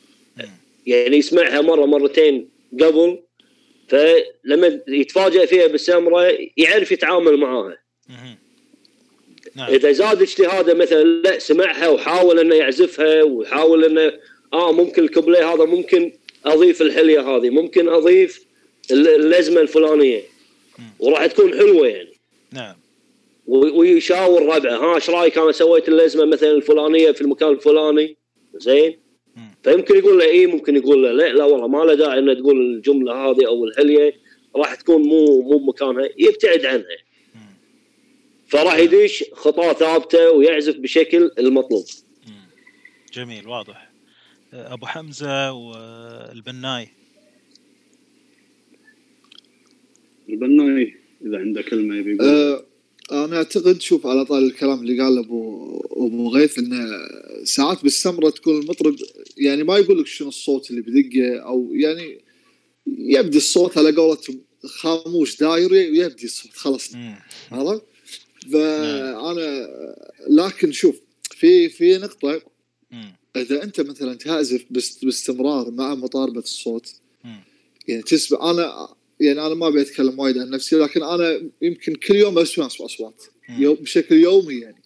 يعني 0.87 1.17
يسمعها 1.17 1.61
مرة 1.61 1.85
مرتين 1.85 2.49
قبل. 2.81 3.19
فلما 3.87 4.79
يتفاجئ 4.87 5.47
فيها 5.47 5.67
بالسمرة 5.67 6.37
يعرف 6.57 6.91
يتعامل 6.91 7.37
معاها. 7.37 7.77
نعم. 9.55 9.69
إذا 9.69 9.91
زاد 9.91 10.21
اجتهاده 10.21 10.73
مثلا 10.73 11.03
لا 11.03 11.39
سمعها 11.39 11.87
وحاول 11.87 12.39
إنه 12.39 12.55
يعزفها 12.55 13.23
ويحاول 13.23 13.85
إنه 13.85 14.13
آه 14.53 14.71
ممكن 14.71 15.03
الكوبليه 15.03 15.53
هذا 15.53 15.65
ممكن 15.65 16.13
أضيف 16.45 16.81
الحلية 16.81 17.21
هذه. 17.35 17.49
ممكن 17.49 17.89
أضيف 17.89 18.45
ال- 18.91 19.07
اللزمه 19.07 19.61
الفلانية. 19.61 20.21
وراح 20.99 21.25
تكون 21.25 21.53
حلوة 21.53 21.87
يعني. 21.87 22.13
نعم. 22.51 22.75
ويشاور 23.47 24.45
ربعه. 24.55 24.77
ها 24.77 24.95
إيش 24.95 25.09
رأيك؟ 25.09 25.37
أنا 25.37 25.51
سويت 25.51 25.89
اللزمه 25.89 26.25
مثلا 26.25 26.51
الفلانية 26.51 27.11
في 27.11 27.21
المكان 27.21 27.49
الفلاني. 27.49 28.17
زين. 28.55 28.99
فيمكن 29.63 29.97
يقول 29.97 30.19
له 30.19 30.25
إيه 30.25 30.47
ممكن 30.47 30.75
يقول 30.75 31.03
له. 31.03 31.11
لا 31.11 31.33
لا 31.33 31.43
والله 31.45 31.67
ما 31.67 31.85
له 31.85 31.93
داعي 31.93 32.19
إنه 32.19 32.33
تقول 32.33 32.61
الجملة 32.61 33.13
هذه 33.13 33.47
أو 33.47 33.65
الحلية 33.65 34.15
راح 34.55 34.75
تكون 34.75 35.01
مو 35.01 35.41
مو 35.41 35.57
بمكانها. 35.57 36.09
يبتعد 36.17 36.65
عنها. 36.65 36.97
فراح 38.47 38.77
يدش 38.77 39.23
خطاه 39.33 39.73
ثابتة 39.73 40.31
ويعزف 40.31 40.77
بشكل 40.77 41.31
المطلوب. 41.39 41.85
جميل 43.13 43.47
واضح. 43.47 43.90
أبو 44.53 44.85
حمزة 44.85 45.51
والبناي 45.51 46.89
البناي 50.29 50.93
إذا 51.25 51.37
عنده 51.37 51.61
كلمة 51.61 51.95
يبي 51.95 52.11
يقول 52.11 52.27
آه، 52.27 52.65
أنا 53.11 53.37
أعتقد 53.37 53.81
شوف 53.81 54.07
على 54.07 54.25
طال 54.25 54.43
الكلام 54.43 54.79
اللي 54.79 55.01
قال 55.01 55.17
أبو 55.17 55.77
أبو 55.91 56.29
غيث 56.29 56.59
إنه 56.59 56.85
ساعات 57.43 57.83
بالسمرة 57.83 58.29
تكون 58.29 58.61
المطرب 58.61 58.95
يعني 59.37 59.63
ما 59.63 59.77
يقول 59.77 59.99
لك 59.99 60.07
شنو 60.07 60.27
الصوت 60.27 60.71
اللي 60.71 60.81
بدقة 60.81 61.39
أو 61.39 61.69
يعني 61.73 62.21
يبدي 62.87 63.37
الصوت 63.37 63.77
على 63.77 63.91
قولتهم 63.91 64.41
خاموش 64.65 65.37
داير 65.37 65.73
يبدي 65.73 66.25
الصوت 66.25 66.53
خلاص. 66.53 66.95
عرفت؟ 67.51 67.83
فأنا 68.51 69.67
لكن 70.29 70.71
شوف 70.71 71.01
في 71.31 71.69
في 71.69 71.97
نقطة 71.97 72.41
مم. 72.91 73.20
إذا 73.35 73.63
أنت 73.63 73.81
مثلا 73.81 74.13
تعزف 74.13 74.65
باست- 74.69 75.05
باستمرار 75.05 75.71
مع 75.71 75.95
مطاربة 75.95 76.39
الصوت. 76.39 76.93
يعني 77.87 78.01
تسمع 78.01 78.51
أنا 78.51 78.87
يعني 79.19 79.45
أنا 79.45 79.53
ما 79.55 79.67
أبي 79.67 79.81
أتكلم 79.81 80.19
وايد 80.19 80.37
عن 80.37 80.49
نفسي 80.49 80.75
لكن 80.75 81.03
أنا 81.03 81.41
يمكن 81.61 81.95
كل 81.95 82.15
يوم 82.15 82.39
أسمع 82.39 82.65
أصوات. 82.65 83.23
يوم 83.49 83.75
بشكل 83.75 84.15
يومي 84.15 84.53
يعني. 84.55 84.81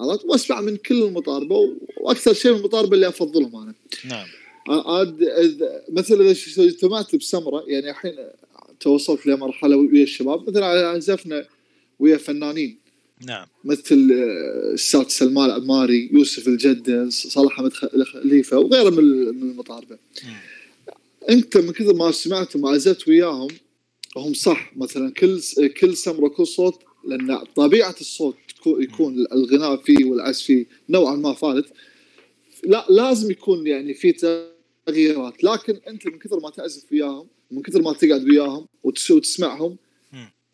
عرفت 0.00 0.24
وأسمع 0.24 0.60
من 0.60 0.76
كل 0.76 1.02
المطاربة 1.02 1.56
وأكثر 2.00 2.32
شيء 2.34 2.52
من 2.52 2.58
المطاربة 2.58 2.94
اللي 2.94 3.08
أفضلهم 3.08 3.56
أنا 3.56 3.74
نعم 4.04 4.26
عاد 4.68 5.28
مثلا 5.88 6.30
إذا 6.30 6.64
اجتمعت 6.64 7.16
بسمرة 7.16 7.64
يعني 7.68 7.90
الحين 7.90 8.14
توصلت 8.80 9.26
لمرحلة 9.26 9.76
ويا 9.76 10.02
الشباب 10.02 10.50
مثلا 10.50 10.66
عزفنا 10.66 11.46
ويا 11.98 12.16
فنانين 12.16 12.78
نعم 13.26 13.46
مثل 13.64 14.10
آه، 14.12 14.68
الاستاذ 14.70 15.08
سلمان 15.08 15.50
العماري 15.50 16.10
يوسف 16.12 16.48
الجده 16.48 17.08
صالح 17.10 17.52
أحمد 17.58 17.72
خليفه 18.04 18.58
وغيره 18.58 18.90
من 18.90 19.04
من 19.40 19.50
المطاربة. 19.50 19.98
أنت 21.30 21.56
من 21.56 21.72
كثر 21.72 21.94
ما 21.94 22.10
سمعت 22.12 22.56
وعزفت 22.56 23.08
وياهم 23.08 23.48
هم 24.16 24.34
صح 24.34 24.76
مثلا 24.76 25.10
كل 25.12 25.40
كل 25.80 25.96
سمرة 25.96 26.28
كل 26.28 26.46
صوت 26.46 26.80
لأن 27.08 27.38
طبيعة 27.56 27.94
الصوت 28.00 28.36
يكون 28.66 29.26
الغناء 29.32 29.76
فيه 29.76 30.04
والعزف 30.04 30.42
فيه 30.44 30.66
نوعا 30.88 31.16
ما 31.16 31.32
فالت 31.32 31.66
لا 32.64 32.86
لازم 32.90 33.30
يكون 33.30 33.66
يعني 33.66 33.94
في 33.94 34.12
تغييرات 34.86 35.44
لكن 35.44 35.76
أنت 35.88 36.06
من 36.06 36.18
كثر 36.18 36.40
ما 36.40 36.50
تعزف 36.50 36.92
وياهم 36.92 37.26
من 37.50 37.62
كثر 37.62 37.82
ما 37.82 37.92
تقعد 37.92 38.24
وياهم 38.24 38.66
وتس- 38.84 39.10
وتسمعهم. 39.10 39.76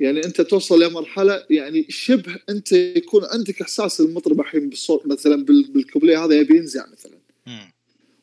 يعني 0.01 0.25
أنت 0.25 0.41
توصل 0.41 0.83
لمرحله 0.83 1.45
يعني 1.51 1.87
شبه 1.89 2.37
أنت 2.49 2.73
يكون 2.73 3.23
عندك 3.25 3.61
إحساس 3.63 4.01
المطرب 4.01 4.41
الحين 4.41 4.69
بالصوت 4.69 5.07
مثلا 5.07 5.45
بال- 5.45 5.71
بالكوبليه 5.73 6.25
هذا 6.25 6.35
يبي 6.35 6.57
ينزع 6.57 6.85
مثلا. 6.93 7.19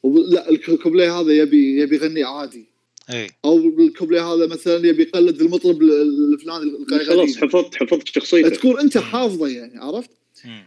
لا 0.04 0.50
الكوبليه 0.50 1.20
هذا 1.20 1.32
يبي 1.34 1.80
يبي 1.82 1.96
يغني 1.96 2.24
عادي. 2.24 2.66
إي. 3.10 3.28
أو 3.46 3.70
بالكوبليه 3.70 4.34
هذا 4.34 4.48
مثلا 4.48 4.88
يبي 4.88 5.04
يقلد 5.04 5.42
المطرب 5.42 5.82
ال- 5.82 6.34
الفلاني 6.34 7.06
خلاص 7.06 7.38
حفظت 7.38 7.76
حفظت 7.76 8.08
شخصيته. 8.08 8.50
تكون 8.50 8.80
أنت 8.80 8.98
حافظه 8.98 9.48
يعني 9.48 9.78
عرفت؟ 9.80 10.10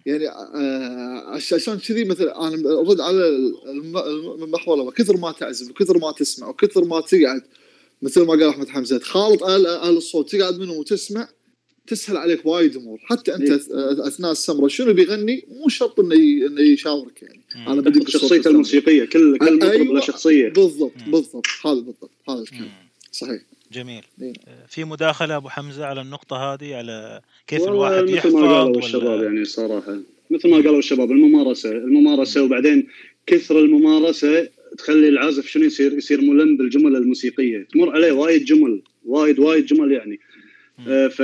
يعني 0.06 0.28
آه 0.28 1.24
عش- 1.35 1.52
عشان 1.55 1.78
كذي 1.78 2.05
مثلا 2.05 2.48
أنا 2.48 2.78
أرد 2.80 3.01
على 3.01 3.28
الم- 3.28 3.98
الم- 3.98 4.43
المحور. 4.44 4.90
كثر 4.90 5.16
ما 5.16 5.32
تعزف 5.32 5.70
وكثر 5.70 5.98
ما 5.98 6.12
تسمع 6.12 6.48
وكثر 6.48 6.85
ما 6.85 7.01
تقعد 7.01 7.43
مثل 8.03 8.20
ما 8.23 8.31
قال 8.31 8.49
أحمد 8.49 8.69
حمزة 8.69 8.99
تخالط 8.99 9.43
أهل 9.43 9.66
أهل 9.66 9.97
الصوت 9.97 10.37
تقعد 10.37 10.59
منهم 10.59 10.77
وتسمع 10.77 11.29
تسهل 11.87 12.16
عليك 12.16 12.47
وايد 12.47 12.77
أمور 12.77 12.99
حتى 13.05 13.35
أنت 13.35 13.51
إيه. 13.51 14.09
أثناء 14.09 14.33
السمرة 14.33 14.69
شنو 14.69 14.93
بيغني 14.93 15.45
مو 15.49 15.69
شرط 15.69 16.01
إنه 16.01 16.15
ي- 16.15 16.47
إنه 16.47 16.61
يشاورك 16.61 17.23
يعني 17.23 17.41
مم. 17.57 17.69
أنا 17.73 17.81
بدي 17.81 18.11
شخصيته 18.11 18.49
الموسيقية 18.51 19.05
كل 19.05 19.39
كل 19.39 19.57
مطرب 19.57 19.70
أيوة. 19.70 19.95
له 19.95 20.01
شخصية 20.01 20.49
بالضبط 20.49 20.93
مم. 21.07 21.12
بالضبط 21.12 21.47
هذا 21.66 21.75
بالضبط 21.75 22.11
هذا 22.29 22.39
الكلام. 22.43 22.69
صحيح 23.12 23.43
جميل 23.73 24.03
إيه. 24.23 24.33
في 24.69 24.85
مداخلة 24.85 25.37
أبو 25.37 25.49
حمزة 25.49 25.87
على 25.87 26.01
النقطة 26.01 26.37
هذه 26.37 26.75
على 26.75 27.20
كيف 27.47 27.61
والله 27.62 27.89
الواحد 27.89 28.03
مثل 28.05 28.15
يحفظ 28.15 28.35
ما 28.35 28.41
قالوا 28.41 28.77
ولا 28.77 28.79
الشباب 28.87 29.23
يعني 29.23 29.45
صراحة 29.45 29.99
مثل 30.31 30.49
ما 30.51 30.57
قالوا 30.57 30.79
الشباب 30.79 31.11
الممارسة 31.11 31.70
الممارسة 31.70 32.43
وبعدين 32.43 32.87
كثر 33.27 33.59
الممارسة 33.59 34.49
تخلي 34.78 35.09
العازف 35.09 35.47
شنو 35.47 35.65
يصير؟ 35.65 35.93
يصير 35.93 36.20
ملم 36.20 36.57
بالجمل 36.57 36.97
الموسيقية. 36.97 37.66
تمر 37.73 37.90
عليه 37.90 38.12
وايد 38.12 38.45
جمل 38.45 38.82
وايد 39.05 39.39
وايد 39.39 39.66
جمل 39.66 39.93
يعني. 39.93 40.20
آه 40.89 41.09
ف 41.09 41.23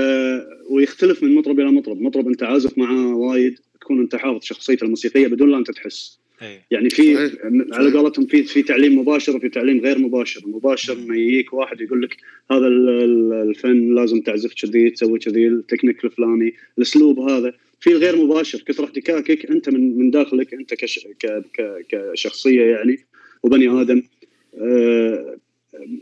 ويختلف 0.71 1.23
من 1.23 1.35
مطرب 1.35 1.61
إلى 1.61 1.71
مطرب. 1.73 2.01
مطرب 2.03 2.29
أنت 2.29 2.43
عازف 2.43 2.79
معاه 2.79 3.15
وايد 3.17 3.59
تكون 3.81 4.01
أنت 4.01 4.17
حافظ 4.17 4.45
شخصيته 4.45 4.85
الموسيقية 4.85 5.27
بدون 5.27 5.51
لا 5.51 5.59
أنت 5.59 5.71
تحس. 5.71 6.19
إي. 6.43 6.61
يعني 6.71 6.91
في 6.91 7.15
صحيح. 7.15 7.33
على 7.73 7.93
قولتهم 7.93 8.27
في 8.27 8.43
في 8.43 8.63
تعليم 8.63 8.99
مباشر 8.99 9.37
وفي 9.37 9.49
تعليم 9.49 9.81
غير 9.81 9.99
مباشر، 9.99 10.43
مباشر. 10.47 10.93
انه 10.93 11.17
يجيك 11.19 11.53
واحد 11.53 11.81
يقول 11.81 12.03
لك 12.03 12.17
هذا 12.51 12.67
ال- 12.67 12.89
ال- 12.89 13.49
الفن 13.49 13.95
لازم 13.95 14.21
تعزف 14.21 14.55
كذي 14.63 14.91
تسوي 14.91 15.19
كذي 15.19 15.47
التكنيك 15.49 16.05
الفلاني، 16.05 16.55
الأسلوب 16.79 17.19
هذا، 17.21 17.55
في 17.81 17.91
الغير 17.91 18.17
مباشر 18.25 18.59
كثر 18.67 18.85
احتكاكك 18.85 19.47
أنت 19.47 19.69
من 19.69 19.99
من 19.99 20.11
داخلك 20.11 20.55
أنت 20.55 20.75
كش 20.75 21.09
ك 21.21 21.27
ك 21.27 21.87
كشخصية 21.89 22.63
يعني 22.65 22.99
وبني 23.45 23.81
آدم 23.81 24.03
آه، 24.59 25.37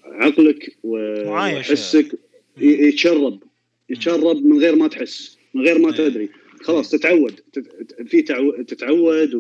عقلك. 0.05 0.77
وحسك 0.85 2.19
يتشرب 2.61 3.43
يتشرب 3.91 4.47
من 4.47 4.59
غير 4.59 4.77
ما 4.77 4.89
تحس 4.89 5.39
من 5.55 5.63
غير 5.63 5.79
ما 5.79 5.89
إيه. 5.89 5.95
تدري 6.09 6.29
خلاص 6.61 6.91
تتعود 6.91 7.41
تت- 7.53 8.03
في 8.09 8.23
تعو- 8.23 8.63
تتعود. 8.63 9.35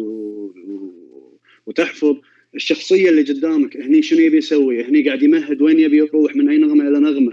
وتحفظ 1.66 2.16
الشخصية 2.55 3.09
اللي 3.11 3.23
قدامك 3.23 3.77
هني 3.77 4.03
شنو 4.03 4.20
يبي 4.20 4.37
يسوي 4.37 4.85
هني 4.85 5.03
قاعد 5.07 5.23
يمهد 5.23 5.62
وين 5.62 5.81
يبي 5.81 5.97
يروح 5.97 6.37
من 6.37 6.49
أي 6.49 6.59
نغمة 6.59 6.89
إلى 6.89 6.99
نغمة 7.01 7.33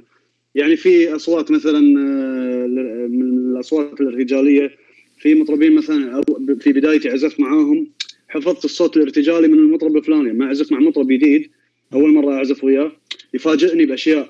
يعني 0.56 0.76
في 0.76 1.16
أصوات 1.16 1.52
مثلا 1.52 1.78
آه، 2.00 2.68
من 3.08 3.22
الأصوات 3.52 4.02
الرجالية 4.02 4.72
في 5.20 5.36
مطربين 5.36 5.76
مثلا 5.76 6.22
في 6.60 6.74
بدايتي 6.74 7.10
عزفت 7.10 7.40
معاهم 7.40 7.88
حفظت 8.30 8.66
الصوت 8.66 8.98
الارتجالي 8.98 9.48
من 9.48 9.60
المطرب 9.60 9.98
الفلاني. 9.98 10.34
ما 10.34 10.46
أعزف 10.46 10.72
مع 10.72 10.80
مطرب 10.80 11.08
جديد 11.08 11.52
أول 11.94 12.14
مرة 12.14 12.34
أعزف 12.34 12.64
وياه 12.64 12.92
يفاجئني 13.34 13.86
بأشياء. 13.86 14.30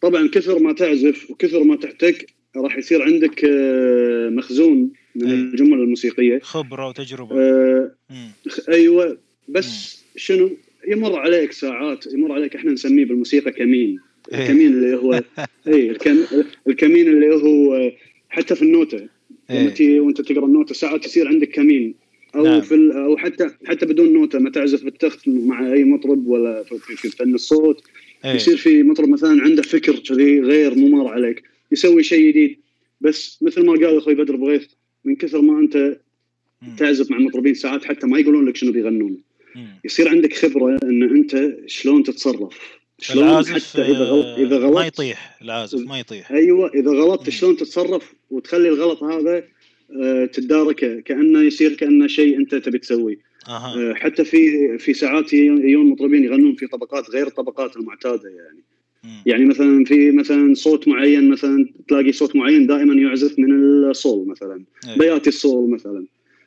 طبعا 0.00 0.28
كثر 0.28 0.58
ما 0.58 0.72
تعزف 0.72 1.30
وكثر 1.30 1.64
ما 1.64 1.76
تحتك 1.76 2.26
راح 2.56 2.78
يصير 2.78 3.02
عندك 3.02 3.44
آه، 3.44 4.28
مخزون 4.28 4.90
من. 5.14 5.30
الجمل 5.30 5.72
الموسيقية. 5.80 6.38
خبرة 6.38 6.88
وتجربة. 6.88 7.36
آه،. 7.40 7.94
أيوه. 8.68 9.18
بس 9.48 10.04
شنو؟ 10.16 10.50
يمر 10.88 11.16
عليك 11.16 11.52
ساعات 11.52 12.06
يمر 12.06 12.32
عليك 12.32 12.56
إحنا 12.56 12.72
نسميه 12.72 13.04
بالموسيقى 13.04 13.52
كمين. 13.52 13.98
إيه. 14.32 14.42
الكمين 14.42 14.66
اللي 14.66 14.96
هو 14.96 15.12
اي 15.68 15.90
الكم 15.90 16.16
الكمين 16.68 17.08
اللي 17.08 17.34
هو 17.34 17.92
حتى 18.28 18.54
في 18.54 18.62
النوتة. 18.62 18.96
لما 18.96 19.08
إيه. 19.50 19.68
تي 19.68 20.00
وانت 20.00 20.20
تقرأ 20.20 20.46
النوتة 20.46 20.74
ساعات 20.74 21.06
يصير 21.06 21.28
عندك 21.28 21.48
كمين 21.48 21.94
أو 22.34 22.44
نعم. 22.44 22.60
في 22.60 22.92
أو 22.94 23.16
حتى 23.16 23.50
حتى 23.66 23.86
بدون 23.86 24.12
نوتة 24.12 24.38
ما 24.38 24.50
تعزف 24.50 24.84
بالتخت 24.84 25.28
مع 25.28 25.72
أي 25.72 25.84
مطرب 25.84 26.26
ولا 26.26 26.62
في, 26.62 27.08
فن 27.08 27.34
الصوت 27.34 27.82
إيه. 28.24 28.32
يصير 28.32 28.56
في 28.56 28.82
مطرب 28.82 29.08
مثلا 29.08 29.42
عنده 29.42 29.62
فكر 29.62 29.98
كذي 29.98 30.40
غير 30.40 30.74
ممر 30.74 31.08
عليك 31.08 31.42
يسوي 31.72 32.02
شيء 32.02 32.28
جديد 32.28 32.58
بس 33.00 33.38
مثل 33.42 33.66
ما 33.66 33.72
قال 33.72 33.96
أخوي 33.96 34.14
بدر 34.14 34.36
بغيث 34.36 34.66
من 35.04 35.16
كثر 35.16 35.40
ما 35.40 35.58
أنت. 35.58 36.00
تعزف 36.78 37.10
مع 37.10 37.18
مطربين 37.18 37.54
ساعات 37.54 37.84
حتى 37.84 38.06
ما 38.06 38.18
يقولون 38.18 38.48
لك 38.48 38.56
شنو 38.56 38.72
بيغنون. 38.72 39.18
يصير 39.84 40.08
عندك 40.08 40.32
خبرة 40.32 40.78
إن 40.82 41.02
أنت 41.02 41.56
شلون 41.66 42.02
تتصرف 42.02 42.77
شلون 43.00 43.28
العازف 43.28 43.70
حتى 43.72 43.82
إذا 43.82 44.04
غلط 44.04 44.38
إذا 44.38 44.56
آه، 44.56 44.58
ما 44.58 44.66
غلط 44.66 44.86
يطيح 44.86 45.38
العازف 45.42 45.78
ما 45.78 45.98
يطيح 45.98 46.32
أيوه 46.32 46.70
إذا 46.74 46.90
غلطت. 46.90 47.30
شلون 47.30 47.56
تتصرف 47.56 48.14
وتخلي 48.30 48.68
الغلط 48.68 49.02
هذا 49.02 49.44
آه، 50.02 50.24
تتداركه 50.24 51.00
كأنه 51.00 51.40
يصير 51.40 51.74
كأنه 51.74 52.06
شيء 52.06 52.36
أنت 52.38 52.54
تبي 52.54 52.78
تسويه 52.78 53.18
آه، 53.48 53.94
حتى 53.94 54.24
في 54.24 54.78
في 54.78 54.94
ساعات 54.94 55.32
يجون 55.32 55.86
مطربين 55.86 56.24
يغنون 56.24 56.54
في 56.54 56.66
طبقات 56.66 57.10
غير 57.10 57.26
الطبقات 57.26 57.76
المعتادة 57.76 58.28
يعني 58.28 58.62
مم. 59.04 59.22
يعني 59.26 59.44
مثلا 59.44 59.84
في 59.84 60.10
مثلا 60.10 60.54
صوت 60.54 60.88
معين 60.88 61.30
مثلا 61.30 61.68
تلاقي 61.88 62.12
صوت 62.12 62.36
معين 62.36 62.66
دائما 62.66 62.94
يعزف 62.94 63.38
من 63.38 63.52
الصول 63.90 64.28
مثلا 64.28 64.64
إيه. 64.88 64.98
بيات 64.98 65.28
الصول 65.28 65.70
مثلا 65.70 66.04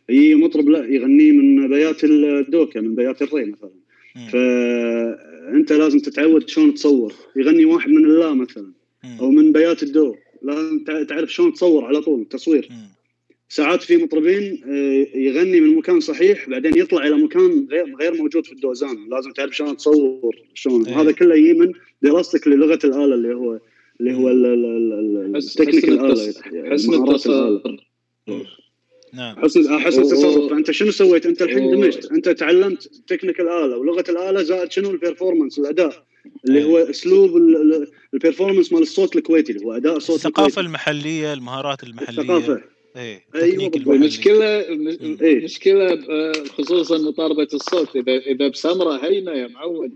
يجي 0.09 0.35
مطرب 0.35 0.69
لا 0.69 0.85
يغني 0.85 1.31
من 1.31 1.67
بيات 1.67 2.03
الدوكة 2.03 2.81
من 2.81 2.95
بيات 2.95 3.21
الري 3.21 3.45
مثلا 3.45 3.69
مم. 4.15 4.29
فانت 5.45 5.71
لازم 5.73 5.99
تتعود 5.99 6.49
شلون 6.49 6.73
تصور 6.73 7.13
يغني 7.35 7.65
واحد 7.65 7.89
من 7.89 8.05
اللا 8.05 8.33
مثلا. 8.33 8.71
أو 9.19 9.31
من 9.31 9.51
بيات 9.51 9.83
الدو 9.83 10.15
لازم 10.41 10.83
تع- 10.83 11.03
تعرف 11.03 11.33
شلون 11.33 11.53
تصور 11.53 11.85
على 11.85 12.01
طول 12.01 12.25
تصوير 12.29 12.67
مم. 12.71 12.87
ساعات 13.49 13.83
في 13.83 13.97
مطربين 13.97 14.61
آه، 14.65 15.17
يغني 15.17 15.59
من 15.61 15.75
مكان 15.75 15.99
صحيح 15.99 16.49
بعدين 16.49 16.77
يطلع 16.77 17.07
إلى 17.07 17.15
مكان 17.17 17.67
غير 17.71 17.95
غير 17.95 18.13
موجود 18.13 18.45
في 18.45 18.51
الدوزان 18.51 19.09
لازم 19.09 19.31
تعرف 19.31 19.55
شلون 19.57 19.77
تصور 19.77 20.35
شلون 20.53 20.85
إيه. 20.87 20.95
وهذا 20.97 21.11
كله 21.11 21.35
يجي 21.35 21.53
من 21.53 21.71
دراستك 22.01 22.47
للغة 22.47 22.79
الآلة 22.83 23.15
اللي 23.15 23.33
هو 23.35 23.59
اللي 23.99 24.13
هو 24.13 24.29
ال- 24.29 24.45
ال- 24.45 24.65
ال- 24.65 25.17
ال- 25.25 25.35
حسن 25.35 25.63
التكنيك 25.63 25.85
حسن 25.85 25.93
الآلة 25.93 26.31
التص- 26.31 26.71
حسن. 26.71 26.93
التصرف 26.93 27.61
نعم. 29.13 29.35
حسن 29.43 29.79
حسن 29.79 30.01
و- 30.01 30.05
التصرف 30.05 30.49
فانت 30.49 30.71
شنو 30.71 30.91
سويت؟ 30.91 31.25
أنت 31.25 31.41
الحين 31.41 31.71
دمجت 31.71 32.11
أنت 32.11 32.29
تعلمت 32.29 32.89
تكنيك 33.07 33.39
الاله 33.39 33.77
ولغة 33.77 34.03
الآلة 34.09 34.43
زائد 34.43 34.71
شنو؟ 34.71 34.91
ال 34.91 34.97
performance 34.97 35.59
الأداء 35.59 36.05
اللي 36.47 36.59
إيه. 36.59 36.65
هو 36.65 36.77
أسلوب 36.77 37.37
ال- 37.37 37.55
ال- 37.55 37.87
ال 38.13 38.18
performance 38.18 38.73
مال 38.73 38.81
الصوت 38.81 39.15
الكويتي 39.15 39.51
اللي 39.51 39.65
هو 39.65 39.71
أداء 39.73 39.97
الصوت 39.97 40.15
الثقافة 40.15 40.39
الكويتي 40.47 40.59
المحلية 40.67 41.33
المهارات 41.33 41.83
المحلية. 41.83 42.21
الثقافة. 42.21 42.61
إيه 42.97 43.25
أيوة 43.35 43.71
المشكلة 43.77 44.45
إيه. 44.59 45.37
المشكلة 45.39 45.95
ب- 45.95 46.47
خصوصا 46.47 46.97
مطاربة 46.97 47.47
الصوت. 47.53 47.95
إذا 47.95 48.17
إذا 48.17 48.47
بسمرة 48.47 49.05
هينة 49.05 49.31
يا 49.31 49.47
معود 49.47 49.91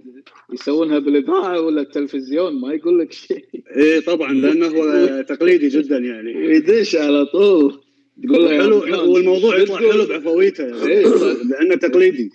يسوونها 0.53 0.99
بالإذاعة 0.99 1.61
ولا 1.61 1.81
التلفزيون 1.81 2.61
ما 2.61 2.73
يقول 2.73 2.99
لك 2.99 3.11
شيء. 3.13 3.45
إيه 3.77 3.99
طبعا 3.99 4.33
لأنه 4.33 4.67
هو 4.67 5.21
تقليدي 5.29 5.67
جدا 5.67 5.97
يعني. 5.97 6.31
يدش 6.55 6.95
على 6.95 7.25
طول. 7.25 7.81
تقول 8.23 8.43
له 8.45 8.49
حلو 8.63 8.81
فلان، 8.81 8.99
والموضوع 8.99 9.57
يطلع؟ 9.57 9.77
حلو 9.77 10.05
بعفويته 10.05 10.63
يعني 10.63 10.87
إيه. 10.87 11.05
لأنه 11.43 11.75
تقليدي 11.75 12.31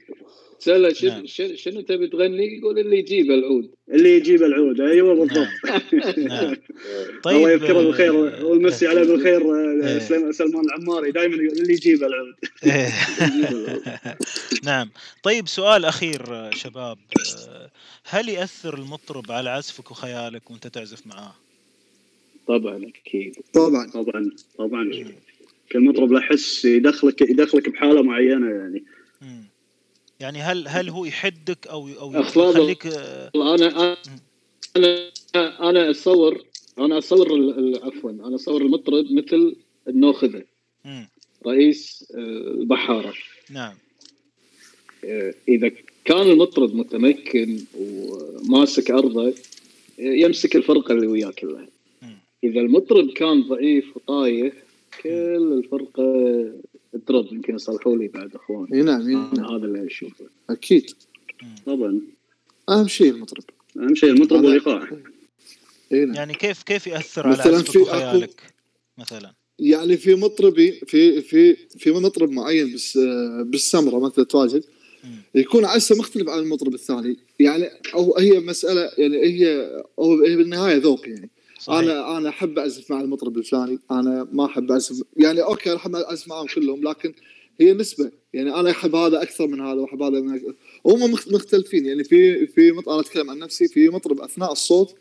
تسأله 0.61 0.79
نعم. 0.79 0.95
شنو 0.95 1.27
شنو- 1.27 1.57
شنو 1.57 1.81
تبي 1.81 2.07
تغني 2.09 2.59
يقول 2.59 2.79
اللي 2.79 2.99
يجيب 2.99 3.31
العود 3.31 3.71
اللي 3.91 4.17
يجيب 4.17 4.43
العود 4.43 4.81
أيوه 4.81 5.15
بالضبط 5.15 5.49
نعم. 6.19 6.57
الله 7.27 7.51
يذكره 7.51 7.73
بالخير 7.83 8.13
ويمسي 8.45 8.87
عليه 8.87 9.03
بالخير 9.03 9.41
إيه. 9.55 9.97
آه، 9.97 10.31
سلمان 10.31 10.65
العماري 10.65 11.11
دائما 11.13 11.35
يقول 11.35 11.59
اللي 11.59 11.73
يجيب 11.73 12.05
العود 12.05 12.35
إيه. 12.67 12.93
نعم 14.65 14.91
طيب 15.23 15.49
سؤال 15.49 15.85
أخير 15.85 16.23
آه، 16.31 16.51
شباب 16.51 16.99
آه، 17.49 17.71
هل 18.05 18.29
يأثر 18.29 18.75
المطرب 18.79 19.33
على 19.33 19.51
عزفك 19.51 19.91
وخيالك 19.91 20.51
وأنت 20.51 20.67
تعزف 20.67 21.07
معاه؟ 21.07 21.35
طبعا 22.47 22.91
أكيد 23.07 23.37
طبعا 23.53 23.91
طبعا 23.91 24.31
طبعا 24.59 24.91
كل 25.73 25.81
مطرب 25.81 26.13
له 26.13 26.21
حس 26.21 26.65
يدخلك 26.65 27.21
يدخلك 27.21 27.69
بحالة 27.69 28.03
معينة 28.03 28.51
يعني 28.51 28.85
مم. 29.23 29.45
يعني 30.21 30.39
هل 30.39 30.69
هل 30.69 30.89
هو 30.89 31.05
يحدك 31.05 31.67
أو 31.67 31.89
أخلاق 32.21 32.51
يخليك 32.51 32.87
آه، 32.87 33.31
أنا 33.35 33.97
أنا 34.77 35.09
أنا 35.71 35.91
اتصور 35.91 36.45
أنا 36.79 36.99
اتصور 36.99 37.29
عفوا 37.83 38.11
أنا 38.11 38.35
اتصور 38.35 38.63
المطرب 38.63 39.13
مثل 39.13 39.57
النوخذه. 39.89 40.43
رئيس 41.47 42.13
آه، 42.15 42.19
البحاره 42.61 43.15
نعم 43.51 43.75
آه، 45.05 45.35
إذا 45.49 45.71
كان 46.05 46.31
المطرب 46.31 46.75
متمكن 46.75 47.59
وماسك 47.79 48.91
أرضه 48.91 49.29
آه، 49.29 49.33
يمسك 49.99 50.57
الفرقة 50.57 50.93
اللي 50.93 51.07
وياه 51.07 51.31
كلها. 51.31 51.67
إذا 52.45 52.61
المطرب 52.61 53.11
كان 53.11 53.43
ضعيف 53.43 53.97
وطايح 53.97 54.53
كل 55.03 55.53
الفرقة 55.53 56.05
تضرب 56.93 57.33
يمكن 57.33 57.55
يصلحوا 57.55 57.97
لي 57.97 58.09
بعد 58.09 58.35
اخوان 58.35 58.75
إي 58.75 58.83
نعم 58.83 59.01
أنا 59.01 59.31
نعم. 59.35 59.55
هذا 59.55 59.65
اللي 59.65 59.87
أشوفه. 59.87 60.25
أكيد. 60.51 60.91
طبعا. 61.67 62.01
أهم 62.69 62.89
شيء 62.89 63.11
المطرب. 63.11 63.45
أهم 63.77 63.95
شيء 63.95 64.11
المطرب 64.11 64.45
والايقاع 64.45 64.89
إي 65.93 66.05
نعم. 66.05 66.15
يعني 66.15 66.35
كيف 66.35 66.63
كيف 66.63 66.89
على 66.89 66.99
مثلاً 67.31 67.57
عزفك 67.57 67.71
في 67.71 67.79
وخيالك 67.79 68.43
مثلا؟ 68.99 69.35
يعني 69.59 69.97
في 69.97 70.15
مطربي 70.15 70.73
في 70.73 71.23
في 71.23 71.55
في 71.55 71.91
مطرب 71.91 72.31
معين 72.31 72.75
بس 72.75 72.99
بالسمرة 73.45 73.99
مثلا 73.99 74.25
تواجد. 74.25 74.65
يكون 75.35 75.65
عزفه 75.65 75.97
مختلف 75.99 76.29
عن 76.29 76.39
المطرب 76.39 76.75
الثاني. 76.75 77.17
يعني 77.41 77.71
أو 77.95 78.17
هي 78.19 78.41
مسألة 78.41 78.91
يعني 78.99 79.17
هي 79.17 79.71
أو 79.99 80.23
هي 80.23 80.37
بالنهاية 80.37 80.77
ذوق 80.77 81.09
يعني. 81.09 81.31
صحيح. 81.61 81.79
أنا 81.79 82.17
أنا 82.19 82.29
أحب 82.29 82.59
أعزف 82.59 82.91
مع 82.91 83.01
المطرب 83.01 83.39
الفلاني. 83.39 83.79
أنا 83.91 84.29
ما 84.33 84.47
أحب 84.47 84.71
اعزف 84.71 85.03
يعني 85.17 85.43
أوكي 85.43 85.71
أنا 85.71 85.77
أحب 85.79 85.97
أعزف 85.97 86.29
معاهم 86.29 86.47
كلهم 86.47 86.89
لكن 86.89 87.15
هي 87.61 87.73
نسبة. 87.73 88.11
يعني 88.33 88.55
أنا 88.55 88.71
أحب 88.71 88.95
هذا 88.95 89.23
أكثر 89.23 89.47
من 89.47 89.61
هذا 89.61 89.75
وأحب 89.81 90.03
هذا 90.03 90.21
من 90.21 90.35
أكثر. 90.35 90.55
هم 90.87 91.13
مخ- 91.13 91.29
مختلفين. 91.29 91.87
يعني 91.87 92.05
في 92.05 92.47
في 92.47 92.73
مط... 92.73 92.89
أنا 92.89 93.01
أتكلم 93.01 93.31
عن 93.31 93.39
نفسي 93.39 93.69
في 93.69 93.89
مطرب 93.89 94.21
أثناء 94.21 94.53
الصوت 94.53 94.95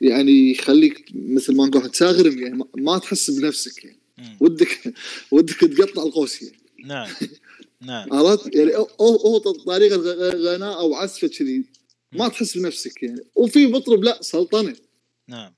يعني 0.00 0.50
يخليك 0.50 1.04
مثل 1.14 1.56
ما 1.56 1.66
نقول 1.66 1.90
تاغرم 1.90 2.38
يعني 2.38 2.64
ما- 2.76 2.98
تحس 2.98 3.30
بنفسك 3.30 3.84
يعني. 3.84 3.96
مم. 4.18 4.36
ودك 4.40 4.94
ودك 5.30 5.54
تقطع 5.54 6.02
القوس 6.02 6.42
يعني. 6.42 6.56
نعم. 6.84 7.08
نعم. 7.80 8.12
عرفت؟ 8.14 8.54
يعني 8.56 8.76
هو 8.76 8.86
هو 9.00 9.38
طريقة 9.38 9.96
غناء 10.30 10.78
أو 10.80 10.94
عزفة 10.94 11.28
كذي. 11.28 11.64
ما 12.12 12.28
تحس 12.28 12.58
بنفسك 12.58 13.02
يعني. 13.02 13.20
وفي 13.34 13.66
مطرب 13.66 14.04
لا 14.04 14.18
سلطنة. 14.22 14.74
نعم. 15.28 15.52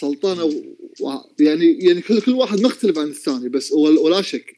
سلطنه 0.00 0.44
و... 0.44 0.52
و... 1.00 1.12
يعني 1.40 1.78
يعني 1.78 2.00
كل 2.00 2.20
كل 2.20 2.32
واحد 2.32 2.60
مختلف 2.60 2.98
عن 2.98 3.08
الثاني 3.08 3.48
بس 3.48 3.72
ولا 3.72 4.00
ولا 4.00 4.22
شك. 4.22 4.56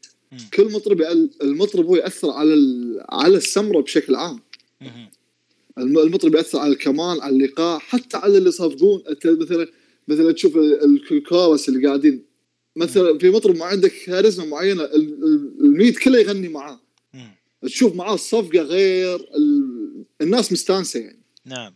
كل 0.54 0.72
مطرب 0.72 1.02
المطرب 1.42 1.86
هو 1.86 1.96
يأثر 1.96 2.30
على 2.30 2.54
ال... 2.54 3.00
على 3.08 3.36
السمره 3.36 3.80
بشكل 3.80 4.14
عام. 4.14 4.40
المطرب 5.78 6.34
يأثر 6.34 6.58
على 6.58 6.72
الكمان 6.72 7.20
على 7.20 7.36
الايقاع 7.36 7.78
حتى 7.78 8.16
على 8.16 8.38
اللي 8.38 8.48
يصفقون. 8.48 9.02
أنت 9.08 9.26
مثلا 9.26 9.66
مثلا 10.08 10.32
تشوف 10.32 10.56
ال- 10.56 11.00
الكورس 11.12 11.68
اللي 11.68 11.86
قاعدين. 11.86 12.24
مثلا 12.76 13.18
في 13.18 13.30
مطرب 13.30 13.56
ما 13.56 13.64
عندك 13.64 13.92
كاريزما 14.06 14.46
معينة 14.46 14.84
ال- 14.84 15.24
ال- 15.24 15.54
الميت 15.60 15.98
كله 15.98 16.18
يغني 16.18 16.48
معاه. 16.48 16.80
تشوف 17.62 17.94
معاه 17.94 18.14
الصفقه 18.14 18.58
غير 18.62 19.14
ال... 19.16 20.04
الناس 20.20 20.52
مستانسة 20.52 21.00
يعني. 21.00 21.22
نعم. 21.44 21.74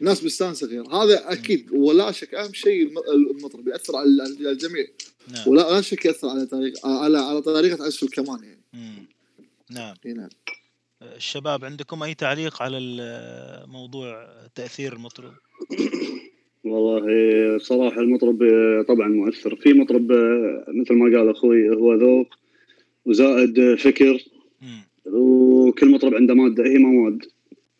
الناس 0.00 0.24
مستانسة 0.24 0.66
غير 0.66 0.88
هذا 0.88 1.32
أكيد 1.32 1.70
ولا 1.72 2.12
شك 2.12 2.34
أهم 2.34 2.52
شيء 2.52 2.82
الم- 2.82 3.30
المطرب 3.40 3.68
يأثر 3.68 3.96
على 3.96 4.22
على 4.22 4.50
الجميع. 4.50 4.86
نعم. 5.32 5.48
ولا 5.48 5.60
لا 5.62 5.80
شك 5.80 6.04
يأثر 6.04 6.28
على 6.28 6.46
طريقه 6.46 6.88
على 7.04 7.18
على 7.18 7.42
طريقة 7.42 7.84
عزف 7.84 8.02
الكمان 8.02 8.38
يعني. 8.44 8.60
مم. 8.72 9.06
نعم. 9.70 9.94
نعم. 10.06 10.28
الشباب 11.02 11.64
عندكم 11.64 12.02
أي 12.02 12.14
تعليق 12.14 12.62
على 12.62 12.78
موضوع 13.68 14.28
تأثير 14.54 14.92
المطرب؟ 14.92 15.32
والله 16.64 17.58
صراحة 17.58 18.00
المطرب 18.00 18.38
طبعا 18.88 19.08
مؤثر. 19.08 19.56
في 19.56 19.72
مطرب 19.72 20.12
مثل 20.68 20.94
ما 20.94 21.18
قال 21.18 21.30
أخوي 21.30 21.68
هو 21.70 21.94
ذوق 21.94 22.26
وزائد 23.06 23.74
فكر. 23.74 24.24
مم. 24.62 24.80
وكل 25.06 25.90
مطرب 25.90 26.14
عنده 26.14 26.34
مادة 26.34 26.64
هي 26.64 26.78
مواد. 26.78 27.18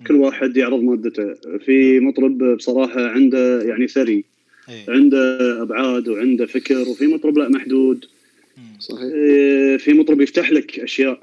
كل 0.06 0.14
واحد 0.14 0.56
يعرض 0.56 0.80
مادته. 0.80 1.34
في 1.58 2.00
مطرب 2.00 2.44
بصراحة 2.56 3.06
عنده 3.06 3.62
يعني 3.62 3.88
ثري 3.88 4.24
إيه. 4.68 4.84
عنده 4.88 5.62
أبعاد 5.62 6.08
وعنده 6.08 6.46
فكر 6.46 6.88
وفي 6.88 7.06
مطرب 7.06 7.38
لا 7.38 7.48
محدود. 7.48 8.04
صحيح. 8.80 9.00
إيه، 9.02 9.76
في 9.76 9.92
مطرب 9.92 10.20
يفتح 10.20 10.52
لك 10.52 10.80
أشياء 10.80 11.20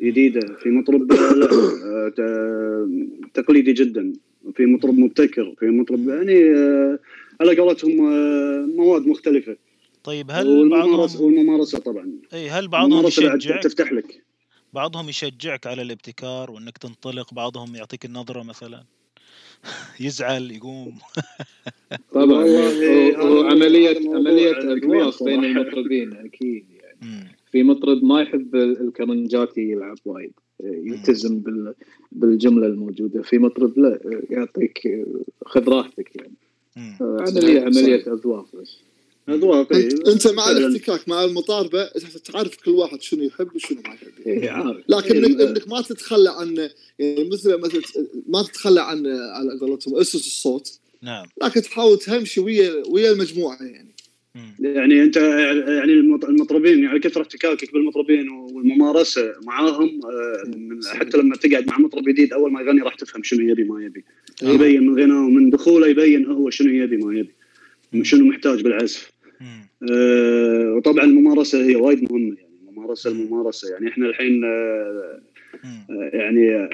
جديدة. 0.00 0.56
في 0.62 0.68
مطرب 0.68 1.12
آه، 1.12 2.88
تقليدي 3.34 3.72
جدا. 3.72 4.12
في 4.54 4.66
مطرب 4.66 4.98
مبتكر. 4.98 5.54
في 5.60 5.66
مطرب 5.66 6.08
يعني 6.08 6.50
آه، 6.54 6.98
على 7.40 7.56
قولتهم 7.56 8.12
آه، 8.12 8.68
مواد 8.76 9.06
مختلفة. 9.06 9.56
طيب 10.04 10.30
هل 10.30 10.48
والممارسه 10.48 10.96
بعضهم 10.96 11.24
والممارسة 11.24 11.78
طبعا. 11.78 12.12
اي 12.34 12.48
هل 12.48 12.68
بعضهم 12.68 13.06
يشجعك؟ 13.06 13.62
تفتح 13.62 13.92
لك. 13.92 14.22
بعضهم 14.72 15.08
يشجعك 15.08 15.66
على 15.66 15.82
الابتكار 15.82 16.50
وإنك 16.50 16.78
تنطلق 16.78 17.34
بعضهم 17.34 17.76
يعطيك 17.76 18.04
النظرة 18.04 18.42
مثلا 18.42 18.84
يزعل 20.00 20.50
يقوم 20.50 20.98
طبعا 22.14 22.26
والله 22.44 23.16
هو- 23.16 23.42
عملية 23.46 23.98
عملية 24.14 24.50
اذواق 24.72 25.24
بين. 25.24 25.44
المطربين 25.44 26.12
أكيد 26.16 26.66
يعني. 26.70 27.28
في 27.52 27.62
مطرب 27.62 28.04
ما 28.04 28.22
يحب 28.22 28.54
ال- 28.56 28.80
الكمنجات 28.80 29.58
يلعب 29.58 29.96
وايد 30.04 30.32
يلتزم 30.64 31.38
بال 31.40 31.74
بالجملة 32.12 32.66
الموجودة 32.66 33.22
في 33.22 33.38
مطرب 33.38 33.78
لا 33.78 33.98
يعطيك 34.30 35.04
خذ 35.46 35.68
راحتك 35.68 36.16
يعني. 36.16 36.34
عملية 37.00 37.60
عملية. 37.60 38.12
اذواق 38.12 38.56
بس 38.56 38.78
اذواق 39.28 39.72
إيه. 39.72 39.84
انت, 39.84 40.08
أنت 40.08 40.26
مع. 40.26 40.50
الاحتكاك 40.50 41.08
مع 41.08 41.24
المطاربه 41.24 41.86
تعرف 42.32 42.56
كل 42.56 42.70
واحد 42.70 43.02
شنو 43.02 43.22
يحب 43.24 43.48
وشنو 43.54 43.78
ما 43.86 43.94
يحب 43.94 44.08
إيه، 44.26 44.50
عارف 44.50 44.76
لكن 44.88 45.14
إيه، 45.24 45.26
انك, 45.26 45.36
ما- 45.40 45.50
إنك 45.50 45.68
ما 45.68 45.80
تتخلى 45.82 46.30
عن 46.30 46.68
يعني 46.98 47.28
مثل 47.32 47.56
مثل 47.60 47.82
ما 48.28 48.42
تتخلى 48.42 48.80
عن 48.80 49.06
على 49.06 49.58
قولتهم 49.60 49.96
أسس 49.96 50.14
الصوت 50.14 50.78
نعم 51.02 51.26
لكن 51.42 51.62
تحاول 51.62 51.98
تمشي 51.98 52.40
ويا 52.40 52.82
ويا 52.88 53.12
المجموعة 53.12 53.62
يعني 53.62 53.94
مم. 54.34 54.54
يعني 54.60 55.02
أنت 55.02 55.16
يعني 55.16 55.92
المط- 55.92 56.24
المطربين 56.24 56.84
يعني 56.84 56.98
كثر 56.98 57.22
احتكاكك 57.22 57.72
بالمطربين 57.72 58.28
والممارسة 58.28 59.32
معاهم 59.42 60.00
آه، 60.04 60.48
من- 60.56 60.84
حتى 60.86 61.18
لما 61.18 61.36
تقعد 61.36 61.66
مع 61.66 61.78
مطرب 61.78 62.04
جديد 62.08 62.32
أول 62.32 62.52
ما 62.52 62.60
يغني 62.60 62.82
راح 62.82 62.94
تفهم 62.94 63.22
شنو 63.22 63.48
يبي 63.48 63.64
ما 63.64 63.84
يبي 63.84 64.04
آه. 64.42 64.48
يبين 64.48 64.86
من 64.86 65.02
غناه 65.02 65.26
ومن 65.26 65.50
دخوله 65.50 65.86
يبين 65.86 66.26
هو 66.26 66.50
شنو 66.50 66.72
يبي 66.72 66.96
ما 66.96 67.14
يبي 67.18 67.34
شنو 68.04 68.24
محتاج 68.24 68.60
بالعزف. 68.62 69.10
آه، 69.92 70.74
وطبعا 70.76 71.04
الممارسة 71.04 71.64
هي 71.64 71.76
وايد 71.76 72.12
مهمة 72.12 72.36
يعني 72.36 72.48
الممارسه 72.68 73.10
الممارسة. 73.10 73.72
يعني 73.72 73.88
إحنا 73.88 74.06
الحين 74.06 74.44
آه،. 74.44 75.20
آه، 75.64 76.10
يعني 76.12 76.54
آه، 76.54 76.70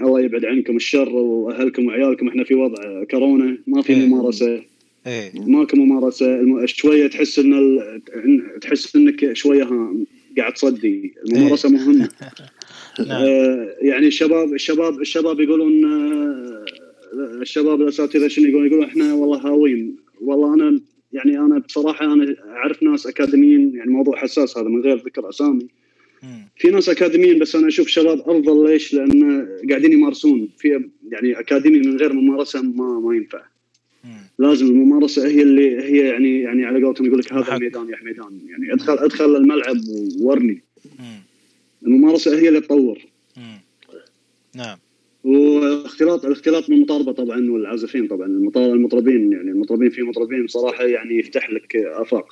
الله 0.00 0.20
يبعد 0.20 0.44
عنكم 0.44 0.76
الشر 0.76 1.08
وأهلكم 1.08 1.86
وعيالكم. 1.86 2.28
إحنا 2.28 2.44
في 2.44 2.54
وضع 2.54 3.04
كورونا 3.04 3.58
ما 3.66 3.82
في 3.82 3.92
إيه. 3.92 4.06
ممارسة. 4.06 4.62
إيه. 5.06 5.32
ماكو 5.34 5.76
ممارسة. 5.76 6.66
شوية 6.66 7.06
تحس 7.06 7.38
إن 7.38 7.80
تحس 8.60 8.96
إنك 8.96 9.32
شوية 9.32 9.64
ها 9.64 9.94
قاعد 10.38 10.52
تصدي. 10.52 11.14
الممارسة 11.28 11.68
مهمة. 11.68 12.08
نعم. 12.98 13.10
آه 13.10 13.76
يعني 13.82 14.06
الشباب 14.06 14.54
الشباب 14.54 15.00
الشباب 15.00 15.40
يقولون 15.40 15.84
آه 15.84 16.64
الشباب 17.42 17.80
الأساتذة 17.80 18.28
شنو 18.28 18.46
يقولون؟ 18.46 18.66
يقولون 18.66 18.84
إحنا 18.84 19.14
والله 19.14 19.38
هاويين 19.38 19.96
والله 20.20 20.54
أنا 20.54 20.80
يعني 21.14 21.38
أنا 21.38 21.58
بصراحة 21.58 22.12
أنا 22.12 22.36
أعرف 22.46 22.82
ناس 22.82 23.06
أكاديميين 23.06 23.76
يعني 23.76 23.90
موضوع 23.90 24.16
حساس 24.16 24.58
هذا 24.58 24.68
من 24.68 24.80
غير 24.80 24.96
ذكر 24.96 25.28
أسامي. 25.28 25.66
في 26.56 26.68
ناس 26.70 26.88
أكاديميين 26.88 27.38
بس 27.38 27.56
أنا 27.56 27.68
أشوف 27.68 27.88
شباب 27.88 28.18
أفضل 28.20 28.66
ليش؟ 28.70 28.94
لأن 28.94 29.48
قاعدين 29.70 29.92
يمارسون 29.92 30.48
في 30.58 30.88
يعني 31.10 31.40
أكاديمي 31.40 31.78
من 31.78 31.96
غير 31.96 32.12
ممارسة 32.12 32.62
ما 32.62 33.00
ما 33.00 33.16
ينفع. 33.16 33.42
لازم 34.38 34.66
الممارسة 34.66 35.26
هي 35.26 35.42
اللي 35.42 35.82
هي 35.82 36.08
يعني 36.08 36.40
يعني 36.40 36.64
على 36.64 36.84
قولتهم 36.84 37.06
يقول 37.06 37.18
لك 37.18 37.32
هذا 37.32 37.40
محك. 37.40 37.52
الميدان 37.52 37.88
يا 37.88 37.96
حميدان 37.96 38.40
يعني 38.48 38.72
ادخل 38.72 38.98
أدخل 38.98 39.36
الملعب 39.36 39.76
وورني 40.20 40.62
مم. 40.98 41.20
الممارسة 41.86 42.38
هي 42.38 42.48
اللي 42.48 42.60
تطور. 42.60 42.98
نعم 44.54 44.78
واختلاط 45.24 46.24
الاختلاط 46.24 46.70
من 46.70 46.76
المطاربه 46.76 47.12
طبعا 47.12 47.50
والعازفين 47.50 48.08
طبعا 48.08 48.26
المطربين 48.56 49.32
يعني 49.32 49.50
المطربين 49.50 49.90
في 49.90 50.02
مطربين 50.02 50.46
صراحة 50.46 50.84
يعني 50.84 51.18
يفتح 51.18 51.50
لك 51.50 51.76
آفاق. 51.76 52.26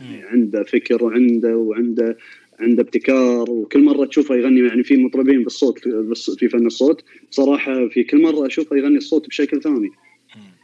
يعني 0.00 0.22
عنده 0.22 0.62
فكر 0.62 1.04
وعنده 1.04 1.56
وعنده 1.56 2.18
عنده 2.60 2.82
ابتكار 2.82 3.50
وكل 3.50 3.84
مرة 3.84 4.04
تشوفه 4.06 4.34
يغني 4.34 4.60
يعني 4.60 4.84
في 4.84 4.96
مطربين 4.96 5.44
بالصوت 5.44 5.78
بالص- 5.88 6.36
في 6.38 6.48
فن 6.48 6.66
الصوت 6.66 7.04
صراحة 7.30 7.88
في 7.88 8.04
كل 8.04 8.22
مرة 8.22 8.46
أشوفه 8.46 8.76
يغني 8.76 8.96
الصوت 8.96 9.28
بشكل 9.28 9.62
ثاني. 9.62 9.90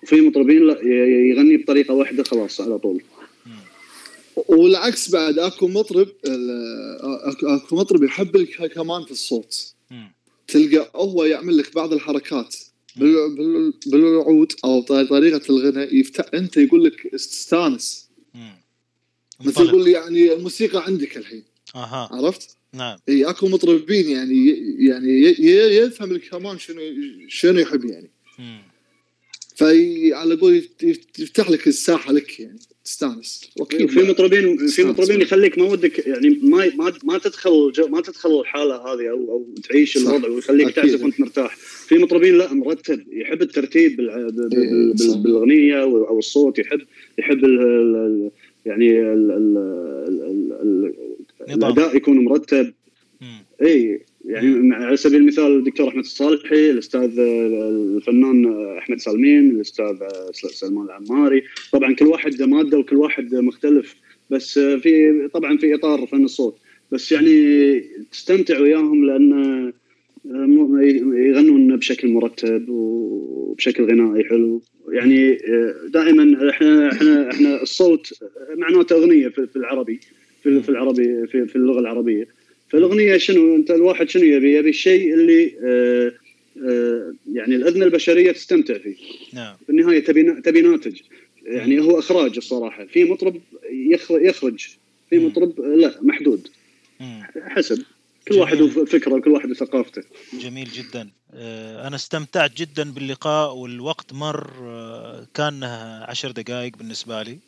وفي 0.03 0.21
مطربين 0.21 0.63
لا 0.67 0.81
ي- 0.83 1.31
يغني 1.31 1.57
بطريقة 1.57 1.95
واحدة 1.95 2.23
خلاص 2.23 2.61
على 2.61 2.79
طول. 2.79 3.03
والعكس 4.49 5.11
بعد 5.13 5.39
أكو 5.39 5.69
مطرب 5.69 6.09
ال- 6.27 6.99
أكو- 7.33 7.45
أكو 7.65 7.77
مطرب 7.77 8.03
يحب 8.03 8.37
الكمان 8.37 9.05
في 9.05 9.11
الصوت. 9.11 9.75
تلقى 10.51 10.91
هو 10.97 11.25
يعمل 11.25 11.59
لك 11.59 11.75
بعض 11.75 11.93
الحركات 11.93 12.57
بال- 12.97 13.35
بال- 13.37 13.73
بالعود 13.87 14.53
أو 14.65 14.83
طريقة 14.83 15.41
الغناء 15.51 15.95
يفتح 15.97 16.25
أنت 16.35 16.57
يقول 16.57 16.85
لك 16.85 17.07
تستانس 17.13 18.09
مم. 18.35 18.53
مثل. 19.41 19.65
يقول 19.65 19.85
لي 19.85 19.91
يعني 19.93 20.33
الموسيقى 20.33 20.85
عندك 20.87 21.17
الحين 21.17 21.43
أها 21.75 22.09
عرفت؟ 22.13 22.57
نعم 22.73 22.99
إي 23.09 23.25
أكو 23.25 23.49
مطربين 23.49 24.09
يعني 24.09 24.47
يعني 24.87 25.21
يفهم 25.77 26.11
الكمان 26.11 26.59
شنو 26.59 26.81
شنو 27.29 27.59
يحب 27.59 27.85
يعني 27.85 28.11
مم. 28.39 28.63
في 29.65 30.15
على 30.15 30.35
قول 30.35 30.55
يفت- 30.83 31.19
يفتح 31.19 31.51
لك 31.51 31.67
الساحة 31.69 32.13
لك 32.13 32.41
يعني 32.41 32.59
تستانس 32.85 33.51
واكيد 33.61 33.91
في 33.91 34.03
مطربين 34.03 34.67
في. 34.67 34.85
مطربين 34.85 35.21
يخليك 35.21 35.59
ما 35.59 35.65
ودك 35.65 36.07
يعني 36.07 36.29
ما 36.43 36.71
ما 36.77 36.93
ما 37.05 37.19
تدخل 37.19 37.73
جو 37.73 37.87
ما 37.89 38.01
تدخل 38.01 38.41
الحالة 38.41 38.75
هذه 38.75 39.11
أو 39.11 39.17
أو 39.33 39.47
تعيش 39.69 39.99
صح. 39.99 40.09
الوضع 40.11 40.29
ويخليك. 40.29 40.71
تعزف 40.71 41.03
وأنت 41.03 41.21
مرتاح 41.21 41.57
في 41.57 41.99
مطربين 41.99 42.39
لا 42.39 42.55
مرتب 42.55 43.05
يحب 43.13 43.43
الترتيب 43.43 44.01
إيه،. 44.01 45.19
بالأغنية 45.23 45.83
أو 45.83 46.19
الصوت 46.19 46.59
يحب 46.59 46.81
يحب 47.19 47.45
ال 47.45 47.61
ال 47.61 48.31
يعني 48.67 48.91
ال 48.91 49.31
ال 49.31 49.57
ال 50.09 50.53
ال. 50.63 51.55
الأداء 51.55 51.97
يكون 51.97 52.25
مرتب. 52.25 52.73
اي 53.63 54.01
يعني 54.25 54.75
على 54.75 54.97
سبيل 54.97 55.21
المثال 55.21 55.59
الدكتور 55.59 55.89
أحمد 55.89 56.05
الصالحي 56.05 56.71
الأستاذ 56.71 57.19
الفنان 57.19 58.69
أحمد 58.79 58.99
سالمين 58.99 59.51
الأستاذ 59.51 59.97
سلمان 60.33 60.85
العماري. 60.85 61.43
طبعا 61.73 61.95
كل 61.95 62.07
واحد 62.07 62.43
مادة 62.43 62.79
وكل 62.79 62.97
واحد 62.97 63.35
مختلف 63.35 63.97
بس 64.31 64.59
في 64.59 65.29
طبعا 65.35 65.57
في 65.57 65.75
إطار 65.75 66.07
فن 66.07 66.25
الصوت. 66.25 66.59
بس 66.93 67.13
يعني 67.13 67.81
تستمتع 68.13 68.61
وياهم 68.61 69.05
لأن 69.07 69.73
يغنون 71.15 71.77
بشكل 71.77 72.09
مرتب 72.09 72.69
وبشكل 72.69 73.85
غنائي 73.85 74.25
حلو. 74.25 74.63
يعني 74.93 75.39
دائما 75.89 76.51
إحنا 76.51 76.93
إحنا 76.93 77.31
إحنا 77.31 77.63
الصوت 77.63 78.13
معناته 78.57 78.97
أغنية 78.97 79.29
في 79.29 79.57
العربي 79.57 80.01
في 80.43 80.69
العربي 80.69 81.27
في 81.27 81.57
اللغة 81.57 81.81
العربية. 81.81 82.40
فالأغنية 82.71 83.17
شنو؟ 83.17 83.57
أنت 83.57 83.71
الواحد 83.71 84.09
شنو 84.09 84.23
يبي؟ 84.23 84.57
يبي 84.57 84.71
الشيء 84.71 85.15
اللي 85.15 85.55
آه 85.65 86.13
آه 86.69 87.15
يعني 87.33 87.57
الأذن 87.57 87.83
البشرية 87.83 88.33
تستمتع 88.33 88.79
فيه. 88.79 88.97
نعم. 89.33 89.57
في 89.67 89.73
النهاية 89.73 90.05
تبي 90.05 90.41
تبي 90.41 90.63
ناتج. 90.63 91.01
يعني 91.47 91.81
هو 91.81 91.99
إخراج 91.99 92.37
الصراحة. 92.37 92.85
في 92.85 93.05
مطرب 93.05 93.41
يخرج, 94.13 94.67
في. 95.11 95.19
مطرب 95.19 95.61
لا 95.61 95.95
محدود. 96.03 96.49
حسب. 97.43 97.77
كل 98.29 98.35
جميل. 98.35 98.41
واحد 98.41 98.61
وفكره 98.61 99.15
وكل 99.15 99.31
واحد 99.31 99.51
وثقافته. 99.51 100.03
جميل 100.41 100.69
جدا. 100.69 101.09
آه، 101.35 101.87
أنا 101.87 101.97
استمتعت 101.97 102.57
جدا 102.57 102.91
باللقاء 102.91 103.57
والوقت 103.57 104.13
مر 104.13 104.51
كان 105.35 105.65
عشر 106.09 106.31
دقائق 106.31 106.77
بالنسبة 106.77 107.23
لي. 107.23 107.39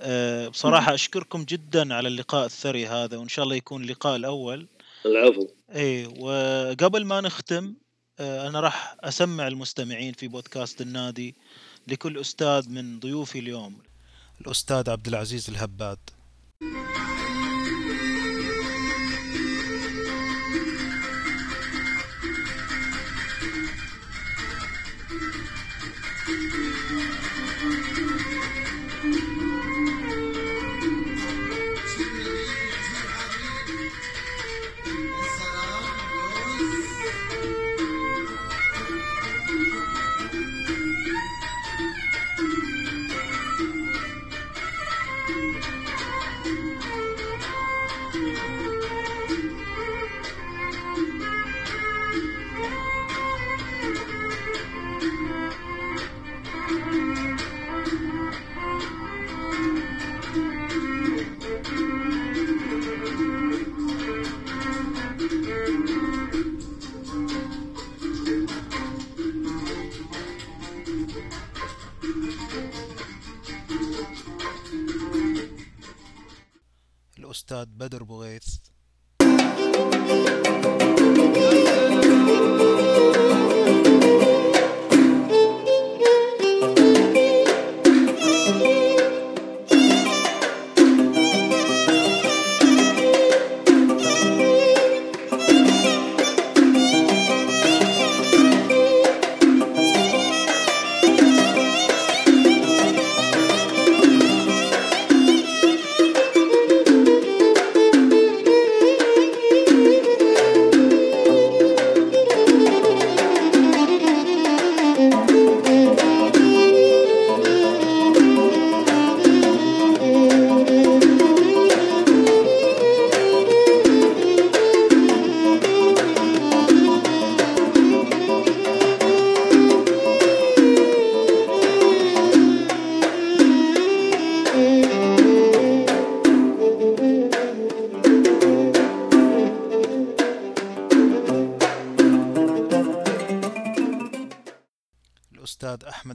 آه، 0.00 0.48
بصراحة 0.48 0.94
أشكركم 0.94 1.44
جدا 1.44 1.94
على 1.94 2.08
اللقاء 2.08 2.46
الثري 2.46 2.86
هذا 2.86 3.16
وإن 3.16 3.28
شاء 3.28 3.44
الله 3.44 3.56
يكون 3.56 3.82
اللقاء 3.82 4.16
الأول. 4.16 4.66
العفو. 5.06 5.48
إيه 5.74 6.06
وقبل 6.06 7.04
ما 7.04 7.20
نختم 7.20 7.74
آه، 8.20 8.48
أنا 8.48 8.60
راح 8.60 8.96
أسمع 9.00 9.48
المستمعين 9.48 10.12
في 10.12 10.28
بودكاست 10.28 10.80
النادي 10.80 11.34
لكل 11.88 12.18
أستاذ 12.18 12.70
من 12.70 13.00
ضيوفي 13.00 13.38
اليوم. 13.38 13.78
الأستاذ 14.40 14.90
عبد 14.90 15.08
العزيز 15.08 15.50
الهباد 15.50 15.98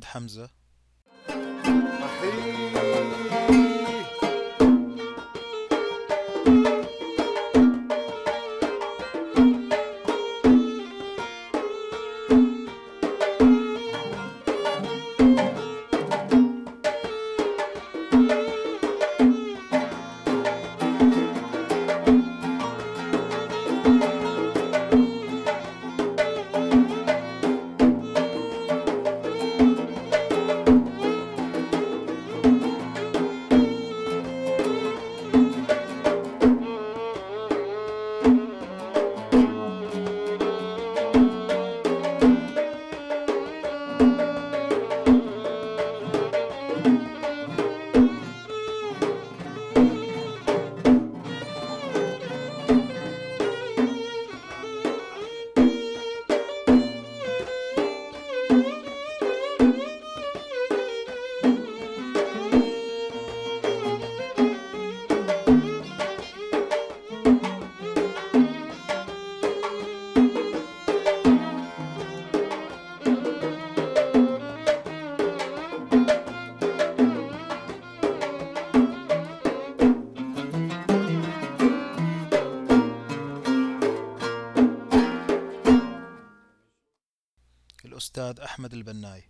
حمزة. 0.03 0.49
أحمد 88.59 88.73
البناي. 88.73 89.23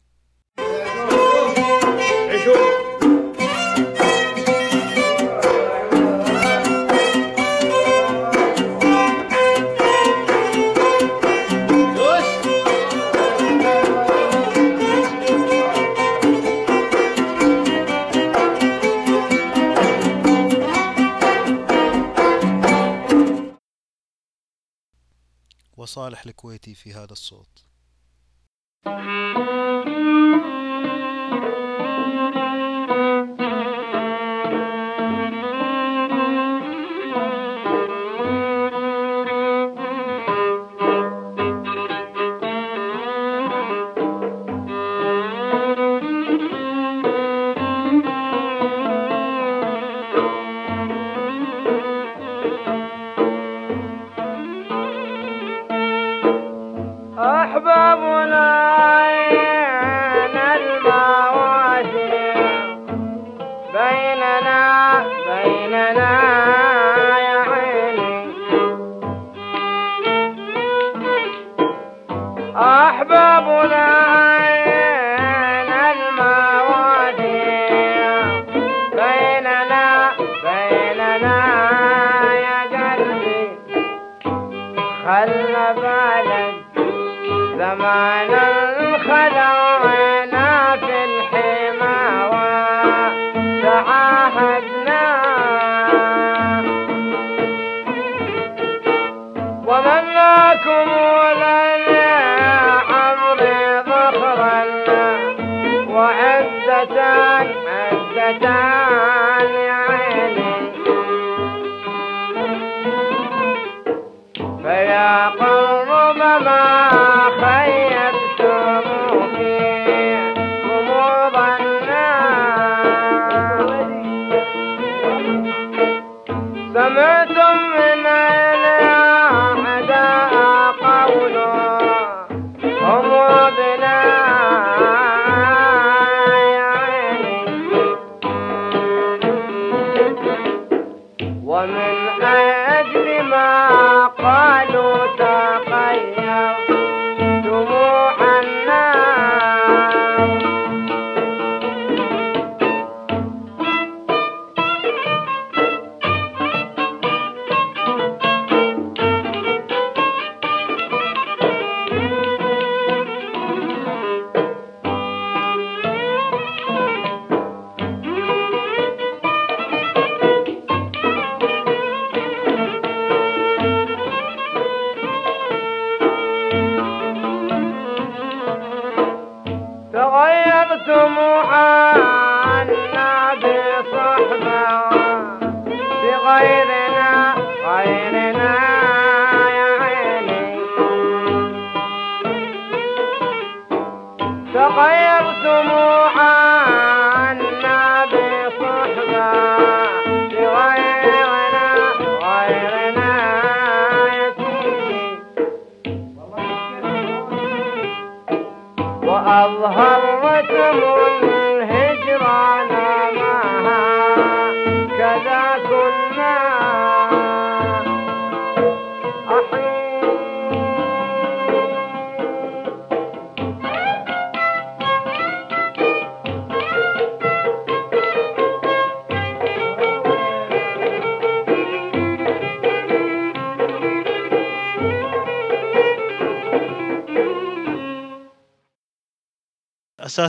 وصالح 25.78 26.26
الكويتي 26.26 26.76
في 26.76 26.94
هذا 26.94 27.12
الصوت. 27.12 27.69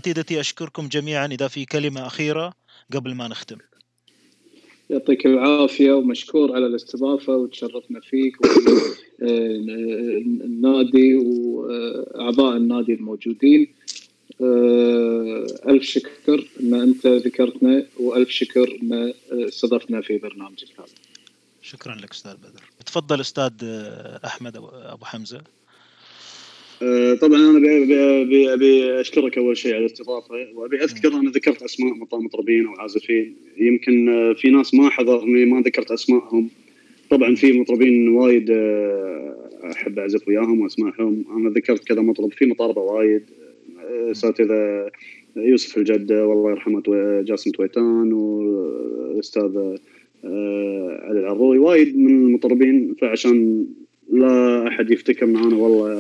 اساتذتي 0.01 0.41
أشكركم 0.41 0.89
جميعا 0.89 1.27
إذا 1.27 1.49
في 1.49 1.65
كلمة 1.65 2.07
أخيرة 2.07 2.53
قبل 2.93 3.15
ما 3.15 3.29
نختم. 3.29 3.57
يعطيك 4.91 5.27
العافية 5.27 5.93
ومشكور 5.93 6.53
على 6.55 6.67
الاستضافة 6.67 7.37
وتشرفنا 7.37 8.01
فيك 8.01 8.37
والنادي 9.21 11.15
وأعضاء 11.15 12.57
النادي 12.57 12.95
الموجودين. 12.95 13.75
آه، 14.41 15.47
ألف 15.69 15.83
شكر 15.83 16.49
ان 16.61 16.75
أنت 16.75 17.07
ذكرتنا 17.07 17.87
وألف 18.01 18.31
شكر 18.31 18.79
ان 18.83 19.13
استضفتنا 19.33 20.01
في 20.01 20.19
برنامجك 20.19 20.69
هذا. 20.79 20.89
شكرا 21.63 21.95
لك 21.95 22.11
أستاذ 22.11 22.37
بدر. 22.37 22.63
تفضل 22.87 23.21
أستاذ 23.21 23.53
آه، 23.65 24.21
أحمد 24.27 24.57
أبو- 24.59 25.05
حمزة. 25.05 25.41
آه، 26.83 27.15
طبعا 27.15 27.39
أنا 27.51 27.59
ابي 28.23 28.53
أبي 28.53 29.01
أشكرك 29.01 29.39
أول 29.39 29.57
شيء 29.57 29.75
على 29.75 29.81
الاستضافة 29.81 30.35
وأبي 30.55 30.85
أذكر 30.85 31.09
أنا 31.15 31.31
ذكرت 31.31 31.63
أسماء 31.63 31.95
مط- 31.95 32.15
مطربين 32.15 32.67
أو 32.67 32.73
عازفين 32.73 33.35
يمكن 33.59 34.09
آه، 34.09 34.33
في 34.33 34.51
ناس 34.51 34.75
ما 34.75 34.89
حضرني 34.89 35.45
ما 35.45 35.61
ذكرت 35.61 35.91
أسمائهم. 35.91 36.49
طبعا 37.11 37.35
في 37.35 37.53
مطربين 37.61 38.09
وايد 38.09 38.51
آه، 38.51 39.37
أحب 39.73 39.99
أعزف 39.99 40.29
وياهم 40.29 40.61
وأسمعهم. 40.61 41.25
أنا 41.37 41.51
ذكرت 41.51 41.85
كذا 41.85 42.01
مطرب 42.01 42.33
في 42.33 42.47
مطاربة 42.47 42.81
وايد. 42.81 43.23
اساتذه 44.11 44.91
يوسف 45.37 45.79
الجدة 45.79 46.27
والله 46.27 46.51
يرحمه 46.51 46.83
جاسم 47.27 47.51
تويتان 47.51 48.13
والاستاذ 48.13 49.57
علي 51.05 51.21
العروي. 51.21 51.59
وايد 51.59 51.99
من 51.99 52.11
المطربين 52.27 52.95
فعشان 53.01 53.67
لا 54.13 54.69
أحد 54.69 54.91
يفتكر 54.91 55.27
ان 55.27 55.37
أنا 55.37 55.57
والله. 55.57 55.93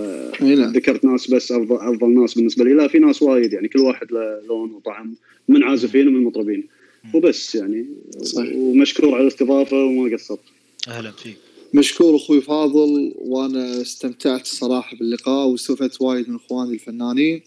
اي 0.43 0.55
نعم 0.55 0.73
ذكرت 0.73 1.05
ناس 1.05 1.31
بس 1.31 1.53
افضل 1.53 1.77
أفضل 1.77 2.21
ناس 2.21 2.35
بالنسبة 2.35 2.65
لي. 2.65 2.75
لا 2.75 2.89
في 2.89 2.99
ناس 2.99 3.23
وايد 3.23 3.53
يعني. 3.53 3.69
كل 3.69 3.81
واحد 3.81 4.13
له 4.13 4.41
لون 4.49 4.73
وطعم 4.73 5.15
من 5.49 5.63
عازفين 5.63 6.09
ومن 6.09 6.25
مطربين. 6.25 6.69
وبس 7.15 7.55
يعني. 7.55 7.87
صحيح. 8.23 8.57
ومشكور 8.57 9.15
على 9.15 9.23
الاستضافة 9.23 9.85
وما 9.85 10.17
قصرت. 10.17 10.41
أهلا 10.89 11.11
فيك. 11.11 11.37
مشكور 11.75 12.17
أخوي 12.17 12.41
فاضل 12.41 13.15
وأنا 13.19 13.81
استمتعت 13.81 14.43
الصراحه 14.43 14.97
باللقاء 14.97 15.49
واستفدت 15.49 16.03
وايد 16.03 16.29
من 16.29 16.35
إخواني 16.35 16.75
الفنانين. 16.75 17.41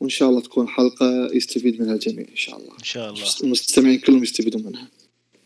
وإن 0.00 0.08
شاء 0.08 0.28
الله 0.28 0.40
تكون 0.40 0.68
حلقة 0.68 1.30
يستفيد 1.32 1.82
منها 1.82 1.94
الجميع 1.94 2.26
إن 2.30 2.36
شاء 2.36 2.56
الله. 2.58 2.72
إن 2.78 2.84
شاء 2.84 3.10
الله. 3.10 3.24
المستمعين 3.44 3.98
كلهم 3.98 4.22
يستفيدون 4.22 4.62
منها. 4.66 4.88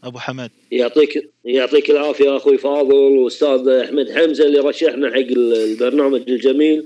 أبو 0.07 0.19
حمد. 0.19 0.51
يعطيك 0.73 1.31
يعطيك 1.45 1.91
العافية 1.91 2.37
أخوي 2.37 2.59
فاضل 2.59 2.95
وأستاذ 2.95 3.69
أحمد 3.69 4.11
حمزة 4.11 4.47
اللي 4.47 4.59
رشحنا 4.59 5.11
حق 5.11 5.16
البرنامج 5.37 6.23
الجميل. 6.28 6.85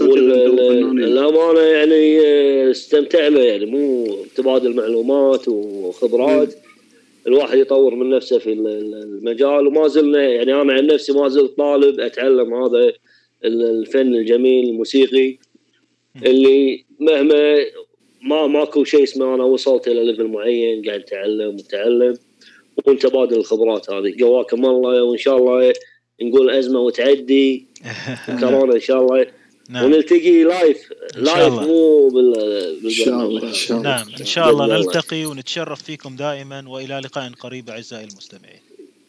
والامانه 0.00 1.60
يعني 1.60 2.20
آه، 2.20 2.70
استمتعنا 2.70 3.44
يعني 3.44 3.66
مو 3.66 4.06
تبادل 4.36 4.74
معلومات 4.76 5.48
وخبرات. 5.48 6.54
الواحد 7.26 7.58
يطور 7.58 7.94
من 7.94 8.10
نفسه 8.10 8.38
في 8.38 8.52
ال- 8.52 8.66
ال- 8.66 8.94
المجال 9.02 9.66
وما 9.66 9.88
زلنا 9.88 10.22
يعني 10.28 10.54
أنا 10.54 10.72
عن 10.72 10.86
نفسي 10.86 11.12
ما 11.12 11.28
زلت 11.28 11.56
طالب 11.58 12.00
أتعلم 12.00 12.54
هذا 12.54 12.78
ال- 13.44 13.62
الفن 13.80 14.14
الجميل 14.14 14.68
الموسيقي 14.68 15.36
اللي 16.26 16.84
مهما 17.00 17.56
ما 18.22 18.46
ماكو 18.46 18.84
شيء 18.84 19.02
اسمه 19.02 19.34
أنا 19.34 19.44
وصلت 19.44 19.88
إلى 19.88 20.04
level 20.04 20.26
معين 20.26 20.88
قاعد 20.88 21.00
أتعلم 21.00 21.56
وأتعلم. 21.56 22.16
ونتبادل 22.86 23.36
الخبرات 23.36 23.90
هذه. 23.90 24.16
قواكم 24.20 24.66
الله 24.66 25.02
وإن 25.02 25.18
شاء 25.18 25.36
الله 25.36 25.72
نقول 26.22 26.50
أزمة 26.50 26.80
وتعدي. 26.80 27.66
كورونا 28.40 28.74
إن 28.74 28.80
شاء 28.80 29.02
الله. 29.02 29.26
نعم. 29.70 29.84
ونلتقي 29.84 30.44
live 30.44 30.92
live. 31.16 31.52
مو 31.52 32.08
بال 32.08 32.38
إن 32.84 32.90
شاء 32.90 33.20
الله 33.22 33.42
إن 33.42 33.52
شاء 33.52 33.78
الله. 33.78 33.90
نعم 33.90 34.06
إن 34.20 34.26
شاء 34.26 34.50
الله 34.50 34.66
بإذن 34.66 34.76
الله. 34.76 34.86
نلتقي 34.86 35.24
ونتشرف 35.24 35.82
فيكم 35.82 36.16
دائما 36.16 36.68
وإلى 36.68 37.00
لقاء 37.04 37.30
قريب 37.40 37.70
أعزائي 37.70 38.04
المستمعين. 38.04 38.71